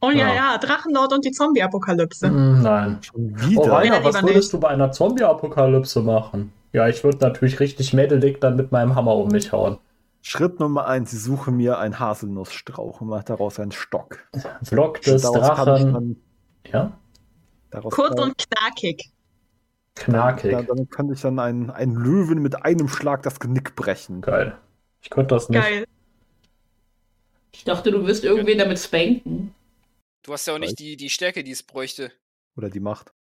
Oh 0.00 0.10
ja, 0.10 0.28
Ja. 0.28 0.34
ja, 0.34 0.58
Drachenlord 0.58 1.12
und 1.12 1.24
die 1.24 1.32
Zombie-Apokalypse. 1.32 2.30
Mm, 2.30 2.62
Nein. 2.62 2.98
schon 3.02 3.34
Oh, 3.36 3.40
wieder. 3.48 3.72
Rainer, 3.72 3.96
Ja, 3.98 4.04
was 4.04 4.14
würdest 4.22 4.34
nicht. 4.36 4.52
du 4.52 4.60
bei 4.60 4.68
einer 4.68 4.92
Zombie-Apokalypse 4.92 6.00
machen? 6.02 6.52
Ja, 6.72 6.86
ich 6.88 7.02
würde 7.02 7.18
natürlich 7.18 7.58
richtig 7.60 7.92
mädelig 7.94 8.40
dann 8.40 8.56
mit 8.56 8.70
meinem 8.72 8.94
Hammer 8.94 9.16
um 9.16 9.28
mich 9.28 9.50
hauen. 9.52 9.78
Schritt 10.22 10.60
Nummer 10.60 10.86
eins, 10.86 11.12
ich 11.12 11.22
suche 11.22 11.50
mir 11.50 11.78
einen 11.78 11.98
Haselnussstrauch 11.98 13.00
und 13.00 13.08
mache 13.08 13.24
daraus 13.24 13.58
einen 13.58 13.72
Stock. 13.72 14.18
Vlog 14.62 15.00
des 15.02 15.22
Drachen. 15.22 15.92
dann, 15.92 16.16
Ja, 16.72 16.92
daraus 17.70 17.92
Kurz 17.94 18.14
kann, 18.16 18.24
und 18.30 18.34
knackig. 18.38 19.10
knackig. 19.94 20.50
dann, 20.52 20.66
dann 20.66 20.88
könnte 20.90 21.14
ich 21.14 21.20
dann 21.22 21.38
einen, 21.38 21.70
einen 21.70 21.94
Löwen 21.96 22.40
mit 22.42 22.64
einem 22.64 22.88
Schlag 22.88 23.22
das 23.22 23.40
Genick 23.40 23.74
brechen. 23.74 24.20
Geil. 24.20 24.54
Ich 25.00 25.10
könnte 25.10 25.34
das 25.34 25.48
nicht. 25.48 25.60
Geil. 25.62 25.84
Ich 27.52 27.64
dachte, 27.64 27.90
du 27.90 28.06
wirst 28.06 28.24
irgendwen 28.24 28.58
damit 28.58 28.78
spanken. 28.78 29.54
Du 30.28 30.34
hast 30.34 30.46
ja 30.46 30.52
auch 30.52 30.58
nicht 30.58 30.78
die, 30.78 30.98
die 30.98 31.08
Stärke, 31.08 31.42
die 31.42 31.52
es 31.52 31.62
bräuchte. 31.62 32.12
Oder 32.54 32.68
die 32.68 32.80
Macht. 32.80 33.14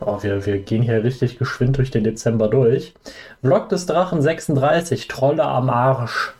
Oh, 0.00 0.22
wir, 0.22 0.46
wir 0.46 0.58
gehen 0.58 0.82
hier 0.82 1.04
richtig 1.04 1.36
geschwind 1.36 1.76
durch 1.76 1.90
den 1.90 2.02
Dezember 2.02 2.48
durch. 2.48 2.94
Vlog 3.42 3.68
des 3.68 3.84
Drachen 3.84 4.22
36, 4.22 5.06
Trolle 5.06 5.44
am 5.44 5.68
Arsch. 5.68 6.32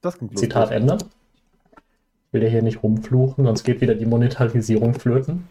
Das 0.00 0.16
klingt. 0.16 0.38
Zitat 0.38 0.70
Ende. 0.70 0.96
Ich 0.96 2.32
will 2.32 2.42
ja 2.42 2.48
hier 2.48 2.62
nicht 2.62 2.82
rumfluchen, 2.82 3.44
sonst 3.44 3.64
geht 3.64 3.82
wieder 3.82 3.94
die 3.94 4.06
Monetarisierung 4.06 4.94
flöten. 4.94 5.50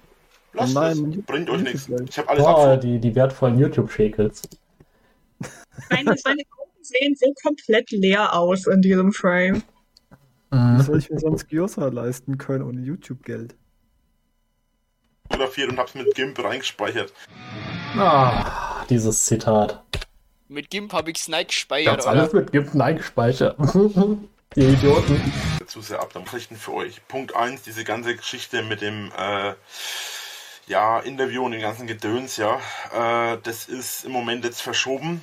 Lasst 0.54 0.76
Oh 0.76 0.80
nein, 0.80 1.16
es. 1.20 1.26
Bringt 1.28 1.52
euch 1.52 1.62
nichts. 1.62 1.88
Ich 2.10 2.18
habe 2.18 2.30
alles 2.30 2.44
Boah, 2.44 2.50
abgefunden. 2.72 3.00
die, 3.00 3.10
die 3.10 3.16
wertvollen 3.16 3.60
YouTube-Shakels. 3.60 4.42
Seine, 5.88 6.18
seine 6.18 6.42
Augen 6.58 6.82
sehen 6.82 7.16
so 7.16 7.32
komplett 7.44 7.92
leer 7.92 8.34
aus 8.34 8.66
in 8.66 8.82
diesem 8.82 9.12
Frame. 9.12 9.62
Wie 10.52 10.82
soll 10.84 11.00
ich 11.00 11.10
mir 11.10 11.20
sonst 11.20 11.48
Gyoza 11.50 11.88
leisten 11.88 12.38
können 12.38 12.64
ohne 12.64 12.82
YouTube-Geld? 12.82 13.56
fotografiert 15.42 15.72
und 15.72 15.80
hab's 15.80 15.96
mit 15.96 16.14
GIMP 16.16 16.44
reingespeichert. 16.44 17.14
Ah, 17.98 18.86
dieses 18.90 19.26
Zitat. 19.26 19.84
Mit 20.48 20.70
GIMP 20.70 20.94
habe 20.94 21.12
ich 21.12 21.18
Snake 21.22 21.48
Ich 21.50 21.56
gespeichert, 21.56 21.94
hab's 21.94 22.06
oder? 22.06 22.20
alles 22.20 22.34
mit 22.34 22.52
Gipfen 22.52 22.82
eingespeichert. 22.82 23.58
die 24.56 24.62
Idioten. 24.74 25.22
Zu 25.66 25.82
sehr 25.82 26.02
ab. 26.02 26.12
Dann 26.14 26.24
Nachrichten 26.24 26.56
für 26.56 26.74
euch. 26.74 27.06
Punkt 27.08 27.36
1, 27.36 27.64
diese 27.64 27.84
ganze 27.84 28.16
Geschichte 28.16 28.64
mit 28.64 28.82
dem 28.82 29.12
äh, 29.18 29.54
ja, 30.68 31.00
Interview 31.00 31.46
und 31.46 31.52
dem 31.54 31.62
ganzen 31.62 31.88
Gedöns, 31.88 32.38
ja. 32.38 32.60
Äh, 32.94 33.38
das 33.44 33.66
ist 33.68 34.06
im 34.06 34.12
Moment 34.12 34.44
jetzt 34.44 34.62
verschoben. 34.62 35.22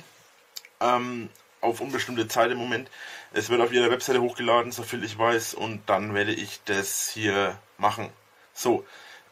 Ähm, 0.81 1.29
auf 1.61 1.81
unbestimmte 1.81 2.27
Zeit 2.27 2.51
im 2.51 2.57
Moment. 2.57 2.89
Es 3.33 3.49
wird 3.49 3.61
auf 3.61 3.71
ihrer 3.71 3.91
Webseite 3.91 4.21
hochgeladen, 4.21 4.71
soviel 4.71 5.03
ich 5.03 5.17
weiß, 5.17 5.53
und 5.53 5.81
dann 5.87 6.13
werde 6.13 6.33
ich 6.33 6.61
das 6.65 7.09
hier 7.09 7.57
machen. 7.77 8.09
So. 8.53 8.85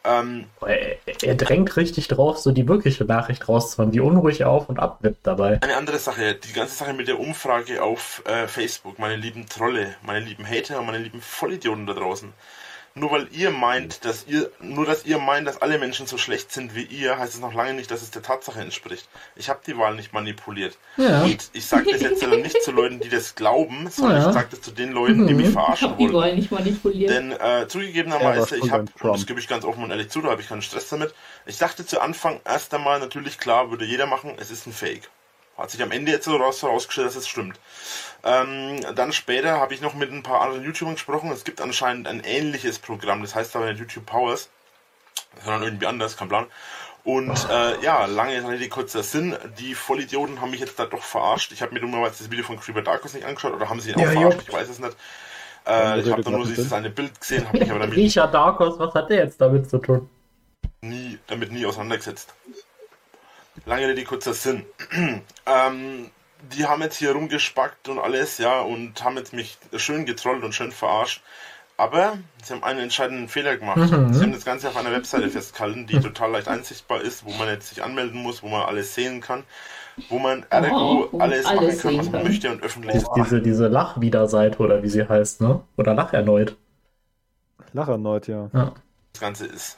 Ähm, 0.04 0.46
Er, 0.62 0.98
er 1.24 1.36
drängt 1.36 1.76
richtig 1.76 2.08
drauf, 2.08 2.38
so 2.38 2.52
die 2.52 2.68
wirkliche 2.68 3.04
Nachricht 3.04 3.50
rauszuhauen, 3.50 3.94
wie 3.94 4.00
unruhig 4.00 4.46
auf 4.46 4.70
und 4.70 4.80
ab 4.80 5.00
wird 5.02 5.18
dabei. 5.24 5.60
Eine 5.62 5.76
andere 5.76 6.00
Sache, 6.00 6.36
die 6.36 6.54
ganze 6.54 6.76
Sache 6.76 6.94
mit 6.94 7.08
der 7.08 7.20
Umfrage 7.20 7.84
auf 7.84 8.24
äh, 8.26 8.48
Facebook, 8.48 9.00
meine 9.00 9.16
lieben 9.16 9.48
Trolle, 9.50 9.96
meine 10.04 10.24
lieben 10.24 10.48
Hater 10.48 10.80
und 10.80 10.86
meine 10.86 11.00
lieben 11.00 11.22
Vollidioten 11.22 11.88
da 11.88 11.94
draußen. 11.94 12.32
Nur 13.00 13.12
weil 13.12 13.28
ihr 13.32 13.52
meint, 13.52 14.06
dass 14.06 14.26
ihr, 14.28 14.50
nur 14.60 14.86
dass 14.86 15.06
ihr 15.06 15.20
meint, 15.20 15.48
dass 15.48 15.62
alle 15.62 15.78
Menschen 15.78 16.08
so 16.08 16.18
schlecht 16.18 16.52
sind 16.52 16.74
wie 16.76 16.84
ihr, 16.84 17.18
heißt 17.20 17.36
es 17.36 17.40
noch 17.40 17.54
lange 17.54 17.74
nicht, 17.76 17.92
dass 17.92 18.02
es 18.02 18.10
der 18.12 18.22
Tatsache 18.24 18.60
entspricht. 18.60 19.08
Ich 19.36 19.50
habe 19.50 19.60
die 19.68 19.78
Wahl 19.78 19.94
nicht 19.96 20.14
manipuliert. 20.14 20.78
Ja. 20.98 21.24
Und 21.24 21.50
ich 21.54 21.66
sage 21.66 21.92
das 21.92 22.02
jetzt 22.02 22.26
nicht 22.28 22.62
zu 22.64 22.72
Leuten, 22.72 23.00
die 23.00 23.10
das 23.10 23.36
glauben, 23.36 23.88
sondern 23.90 24.22
Ja. 24.22 24.28
ich 24.30 24.34
sage 24.34 24.48
das 24.52 24.62
zu 24.62 24.72
den 24.72 24.92
Leuten, 24.92 25.28
die 25.28 25.34
mich 25.34 25.46
Mhm. 25.46 25.50
Ich 25.50 25.54
verarschen 25.54 25.90
hab 25.92 25.98
die 25.98 26.04
wollen. 26.06 26.16
Wahl 26.16 26.36
nicht 26.36 26.52
manipuliert. 26.52 27.10
Denn 27.12 27.32
äh, 27.34 27.38
Er 27.38 27.68
zugegebenerweise, 27.70 28.58
ich 28.58 28.72
habe, 28.72 28.86
das 29.02 29.26
gebe 29.26 29.40
ich 29.40 29.48
ganz 29.48 29.64
offen 29.64 29.84
und 29.84 29.92
ehrlich 29.92 30.10
zu, 30.10 30.22
da 30.22 30.30
habe 30.32 30.42
ich 30.42 30.50
keinen 30.50 30.62
Stress 30.62 30.90
damit. 30.90 31.14
Ich 31.46 31.58
dachte 31.58 31.86
zu 31.86 32.02
Anfang 32.02 32.40
erst 32.46 32.74
einmal 32.74 33.00
natürlich 33.00 33.38
klar, 33.38 33.70
würde 33.70 33.86
jeder 33.86 34.06
machen, 34.08 34.34
es 34.40 34.50
ist 34.52 34.66
ein 34.68 34.74
Fake. 34.74 35.10
Hat 35.58 35.72
sich 35.72 35.82
am 35.82 35.92
Ende 35.92 36.12
jetzt 36.12 36.26
so 36.26 36.36
raus 36.38 36.62
herausgestellt, 36.62 37.08
dass 37.08 37.16
es 37.16 37.28
stimmt. 37.28 37.60
Ähm, 38.24 38.82
dann 38.96 39.12
später 39.14 39.60
habe 39.60 39.74
ich 39.74 39.82
noch 39.82 39.94
mit 39.96 40.12
ein 40.12 40.24
paar 40.24 40.42
anderen 40.42 40.64
YouTubern 40.66 40.96
gesprochen. 40.96 41.32
Es 41.32 41.44
gibt 41.46 41.62
anscheinend 41.62 42.08
ein 42.08 42.22
ähnliches 42.22 42.80
Programm, 42.80 43.22
das 43.22 43.36
heißt 43.36 43.56
aber 43.56 43.68
nicht 43.68 43.80
YouTube 43.80 44.06
Powers, 44.06 44.50
sondern 45.44 45.64
irgendwie 45.64 45.88
anders, 45.88 46.18
kein 46.18 46.30
Plan. 46.30 46.48
Und 47.04 47.48
äh, 47.50 47.80
ja, 47.82 48.06
lange 48.06 48.48
Rede, 48.50 48.70
kurzer 48.70 49.04
Sinn. 49.04 49.38
Die 49.60 49.76
Vollidioten 49.76 50.42
haben 50.42 50.52
mich 50.52 50.60
jetzt 50.60 50.80
da 50.80 50.86
doch 50.86 51.04
verarscht. 51.04 51.52
Ich 51.54 51.62
habe 51.62 51.74
mir 51.74 51.80
dummerweise 51.82 52.20
das 52.20 52.32
Video 52.32 52.44
von 52.46 52.60
Creeper 52.60 52.82
Darkus 52.82 53.14
nicht 53.14 53.26
angeschaut 53.26 53.54
oder 53.54 53.70
haben 53.70 53.80
sie 53.82 53.92
ihn 53.92 53.98
auch 53.98 54.06
Ja, 54.06 54.12
verarscht, 54.12 54.42
jupp. 54.42 54.44
ich 54.44 54.52
weiß 54.52 54.70
es 54.70 54.80
nicht. 54.80 54.98
Äh, 55.68 56.02
ich 56.02 56.12
habe 56.12 56.24
da 56.24 56.32
nur 56.32 56.46
dieses 56.46 56.72
eine 56.74 56.90
Bild 56.90 57.20
gesehen, 57.20 57.48
habe 57.48 57.60
mich 57.60 57.72
aber 57.72 57.80
damit 57.82 57.96
Riecher 57.96 58.28
Darkos, 58.28 58.80
was 58.80 58.94
hat 58.94 59.10
der 59.10 59.18
jetzt 59.26 59.42
damit 59.42 59.70
zu 59.70 59.80
tun? 59.80 60.10
nie, 60.82 61.20
damit 61.28 61.52
nie 61.52 61.66
auseinandergesetzt. 61.66 62.34
Lange 63.68 63.88
Rede, 63.90 64.04
kurzer 64.04 64.34
Sinn. 64.34 64.64
ähm, 65.46 66.10
die 66.54 66.66
haben 66.66 66.82
jetzt 66.82 66.98
hier 66.98 67.12
rumgespackt 67.12 67.90
und 67.90 68.00
alles, 68.00 68.38
ja, 68.38 68.62
und 68.62 69.04
haben 69.04 69.18
jetzt 69.18 69.34
mich 69.34 69.58
schön 69.76 70.06
getrollt 70.06 70.44
und 70.44 70.54
schön 70.56 70.72
verarscht. 70.72 71.22
Aber 71.80 72.18
sie 72.44 72.54
haben 72.54 72.64
einen 72.64 72.80
entscheidenden 72.80 73.28
Fehler 73.28 73.58
gemacht. 73.58 73.78
Mhm. 73.78 74.12
Sie 74.14 74.24
haben 74.24 74.32
das 74.32 74.46
Ganze 74.46 74.70
auf 74.70 74.78
einer 74.78 74.92
Webseite 74.92 75.30
festgehalten, 75.30 75.86
die 75.86 76.00
total 76.00 76.32
leicht 76.32 76.48
einsichtbar 76.48 77.02
ist, 77.02 77.24
wo 77.26 77.32
man 77.34 77.48
jetzt 77.50 77.70
sich 77.70 77.84
anmelden 77.84 78.24
muss, 78.24 78.42
wo 78.42 78.48
man 78.48 78.64
alles 78.64 78.96
sehen 78.96 79.22
kann, 79.22 79.44
wo 80.10 80.18
man 80.18 80.44
ergo 80.50 81.08
Oh, 81.12 81.20
alles 81.20 81.46
man 81.46 81.56
machen 81.56 81.66
alles 81.68 81.82
kann, 81.82 81.98
was 82.00 82.06
man 82.06 82.14
kann. 82.14 82.24
möchte 82.24 82.50
und 82.52 82.64
öffentlich. 82.64 82.94
Dies- 82.94 83.08
Diese, 83.16 83.42
diese 83.42 83.68
Lachwiederseite 83.68 84.58
oder 84.58 84.82
wie 84.82 84.90
sie 84.90 85.08
heißt, 85.08 85.42
ne? 85.42 85.62
Oder 85.76 85.94
Lach 85.94 86.14
erneut. 86.14 86.56
Lach 87.74 87.90
erneut, 87.90 88.28
ja. 88.28 88.50
Ja. 88.54 88.74
das 89.14 89.22
Ganze 89.22 89.46
ist. 89.46 89.78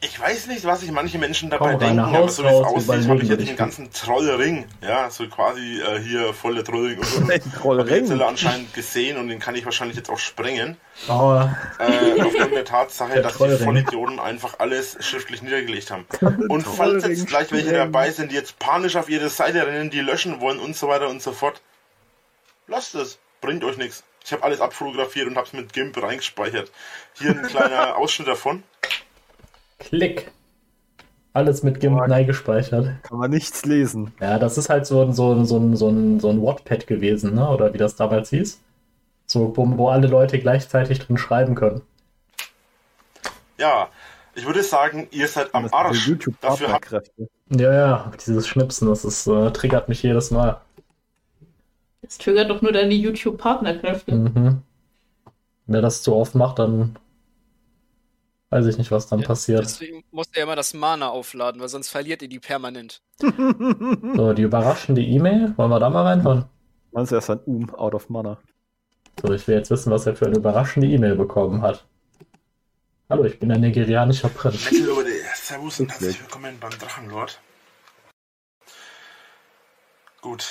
Ich 0.00 0.20
weiß 0.20 0.48
nicht, 0.48 0.64
was 0.66 0.80
sich 0.80 0.90
manche 0.92 1.16
Menschen 1.18 1.48
dabei 1.48 1.70
Komm, 1.70 1.80
denken, 1.80 2.00
aber 2.00 2.28
so 2.28 2.44
wie 2.44 2.48
es 2.48 2.52
aussieht, 2.54 3.08
habe 3.08 3.22
ich 3.22 3.30
jetzt 3.30 3.48
einen 3.48 3.56
ganzen 3.56 3.90
Trollring, 3.90 4.66
ja, 4.82 5.08
so 5.08 5.26
quasi 5.26 5.80
äh, 5.80 5.98
hier 6.00 6.34
volle 6.34 6.62
Trollring 6.62 6.98
und 6.98 7.06
so. 7.06 7.20
Trollring. 7.60 8.20
anscheinend 8.20 8.74
gesehen 8.74 9.16
und 9.16 9.28
den 9.28 9.38
kann 9.38 9.54
ich 9.54 9.64
wahrscheinlich 9.64 9.96
jetzt 9.96 10.10
auch 10.10 10.18
sprengen. 10.18 10.76
Oh, 11.08 11.40
Äh, 11.78 12.20
aufgrund 12.20 12.52
der 12.52 12.66
Tatsache, 12.66 13.14
Der 13.14 13.22
dass 13.22 13.32
die 13.32 13.38
Trollring. 13.38 13.64
Vollidioten 13.64 14.20
einfach 14.20 14.58
alles 14.58 14.98
schriftlich 15.00 15.40
niedergelegt 15.40 15.90
haben. 15.90 16.04
Und 16.48 16.62
falls 16.62 17.06
jetzt 17.06 17.26
gleich 17.26 17.50
welche 17.52 17.72
dabei 17.72 18.10
sind, 18.10 18.32
die 18.32 18.36
jetzt 18.36 18.58
panisch 18.58 18.96
auf 18.96 19.08
ihre 19.08 19.30
Seite 19.30 19.66
rennen, 19.66 19.88
die 19.88 20.00
löschen 20.02 20.40
wollen 20.40 20.58
und 20.58 20.76
so 20.76 20.88
weiter 20.88 21.08
und 21.08 21.22
so 21.22 21.32
fort, 21.32 21.62
lasst 22.68 22.94
es. 22.94 23.18
Bringt 23.40 23.64
euch 23.64 23.78
nichts. 23.78 24.04
Ich 24.24 24.32
habe 24.32 24.42
alles 24.42 24.60
abfotografiert 24.60 25.26
und 25.28 25.36
habe 25.36 25.46
es 25.46 25.52
mit 25.54 25.72
GIMP 25.72 26.02
reingespeichert. 26.02 26.70
Hier 27.14 27.30
ein 27.30 27.42
kleiner 27.42 27.96
Ausschnitt 27.96 28.28
davon. 28.28 28.62
Klick. 29.78 30.32
Alles 31.32 31.62
mit 31.62 31.82
neu 31.82 32.24
gespeichert. 32.24 33.02
Kann 33.02 33.18
man 33.18 33.30
nichts 33.30 33.64
lesen. 33.66 34.12
Ja, 34.20 34.38
das 34.38 34.56
ist 34.56 34.70
halt 34.70 34.86
so 34.86 35.02
ein, 35.02 35.12
so 35.12 35.34
ein, 35.34 35.44
so 35.44 35.58
ein, 35.58 35.76
so 35.76 35.90
ein, 35.90 36.18
so 36.18 36.30
ein 36.30 36.42
Wattpad 36.42 36.86
gewesen, 36.86 37.34
ne? 37.34 37.48
Oder 37.48 37.74
wie 37.74 37.78
das 37.78 37.94
damals 37.94 38.30
hieß. 38.30 38.58
So, 39.26 39.54
wo, 39.54 39.76
wo 39.76 39.88
alle 39.88 40.06
Leute 40.06 40.38
gleichzeitig 40.38 41.00
drin 41.00 41.18
schreiben 41.18 41.54
können. 41.54 41.82
Ja, 43.58 43.88
ich 44.34 44.46
würde 44.46 44.62
sagen, 44.62 45.08
ihr 45.10 45.28
seid 45.28 45.54
am 45.54 45.64
Das 45.64 45.72
Arsch. 45.72 46.06
so 46.06 46.14
Dafür 46.40 46.72
habt 46.72 46.90
YouTube-Partnerkräfte. 46.90 47.28
Ja, 47.50 47.72
ja, 47.72 48.12
dieses 48.26 48.46
Schnipsen, 48.46 48.88
das 48.88 49.04
ist, 49.04 49.26
äh, 49.26 49.50
triggert 49.50 49.88
mich 49.88 50.02
jedes 50.02 50.30
Mal. 50.30 50.60
Das 52.02 52.18
triggert 52.18 52.50
doch 52.50 52.62
nur 52.62 52.72
deine 52.72 52.94
YouTube-Partnerkräfte. 52.94 54.14
Mhm. 54.14 54.62
Wenn 55.66 55.74
er 55.74 55.82
das 55.82 56.02
zu 56.02 56.14
oft 56.14 56.34
macht, 56.34 56.58
dann 56.58 56.96
weiß 58.50 58.66
ich 58.66 58.78
nicht, 58.78 58.90
was 58.90 59.06
dann 59.08 59.20
Ja, 59.20 59.26
passiert. 59.26 59.64
Deswegen 59.64 60.04
muss 60.10 60.26
er 60.32 60.44
immer 60.44 60.56
das 60.56 60.74
Mana 60.74 61.08
aufladen, 61.08 61.60
weil 61.60 61.68
sonst 61.68 61.88
verliert 61.90 62.22
ihr 62.22 62.28
die 62.28 62.40
permanent. 62.40 63.02
So, 64.16 64.32
die 64.32 64.42
überraschende 64.42 65.02
E-Mail, 65.02 65.52
wollen 65.56 65.70
wir 65.70 65.80
da 65.80 65.90
mal 65.90 66.02
reinhören? 66.04 66.46
Meinst 66.92 67.12
du 67.12 67.16
erst 67.16 67.30
ein 67.30 67.40
Um 67.46 67.74
out 67.74 67.94
of 67.94 68.08
Mana? 68.08 68.38
So, 69.20 69.32
ich 69.32 69.46
will 69.48 69.56
jetzt 69.56 69.70
wissen, 69.70 69.90
was 69.90 70.06
er 70.06 70.16
für 70.16 70.26
eine 70.26 70.36
überraschende 70.36 70.86
E-Mail 70.88 71.16
bekommen 71.16 71.62
hat. 71.62 71.86
Hallo, 73.08 73.24
ich 73.24 73.38
bin 73.38 73.52
ein 73.52 73.60
nigerianischer 73.60 74.28
Prinz. 74.28 74.70
Nette 74.70 74.84
Leute, 74.84 75.10
Servus 75.34 75.80
und 75.80 75.90
herzlich 75.90 76.20
willkommen 76.20 76.58
beim 76.60 76.70
Drachenlord. 76.70 77.40
Gut, 80.20 80.46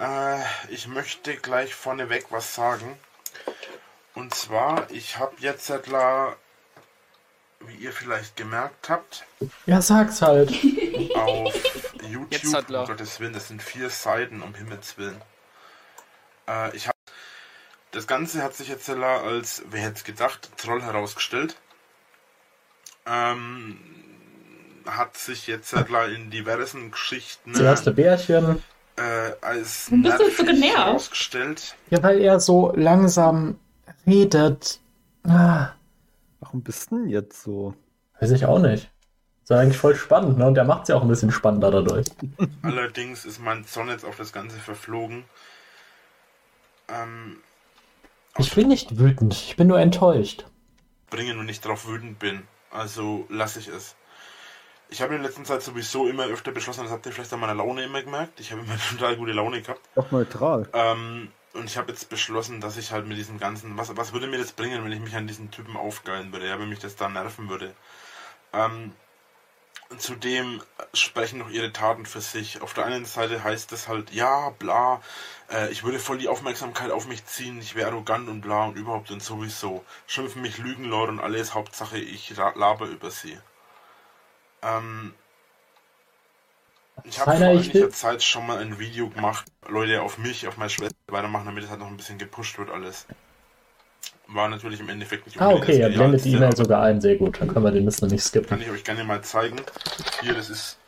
äh, 0.00 0.40
ich 0.68 0.88
möchte 0.88 1.36
gleich 1.36 1.74
vorneweg 1.74 2.26
was 2.30 2.54
sagen. 2.54 2.96
Und 4.14 4.34
zwar, 4.34 4.90
ich 4.90 5.18
habe 5.18 5.34
jetzt 5.38 5.70
etwa, 5.70 6.34
wie 7.66 7.74
ihr 7.76 7.92
vielleicht 7.92 8.36
gemerkt 8.36 8.88
habt, 8.88 9.24
Ja, 9.66 9.80
sag's 9.82 10.22
halt. 10.22 10.50
auf 11.14 11.54
Jetzt 12.30 12.42
YouTube, 12.44 12.54
hat 12.54 12.70
er. 12.70 12.80
um 12.80 12.86
Gottes 12.86 13.20
Willen, 13.20 13.32
das 13.32 13.48
sind 13.48 13.62
vier 13.62 13.88
Seiten, 13.90 14.42
um 14.42 14.54
Himmels 14.54 14.98
Willen. 14.98 15.20
Äh, 16.48 16.74
ich 16.76 16.86
habe 16.88 16.96
das 17.92 18.06
Ganze 18.06 18.42
hat 18.42 18.54
sich 18.54 18.68
jetzt 18.68 18.86
als, 19.20 19.62
wer 19.70 19.82
hätte 19.82 19.96
es 19.96 20.04
gedacht, 20.04 20.48
Troll 20.56 20.80
herausgestellt. 20.82 21.56
Ähm, 23.06 23.76
hat 24.86 25.16
sich 25.16 25.46
jetzt 25.46 25.74
in 26.08 26.30
diversen 26.30 26.90
Geschichten 26.90 27.52
Das 27.52 27.60
erste 27.62 27.92
Bärchen. 27.92 28.62
äh, 28.96 29.32
als 29.42 29.86
du 29.86 29.90
so 29.90 29.96
nervig 29.96 30.36
genervt? 30.46 30.76
herausgestellt. 30.78 31.74
Ja, 31.90 32.02
weil 32.02 32.20
er 32.20 32.40
so 32.40 32.72
langsam 32.74 33.58
redet. 34.06 34.80
Ah, 35.24 35.72
Warum 36.42 36.62
bist 36.62 36.90
du 36.90 36.96
denn 36.96 37.08
jetzt 37.08 37.40
so? 37.42 37.74
weiß 38.20 38.32
ich 38.32 38.44
auch 38.46 38.58
nicht. 38.58 38.90
Ist 39.42 39.50
ja 39.50 39.58
eigentlich 39.58 39.78
voll 39.78 39.94
spannend, 39.96 40.38
ne? 40.38 40.46
Und 40.46 40.54
der 40.54 40.64
macht's 40.64 40.88
ja 40.88 40.96
auch 40.96 41.02
ein 41.02 41.08
bisschen 41.08 41.30
spannender 41.30 41.70
dadurch. 41.70 42.06
Allerdings 42.62 43.24
ist 43.24 43.38
mein 43.40 43.64
Zorn 43.64 43.88
jetzt 43.88 44.04
auf 44.04 44.16
das 44.16 44.32
Ganze 44.32 44.56
verflogen. 44.58 45.24
Ähm, 46.88 47.38
Ich 48.38 48.54
bin 48.54 48.68
nicht 48.68 48.98
wütend, 48.98 49.34
ich 49.34 49.56
bin 49.56 49.68
nur 49.68 49.80
enttäuscht. 49.80 50.44
bringen 51.10 51.38
und 51.38 51.46
nicht 51.46 51.64
drauf 51.64 51.86
wütend 51.86 52.18
bin. 52.18 52.42
Also 52.70 53.26
lasse 53.28 53.58
ich 53.58 53.68
es. 53.68 53.96
Ich 54.88 55.00
habe 55.02 55.14
in 55.14 55.20
der 55.22 55.28
letzten 55.30 55.44
Zeit 55.44 55.62
sowieso 55.62 56.06
immer 56.06 56.26
öfter 56.26 56.52
beschlossen, 56.52 56.82
das 56.84 56.90
habt 56.92 57.06
ihr 57.06 57.12
vielleicht 57.12 57.32
an 57.32 57.40
meiner 57.40 57.54
Laune 57.54 57.84
immer 57.84 58.02
gemerkt. 58.02 58.40
Ich 58.40 58.50
habe 58.52 58.62
immer 58.62 58.76
total 58.90 59.16
gute 59.16 59.32
Laune 59.32 59.62
gehabt. 59.62 59.80
Doch 59.94 60.10
neutral. 60.10 60.68
Ähm, 60.72 61.28
und 61.54 61.64
ich 61.66 61.76
habe 61.76 61.92
jetzt 61.92 62.08
beschlossen, 62.08 62.60
dass 62.60 62.76
ich 62.76 62.92
halt 62.92 63.06
mit 63.06 63.18
diesem 63.18 63.38
ganzen, 63.38 63.76
was, 63.76 63.94
was 63.96 64.12
würde 64.12 64.26
mir 64.26 64.38
das 64.38 64.52
bringen, 64.52 64.84
wenn 64.84 64.92
ich 64.92 65.00
mich 65.00 65.16
an 65.16 65.26
diesen 65.26 65.50
Typen 65.50 65.76
aufgeilen 65.76 66.32
würde, 66.32 66.48
ja, 66.48 66.58
wenn 66.58 66.68
mich 66.68 66.78
das 66.78 66.96
da 66.96 67.08
nerven 67.08 67.48
würde. 67.48 67.74
Ähm, 68.52 68.92
zudem 69.98 70.62
sprechen 70.94 71.38
noch 71.38 71.50
ihre 71.50 71.72
Taten 71.72 72.06
für 72.06 72.20
sich. 72.20 72.62
Auf 72.62 72.74
der 72.74 72.86
einen 72.86 73.04
Seite 73.04 73.44
heißt 73.44 73.72
es 73.72 73.88
halt, 73.88 74.12
ja, 74.12 74.50
bla, 74.50 75.02
äh, 75.50 75.70
ich 75.70 75.84
würde 75.84 75.98
voll 75.98 76.18
die 76.18 76.28
Aufmerksamkeit 76.28 76.90
auf 76.90 77.06
mich 77.06 77.26
ziehen, 77.26 77.60
ich 77.60 77.74
wäre 77.74 77.90
arrogant 77.90 78.28
und 78.28 78.40
bla 78.40 78.64
und 78.64 78.76
überhaupt 78.76 79.10
und 79.10 79.22
sowieso. 79.22 79.84
Schimpfen 80.06 80.42
mich 80.42 80.58
Lügenlord 80.58 81.10
und 81.10 81.20
alles, 81.20 81.54
Hauptsache 81.54 81.98
ich 81.98 82.34
laber 82.36 82.86
über 82.86 83.10
sie. 83.10 83.38
Ähm, 84.62 85.14
ich 87.04 87.18
habe 87.18 87.36
vor 87.36 87.46
einiger 87.46 87.90
Zeit 87.90 88.22
schon 88.22 88.46
mal 88.46 88.58
ein 88.58 88.78
Video 88.78 89.08
gemacht, 89.08 89.44
Leute 89.68 90.02
auf 90.02 90.18
mich, 90.18 90.46
auf 90.46 90.56
meine 90.56 90.70
Schwester 90.70 90.94
weitermachen, 91.08 91.46
damit 91.46 91.64
es 91.64 91.70
halt 91.70 91.80
noch 91.80 91.88
ein 91.88 91.96
bisschen 91.96 92.18
gepusht 92.18 92.58
wird 92.58 92.70
alles. 92.70 93.06
War 94.28 94.48
natürlich 94.48 94.80
im 94.80 94.88
Endeffekt 94.88 95.26
nicht 95.26 95.40
Ah, 95.40 95.50
okay, 95.50 95.78
er 95.80 95.90
blendet 95.90 96.24
die 96.24 96.32
E-Mail 96.32 96.56
sogar 96.56 96.82
ein, 96.82 97.00
sehr 97.00 97.16
gut. 97.16 97.40
Dann 97.40 97.48
können 97.48 97.64
wir 97.64 97.70
den 97.72 97.84
Mist 97.84 98.00
noch 98.02 98.08
nicht 98.08 98.22
Kann 98.32 98.42
skippen. 98.42 98.62
ich 98.62 98.70
euch 98.70 98.84
gerne 98.84 99.04
mal 99.04 99.20
zeigen. 99.22 99.56
Hier, 100.22 100.34
das 100.34 100.48
ist 100.48 100.78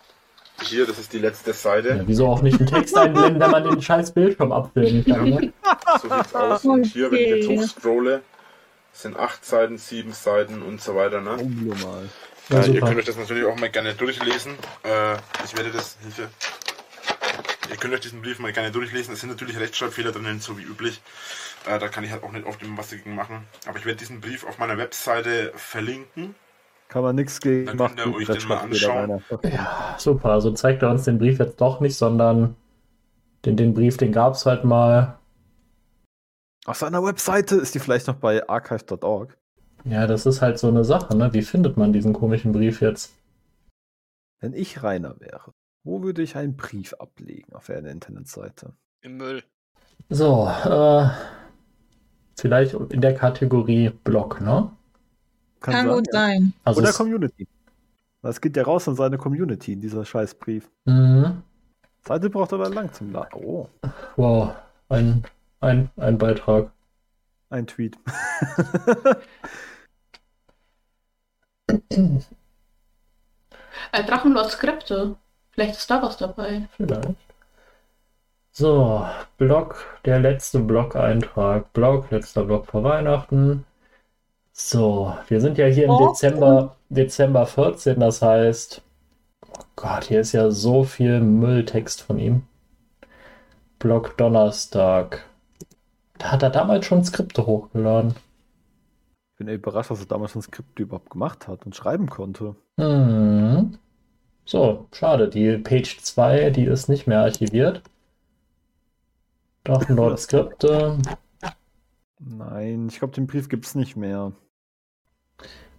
hier, 0.63 0.87
das 0.87 0.99
ist 0.99 1.13
die 1.13 1.19
letzte 1.19 1.53
Seite. 1.53 1.89
Ja, 1.91 2.03
wieso 2.07 2.29
auch 2.29 2.41
nicht 2.43 2.59
einen 2.59 2.69
Text 2.69 2.97
einblenden, 2.97 3.41
wenn 3.41 3.51
man 3.51 3.65
den 3.65 3.83
scheiß 3.83 4.13
Bildschirm 4.13 4.53
abfilmen 4.53 5.05
kann, 5.05 5.29
ne? 5.29 5.53
So 6.01 6.09
sieht's 6.09 6.35
aus. 6.35 6.65
Und 6.65 6.85
hier, 6.87 7.11
wenn 7.11 7.19
ich 7.19 7.29
jetzt 7.29 7.49
hochscrolle, 7.49 8.23
sind 8.93 9.19
acht 9.19 9.45
Seiten, 9.45 9.77
sieben 9.79 10.13
Seiten 10.13 10.63
und 10.63 10.81
so 10.81 10.95
weiter. 10.95 11.21
Ne? 11.21 11.37
Ja, 12.49 12.61
äh, 12.61 12.71
ihr 12.71 12.81
könnt 12.81 12.99
euch 12.99 13.05
das 13.05 13.17
natürlich 13.17 13.45
auch 13.45 13.59
mal 13.59 13.71
gerne 13.71 13.95
durchlesen. 13.95 14.53
Äh, 14.83 15.15
ich 15.45 15.57
werde 15.57 15.71
das, 15.71 15.97
Hilfe. 16.03 16.29
Ihr 17.71 17.77
könnt 17.77 17.95
euch 17.95 18.01
diesen 18.01 18.21
Brief 18.21 18.39
mal 18.39 18.53
gerne 18.53 18.71
durchlesen. 18.71 19.15
Es 19.15 19.21
sind 19.21 19.31
natürlich 19.31 19.59
Rechtschreibfehler 19.59 20.13
drinnen, 20.13 20.41
so 20.41 20.59
wie 20.59 20.63
üblich. 20.63 21.01
Äh, 21.67 21.79
da 21.79 21.89
kann 21.89 22.05
ich 22.05 22.11
halt 22.11 22.23
auch 22.23 22.33
nicht 22.33 22.47
oft 22.47 22.63
immer 22.63 22.79
was 22.79 22.91
dagegen 22.91 23.15
machen. 23.15 23.47
Aber 23.67 23.79
ich 23.79 23.87
werde 23.87 23.99
diesen 23.99 24.21
Brief 24.21 24.45
auf 24.47 24.59
meiner 24.59 24.77
Webseite 24.77 25.53
verlinken. 25.55 26.35
Kann 26.89 27.03
man 27.03 27.17
nichts 27.17 27.41
gegen 27.41 27.67
Dann 27.67 27.77
machen. 27.79 27.97
könnt 27.97 28.15
ihr 28.15 28.31
euch 28.31 28.39
den 28.39 28.49
mal 28.49 28.59
anschauen. 28.59 29.23
Ja, 29.43 29.97
super. 29.99 30.31
Also 30.31 30.53
zeigt 30.53 30.83
er 30.83 30.91
uns 30.91 31.05
den 31.05 31.19
Brief 31.19 31.39
jetzt 31.39 31.61
doch 31.61 31.81
nicht, 31.81 31.97
sondern 31.97 32.57
den, 33.45 33.57
den 33.57 33.73
Brief, 33.73 33.97
den 33.97 34.13
gab's 34.13 34.45
halt 34.45 34.65
mal. 34.65 35.19
Auf 36.67 36.77
seiner 36.77 37.03
Webseite 37.03 37.57
ist 37.57 37.75
die 37.75 37.79
vielleicht 37.79 38.07
noch 38.07 38.17
bei 38.17 38.47
archive.org. 38.49 39.37
Ja, 39.85 40.07
das 40.07 40.25
ist 40.27 40.41
halt 40.41 40.59
so 40.59 40.69
eine 40.69 40.85
Sache, 40.85 41.17
ne? 41.17 41.33
Wie 41.35 41.43
findet 41.43 41.77
man 41.77 41.93
diesen 41.93 42.13
komischen 42.13 42.53
Brief 42.53 42.81
jetzt? 42.81 43.15
Wenn 44.41 44.55
ich 44.55 44.83
Rainer 44.83 45.21
wäre, 45.21 45.53
wo 45.85 46.03
würde 46.03 46.23
ich 46.23 46.37
einen 46.37 46.57
Brief 46.57 46.95
ablegen 46.95 47.53
auf 47.53 47.69
einer 47.69 47.91
Internetseite? 47.91 48.73
Im 49.03 49.19
Müll. 49.19 49.43
So, 50.09 50.47
äh, 50.49 51.09
vielleicht 52.37 52.75
in 52.75 53.01
der 53.01 53.15
Kategorie 53.15 53.91
Blog, 53.91 54.41
ne? 54.41 54.71
Kann 55.61 55.89
gut 55.89 56.09
sein. 56.11 56.53
Also 56.65 56.81
Oder 56.81 56.93
Community. 56.93 57.47
Das 58.23 58.41
geht 58.41 58.57
ja 58.57 58.63
raus 58.65 58.89
an 58.89 58.97
seine 58.97 59.19
Community, 59.19 59.77
dieser 59.77 60.05
Scheißbrief. 60.05 60.71
Mhm. 60.87 61.43
Seite 62.07 62.31
braucht 62.31 62.53
aber 62.53 62.69
lang 62.69 62.93
zum 62.93 63.13
Laden. 63.13 63.43
Oh, 63.43 63.69
Wow, 64.17 64.55
ein, 64.89 65.25
ein, 65.61 65.91
ein 65.97 66.19
Beitrag. 66.19 66.71
ein 67.51 67.67
Tweet. 67.67 67.99
Äh, 73.93 74.05
Drachenlord 74.05 74.51
Skripte. 74.51 75.17
Vielleicht 75.51 75.77
ist 75.77 75.91
da 75.91 76.03
was 76.03 76.17
dabei. 76.17 76.69
Vielleicht. 76.77 77.17
So, 78.53 79.05
Blog, 79.37 79.85
der 80.05 80.21
letzte 80.21 80.61
Blog-Eintrag. 80.61 81.73
Blog, 81.73 82.11
letzter 82.11 82.45
Blog 82.45 82.67
vor 82.67 82.85
Weihnachten. 82.85 83.65
So, 84.53 85.17
wir 85.29 85.41
sind 85.41 85.59
ja 85.59 85.67
hier 85.67 85.87
im 85.87 85.91
Oh. 85.91 86.09
Dezember, 86.09 86.77
Dezember 86.89 87.47
14, 87.47 87.99
das 87.99 88.23
heißt, 88.23 88.83
oh 89.49 89.63
Gott, 89.75 90.05
hier 90.05 90.21
ist 90.21 90.33
ja 90.33 90.51
so 90.53 90.85
viel 90.85 91.21
Mülltext 91.21 92.03
von 92.03 92.19
ihm. 92.21 92.47
Blog 93.81 94.17
Donnerstag. 94.17 95.25
Da 96.19 96.31
hat 96.31 96.43
er 96.45 96.51
damals 96.51 96.87
schon 96.87 97.05
Skripte 97.05 97.47
hochgeladen. 97.47 98.15
Ich 99.35 99.39
bin 99.39 99.49
überrascht, 99.49 99.91
dass 99.91 99.99
er 99.99 100.07
damals 100.07 100.31
schon 100.31 100.43
Skript 100.43 100.79
überhaupt 100.79 101.11
gemacht 101.11 101.49
hat 101.49 101.67
und 101.67 101.75
schreiben 101.75 102.09
konnte. 102.09 102.55
Hm. 102.79 103.77
So, 104.45 104.87
schade. 104.93 105.29
Die 105.29 105.59
Page 105.59 105.99
2, 106.01 106.51
die 106.51 106.63
ist 106.63 106.89
nicht 106.89 107.09
mehr 107.09 107.23
archiviert. 107.23 107.83
Drachenlord 109.65 110.19
Skripte. 110.21 110.99
Nein, 112.21 112.87
ich 112.89 113.01
glaube, 113.01 113.15
den 113.15 113.27
Brief 113.27 113.49
gibt 113.49 113.67
es 113.67 113.75
nicht 113.75 113.97
mehr. 113.97 114.31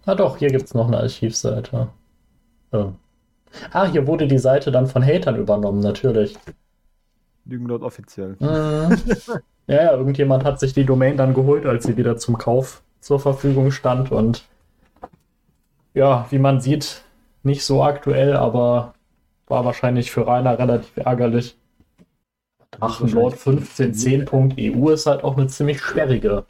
Ah 0.04 0.14
doch, 0.14 0.36
hier 0.36 0.50
gibt 0.50 0.64
es 0.66 0.74
noch 0.74 0.88
eine 0.88 0.98
Archivseite. 0.98 1.88
Oh. 2.72 2.92
Ah, 3.72 3.86
hier 3.86 4.06
wurde 4.06 4.26
die 4.26 4.36
Seite 4.36 4.70
dann 4.70 4.86
von 4.86 5.02
Hatern 5.02 5.36
übernommen, 5.36 5.80
natürlich. 5.80 6.36
Lügenlord 7.46 7.82
offiziell. 7.82 8.36
Mhm. 8.38 9.00
Ja, 9.68 9.82
ja, 9.82 9.92
irgendjemand 9.96 10.44
hat 10.44 10.60
sich 10.60 10.74
die 10.74 10.84
Domain 10.84 11.16
dann 11.16 11.34
geholt, 11.34 11.66
als 11.66 11.86
sie 11.86 11.96
wieder 11.96 12.16
zum 12.18 12.38
Kauf 12.38 12.84
zur 13.06 13.20
Verfügung 13.20 13.70
stand 13.70 14.10
und 14.10 14.42
ja, 15.94 16.26
wie 16.30 16.40
man 16.40 16.60
sieht, 16.60 17.02
nicht 17.44 17.64
so 17.64 17.84
aktuell, 17.84 18.36
aber 18.36 18.94
war 19.46 19.64
wahrscheinlich 19.64 20.10
für 20.10 20.26
Rainer 20.26 20.58
relativ 20.58 20.96
ärgerlich. 20.96 21.56
Drachenlord 22.72 23.34
1510.eu 23.34 24.90
ist 24.90 25.06
halt 25.06 25.22
auch 25.22 25.36
eine 25.36 25.46
ziemlich 25.46 25.80
sperrige. 25.80 26.46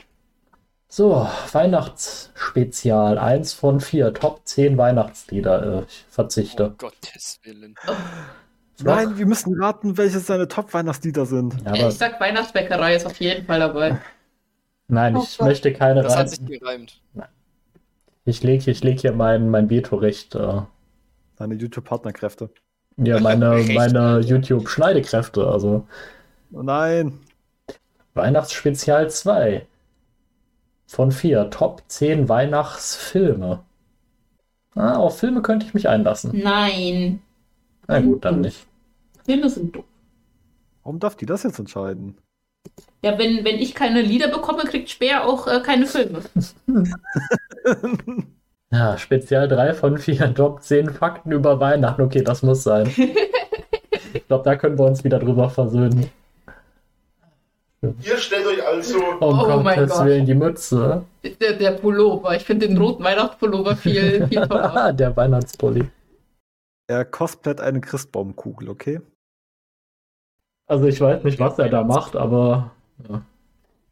So, 0.88 1.28
Weihnachtsspezial, 1.52 3.18
eins 3.18 3.52
von 3.52 3.80
vier, 3.80 4.14
Top 4.14 4.40
10 4.44 4.78
Weihnachtslieder. 4.78 5.62
Äh, 5.62 5.82
ich 5.86 6.06
Oh 6.08 6.12
verzichte. 6.14 6.74
Gottes 6.78 7.38
Willen. 7.42 7.74
Nein, 8.82 9.18
wir 9.18 9.26
müssen 9.26 9.60
raten, 9.62 9.98
welche 9.98 10.20
seine 10.20 10.48
Top-Weihnachtslieder 10.48 11.26
sind. 11.26 11.54
Ja, 11.64 11.72
aber 11.72 11.88
ich 11.88 11.94
sag 11.94 12.18
Weihnachtsbäckerei 12.18 12.94
ist 12.94 13.04
auf 13.04 13.20
jeden 13.20 13.44
Fall 13.44 13.60
dabei. 13.60 14.00
Nein, 14.88 15.16
Oh 15.16 15.22
ich 15.22 15.38
Gott. 15.38 15.48
möchte 15.48 15.72
keine 15.72 16.02
Das 16.02 16.12
hat 16.14 16.20
rein. 16.20 16.28
sich 16.28 16.44
gereimt. 16.46 17.00
Ich 18.24 18.42
lege 18.42 18.70
ich 18.70 18.82
leg 18.82 19.00
hier 19.00 19.12
mein, 19.12 19.50
mein 19.50 19.70
Vetorecht, 19.70 20.34
äh, 20.34 20.62
Seine 21.38 21.54
YouTube-Partnerkräfte. 21.54 22.50
ja, 22.96 23.20
meine, 23.20 23.52
Recht. 23.52 23.74
meine 23.74 24.20
YouTube-Schneidekräfte, 24.20 25.46
also 25.46 25.86
Oh 26.52 26.62
nein. 26.62 27.18
Weihnachtsspezial 28.14 29.10
2 29.10 29.66
von 30.86 31.10
4, 31.12 31.50
Top 31.50 31.82
10 31.88 32.28
Weihnachtsfilme. 32.28 33.62
Ah, 34.74 34.96
auf 34.96 35.18
Filme 35.18 35.42
könnte 35.42 35.66
ich 35.66 35.74
mich 35.74 35.88
einlassen. 35.88 36.32
Nein. 36.38 37.20
Na 37.88 38.00
gut, 38.00 38.24
dann 38.24 38.40
nicht. 38.42 38.66
Filme 39.24 39.48
sind 39.50 39.74
doof. 39.76 39.84
Warum 40.82 40.98
darf 41.00 41.16
die 41.16 41.26
das 41.26 41.42
jetzt 41.42 41.58
entscheiden? 41.58 42.16
Ja, 43.02 43.18
wenn, 43.18 43.44
wenn 43.44 43.56
ich 43.56 43.74
keine 43.74 44.02
Lieder 44.02 44.28
bekomme, 44.28 44.64
kriegt 44.64 44.90
Speer 44.90 45.24
auch 45.26 45.46
äh, 45.46 45.60
keine 45.60 45.86
Filme. 45.86 46.20
Ja, 48.72 48.98
Spezial 48.98 49.46
3 49.46 49.74
von 49.74 49.96
4, 49.96 50.34
Top 50.34 50.60
10 50.60 50.90
Fakten 50.90 51.30
über 51.30 51.60
Weihnachten. 51.60 52.02
Okay, 52.02 52.22
das 52.22 52.42
muss 52.42 52.64
sein. 52.64 52.92
Ich 54.12 54.26
glaube, 54.26 54.42
da 54.44 54.56
können 54.56 54.76
wir 54.76 54.84
uns 54.86 55.04
wieder 55.04 55.20
drüber 55.20 55.48
versöhnen. 55.48 56.10
Ihr 58.02 58.16
stellt 58.18 58.44
euch 58.46 58.66
also 58.66 58.98
Oh, 59.20 59.26
Oh 59.48 59.60
mein 59.62 59.78
Gottes 59.78 59.94
Gott. 59.98 60.06
Willen, 60.06 60.26
die 60.26 60.34
Mütze. 60.34 61.04
Der, 61.40 61.52
der 61.52 61.70
Pullover. 61.72 62.34
Ich 62.34 62.42
finde 62.42 62.66
den 62.66 62.76
roten 62.76 63.04
Weihnachtspullover 63.04 63.76
viel, 63.76 64.26
viel 64.26 64.46
toller. 64.48 64.92
Der 64.98 65.16
Weihnachtspulli. 65.16 65.88
er 66.88 67.04
cosplayt 67.04 67.60
eine 67.60 67.80
Christbaumkugel, 67.80 68.68
okay? 68.68 69.00
Also 70.66 70.86
ich 70.86 71.00
weiß 71.00 71.22
nicht, 71.24 71.38
was 71.38 71.58
er 71.58 71.68
da 71.68 71.84
macht, 71.84 72.16
aber 72.16 72.70
ja. 73.08 73.22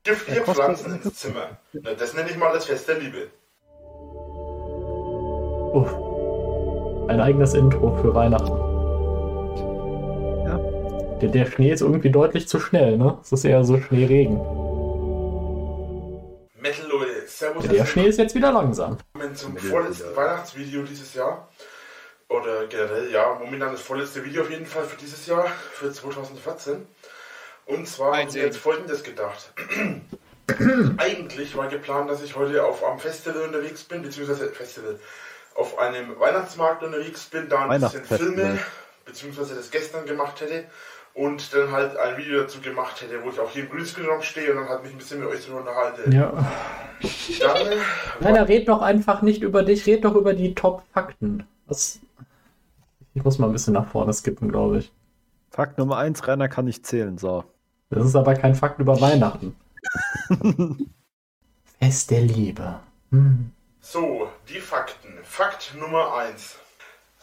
giftige 0.02 0.38
Er 0.38 0.42
kostet- 0.44 0.64
Pflanzen 0.64 1.00
ins 1.02 1.14
Zimmer. 1.14 1.58
Das 1.98 2.14
nenne 2.14 2.30
ich 2.30 2.36
mal 2.36 2.52
das 2.52 2.66
Fest 2.66 2.88
der 2.88 2.98
Liebe. 2.98 3.28
Uff. 5.72 5.94
Ein 7.08 7.20
eigenes 7.20 7.54
Intro 7.54 7.94
für 7.96 8.14
Weihnachten. 8.14 8.56
Ja. 10.46 10.58
Der, 11.20 11.28
der 11.28 11.46
Schnee 11.46 11.70
ist 11.72 11.82
irgendwie 11.82 12.10
deutlich 12.10 12.48
zu 12.48 12.58
schnell, 12.58 12.96
ne? 12.96 13.18
Es 13.22 13.30
ist 13.32 13.44
eher 13.44 13.62
so 13.64 13.78
Schneeregen. 13.78 14.38
Metal 16.60 16.86
Leute, 16.90 17.10
Servus. 17.26 17.66
Ja, 17.66 17.72
der 17.72 17.84
Schnee 17.86 18.06
ist 18.06 18.18
jetzt 18.18 18.34
wieder 18.34 18.52
langsam. 18.52 18.96
Zum 19.34 19.56
vorletzten 19.56 20.16
Weihnachtsvideo 20.16 20.82
dieses 20.82 21.14
Jahr. 21.14 21.48
Oder 22.28 22.66
generell, 22.66 23.10
ja, 23.12 23.38
momentan 23.38 23.72
das 23.72 23.82
vorletzte 23.82 24.24
Video 24.24 24.42
auf 24.42 24.50
jeden 24.50 24.66
Fall 24.66 24.84
für 24.84 24.96
dieses 24.96 25.26
Jahr, 25.26 25.46
für 25.72 25.92
2014. 25.92 26.86
Und 27.66 27.88
zwar 27.88 28.16
habe 28.16 28.28
ich 28.28 28.34
jetzt 28.34 28.58
folgendes 28.58 29.02
gedacht. 29.02 29.52
Eigentlich 30.98 31.56
war 31.56 31.68
geplant, 31.68 32.10
dass 32.10 32.22
ich 32.22 32.36
heute 32.36 32.64
auf 32.64 32.84
einem 32.84 32.98
Festival 32.98 33.42
unterwegs 33.42 33.84
bin, 33.84 34.02
beziehungsweise 34.02 34.50
Festival, 34.50 34.98
auf 35.54 35.78
einem 35.78 36.18
Weihnachtsmarkt 36.18 36.82
unterwegs 36.82 37.24
bin, 37.24 37.48
da 37.48 37.68
ein 37.68 37.80
bisschen 37.80 38.04
filme, 38.04 38.58
beziehungsweise 39.04 39.54
das 39.54 39.70
gestern 39.70 40.04
gemacht 40.04 40.40
hätte. 40.40 40.64
Und 41.14 41.54
dann 41.54 41.70
halt 41.70 41.96
ein 41.96 42.16
Video 42.16 42.42
dazu 42.42 42.60
gemacht 42.60 43.00
hätte, 43.00 43.22
wo 43.22 43.30
ich 43.30 43.38
auch 43.38 43.50
hier 43.50 43.62
im 43.62 43.70
Greenscreen 43.70 44.20
stehe 44.22 44.50
und 44.50 44.56
dann 44.56 44.68
halt 44.68 44.82
mich 44.82 44.92
ein 44.92 44.98
bisschen 44.98 45.20
mit 45.20 45.28
euch 45.28 45.46
drüber 45.46 45.60
unterhalte. 45.60 46.10
Ja. 46.10 46.32
Dann, 47.38 47.68
Rainer, 48.20 48.48
red 48.48 48.68
doch 48.68 48.82
einfach 48.82 49.22
nicht 49.22 49.42
über 49.42 49.62
dich, 49.62 49.86
red 49.86 50.04
doch 50.04 50.16
über 50.16 50.34
die 50.34 50.54
Top-Fakten. 50.56 51.46
Was? 51.66 52.00
Ich 53.14 53.22
muss 53.22 53.38
mal 53.38 53.46
ein 53.46 53.52
bisschen 53.52 53.74
nach 53.74 53.86
vorne 53.86 54.12
skippen, 54.12 54.50
glaube 54.50 54.78
ich. 54.78 54.92
Fakt 55.50 55.78
Nummer 55.78 55.98
1, 55.98 56.26
Rainer 56.26 56.48
kann 56.48 56.64
nicht 56.64 56.84
zählen, 56.84 57.16
so. 57.16 57.44
Das 57.90 58.04
ist 58.04 58.16
aber 58.16 58.34
kein 58.34 58.56
Fakt 58.56 58.80
über 58.80 59.00
Weihnachten. 59.00 59.54
Fest 61.78 62.10
der 62.10 62.22
Liebe. 62.22 62.80
Hm. 63.10 63.52
So, 63.80 64.28
die 64.48 64.58
Fakten. 64.58 65.12
Fakt 65.22 65.74
Nummer 65.78 66.16
1. 66.16 66.58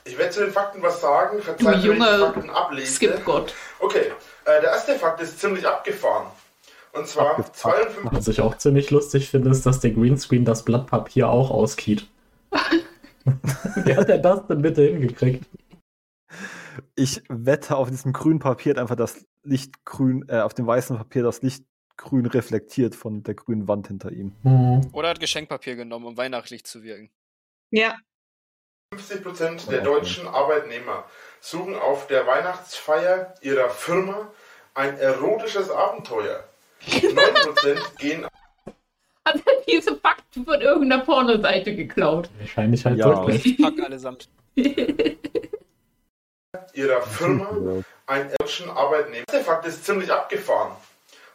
Ich 0.05 0.17
werde 0.17 0.31
zu 0.31 0.39
den 0.45 0.53
Fakten 0.53 0.81
was 0.81 1.01
sagen, 1.01 1.37
Du 1.37 1.43
verzeiht, 1.43 1.65
wenn 1.67 1.73
ich 1.73 1.81
die 1.81 1.87
junge 1.87 2.19
Fakten 2.19 2.49
ablese. 2.49 2.93
Skip-Gott. 2.93 3.53
Okay, 3.79 4.11
äh, 4.45 4.61
der 4.61 4.71
erste 4.71 4.95
Fakt 4.95 5.21
ist 5.21 5.39
ziemlich 5.39 5.67
abgefahren. 5.67 6.27
Und 6.93 7.07
zwar 7.07 7.31
Abgefuckt. 7.31 7.55
52. 7.57 8.11
Was 8.11 8.27
ich 8.27 8.41
auch 8.41 8.57
ziemlich 8.57 8.91
lustig 8.91 9.29
finde, 9.29 9.49
ist, 9.49 9.65
dass 9.65 9.79
der 9.79 9.91
Greenscreen 9.91 10.45
das 10.45 10.63
Blatt 10.63 10.87
Papier 10.87 11.29
auch 11.29 11.51
auskiet. 11.51 12.07
Wie 13.83 13.95
hat 13.95 14.09
er 14.09 14.17
das 14.17 14.47
denn 14.47 14.61
bitte 14.61 14.83
hingekriegt? 14.83 15.45
Ich 16.95 17.21
wette, 17.29 17.75
auf 17.75 17.89
diesem 17.89 18.13
grünen 18.13 18.39
Papier 18.39 18.71
hat 18.71 18.79
einfach 18.79 18.95
das 18.95 19.25
Licht 19.43 19.85
grün, 19.85 20.25
äh, 20.27 20.39
auf 20.41 20.53
dem 20.53 20.67
weißen 20.67 20.97
Papier 20.97 21.23
das 21.23 21.41
Licht 21.41 21.65
grün 21.97 22.25
reflektiert 22.25 22.95
von 22.95 23.23
der 23.23 23.35
grünen 23.35 23.67
Wand 23.67 23.87
hinter 23.87 24.11
ihm. 24.11 24.33
Hm. 24.43 24.81
Oder 24.93 25.09
hat 25.09 25.19
Geschenkpapier 25.19 25.75
genommen, 25.75 26.05
um 26.05 26.17
weihnachtlich 26.17 26.63
zu 26.63 26.83
wirken. 26.83 27.09
Ja. 27.69 27.95
50% 28.93 29.69
der 29.69 29.81
deutschen 29.81 30.27
Arbeitnehmer 30.27 31.05
suchen 31.39 31.75
auf 31.75 32.07
der 32.07 32.27
Weihnachtsfeier 32.27 33.33
ihrer 33.41 33.69
Firma 33.69 34.31
ein 34.73 34.97
erotisches 34.97 35.69
Abenteuer. 35.69 36.43
9% 36.87 37.77
gehen 37.99 38.25
Hat 39.25 39.35
er 39.35 39.53
diese 39.67 39.95
Fakten 39.95 40.43
von 40.43 40.59
irgendeiner 40.59 41.03
Pornoseite 41.03 41.75
geklaut? 41.75 42.29
Wahrscheinlich 42.39 42.83
halt 42.83 42.97
Ja. 42.97 43.07
wirklich. 43.07 43.57
Pack 43.61 43.79
allesamt. 43.79 44.29
ihrer 46.73 47.01
Firma 47.17 47.83
einen 48.07 48.31
deutschen 48.39 48.69
Arbeitnehmer. 48.69 49.25
Der 49.31 49.41
Fakt 49.41 49.65
ist 49.65 49.85
ziemlich 49.85 50.11
abgefahren. 50.11 50.73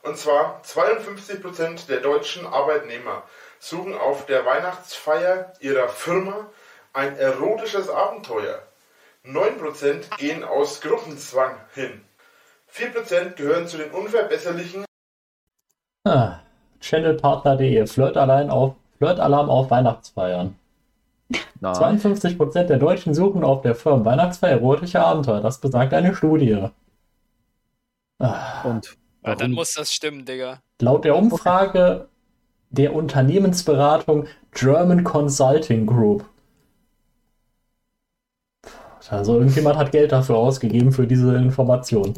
Und 0.03 0.17
zwar 0.19 0.61
52% 0.63 1.87
der 1.89 2.01
deutschen 2.01 2.47
Arbeitnehmer 2.47 3.23
suchen 3.59 3.95
auf 3.95 4.27
der 4.27 4.45
Weihnachtsfeier 4.45 5.53
ihrer 5.61 5.89
Firma 5.89 6.49
ein 6.93 7.17
erotisches 7.17 7.89
Abenteuer. 7.89 8.63
9% 9.25 10.17
gehen 10.19 10.45
aus 10.45 10.81
Gruppenzwang 10.81 11.57
hin. 11.75 12.05
4% 12.73 13.35
gehören 13.35 13.67
zu 13.67 13.79
den 13.79 13.91
unverbesserlichen 13.91 14.85
Ah, 16.05 16.39
Channelpartner.de. 16.81 17.81
Auf, 18.51 18.77
Flirtalarm 18.99 19.51
auf 19.51 19.71
Weihnachtsfeiern. 19.71 20.57
Nein. 21.61 21.99
52% 21.99 22.65
der 22.65 22.79
Deutschen 22.79 23.15
suchen 23.15 23.43
auf 23.43 23.63
der 23.63 23.75
Firmen 23.75 24.05
Weihnachtsfeier 24.05 24.53
erotische 24.53 25.01
Abenteuer. 25.05 25.41
Das 25.41 25.61
besagt 25.61 25.93
eine 25.95 26.15
Studie. 26.15 26.69
Ah, 28.19 28.63
Und 28.63 28.97
Ja, 29.25 29.35
dann 29.35 29.53
muss 29.53 29.75
das 29.75 29.93
stimmen, 29.93 30.25
Digga. 30.25 30.61
laut 30.81 31.05
der 31.05 31.17
Umfrage 31.17 32.09
der 32.71 32.95
Unternehmensberatung 32.95 34.27
German 34.53 35.03
Consulting 35.05 35.87
Group. 35.87 36.25
Also 39.09 39.39
irgendjemand 39.39 39.77
hat 39.77 39.93
Geld 39.93 40.11
dafür 40.13 40.37
ausgegeben 40.37 40.91
für 40.93 41.07
diese 41.07 41.37
Information. 41.37 42.15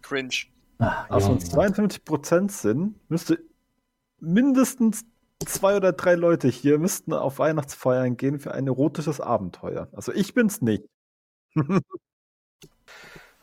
Cringe. 0.00 0.30
Also 0.78 1.28
Junge. 1.28 1.40
wenn 1.42 1.46
es 1.46 1.52
52% 2.00 2.50
sind, 2.50 2.94
müsste 3.10 3.38
mindestens 4.18 5.04
zwei 5.46 5.76
oder 5.76 5.92
drei 5.92 6.14
Leute 6.14 6.48
hier 6.48 6.78
müssten 6.78 7.12
auf 7.12 7.38
Weihnachtsfeiern 7.38 8.16
gehen 8.16 8.38
für 8.38 8.52
ein 8.52 8.66
erotisches 8.66 9.20
Abenteuer. 9.20 9.88
Also 9.92 10.12
ich 10.12 10.34
bin's 10.34 10.62
nicht. 10.62 10.84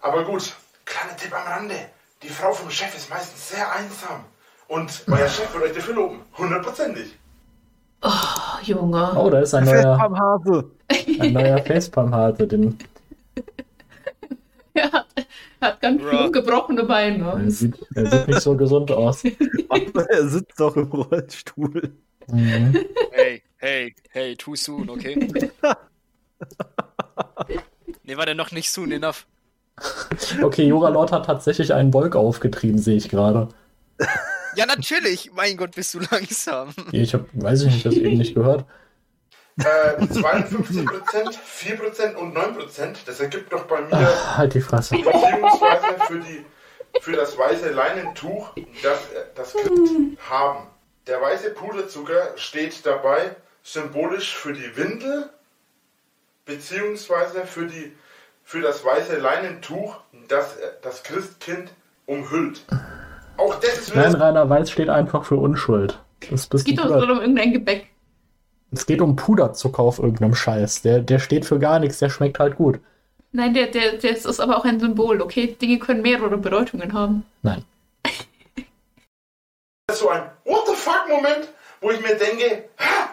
Aber 0.01 0.23
gut, 0.25 0.55
kleiner 0.85 1.15
Tipp 1.17 1.33
am 1.33 1.47
Rande. 1.47 1.75
Die 2.23 2.29
Frau 2.29 2.51
vom 2.53 2.69
Chef 2.69 2.95
ist 2.95 3.09
meistens 3.09 3.49
sehr 3.49 3.71
einsam. 3.71 4.25
Und 4.67 5.03
euer 5.07 5.27
Chef 5.29 5.53
wird 5.53 5.63
euch 5.63 5.73
dafür 5.73 5.95
loben. 5.95 6.21
Hundertprozentig. 6.37 7.17
Oh, 8.01 8.09
Junge. 8.63 9.13
Oh, 9.17 9.29
da 9.29 9.39
ist 9.41 9.53
ein 9.53 9.65
neuer, 9.65 9.99
am 9.99 10.17
Hase. 10.17 10.71
ein 11.19 11.33
neuer 11.33 11.57
Facepalm-Hase. 11.65 12.47
Den 12.47 12.77
Er 14.73 15.05
hat, 15.61 15.61
er 15.61 15.67
hat 15.69 15.81
ganz 15.81 16.01
schön 16.01 16.31
gebrochene 16.31 16.83
Beine. 16.83 17.41
er 17.43 17.51
sieht, 17.51 17.75
er 17.95 18.05
sieht 18.05 18.27
nicht 18.27 18.41
so 18.41 18.55
gesund 18.55 18.91
aus. 18.91 19.23
Aber 19.69 20.09
er 20.09 20.27
sitzt 20.27 20.59
doch 20.59 20.75
im 20.75 20.87
Rollstuhl. 20.87 21.93
Mhm. 22.27 22.85
Hey, 23.11 23.41
hey, 23.57 23.95
hey, 24.09 24.35
too 24.35 24.55
soon, 24.55 24.89
okay? 24.89 25.15
nee, 28.03 28.17
war 28.17 28.25
der 28.25 28.35
noch 28.35 28.51
nicht 28.51 28.71
soon 28.71 28.91
enough. 28.91 29.25
Okay, 30.41 30.65
Jura 30.65 30.89
Lord 30.89 31.11
hat 31.11 31.25
tatsächlich 31.25 31.73
einen 31.73 31.93
Wolk 31.93 32.15
aufgetrieben, 32.15 32.77
sehe 32.77 32.97
ich 32.97 33.09
gerade. 33.09 33.49
Ja, 34.55 34.65
natürlich. 34.65 35.31
Mein 35.33 35.57
Gott, 35.57 35.75
bist 35.75 35.93
du 35.93 35.99
langsam. 36.11 36.73
Ich 36.91 37.13
hab, 37.13 37.25
weiß 37.33 37.63
ich 37.63 37.73
nicht, 37.73 37.85
das 37.85 37.95
eben 37.95 38.17
nicht 38.17 38.35
gehört. 38.35 38.65
Äh, 39.59 40.01
52%, 40.03 41.37
4% 41.37 42.15
und 42.15 42.37
9%. 42.37 42.95
Das 43.05 43.19
ergibt 43.19 43.51
doch 43.51 43.63
bei 43.65 43.81
mir 43.81 43.89
Ach, 43.91 44.37
halt 44.37 44.53
die 44.53 44.61
Fresse. 44.61 44.95
beziehungsweise 44.95 45.85
für, 46.07 46.19
die, 46.19 46.45
für 47.01 47.13
das 47.13 47.37
weiße 47.37 47.71
Leinentuch, 47.71 48.51
das 48.81 48.99
äh, 49.11 49.25
das 49.35 49.53
Kind 49.53 50.17
haben. 50.29 50.67
Der 51.07 51.21
weiße 51.21 51.51
Puderzucker 51.51 52.33
steht 52.35 52.85
dabei 52.85 53.35
symbolisch 53.63 54.35
für 54.35 54.53
die 54.53 54.75
Windel, 54.77 55.29
beziehungsweise 56.45 57.45
für, 57.45 57.65
die, 57.65 57.91
für 58.43 58.61
das 58.61 58.85
weiße 58.85 59.17
Leinentuch, 59.17 59.97
das 60.27 60.55
äh, 60.57 60.71
das 60.81 61.03
Christkind 61.03 61.69
umhüllt. 62.05 62.63
Auch 63.37 63.55
das 63.55 63.77
ist 63.77 63.95
Nein, 63.95 64.15
Rainer 64.15 64.49
Weiß 64.49 64.71
steht 64.71 64.89
einfach 64.89 65.25
für 65.25 65.35
Unschuld. 65.35 65.99
Das 66.29 66.41
Es 66.41 66.47
bist 66.47 66.65
geht 66.65 66.77
du 66.79 66.83
doch 66.83 67.05
nur 67.05 67.11
um 67.17 67.21
irgendein 67.21 67.53
Gebäck. 67.53 67.87
Es 68.71 68.85
geht 68.85 69.01
um 69.01 69.15
Puderzucker 69.15 69.81
auf 69.81 69.99
irgendeinem 69.99 70.35
Scheiß. 70.35 70.83
Der, 70.83 70.99
der 70.99 71.19
steht 71.19 71.45
für 71.45 71.59
gar 71.59 71.79
nichts, 71.79 71.99
der 71.99 72.09
schmeckt 72.09 72.39
halt 72.39 72.55
gut. 72.55 72.79
Nein, 73.31 73.53
der, 73.53 73.67
der, 73.67 73.93
der 73.93 74.11
ist 74.11 74.39
aber 74.39 74.57
auch 74.57 74.65
ein 74.65 74.79
Symbol, 74.79 75.21
okay? 75.21 75.55
Dinge 75.59 75.79
können 75.79 76.01
mehrere 76.01 76.37
Bedeutungen 76.37 76.93
haben. 76.93 77.25
Nein. 77.41 77.63
so 79.91 80.09
ein 80.09 80.23
What 80.45 80.67
the 80.67 80.73
fuck 80.73 81.05
Moment, 81.09 81.49
wo 81.81 81.91
ich 81.91 82.01
mir 82.01 82.15
denke, 82.15 82.69
ha! 82.77 83.09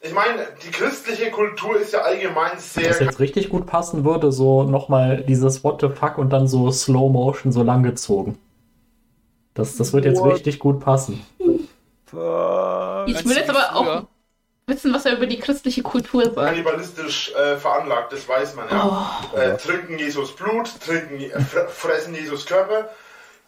ich 0.00 0.12
meine, 0.12 0.46
die 0.64 0.70
christliche 0.70 1.30
Kultur 1.30 1.80
ist 1.80 1.92
ja 1.92 2.00
allgemein 2.00 2.58
sehr 2.58 2.90
Was 2.90 3.00
jetzt 3.00 3.20
richtig 3.20 3.48
gut 3.48 3.66
passen 3.66 4.04
würde, 4.04 4.32
so 4.32 4.64
nochmal 4.64 5.22
dieses 5.22 5.64
What 5.64 5.80
the 5.80 5.88
fuck 5.88 6.18
und 6.18 6.30
dann 6.30 6.46
so 6.46 6.70
Slow 6.70 7.10
Motion 7.10 7.52
so 7.52 7.62
lang 7.62 7.82
gezogen. 7.82 8.38
Das, 9.54 9.76
das 9.76 9.92
wird 9.92 10.04
jetzt 10.04 10.20
What? 10.20 10.34
richtig 10.34 10.58
gut 10.58 10.80
passen. 10.80 11.24
Ich 11.40 12.14
will 12.14 13.36
jetzt 13.36 13.50
aber 13.50 13.74
auch? 13.74 14.06
Wissen, 14.68 14.92
was 14.94 15.06
er 15.06 15.16
über 15.16 15.26
die 15.26 15.38
christliche 15.38 15.82
Kultur 15.82 16.24
sagt. 16.24 16.36
kannibalistisch 16.36 17.32
äh, 17.34 17.56
veranlagt, 17.56 18.12
das 18.12 18.28
weiß 18.28 18.54
man 18.54 18.68
ja. 18.68 19.20
Äh, 19.34 19.56
trinken 19.56 19.98
Jesus 19.98 20.34
Blut, 20.36 20.70
trinken, 20.84 21.20
äh, 21.20 21.38
fr- 21.38 21.68
fressen 21.68 22.14
Jesus 22.14 22.46
Körper. 22.46 22.88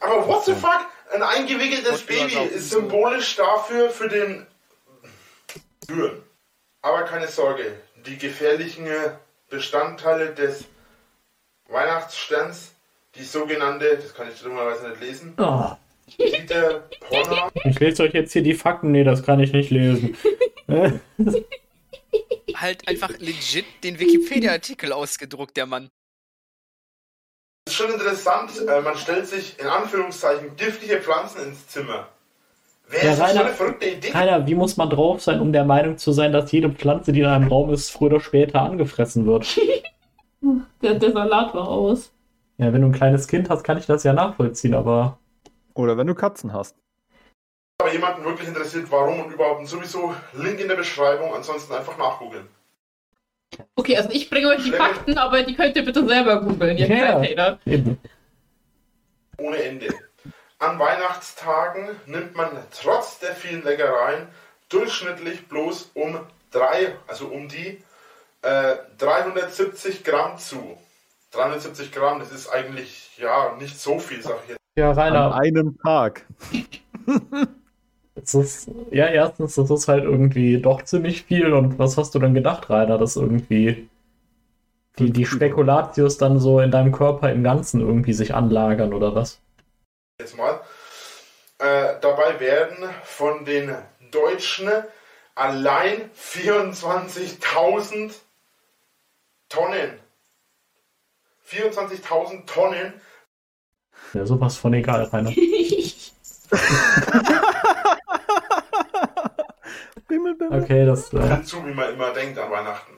Aber 0.01 0.26
what 0.26 0.44
the 0.44 0.55
fuck? 0.55 0.80
Ein 1.12 1.22
eingewickeltes 1.22 2.02
Baby 2.06 2.36
ist 2.55 2.70
symbolisch 2.70 3.36
dafür, 3.36 3.90
für 3.90 4.09
den 4.09 4.47
Türen. 5.86 6.22
Aber 6.82 7.02
keine 7.02 7.28
Sorge, 7.28 7.74
die 8.06 8.16
gefährlichen 8.16 8.86
äh, 8.86 9.10
Bestandteile 9.51 10.30
des 10.34 10.64
Weihnachtssterns, 11.68 12.72
die 13.16 13.24
sogenannte, 13.24 13.97
das 13.97 14.14
kann 14.14 14.28
ich 14.32 14.40
dummerweise 14.40 14.88
nicht 14.88 15.01
lesen, 15.01 15.34
Oh, 15.38 15.70
Peter 16.16 16.84
Porner, 17.09 17.51
ich 17.64 17.78
lese 17.78 18.02
euch 18.05 18.14
jetzt 18.14 18.32
hier 18.32 18.42
die 18.42 18.55
Fakten. 18.55 18.90
Nee, 18.90 19.05
das 19.05 19.22
kann 19.22 19.38
ich 19.40 19.52
nicht 19.52 19.70
lesen. 19.70 20.16
Halt 22.55 22.86
einfach 22.88 23.10
legit 23.18 23.64
den 23.84 23.98
Wikipedia-Artikel 23.98 24.92
ausgedruckt, 24.92 25.56
der 25.56 25.66
Mann. 25.66 25.88
ist 27.68 27.74
schon 27.76 27.90
interessant, 27.92 28.51
äh, 28.66 28.80
man 28.80 28.97
stellt 28.97 29.26
sich 29.26 29.59
in 29.60 29.66
Anführungszeichen 29.66 30.56
giftige 30.56 31.01
Pflanzen 31.01 31.44
ins 31.44 31.68
Zimmer. 31.68 32.09
Wer 32.88 33.05
Ja, 33.05 33.12
ist 33.12 33.20
das 33.20 33.30
so 33.32 33.36
Rainer- 33.38 33.47
eine 33.47 33.55
verrückte 33.55 33.86
Idee? 33.88 34.10
Keiner, 34.10 34.47
wie 34.48 34.55
muss 34.56 34.76
man 34.76 34.90
drauf 34.90 35.22
sein, 35.22 35.40
um 35.40 35.52
der 35.52 35.64
Meinung 35.64 35.97
zu 35.97 36.10
sein, 36.10 36.32
dass 36.32 36.51
jede 36.51 36.70
Pflanze, 36.70 37.12
die 37.12 37.20
in 37.20 37.26
einem 37.26 37.47
Raum 37.48 37.72
ist, 37.72 37.90
früher 37.90 38.09
oder 38.14 38.20
später 38.20 38.62
angefressen 38.62 39.26
wird? 39.26 39.47
Der, 40.82 40.94
der 40.94 41.12
Salat 41.12 41.52
war 41.55 41.68
aus. 41.68 42.10
Ja, 42.56 42.72
wenn 42.72 42.80
du 42.80 42.88
ein 42.88 42.92
kleines 42.92 43.28
Kind 43.28 43.51
hast, 43.51 43.62
kann 43.62 43.76
ich 43.76 43.84
das 43.84 44.05
ja 44.05 44.14
nachvollziehen, 44.14 44.72
aber 44.72 45.18
Oder 45.74 45.98
wenn 45.98 46.06
du 46.06 46.14
Katzen 46.14 46.55
hast. 46.55 46.74
Aber 47.81 47.93
jemanden 47.93 48.24
wirklich 48.24 48.47
interessiert, 48.48 48.86
warum 48.90 49.20
und 49.20 49.32
überhaupt 49.32 49.61
und 49.61 49.66
sowieso 49.66 50.15
Link 50.35 50.61
in 50.61 50.69
der 50.69 50.77
Beschreibung, 50.77 51.35
ansonsten 51.35 51.73
einfach 51.73 51.97
nachgoogeln. 51.97 52.47
Okay, 53.74 53.97
also 53.97 54.11
ich 54.11 54.28
bringe 54.28 54.48
euch 54.48 54.59
die 54.59 54.69
Schlimme- 54.69 54.77
Fakten, 54.85 55.19
aber 55.19 55.43
die 55.43 55.55
könnt 55.55 55.74
ihr 55.77 55.85
bitte 55.85 56.07
selber 56.07 56.40
googeln, 56.43 56.77
ihr 56.77 56.86
Ja. 56.86 57.59
Ohne 59.39 59.62
Ende. 59.62 59.89
An 60.59 60.78
Weihnachtstagen 60.78 61.89
nimmt 62.07 62.36
man 62.36 62.51
trotz 62.70 63.19
der 63.19 63.35
vielen 63.35 63.65
Leckereien 63.65 64.28
durchschnittlich 64.69 65.48
bloß 65.48 65.90
um 65.94 66.20
drei, 66.51 66.94
also 67.09 67.28
um 67.28 67.48
die 67.48 67.82
äh, 68.43 68.77
370 68.98 70.05
Gramm 70.05 70.36
zu. 70.39 70.77
370 71.32 71.93
Gramm, 71.93 72.19
das 72.19 72.31
ist 72.31 72.48
eigentlich 72.48 73.16
ja 73.16 73.57
nicht 73.59 73.81
so 73.81 73.98
viel, 73.98 74.23
sag 74.23 74.36
ich 74.43 74.51
jetzt. 74.51 74.59
Ja, 74.77 74.90
An 74.90 74.98
Rainer, 74.98 75.35
einem 75.35 75.78
Tag. 75.82 76.27
es 78.15 78.35
ist, 78.35 78.70
ja, 78.91 79.07
erstens, 79.07 79.55
das 79.55 79.70
ist 79.70 79.89
halt 79.89 80.05
irgendwie 80.05 80.61
doch 80.61 80.82
ziemlich 80.82 81.23
viel. 81.23 81.53
Und 81.53 81.78
was 81.78 81.97
hast 81.97 82.15
du 82.15 82.19
denn 82.19 82.35
gedacht, 82.35 82.70
Rainer, 82.70 82.99
dass 82.99 83.16
irgendwie 83.16 83.89
die, 84.99 85.11
die 85.11 85.27
Spekulatius 85.27 86.19
dann 86.19 86.39
so 86.39 86.61
in 86.61 86.70
deinem 86.70 86.93
Körper 86.93 87.32
im 87.32 87.43
Ganzen 87.43 87.81
irgendwie 87.81 88.12
sich 88.12 88.35
anlagern 88.35 88.93
oder 88.93 89.15
was? 89.15 89.41
jetzt 90.20 90.37
mal. 90.37 90.61
Äh, 91.59 91.99
dabei 92.01 92.39
werden 92.41 92.89
von 93.03 93.45
den 93.45 93.77
Deutschen 94.11 94.70
allein 95.35 96.11
24.000 96.12 98.15
Tonnen, 99.49 99.99
24.000 101.49 102.47
Tonnen 102.47 103.01
Ja, 104.15 104.24
sowas 104.24 104.57
von 104.57 104.74
egal, 104.74 105.05
Rainer. 105.05 105.31
Bimmel, 110.20 110.34
bimmel. 110.34 110.62
Okay, 110.62 110.84
das, 110.84 111.12
äh, 111.12 111.18
dazu, 111.18 111.64
wie 111.66 111.72
man 111.72 111.94
immer 111.94 112.12
denkt 112.12 112.38
an 112.38 112.51
Weihnachten. 112.51 112.92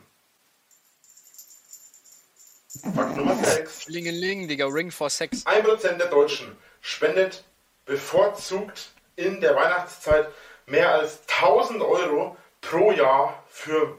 Fakt 2.95 3.17
Nummer 3.17 3.37
6. 3.37 3.87
Klingeling, 3.87 4.49
Digga, 4.49 4.67
Ring 4.67 4.91
for 4.91 5.09
Sex. 5.09 5.47
1% 5.47 5.99
der 5.99 6.09
Deutschen 6.09 6.57
spendet 6.81 7.45
bevorzugt 7.85 8.91
in 9.15 9.41
der 9.41 9.55
Weihnachtszeit 9.55 10.29
mehr 10.67 10.93
als 10.93 11.21
1000 11.29 11.83
Euro 11.83 12.37
pro 12.61 12.91
Jahr 12.91 13.45
für 13.49 13.99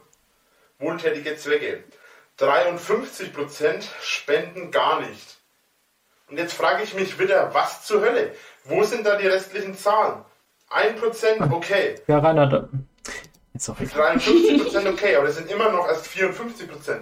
wohltätige 0.80 1.38
Zwecke. 1.38 1.84
53% 2.40 3.88
spenden 4.02 4.72
gar 4.72 5.00
nicht. 5.02 5.38
Und 6.28 6.38
jetzt 6.38 6.54
frage 6.54 6.84
ich 6.84 6.94
mich 6.94 7.20
wieder, 7.20 7.54
was 7.54 7.86
zur 7.86 8.02
Hölle? 8.02 8.34
Wo 8.66 8.84
sind 8.84 9.06
da 9.06 9.18
die 9.18 9.28
restlichen 9.28 9.78
Zahlen? 9.78 10.26
1% 10.70 11.54
okay, 11.54 11.96
Ja, 12.08 12.18
Rainer, 12.18 12.70
da... 13.54 13.58
Ist 13.58 13.70
doch 13.70 13.80
egal. 13.80 14.18
53% 14.18 14.90
okay, 14.90 15.16
aber 15.16 15.28
das 15.28 15.38
sind 15.38 15.52
immer 15.52 15.72
noch 15.72 15.88
erst 15.88 16.08
54%. 16.08 17.02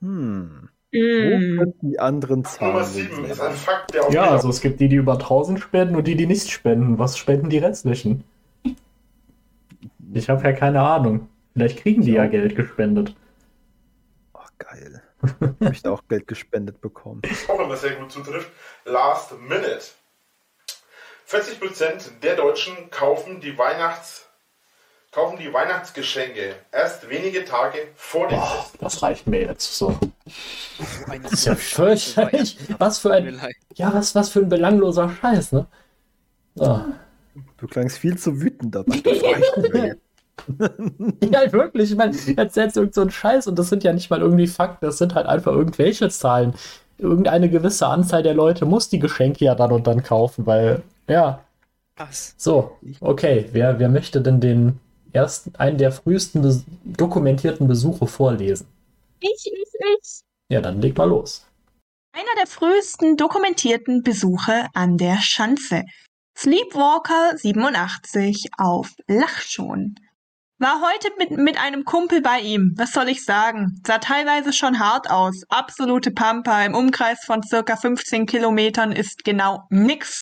Hm. 0.00 0.68
Wo 0.92 0.98
Mm. 0.98 1.56
könnten 1.58 1.88
die 1.88 1.98
anderen 1.98 2.42
Nummer 2.42 2.48
Zahlen 2.50 2.84
7 2.84 3.24
ist 3.24 3.40
ein 3.40 3.54
Fakt, 3.54 3.94
der 3.94 4.04
auf 4.04 4.12
Ja, 4.12 4.30
also 4.30 4.50
es 4.50 4.60
gibt 4.60 4.78
die, 4.78 4.88
die 4.90 4.96
über 4.96 5.14
1000 5.14 5.58
spenden 5.58 5.96
und 5.96 6.06
die, 6.06 6.16
die 6.16 6.26
nicht 6.26 6.50
spenden. 6.50 6.98
Was 6.98 7.16
spenden 7.16 7.48
die 7.48 7.56
restlichen? 7.58 8.24
Ich 10.12 10.28
habe 10.28 10.44
ja 10.44 10.52
keine 10.52 10.82
Ahnung. 10.82 11.28
Vielleicht 11.54 11.78
kriegen 11.78 12.02
die 12.02 12.12
ja 12.12 12.26
Geld 12.26 12.56
gespendet. 12.56 13.14
Ach, 14.34 14.50
geil. 14.58 15.02
Ich 15.22 15.60
möchte 15.60 15.90
auch 15.90 16.02
Geld 16.08 16.26
gespendet 16.26 16.80
bekommen. 16.82 17.22
auch 17.48 17.60
immer 17.60 17.76
sehr 17.76 17.94
gut 17.94 18.12
zutrifft, 18.12 18.50
Last 18.84 19.32
Minute. 19.40 19.80
40% 21.26 22.20
der 22.22 22.36
Deutschen 22.36 22.90
kaufen 22.90 23.40
die 23.40 23.56
Weihnachts 23.56 24.21
kaufen 25.12 25.38
die 25.38 25.52
Weihnachtsgeschenke 25.52 26.54
erst 26.72 27.08
wenige 27.08 27.44
Tage 27.44 27.78
vor 27.94 28.28
dem 28.28 28.38
Boah, 28.38 28.46
Fest. 28.46 28.76
das 28.80 29.02
reicht 29.02 29.26
mir 29.26 29.42
jetzt 29.42 29.76
so. 29.76 29.94
Das 31.22 31.32
ist 31.32 31.44
ja 31.44 31.54
fürchterlich. 31.54 32.58
Was 32.78 32.98
für 32.98 33.12
ein, 33.12 33.38
ja, 33.74 33.92
was, 33.92 34.14
was 34.14 34.30
für 34.30 34.40
ein 34.40 34.48
belangloser 34.48 35.10
Scheiß, 35.10 35.52
ne? 35.52 35.66
Ah. 36.58 36.86
Du 37.58 37.66
klangst 37.68 37.98
viel 37.98 38.16
zu 38.18 38.40
wütend 38.40 38.74
dabei. 38.74 38.96
Das 39.04 39.22
reicht 39.22 39.72
mir 39.72 39.86
jetzt. 39.86 41.32
Ja, 41.32 41.52
wirklich. 41.52 41.90
Ich 41.90 41.96
meine, 41.96 42.16
erzählst 42.36 42.76
irgend 42.76 42.94
so 42.94 43.02
einen 43.02 43.10
Scheiß 43.10 43.46
und 43.46 43.58
das 43.58 43.68
sind 43.68 43.84
ja 43.84 43.92
nicht 43.92 44.08
mal 44.10 44.20
irgendwie 44.20 44.46
Fakten, 44.46 44.84
das 44.86 44.96
sind 44.98 45.14
halt 45.14 45.26
einfach 45.26 45.52
irgendwelche 45.52 46.08
Zahlen. 46.08 46.54
Irgendeine 46.96 47.50
gewisse 47.50 47.86
Anzahl 47.86 48.22
der 48.22 48.34
Leute 48.34 48.64
muss 48.64 48.88
die 48.88 48.98
Geschenke 48.98 49.44
ja 49.44 49.54
dann 49.54 49.72
und 49.72 49.86
dann 49.86 50.02
kaufen, 50.02 50.46
weil, 50.46 50.82
ja, 51.06 51.44
Was? 51.96 52.34
so, 52.38 52.78
okay, 53.00 53.48
wer, 53.52 53.78
wer 53.78 53.88
möchte 53.88 54.20
denn 54.20 54.40
den 54.40 54.80
ersten, 55.12 55.54
einen 55.56 55.78
der 55.78 55.92
frühesten 55.92 56.42
bes 56.42 56.64
dokumentierten 56.84 57.68
Besuche 57.68 58.06
vorlesen? 58.06 58.66
Ich, 59.20 59.46
ich, 59.46 59.52
ich. 59.52 60.20
Ja, 60.48 60.60
dann 60.60 60.80
leg 60.80 60.96
mal 60.96 61.08
los. 61.08 61.46
Einer 62.14 62.34
der 62.36 62.46
frühesten 62.46 63.16
dokumentierten 63.16 64.02
Besuche 64.02 64.66
an 64.74 64.98
der 64.98 65.18
Schanze. 65.20 65.84
Sleepwalker 66.36 67.36
87 67.36 68.50
auf 68.58 68.90
Lachschon. 69.06 69.94
War 70.58 70.80
heute 70.80 71.08
mit, 71.18 71.30
mit 71.32 71.60
einem 71.60 71.84
Kumpel 71.84 72.20
bei 72.22 72.40
ihm. 72.40 72.74
Was 72.76 72.92
soll 72.92 73.08
ich 73.08 73.24
sagen? 73.24 73.80
Sah 73.86 73.98
teilweise 73.98 74.52
schon 74.52 74.78
hart 74.78 75.10
aus. 75.10 75.42
Absolute 75.48 76.12
Pampa. 76.12 76.64
Im 76.64 76.74
Umkreis 76.74 77.24
von 77.24 77.42
circa 77.42 77.76
15 77.76 78.26
Kilometern 78.26 78.92
ist 78.92 79.24
genau 79.24 79.64
nix. 79.70 80.20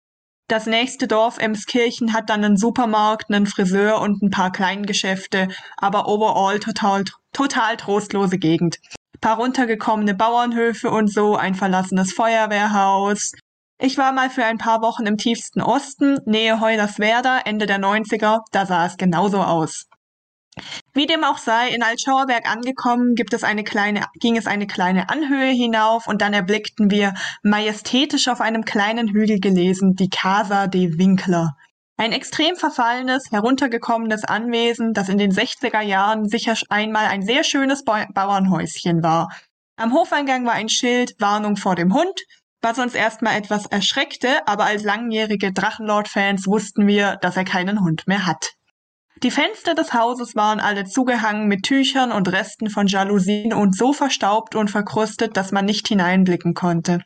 Das 0.51 0.67
nächste 0.67 1.07
Dorf 1.07 1.39
Emskirchen 1.39 2.13
hat 2.13 2.29
dann 2.29 2.45
einen 2.45 2.57
Supermarkt, 2.57 3.31
einen 3.31 3.47
Friseur 3.47 4.01
und 4.01 4.21
ein 4.21 4.31
paar 4.31 4.51
Kleingeschäfte, 4.51 5.47
aber 5.77 6.09
overall 6.09 6.59
total, 6.59 7.05
total 7.33 7.77
trostlose 7.77 8.37
Gegend 8.37 8.79
paar 9.21 9.37
runtergekommene 9.37 10.15
Bauernhöfe 10.15 10.91
und 10.91 11.13
so, 11.13 11.37
ein 11.37 11.55
verlassenes 11.55 12.13
Feuerwehrhaus. 12.13 13.33
Ich 13.79 13.97
war 13.99 14.13
mal 14.13 14.31
für 14.31 14.45
ein 14.45 14.59
paar 14.59 14.83
Wochen 14.83 15.07
im 15.07 15.17
tiefsten 15.17 15.63
Osten, 15.63 16.19
Nähe 16.25 16.61
Hoyerswerda, 16.61 17.41
Ende 17.45 17.67
der 17.67 17.79
90er, 17.79 18.41
da 18.53 18.67
sah 18.67 18.87
es 18.87 18.97
genauso 18.97 19.43
aus. 19.43 19.87
Wie 20.93 21.07
dem 21.07 21.25
auch 21.25 21.39
sei, 21.39 21.69
in 21.71 21.83
Altschauerberg 21.83 22.51
angekommen, 22.51 23.15
gibt 23.15 23.33
es 23.33 23.45
eine 23.45 23.65
kleine, 23.65 24.07
ging 24.19 24.37
es 24.37 24.47
eine 24.47 24.67
kleine 24.67 25.09
Anhöhe 25.09 25.53
hinauf 25.53 26.07
und 26.09 26.21
dann 26.21 26.35
erblickten 26.35 26.91
wir, 26.91 27.15
majestätisch 27.43 28.29
auf 28.29 28.41
einem 28.41 28.65
kleinen 28.65 29.09
Hügel 29.09 29.39
gelesen, 29.39 29.95
die 29.95 30.09
Casa 30.09 30.67
de 30.67 30.99
Winkler. 30.99 31.57
Ein 31.97 32.13
extrem 32.13 32.57
verfallenes, 32.57 33.31
heruntergekommenes 33.31 34.25
Anwesen, 34.25 34.95
das 34.95 35.09
in 35.09 35.19
den 35.19 35.33
60er 35.33 35.83
Jahren 35.83 36.29
sicher 36.29 36.55
einmal 36.69 37.07
ein 37.07 37.23
sehr 37.23 37.45
schönes 37.45 37.85
Bau 37.85 38.03
Bauernhäuschen 38.15 39.03
war. 39.03 39.29
Am 39.77 39.93
Hofeingang 39.93 40.47
war 40.47 40.55
ein 40.55 40.69
Schild 40.69 41.15
Warnung 41.19 41.57
vor 41.57 41.75
dem 41.75 41.95
Hund, 41.95 42.21
was 42.63 42.79
uns 42.79 42.95
erstmal 42.95 43.37
etwas 43.37 43.67
erschreckte, 43.67 44.47
aber 44.47 44.65
als 44.65 44.83
langjährige 44.83 45.53
Drachenlord-Fans 45.53 46.47
wussten 46.47 46.87
wir, 46.87 47.17
dass 47.17 47.37
er 47.37 47.45
keinen 47.45 47.81
Hund 47.81 48.07
mehr 48.07 48.27
hat. 48.27 48.55
Die 49.23 49.31
Fenster 49.31 49.75
des 49.75 49.93
Hauses 49.93 50.35
waren 50.35 50.61
alle 50.61 50.87
zugehangen 50.87 51.47
mit 51.47 51.65
Tüchern 51.65 52.11
und 52.11 52.33
Resten 52.33 52.71
von 52.71 52.87
Jalousien 52.87 53.53
und 53.53 53.77
so 53.77 53.93
verstaubt 53.93 54.55
und 54.55 54.71
verkrustet, 54.71 55.37
dass 55.37 55.53
man 55.53 55.67
nicht 55.67 55.87
hineinblicken 55.89 56.55
konnte. 56.55 57.01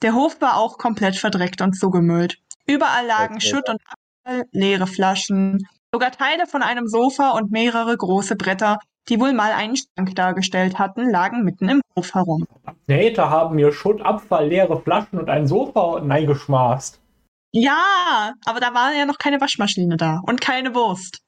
Der 0.00 0.14
Hof 0.14 0.40
war 0.40 0.58
auch 0.58 0.78
komplett 0.78 1.16
verdreckt 1.16 1.62
und 1.62 1.74
zugemüllt. 1.74 2.38
Überall 2.68 3.06
lagen 3.06 3.36
Okay. 3.36 3.48
Schutt 3.48 3.68
und 3.68 3.80
Abfall, 3.84 4.44
leere 4.52 4.86
Flaschen, 4.86 5.66
sogar 5.92 6.12
Teile 6.12 6.46
von 6.46 6.62
einem 6.62 6.86
Sofa 6.86 7.30
und 7.30 7.50
mehrere 7.50 7.96
große 7.96 8.36
Bretter, 8.36 8.78
die 9.08 9.18
wohl 9.18 9.32
mal 9.32 9.50
einen 9.50 9.76
Schrank 9.76 10.14
dargestellt 10.14 10.78
hatten, 10.78 11.10
lagen 11.10 11.42
mitten 11.42 11.68
im 11.68 11.80
Hof 11.96 12.14
herum. 12.14 12.46
Nähte 12.86 13.28
haben 13.28 13.56
mir 13.56 13.72
Schutt, 13.72 14.02
Abfall, 14.02 14.48
leere 14.48 14.80
Flaschen 14.80 15.18
und 15.18 15.28
ein 15.28 15.48
Sofa 15.48 15.98
hineingeschmaßt. 15.98 17.00
Ja, 17.52 18.34
aber 18.44 18.60
da 18.60 18.72
war 18.72 18.92
ja 18.94 19.04
noch 19.04 19.18
keine 19.18 19.40
Waschmaschine 19.40 19.96
da 19.96 20.20
und 20.26 20.40
keine 20.40 20.72
Wurst. 20.72 21.25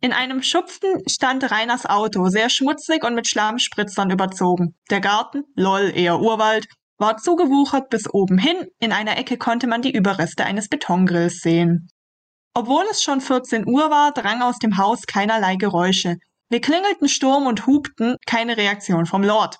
In 0.00 0.12
einem 0.12 0.42
Schupfen 0.42 1.02
stand 1.08 1.50
Reiners 1.50 1.86
Auto, 1.86 2.28
sehr 2.28 2.50
schmutzig 2.50 3.04
und 3.04 3.14
mit 3.14 3.28
Schlammspritzern 3.28 4.10
überzogen. 4.10 4.74
Der 4.90 5.00
Garten, 5.00 5.44
lol, 5.54 5.92
eher 5.94 6.20
Urwald, 6.20 6.66
war 6.98 7.16
zugewuchert 7.16 7.88
bis 7.88 8.08
oben 8.12 8.38
hin. 8.38 8.66
In 8.78 8.92
einer 8.92 9.18
Ecke 9.18 9.36
konnte 9.38 9.66
man 9.66 9.82
die 9.82 9.92
Überreste 9.92 10.44
eines 10.44 10.68
Betongrills 10.68 11.40
sehen. 11.40 11.88
Obwohl 12.54 12.84
es 12.90 13.02
schon 13.02 13.20
14 13.20 13.66
Uhr 13.66 13.90
war, 13.90 14.12
drang 14.12 14.42
aus 14.42 14.58
dem 14.58 14.76
Haus 14.76 15.06
keinerlei 15.06 15.56
Geräusche. 15.56 16.16
Wir 16.50 16.60
klingelten 16.60 17.08
Sturm 17.08 17.46
und 17.46 17.66
hupten, 17.66 18.16
keine 18.26 18.56
Reaktion 18.56 19.06
vom 19.06 19.22
Lord. 19.22 19.58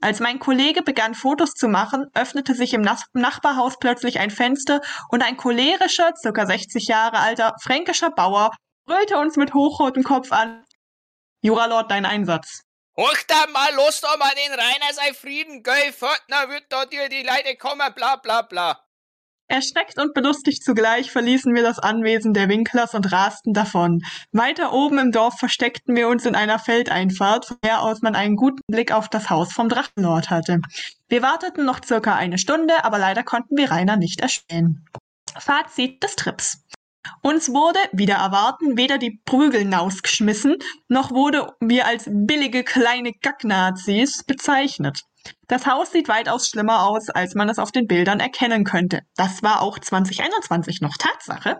Als 0.00 0.20
mein 0.20 0.38
Kollege 0.38 0.82
begann 0.82 1.14
Fotos 1.14 1.50
zu 1.50 1.68
machen, 1.68 2.06
öffnete 2.14 2.54
sich 2.54 2.72
im 2.72 2.80
Nachbarhaus 2.80 3.78
plötzlich 3.78 4.18
ein 4.18 4.30
Fenster 4.30 4.80
und 5.10 5.22
ein 5.22 5.36
cholerischer, 5.36 6.12
circa 6.16 6.46
60 6.46 6.88
Jahre 6.88 7.18
alter, 7.18 7.54
fränkischer 7.62 8.10
Bauer 8.10 8.50
brüllte 8.90 9.18
uns 9.18 9.36
mit 9.36 9.54
hochrotem 9.54 10.02
Kopf 10.02 10.32
an. 10.32 10.64
Juralord, 11.42 11.90
dein 11.92 12.04
Einsatz. 12.04 12.62
Hoch 12.96 13.16
da 13.28 13.46
mal, 13.52 13.72
los 13.76 14.00
doch 14.00 14.18
mal 14.18 14.32
den 14.34 14.52
Rainer 14.52 14.92
sei 14.92 15.14
Frieden, 15.14 15.62
gell, 15.62 15.92
Fortner 15.92 16.48
wird 16.48 16.64
dort 16.70 16.92
dir 16.92 17.08
die 17.08 17.22
Leute 17.22 17.56
kommen, 17.56 17.94
bla 17.94 18.16
bla 18.16 18.42
bla. 18.42 18.84
Erschreckt 19.46 19.98
und 19.98 20.12
belustigt 20.12 20.64
zugleich 20.64 21.10
verließen 21.12 21.54
wir 21.54 21.62
das 21.62 21.78
Anwesen 21.78 22.34
der 22.34 22.48
Winklers 22.48 22.94
und 22.94 23.10
rasten 23.12 23.52
davon. 23.52 24.02
Weiter 24.32 24.72
oben 24.72 24.98
im 24.98 25.12
Dorf 25.12 25.38
versteckten 25.38 25.94
wir 25.94 26.08
uns 26.08 26.26
in 26.26 26.34
einer 26.34 26.58
Feldeinfahrt, 26.58 27.46
von 27.46 27.58
der 27.64 27.82
aus 27.82 28.02
man 28.02 28.16
einen 28.16 28.34
guten 28.34 28.62
Blick 28.68 28.92
auf 28.92 29.08
das 29.08 29.30
Haus 29.30 29.52
vom 29.52 29.68
Drachenlord 29.68 30.30
hatte. 30.30 30.60
Wir 31.08 31.22
warteten 31.22 31.64
noch 31.64 31.84
circa 31.84 32.16
eine 32.16 32.38
Stunde, 32.38 32.84
aber 32.84 32.98
leider 32.98 33.22
konnten 33.22 33.56
wir 33.56 33.70
Rainer 33.70 33.96
nicht 33.96 34.20
erspähen. 34.20 34.84
Fazit 35.38 36.02
des 36.02 36.16
Trips. 36.16 36.64
Uns 37.22 37.48
wurde, 37.48 37.78
wieder 37.92 38.16
erwarten, 38.16 38.76
weder 38.76 38.98
die 38.98 39.20
Prügel 39.24 39.64
nausgeschmissen, 39.64 40.56
noch 40.88 41.10
wurde 41.10 41.48
wir 41.60 41.86
als 41.86 42.08
billige 42.10 42.64
kleine 42.64 43.12
Gacknazis 43.12 44.24
bezeichnet. 44.24 45.02
Das 45.48 45.66
Haus 45.66 45.92
sieht 45.92 46.08
weitaus 46.08 46.48
schlimmer 46.48 46.86
aus, 46.86 47.10
als 47.10 47.34
man 47.34 47.48
es 47.48 47.58
auf 47.58 47.72
den 47.72 47.86
Bildern 47.86 48.20
erkennen 48.20 48.64
könnte. 48.64 49.00
Das 49.16 49.42
war 49.42 49.62
auch 49.62 49.78
2021 49.78 50.80
noch 50.80 50.96
Tatsache. 50.96 51.58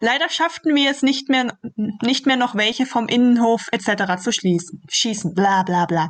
Leider 0.00 0.28
schafften 0.28 0.74
wir 0.74 0.90
es 0.90 1.02
nicht 1.02 1.28
mehr, 1.28 1.58
nicht 2.02 2.26
mehr 2.26 2.36
noch 2.36 2.54
welche 2.54 2.86
vom 2.86 3.06
Innenhof 3.06 3.68
etc. 3.72 4.22
zu 4.22 4.32
schließen. 4.32 4.82
Schießen, 4.88 5.34
bla 5.34 5.62
bla 5.62 5.86
bla. 5.86 6.08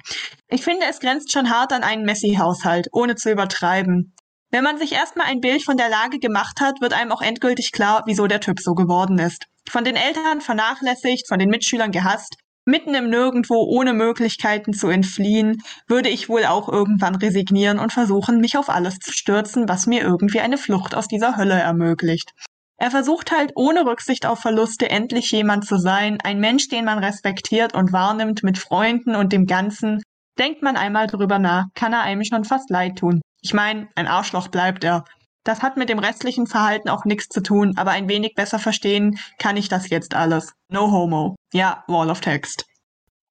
Ich 0.48 0.62
finde, 0.62 0.86
es 0.88 1.00
grenzt 1.00 1.32
schon 1.32 1.50
hart 1.50 1.72
an 1.72 1.82
einen 1.82 2.04
Messi-Haushalt, 2.04 2.88
ohne 2.92 3.16
zu 3.16 3.30
übertreiben. 3.30 4.14
Wenn 4.50 4.64
man 4.64 4.78
sich 4.78 4.92
erstmal 4.92 5.26
ein 5.26 5.40
Bild 5.40 5.62
von 5.62 5.76
der 5.76 5.90
Lage 5.90 6.18
gemacht 6.18 6.60
hat, 6.60 6.80
wird 6.80 6.94
einem 6.94 7.12
auch 7.12 7.20
endgültig 7.20 7.70
klar, 7.70 8.04
wieso 8.06 8.26
der 8.26 8.40
Typ 8.40 8.60
so 8.60 8.74
geworden 8.74 9.18
ist. 9.18 9.44
Von 9.68 9.84
den 9.84 9.96
Eltern 9.96 10.40
vernachlässigt, 10.40 11.28
von 11.28 11.38
den 11.38 11.50
Mitschülern 11.50 11.92
gehasst, 11.92 12.36
mitten 12.64 12.94
im 12.94 13.10
Nirgendwo 13.10 13.56
ohne 13.64 13.92
Möglichkeiten 13.92 14.72
zu 14.72 14.88
entfliehen, 14.88 15.62
würde 15.86 16.08
ich 16.08 16.30
wohl 16.30 16.46
auch 16.46 16.68
irgendwann 16.70 17.14
resignieren 17.14 17.78
und 17.78 17.92
versuchen, 17.92 18.40
mich 18.40 18.56
auf 18.56 18.70
alles 18.70 18.98
zu 18.98 19.12
stürzen, 19.12 19.68
was 19.68 19.86
mir 19.86 20.02
irgendwie 20.02 20.40
eine 20.40 20.56
Flucht 20.56 20.94
aus 20.94 21.08
dieser 21.08 21.36
Hölle 21.36 21.54
ermöglicht. 21.54 22.32
Er 22.78 22.90
versucht 22.90 23.32
halt 23.32 23.52
ohne 23.54 23.84
Rücksicht 23.84 24.24
auf 24.24 24.38
Verluste 24.38 24.88
endlich 24.88 25.30
jemand 25.30 25.66
zu 25.66 25.78
sein, 25.78 26.18
ein 26.22 26.40
Mensch, 26.40 26.68
den 26.68 26.86
man 26.86 26.98
respektiert 27.02 27.74
und 27.74 27.92
wahrnimmt 27.92 28.42
mit 28.44 28.56
Freunden 28.56 29.14
und 29.14 29.32
dem 29.32 29.46
Ganzen. 29.46 30.00
Denkt 30.38 30.62
man 30.62 30.76
einmal 30.76 31.06
drüber 31.06 31.38
nach, 31.38 31.64
kann 31.74 31.92
er 31.92 32.02
einem 32.02 32.24
schon 32.24 32.44
fast 32.44 32.70
leid 32.70 32.96
tun. 32.96 33.20
Ich 33.40 33.55
meine, 33.55 33.89
ein 33.94 34.06
Arschloch 34.06 34.48
bleibt 34.48 34.85
er. 34.85 35.05
Das 35.44 35.62
hat 35.62 35.77
mit 35.77 35.89
dem 35.89 35.98
restlichen 35.98 36.47
Verhalten 36.47 36.89
auch 36.89 37.05
nichts 37.05 37.28
zu 37.28 37.40
tun, 37.40 37.74
aber 37.77 37.93
ein 37.93 38.09
wenig 38.09 38.35
besser 38.35 38.59
verstehen 38.59 39.19
kann 39.39 39.56
ich 39.56 39.69
das 39.69 39.89
jetzt 39.89 40.15
alles. 40.15 40.52
No 40.69 40.90
homo. 40.90 41.36
Ja, 41.52 41.85
Wall 41.86 42.10
of 42.10 42.20
Text. 42.20 42.66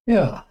Ja. 0.06 0.44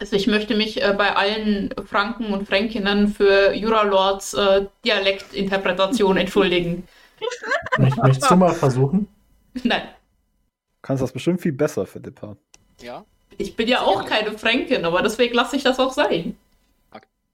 Also 0.00 0.16
ich 0.16 0.26
möchte 0.26 0.56
mich 0.56 0.82
äh, 0.82 0.94
bei 0.96 1.14
allen 1.14 1.72
Franken 1.86 2.32
und 2.32 2.48
Fränkinnen 2.48 3.08
für 3.08 3.52
Juralords 3.54 4.34
äh, 4.34 4.66
Dialektinterpretation 4.84 6.16
entschuldigen. 6.16 6.88
Möcht, 7.78 7.96
möchtest 7.98 8.28
du 8.28 8.36
mal 8.36 8.52
versuchen? 8.52 9.06
Nein, 9.62 9.82
Kannst 10.82 11.02
das 11.02 11.12
bestimmt 11.12 11.40
viel 11.40 11.52
besser, 11.52 11.86
Philippa. 11.86 12.36
Ja. 12.80 13.04
ich 13.38 13.54
bin 13.54 13.68
ja 13.68 13.82
auch 13.82 14.04
keine 14.04 14.36
Fränkin, 14.36 14.84
aber 14.84 15.02
deswegen 15.02 15.34
lasse 15.34 15.54
ich 15.54 15.62
das 15.62 15.78
auch 15.78 15.92
sein. 15.92 16.36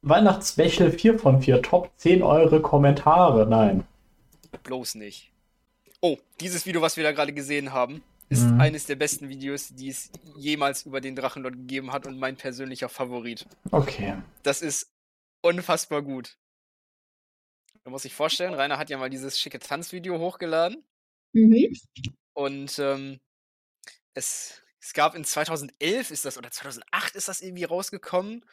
Weihnachtsspecial 0.03 0.93
4 0.93 1.19
von 1.19 1.43
4. 1.43 1.63
Top 1.63 1.91
10 1.97 2.23
eure 2.23 2.63
Kommentare. 2.63 3.47
Nein. 3.47 3.85
Bloß 4.63 4.95
nicht. 4.97 5.33
Oh, 6.01 6.17
dieses 6.41 6.67
Video, 6.67 6.81
was 6.81 6.97
wir 6.97 7.05
da 7.05 7.13
gerade 7.13 7.33
gesehen 7.33 7.73
haben, 7.73 8.03
ist 8.29 8.45
Mhm. 8.45 8.61
eines 8.61 8.87
der 8.87 8.97
besten 8.97 9.29
Videos, 9.29 9.69
die 9.75 9.89
es 9.89 10.11
jemals 10.37 10.87
über 10.87 11.01
den 11.01 11.17
Drachenlord 11.17 11.55
gegeben 11.57 11.93
hat 11.93 12.07
und 12.07 12.19
mein 12.19 12.37
persönlicher 12.37 12.89
Favorit. 12.89 13.47
Okay. 13.73 14.17
Das 14.43 14.63
ist 14.63 14.93
unfassbar 15.41 16.03
gut. 16.03 16.37
Man 17.85 17.93
muss 17.93 18.03
sich 18.03 18.15
vorstellen, 18.15 18.55
Rainer 18.55 18.77
hat 18.79 18.91
ja 18.91 18.99
mal 18.99 19.09
dieses 19.11 19.41
schicke 19.41 19.59
Tanzvideo 19.59 20.19
hochgeladen 20.19 20.85
Mhm. 21.33 21.75
und 22.35 22.79
ähm, 22.79 23.19
es, 24.15 24.63
es 24.81 24.93
gab 24.93 25.15
in 25.15 25.25
2011 25.25 26.11
ist 26.11 26.25
das 26.25 26.37
oder 26.39 26.51
2008 26.51 27.17
ist 27.17 27.29
das 27.29 27.41
irgendwie 27.41 27.65
rausgekommen, 27.65 28.45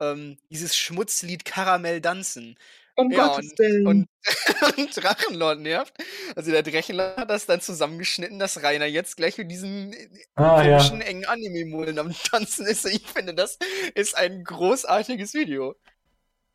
ähm, 0.00 0.38
dieses 0.50 0.76
Schmutzlied 0.76 1.44
Karamell 1.44 2.00
Danzen. 2.00 2.56
Um 2.96 3.10
Ja, 3.10 3.26
Gottes 3.28 3.52
Willen. 3.58 3.86
Und, 3.86 4.08
und 4.76 4.96
Drachenlord 4.96 5.60
nervt. 5.60 5.94
Also 6.36 6.52
der 6.52 6.62
Drachenlord 6.62 7.16
hat 7.16 7.30
das 7.30 7.46
dann 7.46 7.60
zusammengeschnitten, 7.60 8.38
dass 8.38 8.62
Rainer 8.62 8.86
jetzt 8.86 9.16
gleich 9.16 9.36
mit 9.38 9.50
diesen 9.50 9.92
äh, 9.92 10.08
Ah, 10.36 10.62
ja. 10.62 10.76
komischen, 10.78 11.00
engen 11.00 11.24
Anime-Mullen 11.24 11.98
am 11.98 12.12
Tanzen 12.12 12.66
ist. 12.66 12.84
Ich 12.86 13.06
finde, 13.06 13.34
das 13.34 13.58
ist 13.94 14.16
ein 14.16 14.44
großartiges 14.44 15.34
Video. 15.34 15.74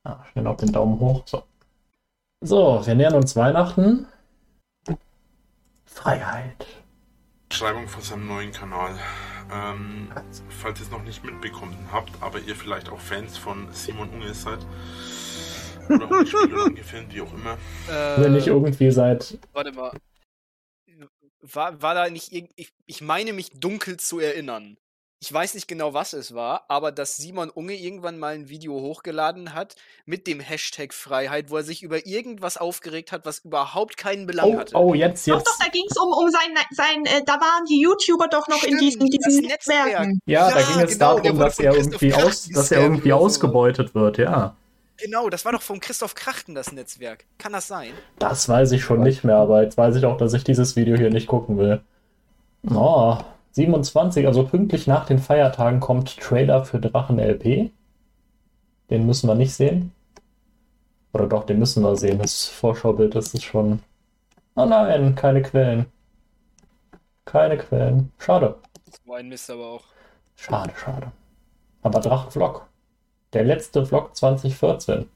Ah, 0.04 0.26
schnell 0.32 0.48
auf 0.48 0.58
den 0.58 0.72
Daumen 0.72 1.00
hoch. 1.00 1.24
So. 1.28 1.44
So, 2.42 2.86
wir 2.86 2.96
nähern 2.96 3.16
uns 3.16 3.36
Weihnachten. 3.36 4.08
Freiheit. 5.86 6.66
Beschreibung 7.50 7.88
von 7.88 8.02
seinem 8.02 8.28
neuen 8.28 8.52
Kanal. 8.52 8.98
Ähm, 9.52 10.10
falls 10.50 10.80
ihr 10.80 10.86
es 10.86 10.92
noch 10.92 11.04
nicht 11.04 11.24
mitbekommen 11.24 11.76
habt, 11.92 12.12
aber 12.22 12.40
ihr 12.40 12.56
vielleicht 12.56 12.90
auch 12.90 13.00
Fans 13.00 13.38
von 13.38 13.68
Simon 13.72 14.10
Unge 14.10 14.34
seid. 14.34 14.60
Oder 15.90 16.06
auch 16.06 16.24
die 16.24 16.28
Spiele 16.28 16.64
angefilmt, 16.66 17.14
wie 17.14 17.22
auch 17.22 17.34
immer. 17.34 17.58
Wenn 17.88 18.34
nicht 18.34 18.48
Äh, 18.48 18.52
irgendwie 18.52 18.92
seit. 18.92 19.38
warte 19.54 19.72
mal. 19.72 19.92
War, 21.42 21.82
war 21.82 21.96
da 21.96 22.10
nicht 22.10 22.34
irgend. 22.34 22.52
Ich, 22.58 22.74
ich 22.86 23.02
meine 23.02 23.34
mich 23.34 23.50
dunkel 23.52 23.98
zu 23.98 24.20
erinnern. 24.20 24.78
Ich 25.22 25.34
weiß 25.34 25.54
nicht 25.56 25.68
genau, 25.68 25.94
was 25.94 26.14
es 26.14 26.34
war, 26.34 26.64
aber 26.70 26.94
dass 26.94 27.18
Simon 27.18 27.50
Unge 27.50 27.74
irgendwann 27.76 28.20
mal 28.20 28.36
ein 28.36 28.48
Video 28.48 28.74
hochgeladen 28.80 29.54
hat 29.54 29.76
mit 30.06 30.28
dem 30.28 30.40
Hashtag 30.40 30.94
Freiheit, 30.94 31.50
wo 31.50 31.58
er 31.58 31.64
sich 31.64 31.84
über 31.84 32.06
irgendwas 32.08 32.56
aufgeregt 32.56 33.12
hat, 33.12 33.26
was 33.26 33.40
überhaupt 33.40 33.98
keinen 33.98 34.26
Belang 34.28 34.56
Oh, 34.56 34.60
hatte. 34.60 34.76
oh, 34.78 34.94
jetzt, 34.94 35.28
Doch, 35.28 35.36
jetzt. 35.36 35.48
doch, 35.48 35.58
da 35.60 35.70
ging 35.72 35.84
es 35.90 35.98
um, 35.98 36.08
um 36.14 36.30
sein, 36.32 36.56
sein 36.72 37.06
äh, 37.06 37.22
da 37.26 37.34
waren 37.34 37.66
die 37.66 37.82
YouTuber 37.82 38.30
doch 38.30 38.48
noch 38.48 38.64
in 38.64 38.78
Stimmt, 38.78 38.82
diesen, 38.82 39.00
das 39.02 39.10
diesen 39.28 39.46
Netzwerk. 39.48 39.86
Netzwerken. 39.88 40.22
Ja, 40.26 40.50
da 40.52 40.60
Ja, 40.62 40.66
ging 40.66 40.80
es 40.84 40.94
genau, 40.94 41.20
darum, 41.20 41.38
dass 41.38 41.56
von 41.58 41.66
er 41.66 41.74
irgendwie, 41.76 42.14
aus, 42.14 42.48
dass 42.48 42.72
er 42.72 42.82
irgendwie 42.82 43.12
ausgebeutet 43.12 43.94
wird, 43.94 44.20
ja. 44.20 44.56
Genau, 44.98 45.30
das 45.30 45.44
war 45.46 45.52
doch 45.52 45.62
vom 45.62 45.82
Christoph 45.82 46.16
Krachten 46.16 46.56
das 46.56 46.72
Netzwerk. 46.72 47.26
Kann 47.38 47.52
das 47.54 47.68
sein? 47.68 47.92
Das 48.20 48.48
weiß 48.48 48.72
ich 48.72 48.84
schon 48.84 49.02
nicht 49.02 49.24
mehr, 49.26 49.36
aber 49.38 49.64
jetzt 49.64 49.78
weiß 49.78 49.96
ich 49.98 50.06
auch, 50.06 50.18
dass 50.18 50.34
ich 50.34 50.44
dieses 50.46 50.76
Video 50.78 50.98
hier 50.98 51.10
nicht 51.10 51.28
gucken 51.28 51.58
will. 51.58 51.82
Oh, 52.70 53.18
27, 53.52 54.28
also 54.28 54.46
pünktlich 54.46 54.88
nach 54.88 55.06
den 55.06 55.20
Feiertagen 55.20 55.80
kommt 55.80 56.18
Trailer 56.18 56.66
für 56.66 56.80
Drachen 56.80 57.20
LP. 57.20 57.72
Den 58.90 59.06
müssen 59.06 59.28
wir 59.28 59.36
nicht 59.36 59.54
sehen. 59.54 59.94
Oder 61.14 61.28
doch, 61.28 61.46
den 61.46 61.60
müssen 61.60 61.84
wir 61.84 61.96
sehen. 61.96 62.20
Das 62.20 62.46
Vorschaubild 62.46 63.16
das 63.16 63.34
ist 63.34 63.44
schon. 63.44 63.82
Oh 64.56 64.66
nein, 64.66 65.16
keine 65.16 65.42
Quellen. 65.42 65.88
Keine 67.26 67.58
Quellen. 67.58 68.12
Schade. 68.18 68.60
So 69.06 69.14
ein 69.14 69.30
Mist 69.30 69.50
aber 69.50 69.66
auch. 69.66 69.84
Schade, 70.36 70.74
schade. 70.76 71.12
Aber 71.82 72.00
Drachenvlog. 72.00 72.68
Der 73.34 73.44
letzte 73.44 73.86
Vlog 73.86 74.16
2014. 74.16 75.10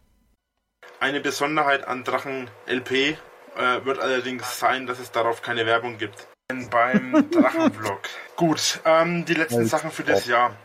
Eine 0.99 1.19
Besonderheit 1.19 1.87
an 1.87 2.03
Drachen 2.03 2.49
LP 2.67 2.91
äh, 2.91 3.85
wird 3.85 3.99
allerdings 3.99 4.59
sein, 4.59 4.87
dass 4.87 4.99
es 4.99 5.11
darauf 5.11 5.41
keine 5.41 5.65
Werbung 5.65 5.97
gibt. 5.97 6.27
Beim 6.47 7.29
Drachenvlog. 7.31 8.01
Gut, 8.35 8.81
ähm, 8.85 9.25
die 9.25 9.33
letzten 9.33 9.65
Sachen 9.65 9.91
für 9.91 10.03
das 10.03 10.27
Jahr. 10.27 10.55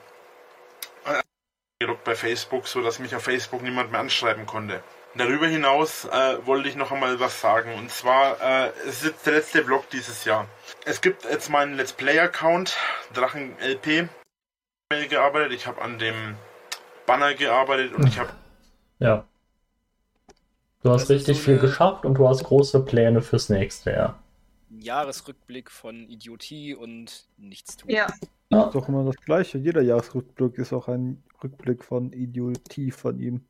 Äh, 1.05 1.23
gedruckt 1.79 2.05
bei 2.05 2.15
Facebook, 2.15 2.67
so 2.67 2.83
dass 2.83 2.99
mich 2.99 3.15
auf 3.15 3.23
Facebook 3.23 3.63
niemand 3.63 3.93
mehr 3.93 4.01
anschreiben 4.01 4.47
konnte. 4.47 4.83
Darüber 5.15 5.47
hinaus 5.47 6.05
äh, 6.05 6.47
wollte 6.47 6.69
ich 6.69 6.77
noch 6.77 6.93
einmal 6.93 7.19
was 7.21 7.41
sagen. 7.41 7.75
Und 7.75 7.91
zwar, 7.91 8.41
äh, 8.41 8.73
es 8.87 9.03
ist 9.03 9.05
jetzt 9.05 9.27
der 9.27 9.35
letzte 9.35 9.65
Vlog 9.65 9.89
dieses 9.91 10.25
Jahr. 10.25 10.47
Es 10.85 11.01
gibt 11.01 11.25
jetzt 11.25 11.49
meinen 11.49 11.77
Let's 11.77 11.93
Play-Account, 11.93 12.77
Drachen 13.15 13.57
LP, 13.59 14.09
gearbeitet. 15.09 15.53
Ich 15.53 15.67
habe 15.67 15.83
an 15.83 15.99
dem 15.99 16.37
Banner 17.07 17.35
gearbeitet 17.35 17.95
und 17.95 18.07
ich 18.07 18.19
habe 18.19 18.31
Ja. 18.99 19.25
Du 20.83 20.91
hast 20.91 21.11
richtig 21.11 21.39
so 21.39 21.43
viel 21.43 21.59
geschafft 21.59 22.05
und 22.05 22.15
du 22.15 22.29
hast 22.29 22.45
große 22.45 22.81
Pläne 22.85 23.21
fürs 23.21 23.49
nächste 23.49 23.91
Jahr. 23.91 24.19
Ein 24.71 24.81
Jahresrückblick 24.81 25.71
von 25.71 26.09
Idiotie 26.09 26.75
und 26.75 27.27
Nichtstun. 27.37 27.91
Ja. 27.91 28.07
Ja. 28.51 28.65
Ist 28.67 28.75
doch 28.75 28.89
immer 28.89 29.05
das 29.05 29.17
Gleiche. 29.17 29.59
Jeder 29.59 29.83
Jahresrückblick 29.83 30.59
ist 30.59 30.73
auch 30.73 30.89
ein 30.89 31.23
Rückblick 31.43 31.85
von 31.85 32.13
Idiotie 32.13 32.91
von 32.91 33.19
ihm. 33.21 33.45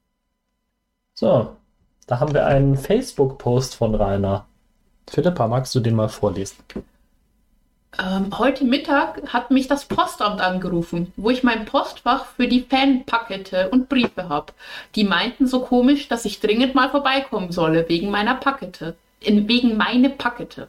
So, 1.14 1.56
da 2.06 2.20
haben 2.20 2.34
wir 2.34 2.46
einen 2.46 2.76
Facebook-Post 2.76 3.74
von 3.74 3.94
Rainer. 3.94 4.46
Philippa, 5.08 5.48
magst 5.48 5.74
du 5.74 5.80
den 5.80 5.94
mal 5.94 6.08
vorlesen? 6.08 6.56
Ähm, 7.98 8.38
heute 8.38 8.64
Mittag 8.64 9.32
hat 9.32 9.50
mich 9.50 9.66
das 9.66 9.86
Postamt 9.86 10.40
angerufen, 10.40 11.12
wo 11.16 11.30
ich 11.30 11.42
mein 11.42 11.64
Postfach 11.64 12.26
für 12.26 12.46
die 12.46 12.60
Fanpakete 12.60 13.70
und 13.70 13.88
Briefe 13.88 14.28
habe. 14.28 14.52
Die 14.94 15.04
meinten 15.04 15.46
so 15.46 15.60
komisch, 15.60 16.08
dass 16.08 16.24
ich 16.24 16.40
dringend 16.40 16.74
mal 16.74 16.90
vorbeikommen 16.90 17.50
solle, 17.50 17.88
wegen 17.88 18.10
meiner 18.10 18.34
Pakete. 18.34 18.96
In, 19.20 19.48
wegen 19.48 19.76
meine 19.76 20.10
Pakete. 20.10 20.68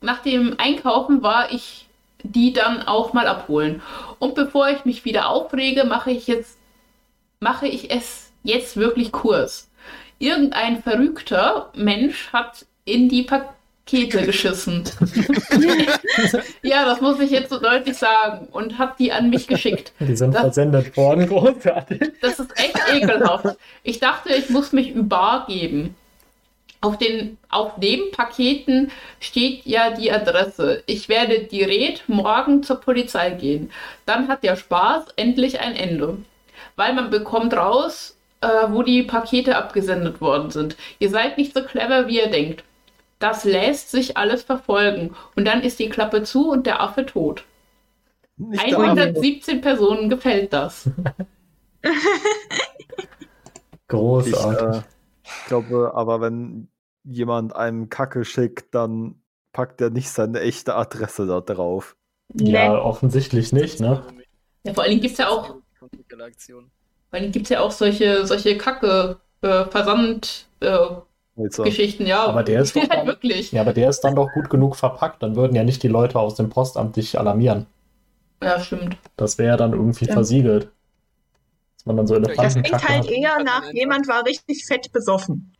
Nach 0.00 0.22
dem 0.22 0.54
Einkaufen 0.58 1.22
war 1.22 1.52
ich 1.52 1.86
die 2.22 2.52
dann 2.52 2.82
auch 2.82 3.12
mal 3.12 3.26
abholen. 3.26 3.80
Und 4.18 4.34
bevor 4.34 4.68
ich 4.68 4.84
mich 4.84 5.04
wieder 5.04 5.28
aufrege, 5.30 5.84
mache 5.84 6.10
ich 6.10 6.26
jetzt, 6.26 6.58
mache 7.40 7.66
ich 7.66 7.90
es 7.90 8.30
jetzt 8.42 8.76
wirklich 8.76 9.10
kurz. 9.12 9.68
Irgendein 10.18 10.82
verrückter 10.82 11.70
Mensch 11.74 12.30
hat 12.32 12.66
in 12.84 13.08
die 13.08 13.22
Pakete 13.22 14.22
geschissen. 14.26 14.84
ja, 16.62 16.84
das 16.84 17.00
muss 17.00 17.20
ich 17.20 17.30
jetzt 17.30 17.50
so 17.50 17.58
deutlich 17.58 17.96
sagen. 17.96 18.48
Und 18.52 18.78
hat 18.78 18.98
die 18.98 19.12
an 19.12 19.30
mich 19.30 19.46
geschickt. 19.46 19.92
Die 20.00 20.16
sind 20.16 20.34
Das- 20.34 20.42
versendet 20.42 20.96
worden, 20.96 21.26
großartig. 21.26 22.12
Das 22.20 22.38
ist 22.38 22.50
echt 22.58 22.78
ekelhaft. 22.92 23.56
Ich 23.82 23.98
dachte, 23.98 24.34
ich 24.34 24.50
muss 24.50 24.72
mich 24.72 24.90
übergeben. 24.90 25.94
Auf 26.82 26.96
den 26.96 27.36
auf 27.50 27.72
den 27.76 28.10
Paketen 28.10 28.90
steht 29.20 29.66
ja 29.66 29.90
die 29.90 30.10
Adresse. 30.10 30.82
Ich 30.86 31.08
werde 31.08 31.40
direkt 31.40 32.08
morgen 32.08 32.62
zur 32.62 32.80
Polizei 32.80 33.30
gehen. 33.30 33.70
Dann 34.06 34.28
hat 34.28 34.42
der 34.42 34.56
Spaß 34.56 35.04
endlich 35.16 35.60
ein 35.60 35.76
Ende. 35.76 36.18
Weil 36.76 36.94
man 36.94 37.10
bekommt 37.10 37.52
raus, 37.54 38.16
äh, 38.40 38.48
wo 38.68 38.82
die 38.82 39.02
Pakete 39.02 39.56
abgesendet 39.56 40.20
worden 40.20 40.50
sind. 40.50 40.76
Ihr 40.98 41.10
seid 41.10 41.36
nicht 41.36 41.52
so 41.54 41.62
clever, 41.62 42.06
wie 42.06 42.18
ihr 42.20 42.30
denkt. 42.30 42.64
Das 43.18 43.44
lässt 43.44 43.90
sich 43.90 44.16
alles 44.16 44.42
verfolgen. 44.42 45.14
Und 45.36 45.44
dann 45.46 45.60
ist 45.62 45.78
die 45.78 45.90
Klappe 45.90 46.22
zu 46.22 46.50
und 46.50 46.66
der 46.66 46.80
Affe 46.80 47.04
tot. 47.04 47.44
Nicht 48.38 48.66
der 48.66 48.78
Arme. 48.78 49.02
117 49.02 49.60
Personen 49.60 50.08
gefällt 50.08 50.52
das. 50.54 50.88
Ich, 53.82 53.88
Großartig. 53.88 54.78
äh, 54.78 54.82
ich 55.24 55.46
glaube, 55.46 55.92
aber 55.94 56.20
wenn 56.20 56.68
jemand 57.04 57.54
einem 57.56 57.88
Kacke 57.88 58.24
schickt, 58.24 58.74
dann 58.74 59.16
packt 59.52 59.80
er 59.80 59.90
nicht 59.90 60.10
seine 60.10 60.40
echte 60.40 60.74
Adresse 60.74 61.26
da 61.26 61.40
drauf. 61.40 61.96
ja, 62.34 62.78
offensichtlich 62.80 63.52
nicht, 63.52 63.80
ne? 63.80 64.02
Ja, 64.64 64.74
vor 64.74 64.82
allen 64.84 64.90
Dingen 64.90 65.02
gibt 65.02 65.12
es 65.12 65.18
ja 65.18 65.28
auch. 65.28 65.56
Vor 65.78 65.88
allem 67.18 67.32
gibt 67.32 67.46
es 67.46 67.50
ja 67.50 67.60
auch 67.60 67.70
solche, 67.72 68.26
solche 68.26 68.56
Kacke 68.58 69.18
äh, 69.42 69.64
Versand-Geschichten, 69.64 72.02
Also, 72.04 72.10
ja. 72.10 72.24
Aber 72.26 72.42
der 72.44 72.60
ist 72.62 72.74
halt 72.76 72.92
dann- 72.92 73.06
wirklich. 73.06 73.52
Ja, 73.52 73.62
aber 73.62 73.72
der 73.72 73.88
ist 73.90 74.00
dann 74.02 74.14
doch 74.14 74.28
gut 74.32 74.48
genug 74.50 74.76
verpackt. 74.76 75.22
Dann 75.22 75.34
würden 75.36 75.56
ja 75.56 75.64
nicht 75.64 75.82
die 75.82 75.88
Leute 75.88 76.18
aus 76.18 76.34
dem 76.36 76.48
Postamt 76.50 76.96
dich 76.96 77.18
alarmieren. 77.18 77.66
Ja, 78.42 78.60
stimmt. 78.60 78.96
Das 79.16 79.38
wäre 79.38 79.50
ja 79.50 79.56
dann 79.56 79.72
irgendwie 79.72 80.04
Ja. 80.06 80.12
versiegelt. 80.12 80.70
Dass 81.76 81.86
man 81.86 81.96
dann 81.96 82.06
so 82.06 82.18
Das 82.18 82.36
Das 82.36 82.54
klingt 82.54 82.88
halt 82.88 83.04
hat. 83.04 83.10
eher 83.10 83.42
nach, 83.42 83.72
jemand 83.72 84.06
war 84.08 84.24
richtig 84.26 84.66
fett 84.66 84.92
besoffen. 84.92 85.52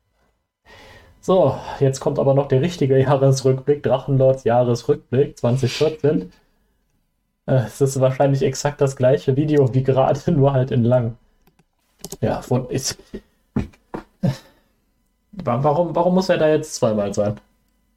So, 1.21 1.59
jetzt 1.81 2.01
kommt 2.01 2.19
aber 2.19 2.35
noch 2.35 2.49
der 2.49 2.61
richtige 2.63 2.99
Jahresrückblick, 3.01 3.83
Drachenlords 3.83 4.45
Jahresrückblick 4.45 5.39
2014. 5.39 6.33
Äh, 7.47 7.55
Es 7.67 7.81
ist 7.81 8.01
wahrscheinlich 8.01 8.43
exakt 8.43 8.81
das 8.81 8.97
gleiche 8.97 9.37
Video 9.37 9.75
wie 9.75 9.83
gerade, 9.83 10.21
nur 10.33 10.53
halt 10.53 10.71
in 10.71 10.85
lang. 10.85 11.17
Ja, 12.21 12.41
von 12.43 12.69
ist. 12.71 12.99
Wa- 15.33 15.63
Warum, 15.63 15.95
warum 15.95 16.15
muss 16.15 16.29
er 16.29 16.39
da 16.39 16.49
jetzt 16.49 16.75
zweimal 16.75 17.13
sein? 17.15 17.41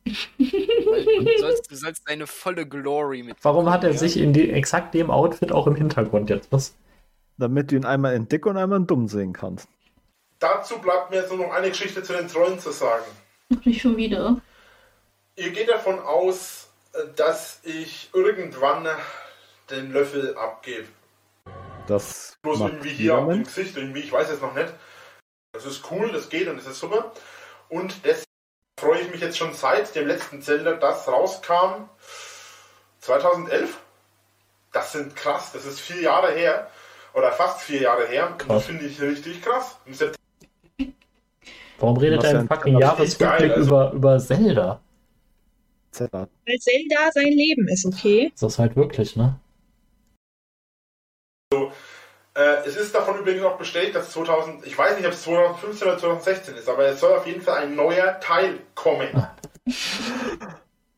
Du, 0.05 1.37
sollst, 1.39 1.71
du 1.71 1.75
sollst 1.75 2.09
deine 2.09 2.27
volle 2.27 2.67
Glory 2.67 3.23
mit. 3.23 3.37
Warum 3.43 3.69
hat 3.71 3.83
er 3.83 3.91
ja? 3.91 3.97
sich 3.97 4.17
in 4.17 4.33
die, 4.33 4.51
exakt 4.51 4.93
dem 4.93 5.09
Outfit 5.09 5.51
auch 5.51 5.67
im 5.67 5.75
Hintergrund 5.75 6.29
jetzt? 6.29 6.51
Was? 6.51 6.75
Damit 7.37 7.71
du 7.71 7.75
ihn 7.75 7.85
einmal 7.85 8.15
in 8.15 8.27
dick 8.27 8.45
und 8.47 8.57
einmal 8.57 8.79
in 8.79 8.87
dumm 8.87 9.07
sehen 9.07 9.33
kannst. 9.33 9.67
Dazu 10.43 10.77
bleibt 10.79 11.09
mir 11.09 11.21
jetzt 11.21 11.29
nur 11.31 11.47
noch 11.47 11.53
eine 11.53 11.69
Geschichte 11.69 12.03
zu 12.03 12.11
den 12.11 12.27
Trollen 12.27 12.59
zu 12.59 12.71
sagen. 12.71 13.05
Nicht 13.63 13.81
schon 13.81 13.95
wieder. 13.95 14.41
Ihr 15.37 15.51
geht 15.51 15.69
davon 15.69 15.99
aus, 15.99 16.67
dass 17.15 17.61
ich 17.63 18.09
irgendwann 18.11 18.85
den 19.69 19.93
Löffel 19.93 20.35
abgebe. 20.35 20.89
Das 21.87 22.37
Bloß 22.41 22.59
macht 22.59 22.73
irgendwie 22.73 22.89
hier 22.89 23.13
im 23.13 23.19
jedermann. 23.19 23.43
Gesicht, 23.45 23.77
irgendwie, 23.77 24.01
ich 24.01 24.11
weiß 24.11 24.31
es 24.31 24.41
noch 24.41 24.53
nicht. 24.53 24.73
Das 25.53 25.65
ist 25.65 25.89
cool, 25.89 26.11
das 26.11 26.27
geht 26.27 26.49
und 26.49 26.57
das 26.57 26.67
ist 26.67 26.81
super. 26.81 27.13
Und 27.69 28.03
deswegen 28.03 28.27
freue 28.77 28.99
ich 28.99 29.11
mich 29.11 29.21
jetzt 29.21 29.37
schon 29.37 29.53
seit 29.53 29.95
dem 29.95 30.07
letzten 30.07 30.41
Zelda, 30.41 30.73
das 30.73 31.07
rauskam 31.07 31.87
2011. 32.99 33.77
Das 34.73 34.91
sind 34.91 35.15
krass, 35.15 35.53
das 35.53 35.63
ist 35.65 35.79
vier 35.79 36.01
Jahre 36.01 36.33
her. 36.33 36.69
Oder 37.13 37.31
fast 37.31 37.61
vier 37.61 37.79
Jahre 37.83 38.07
her. 38.07 38.35
Krass. 38.37 38.47
das 38.47 38.65
finde 38.65 38.87
ich 38.87 38.99
richtig 38.99 39.41
krass. 39.41 39.77
Im 39.85 39.93
September 39.93 40.22
Warum 41.83 41.97
redet 41.97 42.23
er 42.23 42.39
im 42.39 42.47
fucking 42.47 42.79
Jahresrückblick 42.79 43.51
also- 43.51 43.67
über, 43.67 43.91
über 43.91 44.19
Zelda? 44.19 44.81
Zelda. 45.91 46.27
Weil 46.47 46.57
Zelda 46.57 47.11
sein 47.13 47.27
Leben 47.27 47.67
ist, 47.67 47.85
okay? 47.85 48.31
Das 48.39 48.53
ist 48.53 48.59
halt 48.59 48.75
wirklich, 48.75 49.15
ne? 49.15 49.39
Äh, 52.35 52.65
es 52.65 52.75
ist 52.77 52.95
davon 52.95 53.19
übrigens 53.19 53.43
auch 53.43 53.57
bestätigt, 53.57 53.95
dass 53.95 54.11
2000, 54.11 54.65
ich 54.65 54.75
weiß 54.75 54.97
nicht, 54.97 55.05
ob 55.05 55.13
es 55.13 55.21
2015 55.23 55.87
oder 55.87 55.97
2016 55.99 56.55
ist, 56.55 56.67
aber 56.67 56.85
es 56.87 56.99
soll 56.99 57.13
auf 57.15 57.27
jeden 57.27 57.41
Fall 57.41 57.63
ein 57.63 57.75
neuer 57.75 58.19
Teil 58.21 58.59
kommen. 58.73 59.09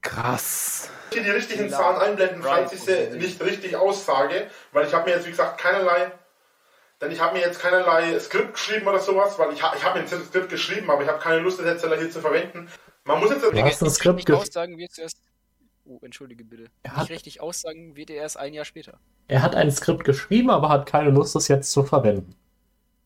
Krass. 0.02 0.90
hier 1.12 1.24
die 1.24 1.30
richtigen 1.32 1.66
Genau. 1.66 1.78
Zahlen 1.78 1.98
einblenden, 1.98 2.44
falls 2.44 2.72
ich 2.74 2.82
sie 2.82 3.18
nicht 3.18 3.42
richtig 3.42 3.76
aussage, 3.76 4.48
weil 4.72 4.86
ich 4.86 4.94
habe 4.94 5.10
mir 5.10 5.16
jetzt, 5.16 5.26
wie 5.26 5.32
gesagt, 5.32 5.60
keinerlei, 5.60 6.12
denn 7.02 7.12
ich 7.12 7.20
habe 7.20 7.34
mir 7.34 7.42
jetzt 7.42 7.60
keinerlei 7.60 8.18
Skript 8.20 8.54
geschrieben 8.54 8.88
oder 8.88 9.00
sowas, 9.00 9.38
weil 9.38 9.52
ich, 9.54 9.62
ha- 9.64 9.74
ich 9.76 9.84
habe 9.84 10.00
mir 10.00 10.06
ein 10.06 10.08
Skript 10.26 10.50
geschrieben, 10.50 10.90
aber 10.90 11.04
ich 11.04 11.10
habe 11.10 11.20
keine 11.20 11.40
Lust, 11.40 11.60
das 11.60 11.66
jetzt 11.66 11.86
hier 11.86 12.10
zu 12.12 12.22
verwenden. 12.22 12.68
Man 13.04 13.20
muss 13.20 13.30
jetzt, 13.30 13.44
Du 13.44 13.62
hast 13.62 13.84
ein 13.84 13.90
Skript 13.90 14.16
richtig 14.18 14.26
ge- 14.28 14.36
aussagen 14.36 14.78
wird 14.78 14.92
es 14.92 14.98
erst. 14.98 15.18
Oh, 15.88 16.00
entschuldige 16.02 16.44
bitte. 16.44 16.66
Er 16.84 16.94
hat- 16.94 17.02
Nicht 17.04 17.12
richtig 17.12 17.42
aussagen 17.42 17.96
wird 17.96 18.10
er 18.10 18.16
erst 18.18 18.38
ein 18.38 18.54
Jahr 18.54 18.66
später. 18.66 19.00
Er 19.28 19.42
hat 19.44 19.56
ein 19.56 19.70
Skript 19.72 20.04
geschrieben, 20.04 20.50
aber 20.50 20.70
hat 20.70 20.88
keine 20.88 21.12
Lust, 21.12 21.36
es 21.36 21.48
jetzt 21.48 21.72
zu 21.72 21.84
verwenden. 21.84 22.36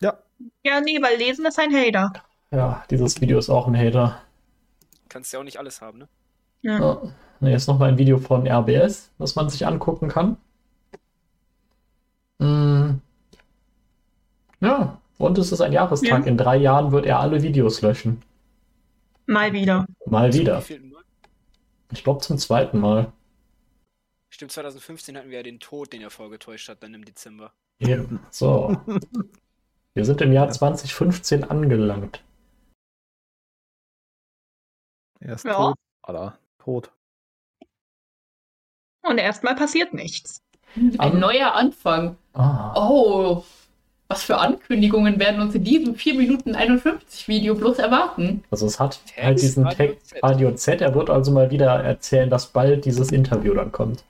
Ja, 0.01 0.17
Ja, 0.63 0.79
nee, 0.79 1.01
weil 1.01 1.17
Lesen 1.17 1.45
ist 1.45 1.59
ein 1.59 1.73
Hater. 1.75 2.13
Ja, 2.51 2.85
dieses 2.89 3.19
Video 3.19 3.37
ist 3.37 3.49
auch 3.49 3.67
ein 3.67 3.75
Hater. 3.77 4.21
Kannst 5.09 5.33
ja 5.33 5.39
auch 5.39 5.43
nicht 5.43 5.57
alles 5.57 5.81
haben, 5.81 5.97
ne? 5.97 6.07
Ja. 6.61 6.79
Ja. 6.79 7.01
Ne, 7.41 7.51
Jetzt 7.51 7.67
noch 7.67 7.77
mal 7.79 7.89
ein 7.89 7.97
Video 7.97 8.17
von 8.17 8.47
RBS, 8.47 9.11
was 9.17 9.35
man 9.35 9.49
sich 9.49 9.65
angucken 9.67 10.07
kann. 10.07 10.37
Mm. 12.39 12.99
Ja, 14.61 14.99
und 15.17 15.37
es 15.37 15.51
ist 15.51 15.61
ein 15.61 15.71
Jahrestag. 15.73 16.09
Ja. 16.21 16.25
In 16.25 16.37
drei 16.37 16.57
Jahren 16.57 16.91
wird 16.91 17.05
er 17.05 17.19
alle 17.19 17.41
Videos 17.41 17.81
löschen. 17.81 18.21
Mal 19.25 19.53
wieder. 19.53 19.85
Mal 20.05 20.31
Zum 20.31 20.41
wieder. 20.41 20.63
Ich 21.91 22.03
glaube 22.03 22.19
zum 22.21 22.37
zweiten 22.37 22.79
Mal. 22.79 23.11
Stimmt, 24.29 24.51
2015 24.51 25.17
hatten 25.17 25.29
wir 25.29 25.37
ja 25.37 25.43
den 25.43 25.59
Tod, 25.59 25.91
den 25.91 26.01
er 26.01 26.09
vorgetäuscht 26.11 26.69
hat, 26.69 26.83
dann 26.83 26.93
im 26.93 27.03
Dezember. 27.05 27.51
Eben. 27.79 28.19
So. 28.29 28.79
Wir 29.95 30.05
sind 30.05 30.21
im 30.21 30.31
Jahr 30.33 30.49
2015 30.49 31.43
angelangt. 31.43 32.23
er 35.19 35.35
ist 35.35 35.45
Ja. 35.45 35.53
tot. 35.53 35.75
Alter, 36.03 36.37
tot. 36.59 36.91
Und 39.01 39.17
erstmal 39.17 39.55
passiert 39.55 39.93
nichts. 39.93 40.41
Ein 40.75 40.99
Am- 40.99 41.19
neuer 41.19 41.53
Anfang. 41.55 42.17
Ah. 42.33 42.73
Oh, 42.75 43.43
was 44.09 44.23
für 44.23 44.37
Ankündigungen 44.39 45.19
werden 45.19 45.39
uns 45.39 45.53
in 45.53 45.63
diesem 45.63 45.95
4 45.95 46.15
Minuten 46.15 46.55
51 46.55 47.27
Video 47.27 47.53
bloß 47.53 47.77
erwarten? 47.77 48.43
Also 48.49 48.65
es 48.65 48.79
hat 48.79 48.99
Text 49.05 49.23
halt 49.23 49.41
diesen 49.41 49.63
Radio 49.63 49.77
Text 49.87 50.07
Z. 50.07 50.23
Radio 50.23 50.51
Z. 50.55 50.81
Er 50.81 50.95
wird 50.95 51.09
also 51.11 51.31
mal 51.31 51.51
wieder 51.51 51.67
erzählen, 51.83 52.29
dass 52.29 52.47
bald 52.47 52.85
dieses 52.85 53.11
Interview 53.11 53.53
dann 53.53 53.71
kommt. 53.71 54.03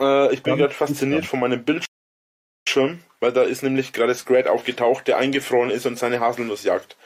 äh, 0.00 0.32
ich 0.32 0.42
bin 0.42 0.52
Dann- 0.52 0.58
gerade 0.58 0.72
fasziniert 0.74 1.26
von 1.26 1.40
meinem 1.40 1.62
Bildschirm, 1.62 3.00
weil 3.20 3.32
da 3.32 3.42
ist 3.42 3.62
nämlich 3.62 3.92
gerade 3.92 4.14
Scrat 4.14 4.48
aufgetaucht, 4.48 5.06
der 5.08 5.18
eingefroren 5.18 5.68
ist 5.70 5.84
und 5.84 5.98
seine 5.98 6.18
Haselnuss 6.20 6.64
jagt. 6.64 6.96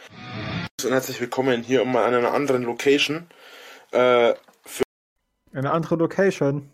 Und 0.85 0.93
herzlich 0.93 1.21
willkommen 1.21 1.63
hier 1.63 1.85
mal 1.85 2.05
an 2.05 2.15
einer 2.15 2.33
anderen 2.33 2.63
Location. 2.63 3.27
Äh, 3.91 4.35
Eine 5.53 5.73
andere 5.73 5.97
Location. 5.97 6.71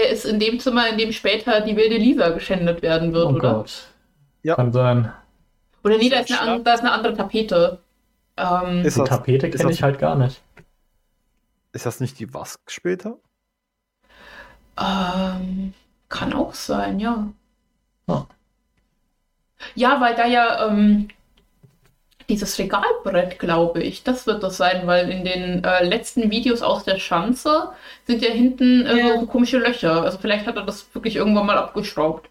Er 0.00 0.08
ist 0.10 0.24
in 0.24 0.38
dem 0.40 0.58
Zimmer, 0.60 0.88
in 0.88 0.98
dem 0.98 1.12
später 1.12 1.60
die 1.60 1.76
wilde 1.76 1.96
Lisa 1.96 2.30
geschändet 2.30 2.82
werden 2.82 3.12
wird, 3.12 3.26
Oh 3.26 3.30
oder? 3.34 3.54
Gott. 3.54 3.88
Ja. 4.42 4.54
Kann 4.56 4.72
sein. 4.72 5.12
Oder 5.84 5.98
nee, 5.98 6.06
Ist 6.08 6.12
da 6.12 6.20
ist, 6.20 6.40
eine, 6.40 6.62
da 6.62 6.74
ist 6.74 6.80
eine 6.80 6.92
andere 6.92 7.14
Tapete. 7.16 7.80
Ähm, 8.36 8.82
Ist 8.84 8.96
Die 8.96 9.00
das, 9.00 9.08
Tapete 9.10 9.46
ist 9.48 9.58
kenne 9.60 9.72
ich 9.72 9.82
halt 9.82 9.98
gar 9.98 10.16
nicht. 10.16 10.40
ist 11.72 11.86
das 11.86 12.00
nicht 12.00 12.18
die 12.18 12.32
Wask 12.34 12.60
später? 12.70 13.18
ähm, 14.78 15.74
kann 16.08 16.32
auch 16.32 16.54
sein, 16.54 16.98
ja. 17.00 17.28
Ah. 18.08 18.24
Ja, 19.74 20.00
weil 20.00 20.14
da 20.14 20.26
ja 20.26 20.66
ähm, 20.68 21.08
dieses 22.30 22.58
Regalbrett, 22.58 23.38
glaube 23.38 23.82
ich, 23.82 24.02
das 24.04 24.26
wird 24.26 24.42
das 24.42 24.56
sein, 24.56 24.86
weil 24.86 25.10
in 25.10 25.24
den 25.24 25.62
äh, 25.64 25.84
letzten 25.84 26.30
Videos 26.30 26.62
aus 26.62 26.84
der 26.84 26.98
Schanze 26.98 27.72
sind 28.06 28.22
ja 28.22 28.30
hinten 28.30 28.86
äh, 28.86 28.96
Ja. 28.98 29.20
so 29.20 29.26
komische 29.26 29.58
Löcher. 29.58 30.02
Also 30.02 30.16
vielleicht 30.18 30.46
hat 30.46 30.56
er 30.56 30.64
das 30.64 30.94
wirklich 30.94 31.16
irgendwann 31.16 31.46
mal 31.46 31.58
abgeschraubt. 31.58 32.30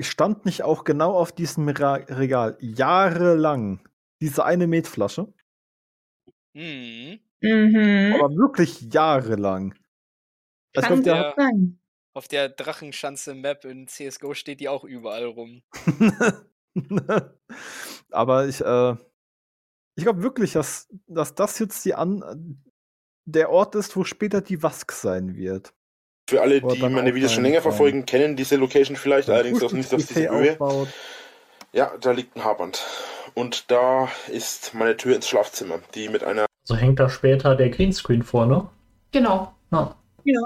Stand 0.00 0.44
nicht 0.44 0.62
auch 0.62 0.84
genau 0.84 1.12
auf 1.16 1.30
diesem 1.32 1.68
Ra 1.68 1.94
Regal 1.94 2.56
jahrelang 2.60 3.80
diese 4.20 4.44
eine 4.44 4.66
Metflasche? 4.66 5.32
Hm. 6.56 7.18
Mhm. 7.40 8.14
Aber 8.18 8.30
wirklich 8.36 8.80
jahrelang. 8.92 9.74
Also 10.76 10.88
Kann 10.88 10.98
ich 10.98 11.04
glaub, 11.04 11.34
der- 11.36 11.46
der. 11.46 11.50
Auf 12.14 12.28
der 12.28 12.48
Drachenschanze-Map 12.50 13.64
in 13.64 13.88
CSGO 13.88 14.34
steht 14.34 14.60
die 14.60 14.68
auch 14.68 14.84
überall 14.84 15.24
rum. 15.24 15.62
Aber 18.10 18.46
ich, 18.46 18.60
äh, 18.60 18.96
ich 19.96 20.04
glaube 20.04 20.22
wirklich, 20.22 20.52
dass, 20.52 20.88
dass 21.06 21.34
das 21.34 21.58
jetzt 21.58 21.84
die 21.84 21.94
an 21.94 22.62
der 23.24 23.50
Ort 23.50 23.74
ist, 23.74 23.96
wo 23.96 24.04
später 24.04 24.40
die 24.40 24.62
Wask 24.62 24.92
sein 24.92 25.36
wird. 25.36 25.72
für 26.28 26.40
alle, 26.40 26.62
Wo 26.62 26.70
die 26.70 26.80
meine 26.88 27.14
Videos 27.14 27.32
schon 27.32 27.44
länger 27.44 27.58
ein- 27.58 27.62
verfolgen, 27.62 28.06
kennen 28.06 28.36
diese 28.36 28.56
Location 28.56 28.96
vielleicht, 28.96 29.28
allerdings 29.30 29.62
auch 29.62 29.72
nicht 29.72 29.92
auf 29.94 30.04
diese 30.06 30.28
Höhe. 30.30 30.58
Ja, 31.72 31.96
da 32.00 32.10
liegt 32.12 32.36
ein 32.36 32.44
Haarband. 32.44 32.84
Und 33.34 33.70
da 33.70 34.08
ist 34.28 34.74
meine 34.74 34.96
Tür 34.96 35.16
ins 35.16 35.28
Schlafzimmer, 35.28 35.80
die 35.94 36.08
mit 36.08 36.22
einer 36.24 36.44
So 36.64 36.76
hängt 36.76 36.98
da 37.00 37.08
später 37.08 37.54
der 37.56 37.70
Greenscreen 37.70 38.22
vor, 38.22 38.46
ne? 38.46 38.68
Genau. 39.12 39.54
Ja. 39.70 39.96
Ja. 40.24 40.40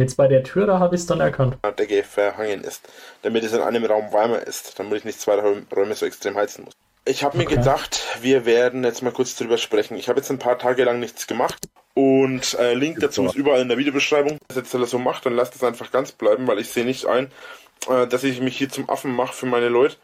Jetzt 0.00 0.16
bei 0.16 0.28
der 0.28 0.42
Tür, 0.42 0.66
da 0.66 0.78
habe 0.78 0.94
ich 0.94 1.02
es 1.02 1.06
dann 1.06 1.20
erkannt. 1.20 1.58
Decke 1.78 2.02
verhangen 2.02 2.64
ist, 2.64 2.88
damit 3.20 3.44
es 3.44 3.52
in 3.52 3.60
einem 3.60 3.84
Raum 3.84 4.10
warmer 4.14 4.40
ist, 4.40 4.78
damit 4.78 4.96
ich 4.96 5.04
nicht 5.04 5.20
zwei 5.20 5.34
Räum- 5.34 5.66
Räume 5.76 5.94
so 5.94 6.06
extrem 6.06 6.36
heizen 6.36 6.64
muss. 6.64 6.72
Ich 7.04 7.22
habe 7.22 7.36
mir 7.36 7.44
Okay. 7.44 7.56
gedacht, 7.56 8.00
wir 8.22 8.46
werden 8.46 8.82
jetzt 8.82 9.02
mal 9.02 9.12
kurz 9.12 9.36
drüber 9.36 9.58
sprechen. 9.58 9.96
Ich 9.98 10.08
habe 10.08 10.18
jetzt 10.20 10.30
ein 10.30 10.38
paar 10.38 10.58
Tage 10.58 10.84
lang 10.84 11.00
nichts 11.00 11.26
gemacht 11.26 11.58
und 11.92 12.54
äh, 12.58 12.72
Link 12.72 13.00
dazu 13.00 13.26
ist 13.26 13.34
überall 13.34 13.60
in 13.60 13.68
der 13.68 13.76
Videobeschreibung. 13.76 14.30
Wenn 14.32 14.38
das 14.48 14.56
jetzt 14.56 14.74
alles 14.74 14.88
so 14.90 14.98
macht, 14.98 15.26
dann 15.26 15.34
lasst 15.34 15.54
es 15.54 15.62
einfach 15.62 15.90
ganz 15.92 16.12
bleiben, 16.12 16.46
weil 16.46 16.58
ich 16.60 16.70
sehe 16.70 16.86
nicht 16.86 17.04
ein, 17.04 17.30
äh, 17.90 18.06
dass 18.06 18.24
ich 18.24 18.40
mich 18.40 18.56
hier 18.56 18.70
zum 18.70 18.88
Affen 18.88 19.14
mache 19.14 19.34
für 19.34 19.46
meine 19.46 19.68
Leute. 19.68 19.96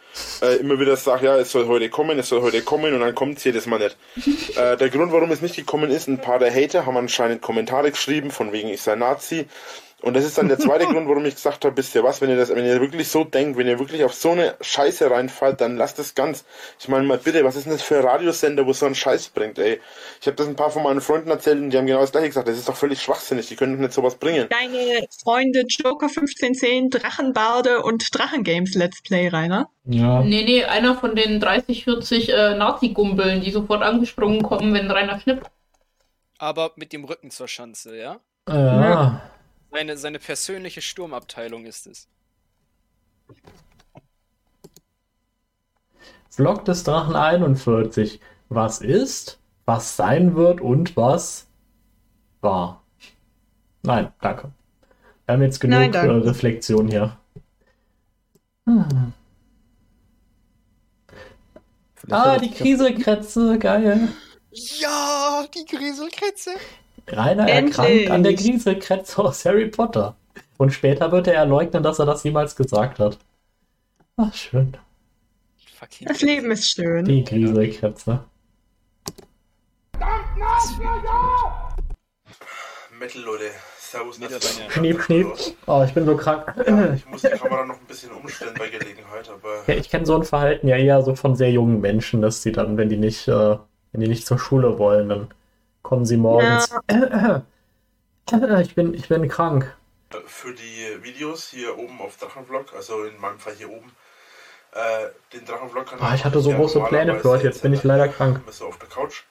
Äh, 0.43 0.57
immer 0.57 0.79
wieder 0.79 0.97
sage, 0.97 1.25
ja, 1.27 1.37
es 1.39 1.53
soll 1.53 1.69
heute 1.69 1.89
kommen, 1.89 2.19
es 2.19 2.29
soll 2.29 2.43
heute 2.43 2.61
kommen 2.61 2.93
und 2.93 3.01
dann 3.01 3.15
kommt 3.15 3.39
es 3.39 3.45
jedes 3.45 3.65
Mal 3.67 3.79
nicht. 3.79 3.97
äh, 4.59 4.77
der 4.77 4.91
Grund, 4.91 5.11
warum 5.13 5.31
es 5.31 5.41
nicht 5.41 5.57
gekommen 5.57 5.91
ist, 5.91 6.07
ein 6.09 6.21
paar 6.21 6.39
der 6.39 6.53
Hater 6.55 6.85
haben 6.85 6.97
anscheinend 6.99 7.41
Kommentare 7.41 7.91
geschrieben, 7.91 8.31
von 8.31 8.53
wegen 8.53 8.69
ich 8.69 8.83
sei 8.83 8.95
Nazi. 8.97 9.47
Und 10.03 10.15
das 10.15 10.25
ist 10.25 10.37
dann 10.37 10.49
der 10.49 10.59
zweite 10.59 10.85
Grund, 10.93 11.09
warum 11.09 11.25
ich 11.25 11.37
gesagt 11.37 11.65
habe, 11.65 11.77
wisst 11.77 11.95
ihr 11.95 12.05
was, 12.05 12.21
wenn 12.21 12.29
ihr 12.29 12.37
das, 12.37 12.51
wenn 12.51 12.65
ihr 12.67 12.81
wirklich 12.81 13.09
so 13.09 13.25
denkt, 13.25 13.57
wenn 13.57 13.67
ihr 13.67 13.79
wirklich 13.79 14.05
auf 14.05 14.15
so 14.15 14.31
eine 14.31 14.55
Scheiße 14.61 15.11
reinfallt, 15.11 15.61
dann 15.61 15.77
lasst 15.77 15.99
es 15.99 16.15
ganz. 16.15 16.45
Ich 16.79 16.89
meine 16.89 17.05
mal 17.05 17.19
bitte, 17.19 17.45
was 17.45 17.57
ist 17.57 17.65
denn 17.65 17.73
das 17.73 17.83
für 17.83 17.99
ein 17.99 18.05
Radiosender, 18.05 18.67
wo 18.67 18.73
so 18.73 18.87
ein 18.87 18.95
Scheiß 18.95 19.29
bringt, 19.31 19.59
ey? 19.59 19.81
Ich 20.21 20.27
habe 20.27 20.37
das 20.37 20.47
ein 20.47 20.57
paar 20.57 20.71
von 20.71 20.83
meinen 20.83 21.01
Freunden 21.01 21.31
erzählt 21.31 21.59
und 21.59 21.71
die 21.71 21.79
haben 21.79 21.87
genau 21.87 22.01
das 22.01 22.13
gleiche 22.13 22.29
gesagt, 22.29 22.47
das 22.47 22.59
ist 22.59 22.69
doch 22.69 22.77
völlig 22.77 23.01
schwachsinnig, 23.01 23.49
die 23.49 23.57
können 23.57 23.75
doch 23.75 23.81
nicht 23.81 23.95
sowas 23.95 24.17
bringen. 24.17 24.49
Deine 24.51 25.07
Freunde 25.23 25.65
Joker 25.67 26.09
1510, 26.09 26.91
Drachenbarde 26.91 27.83
und 27.83 28.07
Drachengames 28.13 28.75
Let's 28.75 29.03
Play, 29.03 29.29
Rainer. 29.29 29.71
Ja. 29.85 30.23
Nee, 30.23 30.45
nee, 30.45 30.65
einer 30.65 30.97
von 30.97 31.17
den 31.17 31.41
30, 31.41 31.85
40 31.85 32.29
äh, 32.29 32.55
Nazi-Gumbeln, 32.55 33.41
die 33.41 33.51
sofort 33.51 33.83
angesprungen 33.83 34.43
kommen, 34.43 34.75
wenn 34.75 34.91
Rainer 34.91 35.19
schnippt. 35.21 35.47
Aber 36.39 36.73
mit 36.77 36.93
dem 36.93 37.05
Rücken 37.05 37.31
zur 37.31 37.49
Schanze, 37.49 37.97
ja? 37.97 38.21
Ja. 38.49 39.23
Seine, 39.71 39.97
seine 39.97 40.19
persönliche 40.19 40.81
Sturmabteilung 40.81 41.67
ist 41.67 41.87
es. 41.87 42.09
Vlog 46.31 46.65
des 46.65 46.85
Drachen 46.85 47.17
41. 47.17 48.21
Was 48.49 48.81
ist, 48.81 49.39
was 49.65 49.97
sein 49.97 50.37
wird 50.37 50.61
und 50.61 50.97
was 50.97 51.47
war. 52.41 52.85
Nein, 53.83 54.13
danke. 54.21 54.53
Wir 55.25 55.33
haben 55.33 55.43
jetzt 55.43 55.61
genug 55.61 55.79
Nein, 55.79 55.95
äh, 55.95 55.99
Reflexion 55.99 56.89
hier. 56.89 57.19
Hm. 58.67 59.13
Ah, 62.11 62.39
die 62.39 62.51
Kriselkrätze, 62.51 63.59
geil. 63.59 64.09
Ja, 64.51 65.45
die 65.55 65.65
Grieselkrätze. 65.65 66.51
Rainer 67.09 67.49
Endlich. 67.49 67.79
erkrankt 67.79 68.11
an 68.11 68.23
der 68.23 68.35
Grieselkrätze 68.35 69.23
aus 69.23 69.45
Harry 69.45 69.67
Potter. 69.69 70.17
Und 70.59 70.73
später 70.73 71.13
wird 71.13 71.27
er 71.29 71.45
leugnen, 71.47 71.83
dass 71.83 71.99
er 71.99 72.07
das 72.07 72.25
jemals 72.25 72.57
gesagt 72.57 72.99
hat. 72.99 73.19
Ach, 74.17 74.33
schön. 74.35 74.77
Fucking 75.79 76.09
Das 76.09 76.23
Leben 76.23 76.51
ist 76.51 76.71
schön. 76.71 77.05
Die 77.05 77.23
Grieselkrätze. 77.25 78.25
Metal, 82.99 83.23
Leute. 83.23 83.45
Servus. 83.79 84.19
Schniep, 84.71 85.01
schniep. 85.03 85.27
Oh, 85.67 85.85
ich 85.87 85.95
bin 85.95 86.07
so 86.07 86.17
krank. 86.17 86.53
Ja, 86.67 86.95
ich 86.95 87.07
muss 87.07 87.23
die 87.23 87.29
Kamera 87.29 87.65
noch 87.65 87.77
ein 87.79 87.87
bisschen 87.87 88.11
umstellen 88.11 88.55
bei 88.59 88.69
Gelegenheit, 88.69 89.29
aber 89.31 89.63
Ja, 89.67 89.75
ich 89.79 89.89
kenne 89.91 90.05
so 90.07 90.17
ein 90.17 90.25
Verhalten 90.25 90.67
ja 90.67 90.77
eher 90.77 91.03
so 91.03 91.15
von 91.15 91.37
sehr 91.37 91.51
jungen 91.53 91.81
Menschen, 91.81 92.21
dass 92.21 92.43
sie 92.43 92.53
dann, 92.53 92.77
wenn 92.77 92.89
die 92.89 92.97
nicht, 92.97 93.29
äh, 93.29 93.57
wenn 93.93 94.01
die 94.01 94.09
nicht 94.09 94.27
zur 94.27 94.39
Schule 94.39 94.79
wollen, 94.79 95.09
dann 95.09 95.29
kommen 95.87 96.05
sie 96.05 96.17
morgens. 96.17 96.75
ich 98.61 98.75
bin, 98.75 98.93
ich 98.93 99.09
bin 99.09 99.29
krank. 99.29 99.77
für 100.27 100.53
die 100.53 101.05
Videos 101.05 101.49
hier 101.49 101.79
oben 101.79 102.01
auf 102.01 102.17
Drachenvlog, 102.17 102.75
also 102.75 103.05
in 103.05 103.21
meinem 103.21 103.39
Fall 103.39 103.55
hier 103.55 103.71
oben, 103.71 103.93
äh, 104.73 105.07
den 105.33 105.45
Drachenvlog 105.45 105.87
kann 105.87 106.01
Ah, 106.01 106.17
ich 106.17 106.25
hatte 106.25 106.41
so 106.41 106.51
ja 106.51 106.57
große 106.57 106.81
Pläne 106.81 107.21
für 107.21 107.29
heute, 107.31 107.45
jetzt 107.45 107.63
bin 107.63 107.73
ich 107.73 107.85
leider 107.85 108.09
krank. 108.09 108.41
Auf 108.61 108.79
der 108.79 108.89
Couch? 108.89 109.23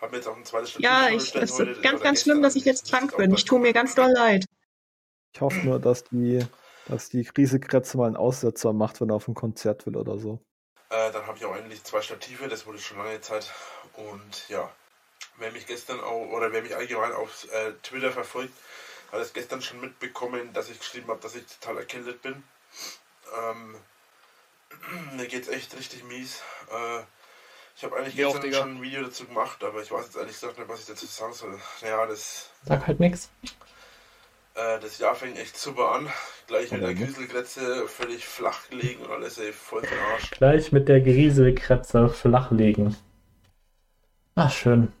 Hab 0.00 0.10
mir 0.10 0.16
jetzt 0.16 0.28
auch 0.28 0.36
ein 0.36 0.46
zweites 0.46 0.78
Ja, 0.78 1.10
ich, 1.10 1.34
es 1.34 1.60
ist 1.60 1.82
ganz, 1.82 2.00
ganz 2.00 2.22
schlimm, 2.22 2.40
dass 2.40 2.56
ich 2.56 2.64
jetzt 2.64 2.90
krank 2.90 3.14
bin. 3.18 3.34
Ich 3.34 3.44
tue 3.44 3.60
mir 3.60 3.74
ganz 3.74 3.94
doll 3.94 4.10
leid. 4.10 4.46
Ich 5.34 5.42
hoffe 5.42 5.58
nur, 5.58 5.78
dass 5.78 6.04
die, 6.04 6.44
dass 6.88 7.10
die 7.10 7.22
Krisekrätze 7.22 7.98
mal 7.98 8.06
einen 8.06 8.16
Aussetzer 8.16 8.72
macht, 8.72 9.02
wenn 9.02 9.10
er 9.10 9.16
auf 9.16 9.28
ein 9.28 9.34
Konzert 9.34 9.84
will 9.84 9.96
oder 9.96 10.18
so. 10.18 10.40
Äh, 10.88 11.12
dann 11.12 11.26
habe 11.26 11.36
ich 11.36 11.44
auch 11.44 11.54
endlich 11.54 11.84
zwei 11.84 12.00
Stative, 12.00 12.48
das 12.48 12.66
wurde 12.66 12.78
schon 12.78 12.96
lange 12.96 13.20
Zeit. 13.20 13.52
Und 13.94 14.48
ja, 14.48 14.70
wer 15.38 15.52
mich 15.52 15.66
gestern 15.66 16.00
auch, 16.00 16.28
oder 16.30 16.52
wer 16.52 16.62
mich 16.62 16.76
allgemein 16.76 17.12
auf 17.12 17.46
äh, 17.52 17.72
Twitter 17.82 18.12
verfolgt, 18.12 18.52
hat 19.10 19.20
es 19.20 19.32
gestern 19.32 19.62
schon 19.62 19.80
mitbekommen, 19.80 20.52
dass 20.52 20.70
ich 20.70 20.78
geschrieben 20.78 21.08
habe, 21.08 21.20
dass 21.20 21.34
ich 21.34 21.44
total 21.46 21.78
erkältet 21.78 22.22
bin. 22.22 22.42
Ähm, 23.38 23.76
mir 25.16 25.26
geht's 25.26 25.48
echt 25.48 25.76
richtig 25.76 26.04
mies. 26.04 26.40
Äh, 26.70 27.02
ich 27.76 27.84
habe 27.84 27.96
eigentlich 27.96 28.24
auch, 28.24 28.32
gestern 28.34 28.42
Digga. 28.42 28.58
schon 28.58 28.76
ein 28.76 28.82
Video 28.82 29.02
dazu 29.02 29.26
gemacht, 29.26 29.64
aber 29.64 29.82
ich 29.82 29.90
weiß 29.90 30.04
jetzt 30.06 30.16
ehrlich 30.16 30.34
gesagt 30.34 30.58
nicht, 30.58 30.68
was 30.68 30.80
ich 30.80 30.86
dazu 30.86 31.06
sagen 31.06 31.32
soll. 31.32 31.58
Naja, 31.80 32.06
das, 32.06 32.50
Sag 32.64 32.86
halt 32.86 33.00
nix. 33.00 33.30
äh, 34.54 34.78
das 34.80 34.98
Jahr 34.98 35.14
fängt 35.14 35.38
echt 35.38 35.56
super 35.58 35.92
an. 35.92 36.10
Gleich 36.46 36.70
mit 36.72 36.84
der 36.84 36.92
Ja? 36.92 37.06
Grieselgrätze 37.06 37.88
völlig 37.88 38.26
flach 38.26 38.68
gelegen 38.68 39.02
und 39.04 39.10
alles 39.10 39.38
ey, 39.38 39.52
voll 39.52 39.82
den 39.82 39.98
Arsch. 39.98 40.30
Gleich 40.30 40.72
mit 40.72 40.88
der 40.88 41.00
Grieselkrätze 41.00 42.08
flachlegen. 42.10 42.96
Ach, 44.34 44.50
schön. 44.52 44.92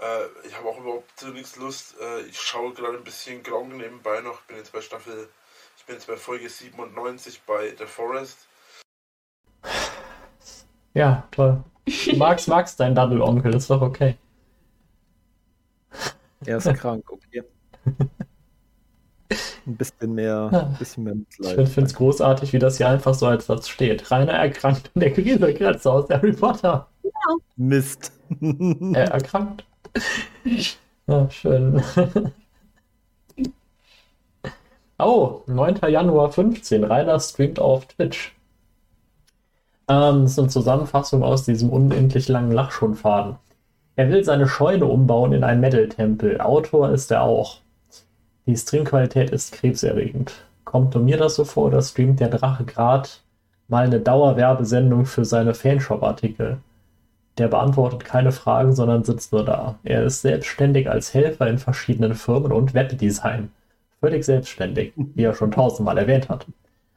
Äh, 0.00 0.46
ich 0.46 0.56
habe 0.56 0.68
auch 0.68 0.78
überhaupt 0.78 1.18
zu 1.18 1.28
nichts 1.28 1.56
Lust. 1.56 1.94
Äh, 2.00 2.22
ich 2.22 2.40
schaue 2.40 2.72
gerade 2.72 2.96
ein 2.98 3.04
bisschen 3.04 3.42
Gronk 3.42 3.74
nebenbei 3.76 4.20
noch. 4.20 4.40
Bin 4.42 4.56
jetzt 4.56 4.72
bei 4.72 4.80
Staffel, 4.80 5.28
ich 5.76 5.84
bin 5.84 5.96
jetzt 5.96 6.06
bei 6.06 6.16
Folge 6.16 6.48
97 6.48 7.42
bei 7.46 7.74
The 7.78 7.84
Forest. 7.86 8.48
Ja, 10.94 11.28
toll. 11.30 11.62
Du 11.86 12.16
magst, 12.16 12.48
magst 12.48 12.80
deinen 12.80 12.94
Double-Onkel, 12.94 13.54
ist 13.54 13.68
doch 13.70 13.82
okay. 13.82 14.16
Er 16.46 16.56
ist 16.56 16.72
krank, 16.74 17.04
okay. 17.10 17.42
Ein 19.66 19.76
bisschen 19.76 20.14
mehr, 20.14 20.48
ein 20.52 20.78
bisschen 20.78 21.04
mehr 21.04 21.12
Ich 21.12 21.38
Mitleid. 21.38 21.68
finde 21.68 21.88
es 21.90 21.94
großartig, 21.94 22.52
wie 22.52 22.58
das 22.58 22.78
hier 22.78 22.88
einfach 22.88 23.14
so 23.14 23.26
als 23.26 23.46
Satz 23.46 23.68
steht. 23.68 24.10
Rainer 24.10 24.32
erkrankt 24.32 24.90
an 24.94 25.00
der 25.00 25.10
Grieselkrätze 25.10 25.92
aus 25.92 26.08
Harry 26.08 26.32
Potter. 26.32 26.88
Mist. 27.56 28.12
Er 28.94 29.10
erkrankt. 29.12 29.64
Ja, 31.06 31.28
schön. 31.30 31.82
Oh, 34.98 35.42
9. 35.46 35.76
Januar 35.88 36.30
15. 36.30 36.84
Rainer 36.84 37.18
streamt 37.20 37.58
auf 37.58 37.86
Twitch. 37.86 38.36
Ähm, 39.88 40.22
das 40.22 40.32
ist 40.32 40.38
eine 40.38 40.48
Zusammenfassung 40.48 41.22
aus 41.22 41.44
diesem 41.44 41.70
unendlich 41.70 42.28
langen 42.28 42.52
Lachschonfaden. 42.52 43.36
Er 43.96 44.10
will 44.10 44.22
seine 44.24 44.46
Scheune 44.46 44.86
umbauen 44.86 45.32
in 45.32 45.42
einen 45.42 45.60
Metal-Tempel. 45.60 46.40
Autor 46.40 46.90
ist 46.90 47.10
er 47.10 47.22
auch. 47.22 47.58
Die 48.46 48.56
Streamqualität 48.56 49.30
ist 49.30 49.52
krebserregend. 49.52 50.32
Kommt 50.64 50.94
mir 50.94 51.16
das 51.16 51.34
so 51.34 51.44
vor, 51.44 51.66
oder 51.68 51.82
streamt 51.82 52.20
der 52.20 52.28
Drache 52.28 52.64
grad 52.64 53.22
mal 53.68 53.86
eine 53.86 54.00
Dauerwerbesendung 54.00 55.06
für 55.06 55.24
seine 55.24 55.54
Fanshop-Artikel? 55.54 56.58
Der 57.38 57.48
beantwortet 57.48 58.04
keine 58.04 58.32
Fragen, 58.32 58.74
sondern 58.74 59.04
sitzt 59.04 59.32
nur 59.32 59.44
da. 59.44 59.78
Er 59.84 60.04
ist 60.04 60.22
selbstständig 60.22 60.90
als 60.90 61.14
Helfer 61.14 61.48
in 61.48 61.58
verschiedenen 61.58 62.14
Firmen 62.14 62.52
und 62.52 62.74
Webdesign. 62.74 63.50
Völlig 64.00 64.24
selbstständig, 64.24 64.92
wie 64.96 65.22
er 65.24 65.34
schon 65.34 65.50
tausendmal 65.50 65.98
erwähnt 65.98 66.28
hat. 66.28 66.46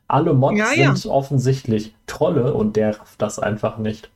Alle 0.08 0.34
Mods 0.34 0.58
Ja, 0.58 0.74
ja. 0.74 0.96
sind 0.96 1.10
offensichtlich 1.12 1.96
Trolle 2.08 2.54
und 2.54 2.76
der 2.76 3.00
rafft 3.00 3.22
das 3.22 3.40
einfach 3.40 3.78
nicht. 3.78 4.10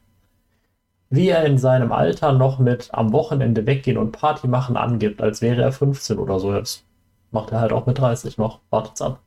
Wie 1.10 1.30
er 1.30 1.46
in 1.46 1.58
seinem 1.58 1.92
Alter 1.92 2.34
noch 2.34 2.60
mit 2.60 2.90
am 2.94 3.14
Wochenende 3.14 3.66
weggehen 3.66 3.98
und 3.98 4.12
Party 4.12 4.48
machen 4.48 4.78
angibt, 4.78 5.22
als 5.22 5.42
wäre 5.42 5.62
er 5.62 5.72
15 5.72 6.18
oder 6.20 6.40
so. 6.40 6.54
Jetzt 6.54 6.84
macht 7.32 7.52
er 7.52 7.62
halt 7.62 7.72
auch 7.74 7.86
mit 7.86 7.98
30 7.98 8.38
noch. 8.38 8.60
Wartet's 8.70 9.02
ab. 9.02 9.22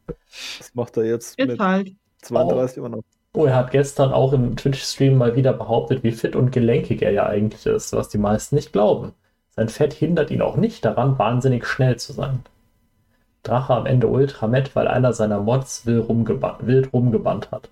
Das 0.59 0.75
macht 0.75 0.97
er 0.97 1.05
jetzt 1.05 1.39
Ist 1.39 1.47
mit 1.49 1.59
halt. 1.59 1.93
32 2.23 2.79
immer 2.79 2.91
noch. 2.91 3.03
Oh, 3.33 3.47
er 3.47 3.55
hat 3.55 3.71
gestern 3.71 4.13
auch 4.13 4.33
im 4.33 4.57
Twitch-Stream 4.57 5.17
mal 5.17 5.37
wieder 5.37 5.53
behauptet, 5.53 6.03
wie 6.03 6.11
fit 6.11 6.35
und 6.35 6.51
gelenkig 6.51 7.03
er 7.03 7.13
ja 7.13 7.27
eigentlich 7.27 7.65
ist, 7.65 7.93
was 7.93 8.09
die 8.09 8.19
meisten 8.19 8.57
nicht 8.57 8.73
glauben. 8.73 9.13
Sein 9.51 9.69
Fett 9.69 9.93
hindert 9.93 10.33
ihn 10.33 10.43
auch 10.43 10.57
nicht 10.57 10.85
daran, 10.85 11.19
wahnsinnig 11.19 11.65
schnell 11.65 11.97
zu 11.97 12.13
sein. 12.13 12.43
Drache 13.45 13.75
am 13.75 13.87
Ende 13.87 14.09
Ultramett, 14.09 14.75
weil 14.75 14.89
einer 14.89 15.13
seiner 15.13 15.41
Mods 15.41 15.87
wild, 15.87 16.09
rumgeba 16.09 16.59
wild 16.63 16.93
rumgebannt 16.93 17.53
hat. 17.53 17.69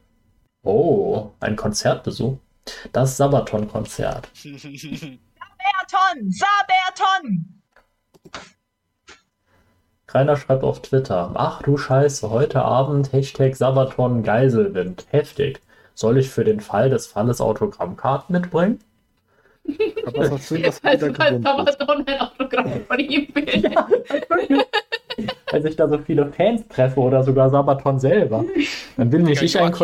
Oh, 0.62 1.30
ein 1.40 1.56
Konzertbesuch. 1.56 2.38
Das 2.92 3.16
Sabaton-Konzert. 3.16 4.28
Saberton! 4.34 5.18
Saberton! 6.30 7.57
Rainer 10.10 10.36
schreibt 10.36 10.64
auf 10.64 10.80
Twitter, 10.80 11.32
ach 11.34 11.62
du 11.62 11.76
Scheiße, 11.76 12.30
heute 12.30 12.62
Abend 12.62 13.12
Hashtag 13.12 13.54
Sabaton 13.54 14.22
Geiselwind. 14.22 15.06
Heftig. 15.10 15.60
Soll 15.94 16.16
ich 16.16 16.30
für 16.30 16.44
den 16.44 16.60
Fall 16.60 16.88
des 16.88 17.06
Falles 17.06 17.42
Autogrammkarten 17.42 18.32
mitbringen? 18.32 18.78
Aber 20.06 20.22
es 20.22 20.30
war 20.30 20.38
schön, 20.38 20.62
dass 20.62 20.80
Also 20.82 21.08
wieder 21.08 21.14
falls 21.14 21.44
gesund 21.44 21.68
ist. 21.68 21.78
Sabaton 21.78 22.06
ein 22.06 22.20
Autogramm 22.20 22.80
von 22.86 22.98
ihm 22.98 23.28
will. 23.34 24.64
Als 25.52 25.64
ich 25.64 25.76
da 25.76 25.88
so 25.88 25.98
viele 25.98 26.32
Fans 26.32 26.62
treffe 26.68 27.00
oder 27.00 27.22
sogar 27.22 27.50
Sabaton 27.50 27.98
selber, 27.98 28.44
dann 28.96 29.12
will 29.12 29.22
nicht 29.22 29.42
ich 29.42 29.60
ein 29.60 29.74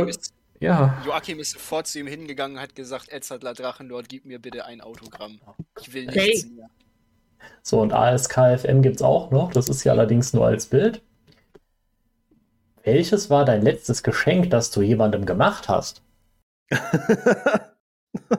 Ja, 0.61 1.03
Joachim 1.05 1.41
ist 1.41 1.51
sofort 1.51 1.87
zu 1.87 1.99
ihm 1.99 2.07
hingegangen, 2.07 2.61
hat 2.61 2.75
gesagt, 2.75 3.11
Edzardler 3.11 3.53
Drachendort, 3.53 4.09
gib 4.09 4.25
mir 4.25 4.39
bitte 4.39 4.65
ein 4.65 4.81
Autogramm. 4.81 5.41
Ich 5.81 5.93
will 5.93 6.09
Hey. 6.09 6.29
nichts 6.29 6.47
mehr. 6.49 6.71
So 7.63 7.81
und 7.81 7.93
ASKFM 7.93 8.83
gibt's 8.83 9.03
auch 9.03 9.31
noch, 9.31 9.53
das 9.53 9.69
ist 9.69 9.85
ja 9.85 9.93
allerdings 9.93 10.33
nur 10.33 10.47
als 10.47 10.67
Bild. 10.67 11.03
Welches 12.83 13.31
war 13.31 13.45
dein 13.45 13.63
letztes 13.63 14.03
Geschenk, 14.03 14.51
das 14.51 14.71
du 14.71 14.83
jemandem 14.83 15.25
gemacht 15.25 15.69
hast? 15.69 16.03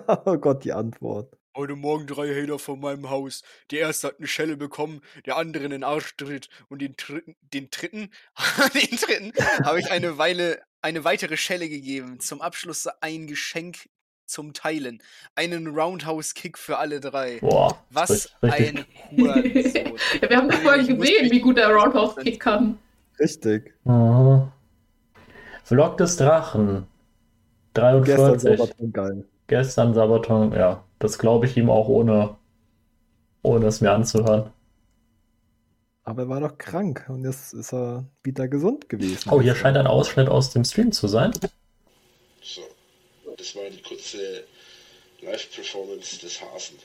oh 0.07 0.37
Gott, 0.37 0.63
die 0.63 0.73
Antwort. 0.73 1.35
Heute 1.57 1.75
Morgen 1.75 2.05
drei 2.05 2.35
Hater 2.35 2.59
vor 2.59 2.75
meinem 2.75 3.09
Haus. 3.09 3.41
Der 3.71 3.79
erste 3.79 4.07
hat 4.07 4.19
eine 4.19 4.27
Schelle 4.27 4.57
bekommen, 4.57 5.01
der 5.25 5.37
andere 5.37 5.63
in 5.63 5.71
den 5.71 5.83
Arsch 5.85 6.15
tritt 6.17 6.49
und 6.67 6.81
den 6.81 6.95
dritten, 6.97 7.35
den 7.41 7.69
dritten, 7.71 8.11
den 8.73 8.97
dritten 8.97 9.31
habe 9.63 9.79
ich 9.79 9.89
eine 9.89 10.17
Weile, 10.17 10.61
eine 10.81 11.05
weitere 11.05 11.37
Schelle 11.37 11.69
gegeben. 11.69 12.19
Zum 12.19 12.41
Abschluss 12.41 12.87
ein 12.99 13.25
Geschenk 13.25 13.89
zum 14.25 14.53
Teilen. 14.53 15.01
Einen 15.35 15.67
Roundhouse-Kick 15.67 16.57
für 16.57 16.77
alle 16.77 16.99
drei. 16.99 17.39
Boah, 17.39 17.77
Was 17.89 18.29
ein 18.41 18.85
Hurensohn. 19.11 19.93
Ja, 20.21 20.29
wir 20.29 20.37
haben 20.37 20.49
Ich 20.49 20.89
muss 20.89 20.99
gesehen, 20.99 21.31
wie 21.31 21.39
gut 21.39 21.57
der 21.57 21.69
Roundhouse 21.69 22.15
Kick 22.17 22.39
kann. 22.39 22.77
Richtig. 23.19 23.73
Mhm. 23.83 24.51
Vlog 25.63 25.97
des 25.97 26.17
Drachen. 26.17 26.87
Gestern 27.73 28.03
43. 28.03 28.57
Sabaton 28.57 28.93
geil. 28.93 29.25
Gestern 29.47 29.93
Sabaton, 29.93 30.53
ja. 30.53 30.83
Das 30.99 31.19
glaube 31.19 31.45
ich 31.45 31.57
ihm 31.57 31.69
auch 31.69 31.87
ohne, 31.87 32.35
ohne 33.41 33.65
es 33.67 33.81
mir 33.81 33.91
anzuhören. 33.91 34.51
Aber 36.03 36.23
er 36.23 36.29
war 36.29 36.39
doch 36.39 36.57
krank 36.57 37.05
und 37.09 37.25
jetzt 37.25 37.53
ist 37.53 37.73
er 37.73 38.05
wieder 38.23 38.47
gesund 38.47 38.89
gewesen. 38.89 39.29
Oh, 39.31 39.41
hier 39.41 39.55
scheint 39.55 39.75
ein 39.75 39.87
Ausschnitt 39.87 40.29
aus 40.29 40.51
dem 40.51 40.63
Stream 40.63 40.91
zu 40.91 41.07
sein. 41.07 41.31
So, 42.41 42.61
das 43.37 43.55
war 43.55 43.63
die 43.69 43.81
kurze 43.81 44.43
Live-Performance 45.21 46.19
des 46.19 46.41
Hasen. 46.41 46.77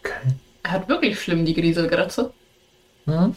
Okay. 0.00 0.12
Er 0.62 0.70
hat 0.70 0.88
wirklich 0.88 1.20
schlimm 1.20 1.44
die 1.44 1.54
Grieselgratze. 1.54 2.32
Hm? 3.06 3.34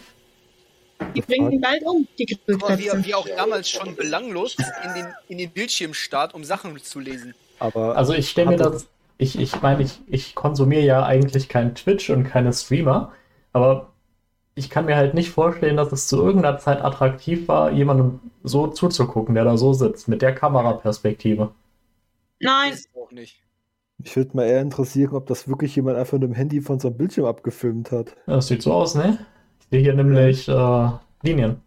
Die 1.16 1.22
bringen 1.22 1.52
ihn 1.52 1.62
bald 1.62 1.84
um, 1.84 2.08
die 2.18 2.38
Aber 2.62 2.78
wie, 2.78 2.92
wie 3.06 3.16
auch 3.16 3.28
damals 3.28 3.70
schon 3.70 3.96
belanglos 3.96 4.56
in 4.84 4.94
den, 4.94 5.08
in 5.30 5.38
den 5.40 5.50
Bildschirmstart, 5.50 6.34
um 6.34 6.44
Sachen 6.44 6.78
zu 6.78 7.00
lesen. 7.00 7.34
Aber 7.60 7.96
Also 7.96 8.14
ich 8.14 8.30
stelle 8.30 8.50
mir 8.52 8.58
das, 8.58 8.88
ich, 9.18 9.40
ich 9.40 9.62
meine, 9.62 9.84
ich, 9.84 10.00
ich 10.08 10.36
konsumiere 10.36 10.84
ja 10.84 11.06
eigentlich 11.06 11.50
kein 11.50 11.76
Twitch 11.76 12.10
und 12.10 12.24
keine 12.24 12.54
Streamer, 12.54 13.14
aber 13.54 13.92
ich 14.56 14.70
kann 14.70 14.86
mir 14.86 14.96
halt 14.96 15.14
nicht 15.14 15.32
vorstellen, 15.32 15.78
dass 15.78 15.92
es 15.92 16.08
zu 16.08 16.18
irgendeiner 16.18 16.58
Zeit 16.58 16.82
attraktiv 16.82 17.48
war, 17.48 17.72
jemandem 17.72 18.20
so 18.44 18.68
zuzugucken, 18.68 19.36
der 19.36 19.46
da 19.46 19.58
so 19.58 19.74
sitzt, 19.74 20.08
mit 20.08 20.22
der 20.22 20.36
Kameraperspektive. 20.36 21.52
Nein, 22.42 22.74
Ist 22.74 22.90
auch 22.96 23.12
nicht. 23.12 23.42
mich 23.98 24.16
würde 24.16 24.36
mal 24.36 24.48
eher 24.48 24.62
interessieren, 24.62 25.14
ob 25.14 25.28
das 25.28 25.48
wirklich 25.48 25.76
jemand 25.76 25.98
einfach 25.98 26.14
mit 26.14 26.24
dem 26.24 26.34
Handy 26.34 26.62
von 26.62 26.80
seinem 26.80 26.98
Bildschirm 26.98 27.26
abgefilmt 27.26 27.92
hat. 27.92 28.16
Das 28.26 28.48
sieht 28.48 28.62
so 28.64 28.74
aus, 28.74 28.96
ne? 28.96 29.26
Ich 29.62 29.68
sehe 29.72 29.82
hier 29.82 29.94
nämlich 29.94 30.48
äh, 30.48 30.90
Linien. 31.24 31.62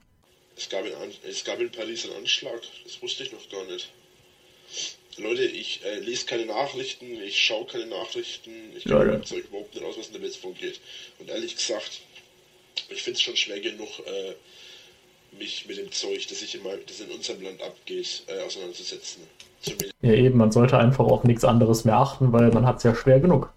Es 0.57 0.69
gab, 0.69 0.85
in, 0.85 0.95
An- 0.95 1.13
es 1.29 1.45
gab 1.45 1.61
in 1.61 1.71
Paris 1.71 2.05
einen 2.07 2.17
Anschlag, 2.17 2.61
das 2.85 3.01
wusste 3.03 3.23
ich 3.25 3.33
noch 3.33 3.49
gar 3.51 3.65
nicht. 3.67 3.93
Leute, 5.17 5.45
ich 5.45 5.85
äh, 5.85 6.01
lese 6.01 6.27
keine 6.27 6.47
Nachrichten, 6.47 7.07
ich 7.23 7.41
schaue 7.43 7.67
keine 7.67 7.87
Nachrichten, 7.87 8.51
ich 8.77 8.85
Ja, 8.85 9.05
ja. 9.05 9.13
ja, 9.15 9.23
Zeug 9.23 9.45
überhaupt 9.47 9.75
nicht 9.75 9.85
aus, 9.85 9.97
was 9.97 10.09
in 10.09 10.15
der 10.15 10.23
Welt 10.23 10.35
vorgeht. 10.37 10.81
Und 11.19 11.29
ehrlich 11.31 11.55
gesagt, 11.57 12.01
ich 12.91 13.03
finde 13.03 13.17
es 13.19 13.23
schon 13.23 13.37
schwer 13.37 13.61
genug, 13.61 13.89
äh, 14.07 14.35
mich 15.39 15.67
mit 15.67 15.79
dem 15.79 15.91
Zeug, 15.93 16.27
das, 16.29 16.43
ich 16.43 16.55
in 16.55 16.63
meinem, 16.63 16.85
das 16.87 17.01
in 17.01 17.11
unserem 17.11 17.43
Land 17.43 17.63
abgeht, 17.63 18.25
äh, 18.29 18.41
auseinanderzusetzen. 18.43 19.23
Ja, 20.01 20.13
eben, 20.13 20.39
man 20.39 20.53
sollte 20.53 20.79
einfach 20.79 21.05
auf 21.07 21.25
nichts 21.25 21.45
anderes 21.45 21.85
mehr 21.85 21.97
achten, 21.97 22.33
weil 22.33 22.51
man 22.53 22.67
hat 22.67 22.79
es 22.79 22.83
ja 22.83 22.95
schwer 22.95 23.21
genug. 23.21 23.53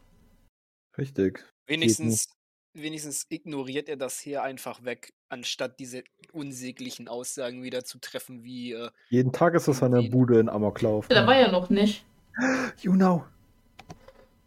Richtig. 0.97 1.43
Wenigstens, 1.65 2.29
wenigstens 2.73 3.25
ignoriert 3.29 3.89
er 3.89 3.97
das 3.97 4.19
hier 4.19 4.43
einfach 4.43 4.83
weg, 4.83 5.13
anstatt 5.29 5.79
diese 5.79 6.03
unsäglichen 6.31 7.07
Aussagen 7.07 7.63
wieder 7.63 7.83
zu 7.83 7.99
treffen, 7.99 8.43
wie 8.43 8.73
äh, 8.73 8.89
Jeden 9.09 9.31
Tag 9.33 9.53
ist 9.55 9.67
das 9.67 9.83
eine 9.83 10.03
Bude 10.03 10.39
in 10.39 10.49
Amoklauf. 10.49 11.07
Da 11.09 11.27
war 11.27 11.35
er 11.35 11.51
noch 11.51 11.69
nicht. 11.69 12.05
Know. 12.81 13.25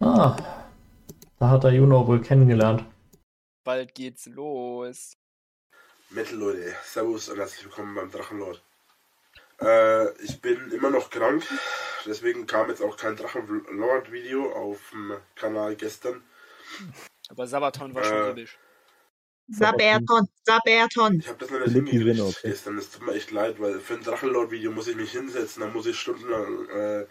Ah, 0.00 0.36
da 1.38 1.50
hat 1.50 1.64
er 1.64 1.72
Juno 1.72 2.06
wohl 2.06 2.20
kennengelernt. 2.22 2.84
bald 3.64 3.94
geht's 3.94 4.26
los. 4.26 5.16
Metal 6.10 6.36
Leute, 6.38 6.72
Servus 6.84 7.28
und 7.28 7.38
herzlich 7.38 7.64
willkommen 7.64 7.94
beim 7.94 8.10
Drachenlord. 8.10 8.62
Äh, 9.60 10.12
ich 10.22 10.40
bin 10.40 10.70
immer 10.72 10.90
noch 10.90 11.10
krank, 11.10 11.44
deswegen 12.06 12.46
kam 12.46 12.70
jetzt 12.70 12.82
auch 12.82 12.96
kein 12.96 13.16
Drachenlord-Video 13.16 14.52
auf 14.52 14.90
dem 14.92 15.16
Kanal 15.34 15.76
gestern. 15.76 16.22
Aber 17.28 17.46
Sabaton 17.46 17.94
war 17.94 18.04
schon 18.04 18.38
Äh. 18.38 18.46
Saberton, 19.48 20.28
Saberton. 20.44 21.18
Ich 21.18 21.28
habe 21.28 21.38
das 21.38 21.50
noch 21.50 21.60
nicht 21.60 21.72
hingekriegt 21.72 22.20
okay. 22.20 22.48
gestern, 22.50 22.76
das 22.76 22.90
tut 22.90 23.04
mir 23.04 23.14
echt 23.14 23.32
leid, 23.32 23.60
weil 23.60 23.80
für 23.80 23.94
ein 23.94 24.02
Drachenlord-Video 24.02 24.70
muss 24.70 24.86
ich 24.88 24.96
mich 24.96 25.10
hinsetzen, 25.10 25.62
da 25.62 25.68
muss 25.68 25.86
ich 25.86 25.98
stundenlang 25.98 26.68
äh, 26.68 27.06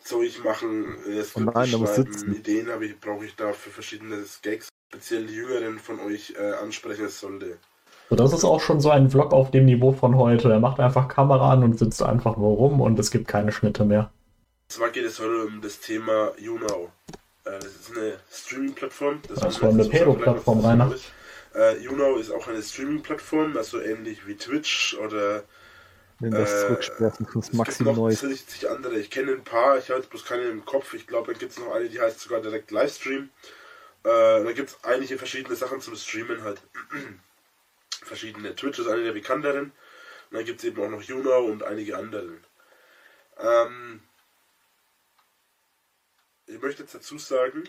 Zeug 0.00 0.42
machen, 0.44 0.98
äh, 1.06 1.20
Oh 1.20 1.22
Skripte 1.22 1.52
nein, 1.54 1.70
da 1.70 1.78
musst 1.78 1.96
du 1.96 2.02
schreiben, 2.02 2.12
sitzen. 2.12 2.34
Ideen 2.34 2.68
habe 2.68 2.86
ich, 2.86 2.98
brauche 3.00 3.24
ich 3.24 3.36
da 3.36 3.52
für 3.52 3.70
verschiedene 3.70 4.24
Gags, 4.42 4.68
speziell 4.92 5.26
die 5.26 5.34
Jüngeren 5.34 5.78
von 5.78 6.00
euch 6.00 6.34
äh, 6.36 6.52
ansprechen 6.52 7.08
sollte. 7.08 7.58
So, 8.10 8.16
das 8.16 8.32
ist 8.32 8.44
auch 8.44 8.60
schon 8.60 8.80
so 8.80 8.90
ein 8.90 9.10
Vlog 9.10 9.32
auf 9.32 9.50
dem 9.50 9.64
Niveau 9.64 9.92
von 9.92 10.16
heute. 10.16 10.50
Er 10.50 10.60
macht 10.60 10.78
einfach 10.78 11.08
Kamera 11.08 11.52
an 11.52 11.62
und 11.64 11.78
sitzt 11.78 12.02
einfach 12.02 12.36
nur 12.36 12.56
rum 12.56 12.80
und 12.80 12.98
es 12.98 13.10
gibt 13.10 13.28
keine 13.28 13.50
Schnitte 13.50 13.84
mehr. 13.84 14.10
Und 14.64 14.72
zwar 14.72 14.90
geht 14.90 15.04
es 15.04 15.18
heute 15.20 15.46
um 15.46 15.60
das 15.62 15.80
Thema 15.80 16.32
YouNow. 16.38 16.90
Äh, 17.44 17.50
das 17.58 17.66
ist 17.66 17.96
eine 17.96 18.18
Streaming-Plattform. 18.30 19.20
Das 19.28 19.42
wir 19.60 19.68
wohl 19.68 19.80
eine 19.80 19.88
Pedo-Plattform, 19.88 20.60
Rainer. 20.60 20.94
Äh, 21.54 21.78
YouNow 21.82 22.20
ist 22.20 22.30
auch 22.30 22.46
eine 22.48 22.62
Streaming-Plattform, 22.62 23.56
also 23.56 23.80
ähnlich 23.80 24.26
wie 24.26 24.36
Twitch 24.36 24.96
oder 24.98 25.44
Wenn 26.20 26.32
das 26.32 26.52
Äh, 26.52 26.66
zurücksprechen, 26.66 27.26
das 27.34 27.48
es 27.48 27.52
Maxi 27.54 27.84
gibt 27.84 27.90
noch 27.90 27.96
Neues. 27.96 28.20
60 28.20 28.68
andere. 28.68 28.98
Ich 28.98 29.10
kenne 29.10 29.32
ein 29.32 29.44
paar, 29.44 29.78
ich 29.78 29.88
habe 29.88 30.00
jetzt 30.00 30.10
bloß 30.10 30.24
keine 30.26 30.42
im 30.42 30.64
Kopf. 30.64 30.92
Ich 30.94 31.06
glaube, 31.06 31.32
dann 31.32 31.38
gibt 31.38 31.52
es 31.52 31.58
noch 31.58 31.72
eine, 31.74 31.88
die 31.88 32.00
heißt 32.00 32.20
sogar 32.20 32.40
direkt 32.40 32.70
Livestream. 32.70 33.30
Äh, 34.04 34.44
da 34.44 34.52
gibt 34.52 34.70
es 34.70 34.78
einige 34.82 35.16
verschiedene 35.16 35.56
Sachen 35.56 35.80
zum 35.80 35.96
Streamen 35.96 36.42
halt. 36.42 36.60
verschiedene. 38.04 38.54
Twitch 38.54 38.78
ist 38.78 38.88
eine 38.88 39.04
der 39.04 39.12
bekannteren. 39.12 39.72
Und 40.30 40.36
dann 40.38 40.44
gibt 40.44 40.60
es 40.60 40.64
eben 40.64 40.82
auch 40.82 40.88
noch 40.88 41.02
Juno 41.02 41.38
und 41.40 41.62
einige 41.62 41.96
anderen. 41.96 42.42
Ähm, 43.38 44.02
ich 46.46 46.60
möchte 46.60 46.82
jetzt 46.82 46.94
dazu 46.94 47.18
sagen, 47.18 47.64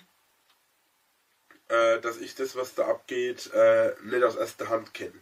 äh, 1.70 2.00
dass 2.02 2.18
ich 2.18 2.36
das, 2.36 2.56
was 2.56 2.76
da 2.76 2.88
abgeht, 2.88 3.52
äh, 3.54 3.94
nicht 4.04 4.24
aus 4.24 4.36
erster 4.36 4.70
Hand 4.70 4.94
kenne. 4.94 5.20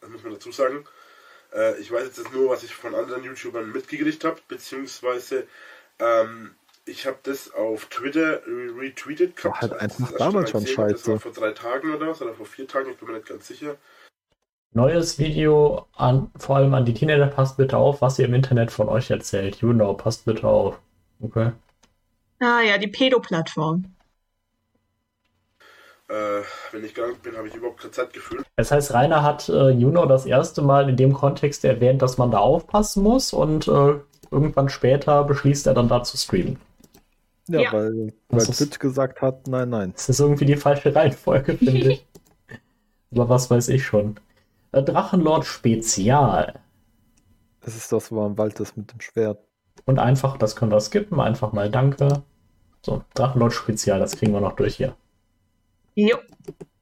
Das 0.00 0.10
muss 0.10 0.22
man 0.22 0.32
dazu 0.32 0.52
sagen. 0.52 0.86
Äh, 1.52 1.78
ich 1.78 1.90
weiß 1.90 2.04
jetzt 2.04 2.32
nur, 2.32 2.50
was 2.50 2.62
ich 2.62 2.74
von 2.74 2.94
anderen 2.94 3.24
YouTubern 3.24 3.70
mitgekriegt 3.72 4.24
habe, 4.24 4.40
beziehungsweise 4.48 5.46
ähm, 5.98 6.54
ich 6.86 7.06
habe 7.06 7.18
das 7.22 7.50
auf 7.52 7.86
Twitter 7.86 8.46
re- 8.46 8.74
retweetet 8.78 9.42
War 9.44 9.60
halt 9.60 9.72
einfach 9.74 10.12
damals 10.18 10.50
schon 10.50 10.62
habe. 10.62 10.70
Das 10.70 10.76
war 10.78 10.90
scheiße. 10.90 11.20
vor 11.20 11.32
drei 11.32 11.52
Tagen 11.52 11.94
oder 11.94 12.08
was, 12.08 12.20
oder 12.20 12.34
vor 12.34 12.46
vier 12.46 12.68
Tagen, 12.68 12.90
ich 12.90 12.96
bin 12.98 13.08
mir 13.08 13.14
nicht 13.14 13.28
ganz 13.28 13.46
sicher. 13.46 13.76
Neues 14.74 15.18
Video 15.20 15.86
an, 15.96 16.30
vor 16.36 16.56
allem 16.56 16.74
an 16.74 16.84
die 16.84 16.94
Teenager, 16.94 17.28
passt 17.28 17.56
bitte 17.56 17.76
auf, 17.76 18.00
was 18.02 18.18
ihr 18.18 18.24
im 18.26 18.34
Internet 18.34 18.72
von 18.72 18.88
euch 18.88 19.08
erzählt. 19.10 19.60
You 19.60 19.72
know, 19.72 19.94
passt 19.94 20.24
bitte 20.24 20.46
auf. 20.46 20.80
Okay. 21.20 21.52
Ah 22.40 22.60
ja, 22.60 22.76
die 22.76 22.88
Pedo-Plattform. 22.88 23.84
Äh, 26.08 26.42
wenn 26.72 26.84
ich 26.84 26.92
krank 26.94 27.22
bin, 27.22 27.36
habe 27.36 27.46
ich 27.48 27.54
überhaupt 27.54 27.80
kein 27.80 27.92
Zeitgefühl. 27.92 28.42
Das 28.56 28.70
heißt, 28.72 28.92
Rainer 28.92 29.22
hat 29.22 29.48
äh, 29.48 29.70
Juno 29.70 30.06
das 30.06 30.26
erste 30.26 30.60
Mal 30.60 30.88
in 30.90 30.96
dem 30.96 31.12
Kontext 31.14 31.64
erwähnt, 31.64 32.02
dass 32.02 32.18
man 32.18 32.30
da 32.32 32.38
aufpassen 32.38 33.02
muss 33.04 33.32
und 33.32 33.68
äh, 33.68 33.94
irgendwann 34.30 34.68
später 34.68 35.22
beschließt 35.24 35.66
er 35.68 35.74
dann 35.74 35.88
da 35.88 36.02
zu 36.02 36.16
streamen. 36.16 36.58
Ja, 37.46 37.60
Ja. 37.60 37.72
weil, 37.72 37.92
weil 38.28 38.38
Das 38.38 38.48
ist- 38.48 38.58
Twitch 38.58 38.78
gesagt 38.80 39.22
hat, 39.22 39.46
nein, 39.46 39.70
nein. 39.70 39.92
Das 39.94 40.08
ist 40.08 40.18
irgendwie 40.20 40.46
die 40.46 40.56
falsche 40.56 40.94
Reihenfolge, 40.94 41.54
finde 41.56 41.92
ich. 41.92 42.06
Aber 43.14 43.28
was 43.28 43.48
weiß 43.50 43.68
ich 43.68 43.86
schon. 43.86 44.16
Äh, 44.74 44.82
Drachenlord 44.82 45.46
Spezial. 45.46 46.60
Das 47.60 47.76
ist 47.76 47.92
das, 47.92 48.10
wo 48.10 48.24
am 48.24 48.36
Wald 48.36 48.58
ist 48.58 48.76
mit 48.76 48.92
dem 48.92 49.00
Schwert. 49.00 49.38
Und 49.86 49.98
einfach, 49.98 50.36
das 50.36 50.56
können 50.56 50.72
wir 50.72 50.80
skippen, 50.80 51.20
einfach 51.20 51.52
mal 51.52 51.70
Danke. 51.70 52.24
So, 52.82 53.04
Drachenlord 53.14 53.52
Spezial, 53.52 54.00
das 54.00 54.16
kriegen 54.16 54.32
wir 54.32 54.40
noch 54.40 54.56
durch 54.56 54.76
hier. 54.76 54.96
Jo, 55.94 56.18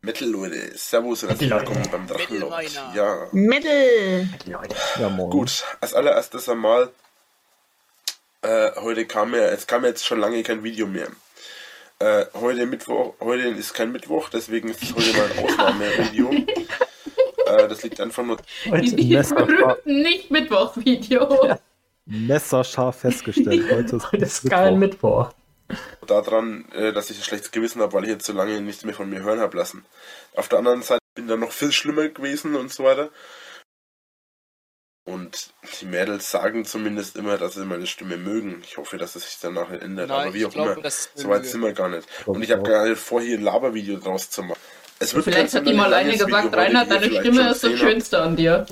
Metal 0.00 0.26
Leute, 0.26 0.76
Servus 0.76 1.22
und 1.22 1.28
herzlich 1.28 1.50
willkommen 1.50 1.86
beim 1.92 2.06
Drachenlord. 2.06 2.72
Ja, 2.94 3.28
Mittel. 3.32 4.28
Ja, 4.98 5.08
moin. 5.10 5.30
gut. 5.30 5.62
Als 5.80 5.92
allererstes 5.92 6.48
einmal, 6.48 6.90
äh, 8.40 8.70
heute 8.76 9.04
kam 9.04 9.34
ja, 9.34 9.42
es 9.48 9.66
kam 9.66 9.84
jetzt 9.84 10.06
schon 10.06 10.18
lange 10.18 10.42
kein 10.42 10.64
Video 10.64 10.86
mehr. 10.86 11.08
Äh, 11.98 12.24
heute 12.34 12.66
Mittwoch, 12.66 13.14
heute 13.20 13.48
ist 13.48 13.74
kein 13.74 13.92
Mittwoch, 13.92 14.30
deswegen 14.30 14.70
ist 14.70 14.82
es 14.82 14.94
heute 14.94 15.12
mal 15.12 15.30
ein 15.30 15.38
Ausnahmevideo. 15.44 16.30
Äh, 17.58 17.68
das 17.68 17.82
liegt 17.82 18.00
einfach 18.00 18.24
nur 18.24 18.38
Heute, 18.68 18.96
Die 18.96 19.14
berühmten 19.14 20.02
Nicht-Mittwochs-Video. 20.02 21.56
Messerscharf 22.06 23.00
festgestellt. 23.00 23.70
Heute 23.70 23.96
ist, 23.96 24.12
heute 24.12 24.24
ist 24.24 24.50
kein 24.50 24.78
Mittwoch. 24.78 25.30
daran, 26.06 26.68
äh, 26.72 26.92
dass 26.92 27.10
ich 27.10 27.18
ein 27.18 27.22
schlechtes 27.22 27.50
Gewissen 27.52 27.80
habe, 27.80 27.92
weil 27.92 28.04
ich 28.04 28.10
jetzt 28.10 28.26
so 28.26 28.32
lange 28.32 28.60
nichts 28.60 28.84
mehr 28.84 28.94
von 28.94 29.08
mir 29.08 29.20
hören 29.22 29.40
habe 29.40 29.56
lassen. 29.56 29.84
Auf 30.34 30.48
der 30.48 30.58
anderen 30.58 30.82
Seite 30.82 31.00
bin 31.14 31.28
dann 31.28 31.40
noch 31.40 31.52
viel 31.52 31.72
schlimmer 31.72 32.08
gewesen 32.08 32.56
und 32.56 32.72
so 32.72 32.84
weiter. 32.84 33.10
Und 35.04 35.52
die 35.80 35.86
Mädels 35.86 36.30
sagen 36.30 36.64
zumindest 36.64 37.16
immer, 37.16 37.36
dass 37.36 37.54
sie 37.54 37.64
meine 37.64 37.88
Stimme 37.88 38.16
mögen. 38.16 38.62
Ich 38.64 38.76
hoffe, 38.76 38.98
dass 38.98 39.16
es 39.16 39.24
sich 39.24 39.40
danach 39.40 39.70
ändert. 39.70 40.08
Nein, 40.08 40.26
Aber 40.26 40.34
wie 40.34 40.38
ich 40.38 40.46
auch 40.46 40.50
glaube, 40.52 40.72
immer, 40.72 40.82
das 40.82 41.06
ist 41.06 41.18
so 41.18 41.28
weit 41.28 41.44
sind 41.44 41.60
wir 41.60 41.72
gar 41.72 41.88
nicht. 41.88 42.08
Glaub 42.24 42.36
Und 42.36 42.42
ich 42.42 42.50
ich 42.50 42.56
habe 42.56 42.88
nicht 42.88 43.00
vor, 43.00 43.20
hier 43.20 43.38
ein 43.38 43.42
Labervideo 43.42 43.98
draus 43.98 44.30
zu 44.30 44.42
machen. 44.44 44.60
Es 45.02 45.14
wird 45.14 45.24
Vielleicht 45.24 45.54
hat 45.54 45.66
die 45.66 45.72
mal 45.72 45.92
eine 45.92 46.12
gesagt, 46.12 46.44
ihr 46.44 46.50
deine 46.50 47.04
Stimme 47.20 47.50
ist 47.50 47.64
das. 47.64 47.78
Schönste 47.78 48.22
an 48.22 48.36
dir. 48.36 48.66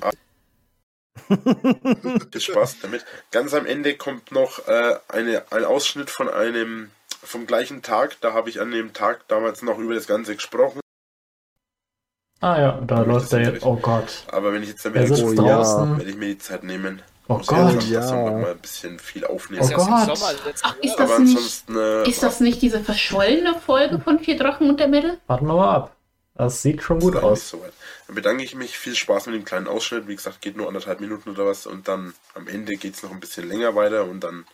Viel 1.29 2.41
Spaß 2.41 2.77
damit. 2.83 3.05
Ganz 3.31 3.53
am 3.55 3.67
Ende 3.67 3.97
kommt 3.97 4.31
noch 4.33 4.67
äh, 4.69 4.95
eine, 5.09 5.43
ein 5.51 5.65
Ausschnitt 5.65 6.11
von 6.11 6.29
einem 6.29 6.91
vom 7.23 7.47
gleichen 7.47 7.83
Tag. 7.83 8.17
Da 8.21 8.33
habe 8.33 8.49
ich 8.49 8.61
an 8.61 8.71
dem 8.71 8.93
Tag 8.93 9.27
damals 9.29 9.63
noch 9.63 9.79
über 9.79 9.95
das 9.95 10.07
Ganze 10.07 10.35
gesprochen. 10.37 10.81
Ah 12.41 12.59
ja, 12.59 12.81
da 12.87 13.01
läuft 13.03 13.33
er 13.33 13.41
jetzt. 13.43 13.65
Oh 13.67 13.77
Gott. 13.77 14.25
Aber 14.29 14.53
wenn 14.53 14.63
ich 14.63 14.71
jetzt 14.71 14.85
dann 14.85 14.95
wieder 14.95 15.07
sitzt 15.09 15.23
Oh, 15.23 15.35
draußen. 15.35 15.99
werde 15.99 16.11
ich 16.11 16.17
mir 16.17 16.27
die 16.27 16.39
Zeit 16.39 16.63
nehmen. 16.65 17.03
Oh 17.29 17.35
Muss 17.39 17.47
Gott. 17.49 17.83
Ja. 17.85 18.01
mal 18.13 18.53
ein 18.53 18.59
bisschen 18.59 18.99
viel 18.99 19.25
aufnehmen. 19.27 19.63
Oh 19.65 19.75
Gott. 19.77 20.19
Ach, 20.63 20.77
ist 20.81 20.97
das 20.97 21.19
nicht-. 21.19 21.69
Äh, 21.71 22.09
Ist 22.09 22.23
das 22.23 22.41
nicht 22.41 22.63
diese 22.63 22.81
verschollene 22.81 23.55
Folge 23.55 24.01
von 24.01 24.19
Vier 24.21 24.37
Drachen 24.39 24.71
und 24.71 24.81
der 24.81 24.89
Mädel? 24.89 25.19
Warten 25.27 25.47
wir 25.47 25.55
mal 25.55 25.75
ab. 25.75 25.97
Das 26.41 26.63
sieht 26.63 26.83
schon 26.83 27.01
gut 27.01 27.17
aus. 27.17 27.51
Soweit. 27.51 27.75
Dann 28.07 28.15
bedanke 28.15 28.43
ich 28.43 28.55
mich. 28.55 28.79
Viel 28.79 28.95
Spaß 28.95 29.27
mit 29.27 29.35
dem 29.35 29.45
kleinen 29.45 29.67
Ausschnitt. 29.67 30.09
Wie 30.09 30.17
gesagt, 30.17 30.41
geht 30.41 30.57
nur 30.57 30.69
anderthalb 30.69 30.99
Minuten 30.99 31.29
oder 31.29 31.45
was. 31.45 31.67
Und 31.67 31.87
dann 31.87 32.15
am 32.33 32.49
Ende 32.49 32.79
geht 32.79 32.95
es 32.95 33.03
noch 33.03 33.11
ein 33.11 33.21
bisschen 33.21 33.47
länger 33.47 33.75
weiter. 33.75 34.07
Und 34.07 34.25
dann 34.25 34.47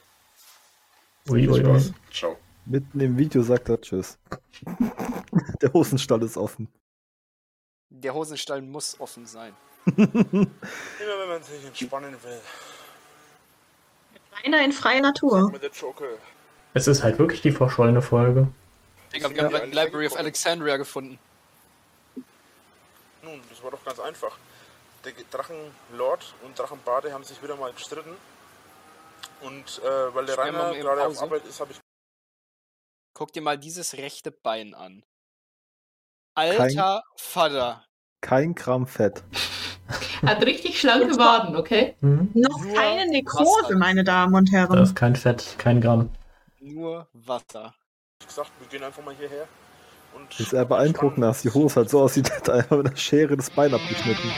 Ui, 1.28 1.42
viel 1.42 1.50
ui, 1.52 1.60
Spaß. 1.60 1.86
ui. 1.86 1.94
Ciao. 2.12 2.38
Mitten 2.64 2.98
im 2.98 3.16
Video 3.16 3.40
sagt 3.40 3.68
er 3.68 3.80
Tschüss. 3.80 4.18
Der 5.62 5.72
Hosenstall 5.72 6.24
ist 6.24 6.36
offen. 6.36 6.66
Der 7.90 8.14
Hosenstall 8.14 8.62
muss 8.62 8.98
offen 8.98 9.24
sein. 9.24 9.52
Immer 9.96 10.08
wenn 10.08 11.28
man 11.28 11.42
sich 11.44 11.64
entspannen 11.64 12.16
will. 12.20 12.40
Rainer 14.42 14.64
in 14.64 14.72
freier 14.72 15.02
Natur. 15.02 15.52
Es 16.74 16.88
ist 16.88 17.04
halt 17.04 17.20
wirklich 17.20 17.42
die 17.42 17.52
verschollene 17.52 18.02
Folge. 18.02 18.48
Haben 19.22 19.34
gerade 19.34 19.66
die 19.66 19.72
Library 19.72 20.08
of 20.08 20.16
Alexandria 20.16 20.78
gefunden. 20.78 21.20
Nun, 23.26 23.42
das 23.50 23.62
war 23.62 23.70
doch 23.72 23.84
ganz 23.84 23.98
einfach. 23.98 24.38
Der 25.04 25.12
Drachenlord 25.30 26.34
und 26.44 26.58
Drachenbade 26.58 27.12
haben 27.12 27.24
sich 27.24 27.42
wieder 27.42 27.56
mal 27.56 27.72
gestritten. 27.72 28.16
Und 29.40 29.80
äh, 29.84 30.14
weil 30.14 30.26
der 30.26 30.38
Rainer 30.38 30.74
gerade 30.74 31.06
auf. 31.06 31.20
Arbeit 31.20 31.44
ist, 31.44 31.60
habe 31.60 31.72
ich 31.72 31.80
Guck 33.14 33.32
dir 33.32 33.42
mal 33.42 33.58
dieses 33.58 33.94
rechte 33.94 34.30
Bein 34.30 34.74
an. 34.74 35.02
Alter 36.34 37.02
Vater. 37.16 37.84
Kein 38.20 38.54
Gramm 38.54 38.86
Fett. 38.86 39.22
Hat 40.22 40.42
richtig 40.44 40.80
schlanke 40.80 41.16
Waden, 41.16 41.56
okay? 41.56 41.96
Mhm. 42.00 42.30
Noch 42.34 42.60
Nur 42.60 42.74
keine 42.74 43.06
Nekrose, 43.10 43.64
Wasser. 43.64 43.78
meine 43.78 44.04
Damen 44.04 44.34
und 44.34 44.48
Da 44.52 44.58
Herren. 44.58 44.82
ist 44.82 44.94
kein 44.96 45.16
Fett, 45.16 45.56
kein 45.58 45.80
Gramm. 45.80 46.10
Nur 46.60 47.08
Wasser. 47.12 47.74
gesagt, 48.24 48.50
wir 48.58 48.68
gehen 48.68 48.82
einfach 48.84 49.04
mal 49.04 49.14
hierher. 49.14 49.46
Und 50.16 50.30
Das 50.30 50.40
ist 50.40 50.52
eher 50.54 50.64
beeindruckend, 50.64 51.22
dass 51.22 51.42
die 51.42 51.50
Hose 51.50 51.76
halt 51.76 51.90
so 51.90 52.00
aussieht, 52.00 52.32
als 52.32 52.48
einfach 52.48 52.78
mit 52.78 52.86
einer 52.86 52.96
Schere 52.96 53.36
das 53.36 53.50
Bein 53.50 53.74
abgeschnitten. 53.74 54.30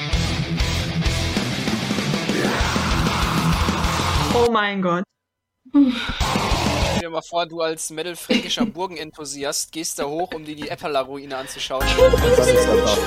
Oh 4.34 4.50
mein 4.50 4.82
Gott. 4.82 5.04
Stell 5.70 7.00
dir 7.00 7.10
mal 7.10 7.22
vor, 7.22 7.46
du 7.46 7.60
als 7.60 7.90
metal-fränkischer 7.90 8.66
Burgenenthusiast 8.74 9.70
gehst 9.70 9.98
da 9.98 10.04
hoch, 10.04 10.32
um 10.34 10.44
dir 10.44 10.56
die 10.56 10.68
Epperler-Ruine 10.68 11.36
anzuschauen. 11.36 11.86
Das 11.86 12.48
ist 12.48 12.68
einfach. 12.68 12.98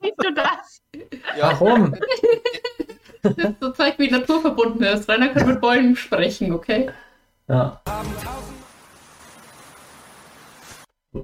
Siehst 0.00 0.16
du 0.18 0.34
das? 0.34 0.80
Ja, 1.36 1.52
Warum? 1.60 1.94
Das 3.22 3.36
ist 3.36 3.60
so 3.60 3.70
zeigt, 3.72 3.98
wie 3.98 4.10
naturverbunden 4.10 4.82
er 4.82 4.94
ist. 4.94 5.08
Rainer 5.08 5.28
kann 5.28 5.46
mit 5.46 5.60
Bäumen 5.60 5.96
sprechen, 5.96 6.52
okay? 6.52 6.90
Ja. 7.48 7.82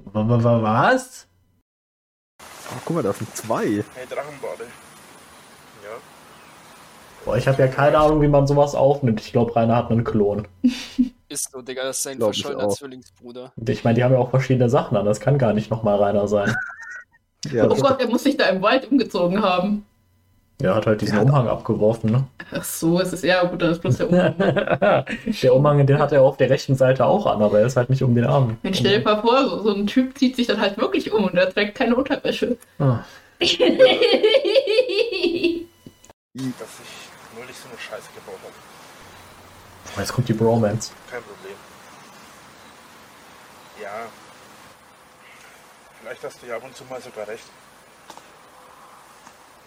Was? 0.03 1.27
Oh, 2.41 2.79
guck 2.85 2.95
mal, 2.95 3.03
da 3.03 3.13
sind 3.13 3.35
zwei. 3.35 3.65
Hey, 3.65 4.05
Drachenbade. 4.09 4.63
Ja. 5.83 5.97
Boah, 7.23 7.37
ich 7.37 7.47
habe 7.47 7.61
ja 7.61 7.67
keine 7.67 7.97
Ahnung, 7.97 8.21
wie 8.21 8.27
man 8.27 8.47
sowas 8.47 8.75
aufnimmt. 8.75 9.21
Ich 9.21 9.31
glaube, 9.31 9.55
Rainer 9.55 9.75
hat 9.75 9.91
einen 9.91 10.03
Klon. 10.03 10.47
ist 11.29 11.51
so, 11.51 11.61
Digga, 11.61 11.83
das 11.83 11.97
ist 11.97 12.03
sein 12.03 12.17
verschollener. 12.17 12.69
Zwillingsbruder. 12.69 13.53
Ich 13.67 13.83
meine, 13.83 13.95
die 13.95 14.03
haben 14.03 14.13
ja 14.13 14.19
auch 14.19 14.29
verschiedene 14.29 14.69
Sachen 14.69 14.97
an. 14.97 15.05
Das 15.05 15.19
kann 15.19 15.37
gar 15.37 15.53
nicht 15.53 15.69
nochmal 15.69 15.97
Rainer 16.01 16.27
sein. 16.27 16.55
Ja, 17.51 17.69
Oh 17.69 17.75
Gott, 17.75 18.01
er 18.01 18.07
muss 18.07 18.23
sich 18.23 18.37
da 18.37 18.45
im 18.47 18.61
Wald 18.61 18.91
umgezogen 18.91 19.41
haben. 19.41 19.85
Er 20.61 20.73
hat 20.73 20.85
halt 20.85 21.01
diesen 21.01 21.19
Umhang 21.19 21.49
abgeworfen, 21.49 22.11
ne? 22.11 22.23
Ach 22.51 22.63
so, 22.63 23.01
es 23.01 23.11
ist 23.11 23.25
ja 23.25 23.43
gut, 23.43 23.61
dann 23.61 23.71
ist 23.71 23.81
bloß 23.81 23.97
der 23.97 24.09
Umhang. 24.09 24.35
der 25.41 25.53
Umhang, 25.53 25.85
den 25.85 25.99
hat 25.99 26.13
er 26.13 26.21
auf 26.21 26.37
der 26.37 26.49
rechten 26.49 26.75
Seite 26.75 27.05
auch 27.05 27.25
an, 27.25 27.41
aber 27.41 27.59
er 27.59 27.65
ist 27.65 27.75
halt 27.75 27.89
nicht 27.89 28.03
um 28.03 28.15
den 28.15 28.25
Arm. 28.25 28.57
Mensch, 28.63 28.79
stell 28.79 28.99
dir 28.99 29.03
mal 29.03 29.21
vor, 29.21 29.43
so, 29.43 29.63
so 29.63 29.73
ein 29.73 29.85
Typ 29.85 30.17
zieht 30.17 30.37
sich 30.37 30.47
dann 30.47 30.61
halt 30.61 30.77
wirklich 30.77 31.11
um 31.11 31.25
und 31.25 31.35
er 31.35 31.49
trägt 31.49 31.75
keine 31.75 31.95
Unterwäsche. 31.95 32.57
Ah. 32.79 32.99
Dass 33.39 33.49
ich 36.33 37.05
neulich 37.37 37.57
so 37.57 37.67
eine 37.69 37.77
Scheiße 37.77 38.09
gebaut 38.15 38.39
habe. 38.43 38.53
Jetzt 39.97 40.13
kommt 40.13 40.29
die 40.29 40.33
Bromance. 40.33 40.91
Kein 41.09 41.21
Problem. 41.21 41.55
Ja. 43.81 44.07
Vielleicht 46.01 46.23
hast 46.23 46.41
du 46.41 46.47
ja 46.47 46.55
ab 46.55 46.63
und 46.63 46.75
zu 46.75 46.83
mal 46.85 47.01
sogar 47.01 47.27
recht. 47.27 47.45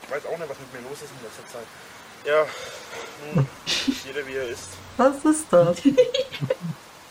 Ich 0.09 0.15
weiß 0.15 0.27
auch 0.27 0.39
nicht, 0.39 0.49
was 0.49 0.57
mit 0.59 0.73
mir 0.73 0.89
los 0.89 1.03
ist 1.03 1.11
in 1.13 1.23
letzter 1.23 1.47
Zeit. 1.53 1.67
Ja, 2.25 2.47
nun, 3.35 3.47
jeder 4.07 4.27
wie 4.27 4.35
er 4.35 4.49
ist. 4.49 4.69
Was 4.97 5.25
ist 5.25 5.47
das? 5.51 5.79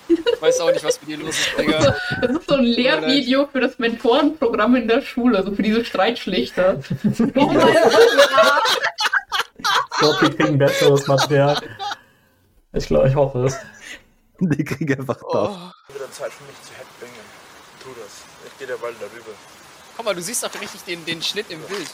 Ich 0.09 0.41
weiß 0.41 0.59
auch 0.61 0.71
nicht, 0.71 0.83
was 0.83 0.99
mit 1.01 1.09
dir 1.09 1.17
los 1.17 1.37
ist, 1.37 1.49
Digga. 1.57 1.95
Das 2.21 2.31
ist 2.31 2.49
so 2.49 2.55
ein 2.55 2.63
Lehrvideo 2.63 3.47
für 3.51 3.59
das 3.61 3.77
Mentorenprogramm 3.77 4.75
in 4.75 4.87
der 4.87 5.01
Schule, 5.01 5.43
so 5.43 5.51
für 5.53 5.61
diese 5.63 5.85
Streitschlichter. 5.85 6.79
Oh 7.35 7.45
mein 7.45 7.59
Gott. 7.59 8.63
Ich 9.59 9.97
glaube, 9.99 10.21
wir 10.21 10.35
kriegen 10.37 10.57
besseres 10.57 11.07
Material. 11.07 11.59
Ich 12.73 12.87
glaube, 12.87 13.09
ich 13.09 13.15
hoffe 13.15 13.45
es. 13.45 13.57
die 14.39 14.63
kriegen 14.63 14.99
einfach 14.99 15.17
Oh. 15.23 15.33
das. 15.33 15.95
Wieder 15.95 16.11
Zeit 16.11 16.31
für 16.33 16.43
mich 16.43 16.61
zu 16.61 16.71
headbangen. 16.73 17.25
Tu 17.81 17.89
das. 17.99 18.21
Ich 18.51 18.57
gehe 18.59 18.67
der 18.67 18.81
Wald 18.81 18.95
darüber. 18.99 19.31
Guck 19.97 20.05
mal, 20.05 20.15
du 20.15 20.21
siehst 20.21 20.43
doch 20.43 20.61
richtig 20.61 20.81
den, 20.83 21.03
den 21.05 21.21
Schnitt 21.21 21.47
im 21.49 21.59
Bild. 21.63 21.89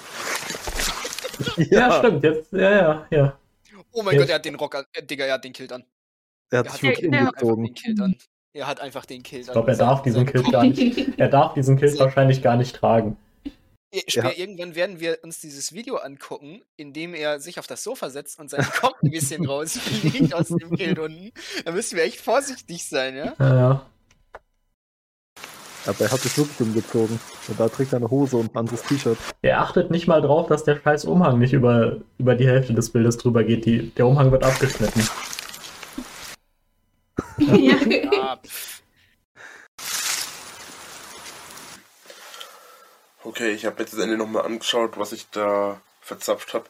Ja, 1.71 1.99
stimmt. 1.99 2.23
Jetzt, 2.23 2.51
ja, 2.53 2.71
ja, 2.71 3.07
ja. 3.09 3.39
Oh 3.91 4.03
mein 4.03 4.15
Ja. 4.15 4.21
Gott, 4.21 4.29
er 4.29 4.35
hat 4.35 4.45
den 4.45 4.55
Rock 4.55 4.75
an. 4.75 4.85
Äh, 4.93 5.03
Digga, 5.03 5.25
er 5.25 5.33
hat 5.35 5.43
den 5.43 5.53
Kilt 5.53 5.71
an. 5.71 5.83
Er 6.51 6.59
hat 6.59 6.65
Er 6.67 6.71
sich 6.71 6.81
hat 6.83 6.83
wirklich 6.83 7.11
Ja, 7.11 7.19
einfach 7.19 7.41
umgezogen. 7.41 7.65
den 7.65 7.73
Kilt 7.75 7.99
an. 8.01 8.15
Er 8.53 8.67
hat 8.67 8.79
einfach 8.81 9.05
den 9.05 9.23
Kilt 9.23 9.43
an. 9.43 9.47
Ich 9.47 9.53
glaube, 9.53 9.71
er 9.71 9.77
darf 9.77 10.01
diesen 10.03 10.25
Kilt 10.25 10.51
gar 10.51 10.63
nicht. 10.63 11.19
Er 11.19 11.27
darf 11.29 11.53
diesen 11.53 11.77
Kilt 11.77 11.97
wahrscheinlich 11.99 12.41
gar 12.43 12.55
nicht 12.55 12.75
tragen. 12.75 13.17
Ja. 14.07 14.31
Irgendwann 14.35 14.73
werden 14.73 14.99
wir 14.99 15.19
uns 15.23 15.39
dieses 15.39 15.71
Video 15.71 15.97
angucken, 15.97 16.63
in 16.77 16.93
dem 16.93 17.13
er 17.13 17.39
sich 17.39 17.59
auf 17.59 17.67
das 17.67 17.83
Sofa 17.83 18.09
setzt 18.09 18.39
und 18.39 18.49
sein 18.49 18.65
Kopf 18.65 18.95
ein 19.03 19.11
bisschen 19.11 19.45
rausfliegt 19.47 20.33
aus 20.33 20.47
dem 20.47 20.75
Kilt 20.75 20.97
unten. 20.97 21.31
Da 21.63 21.71
müssen 21.71 21.95
wir 21.97 22.03
echt 22.03 22.19
vorsichtig 22.19 22.87
sein, 22.87 23.15
ja? 23.15 23.35
Ja, 23.39 23.55
ja. 23.55 23.85
Aber 25.85 25.99
er 25.99 26.11
hat 26.11 26.19
sich 26.21 26.37
wirklich 26.37 26.59
umgezogen. 26.61 27.19
Und 27.47 27.59
da 27.59 27.67
trägt 27.67 27.93
er 27.93 27.97
eine 27.97 28.09
Hose 28.09 28.37
und 28.37 28.53
ein 28.53 28.57
anderes 28.57 28.83
T-Shirt. 28.83 29.17
Er 29.41 29.61
achtet 29.61 29.91
nicht 29.91 30.07
mal 30.07 30.21
drauf, 30.21 30.47
dass 30.47 30.63
der 30.63 30.79
scheiß 30.81 31.05
Umhang 31.05 31.39
nicht 31.39 31.53
über, 31.53 31.97
über 32.17 32.35
die 32.35 32.47
Hälfte 32.47 32.73
des 32.73 32.89
Bildes 32.91 33.17
drüber 33.17 33.43
geht. 33.43 33.65
Die, 33.65 33.89
der 33.91 34.07
Umhang 34.07 34.31
wird 34.31 34.43
abgeschnitten. 34.43 35.07
Ja. 37.37 38.37
Pff. 38.45 38.73
Okay, 43.25 43.51
ich 43.51 43.65
habe 43.65 43.81
jetzt 43.81 43.93
das 43.93 43.99
Ende 44.01 44.17
nochmal 44.17 44.43
angeschaut, 44.45 44.97
was 44.97 45.13
ich 45.13 45.29
da 45.29 45.81
verzapft 46.01 46.53
habe. 46.53 46.65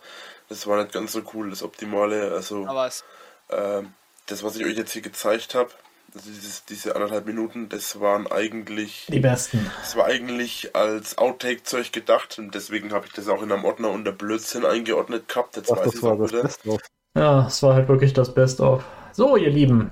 Das 0.50 0.68
war 0.68 0.82
nicht 0.82 0.94
ganz 0.94 1.12
so 1.12 1.22
cool, 1.34 1.50
das 1.50 1.64
Optimale. 1.64 2.32
Also, 2.32 2.68
aber 2.68 2.88
es, 2.88 3.04
ähm, 3.50 3.94
das, 4.28 4.44
was 4.44 4.56
ich 4.56 4.66
euch 4.66 4.78
jetzt 4.78 4.94
hier 4.94 5.02
gezeigt 5.02 5.56
habe, 5.56 5.72
also 6.16 6.30
dieses, 6.30 6.66
diese 6.66 6.96
anderthalb 6.96 7.26
Minuten, 7.26 7.70
das 7.70 8.00
waren 8.00 8.28
eigentlich, 8.28 9.08
Die 9.12 9.20
besten. 9.20 9.70
das 9.82 9.96
war 9.96 10.06
eigentlich 10.06 10.76
als 10.76 11.18
Outtake-Zeug 11.18 11.92
gedacht 11.92 12.38
und 12.40 12.54
deswegen 12.56 12.92
habe 12.94 13.06
ich 13.08 13.14
das 13.14 13.28
auch 13.28 13.42
in 13.42 13.52
einem 13.52 13.66
Ordner 13.66 13.90
unter 13.90 14.12
Blödsinn 14.12 14.66
eingeordnet 14.66 15.28
gehabt. 15.28 15.56
Jetzt 15.58 15.72
Ach, 15.72 15.78
weiß 15.78 15.86
das 15.86 15.96
ich 15.96 16.02
war 16.04 16.14
auch 16.14 16.20
das. 16.22 16.32
Beste. 16.32 16.78
Ja, 17.16 17.48
es 17.48 17.62
war 17.64 17.76
halt 17.76 17.88
wirklich 17.90 18.14
das 18.14 18.34
Best-of. 18.34 18.84
So, 19.12 19.38
ihr 19.38 19.50
Lieben, 19.52 19.92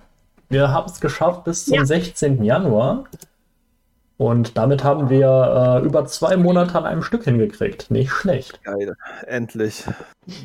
wir 0.50 0.70
haben 0.70 0.90
es 0.92 1.00
geschafft 1.00 1.44
bis 1.44 1.66
zum 1.66 1.76
Ja. 1.76 1.86
16. 1.86 2.44
Januar. 2.44 3.06
Und 4.18 4.56
damit 4.56 4.84
haben 4.84 5.10
wir 5.10 5.80
äh, 5.82 5.86
über 5.86 6.06
zwei 6.06 6.38
Monate 6.38 6.78
an 6.78 6.86
einem 6.86 7.02
Stück 7.02 7.24
hingekriegt. 7.24 7.90
Nicht 7.90 8.12
schlecht. 8.12 8.64
Geil. 8.64 8.96
Endlich. 9.26 9.84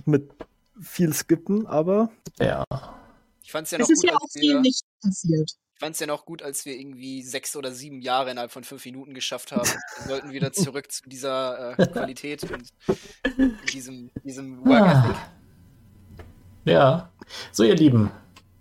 Mit 0.07 0.31
viel 0.81 1.13
Skippen, 1.13 1.67
aber 1.67 2.09
Ja. 2.39 2.65
ich 3.43 3.53
fand's 3.53 3.71
ja 3.71 3.79
noch 3.79 3.85
Es 3.85 3.91
ist 3.91 4.01
gut, 4.03 4.11
ja 4.11 4.17
auch 4.17 4.29
viel 4.33 4.61
nicht 4.61 4.83
passiert. 5.03 5.51
Ich 5.77 5.81
fand's 5.81 6.01
ja 6.01 6.07
noch 6.07 6.25
gut, 6.25 6.43
als 6.43 6.65
wir 6.65 6.75
irgendwie 6.75 7.23
sechs 7.23 7.55
oder 7.55 7.71
sieben 7.71 8.01
Jahre 8.01 8.31
innerhalb 8.31 8.51
von 8.51 8.65
fünf 8.65 8.87
Minuten 8.87 9.13
geschafft 9.13 9.53
haben. 9.53 9.69
Wir 9.99 10.09
sollten 10.09 10.33
wieder 10.33 10.51
zurück 10.55 10.91
zu 10.91 11.07
dieser 11.07 11.79
äh, 11.79 11.87
Qualität 11.93 12.51
und 12.51 12.73
diesem, 13.75 14.11
diesem 14.25 14.65
Work 14.65 14.87
Ethic. 14.87 15.17
Ah. 15.17 15.31
Ja. 16.65 17.11
So, 17.53 17.63
ihr 17.63 17.77
Lieben, 17.77 18.11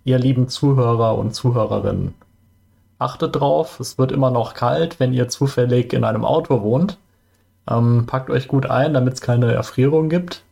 ihr 0.03 0.19
lieben 0.19 0.49
Zuhörer 0.49 1.17
und 1.17 1.33
Zuhörerinnen, 1.33 2.13
achtet 2.99 3.37
drauf, 3.37 3.79
es 3.79 3.97
wird 3.97 4.11
immer 4.11 4.29
noch 4.29 4.53
kalt, 4.53 4.99
wenn 4.99 5.13
ihr 5.13 5.29
zufällig 5.29 5.93
in 5.93 6.03
einem 6.03 6.25
Auto 6.25 6.63
wohnt. 6.63 6.97
Ähm, 7.69 8.07
packt 8.07 8.29
euch 8.29 8.49
gut 8.49 8.65
ein, 8.65 8.93
damit 8.93 9.13
es 9.13 9.21
keine 9.21 9.53
Erfrierung 9.53 10.09
gibt. 10.09 10.43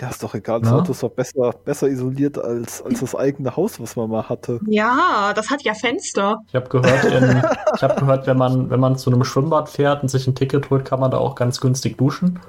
Ja, 0.00 0.08
ist 0.08 0.22
doch 0.22 0.34
egal. 0.34 0.60
Das 0.60 0.70
Na? 0.70 0.78
Auto 0.78 0.92
ist 0.92 1.02
doch 1.02 1.10
besser, 1.10 1.52
besser 1.64 1.88
isoliert 1.88 2.38
als, 2.38 2.82
als 2.82 3.00
das 3.00 3.14
eigene 3.14 3.54
Haus, 3.56 3.80
was 3.80 3.96
man 3.96 4.08
mal 4.08 4.28
hatte. 4.28 4.60
Ja, 4.66 5.32
das 5.34 5.50
hat 5.50 5.62
ja 5.62 5.74
Fenster. 5.74 6.38
Ich 6.48 6.54
habe 6.54 6.68
gehört, 6.68 7.04
in, 7.04 7.42
ich 7.76 7.82
hab 7.82 7.98
gehört 7.98 8.26
wenn, 8.26 8.36
man, 8.36 8.70
wenn 8.70 8.80
man 8.80 8.96
zu 8.96 9.10
einem 9.10 9.24
Schwimmbad 9.24 9.68
fährt 9.68 10.02
und 10.02 10.08
sich 10.08 10.26
ein 10.26 10.34
Ticket 10.34 10.70
holt, 10.70 10.84
kann 10.84 11.00
man 11.00 11.10
da 11.10 11.18
auch 11.18 11.34
ganz 11.34 11.60
günstig 11.60 11.98
duschen. 11.98 12.40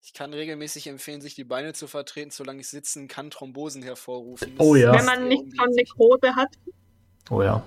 Ich 0.00 0.14
kann 0.14 0.32
regelmäßig 0.32 0.86
empfehlen, 0.86 1.20
sich 1.20 1.34
die 1.34 1.44
Beine 1.44 1.74
zu 1.74 1.86
vertreten, 1.86 2.30
solange 2.30 2.60
ich 2.60 2.68
sitzen 2.68 3.08
kann, 3.08 3.30
Thrombosen 3.30 3.82
hervorrufen. 3.82 4.54
Oh 4.58 4.74
ja. 4.74 4.92
Wenn 4.92 5.04
man 5.04 5.28
nicht 5.28 5.44
schon 5.56 5.70
Nekrose 5.70 6.34
hat, 6.34 6.48
Oh 7.30 7.42
ja. 7.42 7.62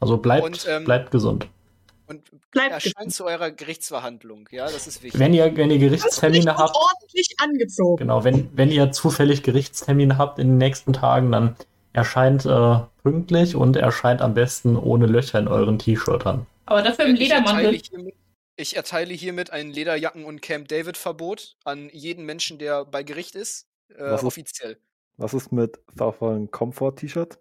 Also 0.00 0.18
bleibt, 0.18 0.44
Und, 0.44 0.66
ähm, 0.68 0.84
bleibt 0.84 1.10
gesund. 1.10 1.48
Und 2.08 2.22
bleibt 2.50 2.72
erscheint 2.72 3.12
zu 3.12 3.26
eurer 3.26 3.50
Gerichtsverhandlung, 3.50 4.48
ja, 4.50 4.64
das 4.64 4.86
ist 4.86 5.02
wichtig. 5.02 5.20
Wenn 5.20 5.34
ihr, 5.34 5.54
wenn 5.56 5.70
ihr 5.70 5.78
Gerichtstermine 5.78 6.56
habt, 6.56 6.74
ordentlich 6.74 7.34
angezogen. 7.38 7.98
Genau, 7.98 8.24
wenn, 8.24 8.50
wenn 8.56 8.70
ihr 8.70 8.90
zufällig 8.92 9.42
Gerichtstermine 9.42 10.16
habt 10.18 10.38
in 10.38 10.48
den 10.48 10.58
nächsten 10.58 10.92
Tagen, 10.94 11.30
dann 11.30 11.56
erscheint 11.92 12.46
äh, 12.46 12.78
pünktlich 13.02 13.56
und 13.56 13.76
erscheint 13.76 14.22
am 14.22 14.34
besten 14.34 14.76
ohne 14.76 15.06
Löcher 15.06 15.38
in 15.38 15.48
euren 15.48 15.78
T-Shirtern. 15.78 16.46
Aber 16.66 16.82
das 16.82 16.98
wäre 16.98 17.08
im 17.10 17.16
Ich 17.16 17.30
erteile, 17.30 17.56
Ledermantel. 17.70 17.80
hiermit, 17.90 18.14
ich 18.56 18.76
erteile 18.76 19.14
hiermit 19.14 19.50
ein 19.50 19.70
Lederjacken- 19.72 20.24
und 20.24 20.40
Camp 20.42 20.68
David-Verbot 20.68 21.56
an 21.64 21.88
jeden 21.92 22.24
Menschen, 22.24 22.58
der 22.58 22.84
bei 22.84 23.02
Gericht 23.02 23.34
ist. 23.34 23.66
Äh, 23.90 23.96
Was 24.02 24.20
ist- 24.22 24.26
offiziell. 24.26 24.78
Was 25.16 25.34
ist 25.34 25.50
mit 25.52 25.78
Farfallen 25.96 26.50
Comfort 26.50 26.96
T-Shirt? 26.96 27.38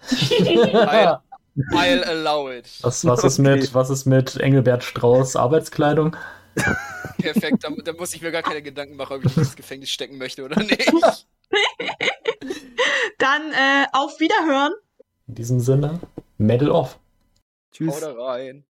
I'll, 1.72 2.02
allow 2.04 2.50
it. 2.50 2.66
Was, 2.82 3.04
was, 3.04 3.24
ist 3.24 3.38
Okay. 3.38 3.56
mit, 3.56 3.74
was 3.74 3.90
ist 3.90 4.06
mit 4.06 4.36
Engelbert 4.36 4.84
Strauß 4.84 5.36
Arbeitskleidung? 5.36 6.16
Perfekt, 7.18 7.64
da, 7.64 7.70
da 7.70 7.92
muss 7.92 8.14
ich 8.14 8.22
mir 8.22 8.30
gar 8.30 8.42
keine 8.42 8.62
Gedanken 8.62 8.96
machen, 8.96 9.18
ob 9.18 9.24
ich 9.24 9.36
ins 9.36 9.56
Gefängnis 9.56 9.90
stecken 9.90 10.18
möchte 10.18 10.44
oder 10.44 10.62
nicht. 10.62 10.90
Dann 13.18 13.52
äh, 13.52 13.86
auf 13.92 14.18
Wiederhören. 14.18 14.72
In 15.28 15.34
diesem 15.34 15.60
Sinne, 15.60 16.00
Medal 16.38 16.70
off. 16.70 16.98
Tschüss. 17.72 17.94
Hau 17.94 18.00
da 18.00 18.12
rein. 18.12 18.64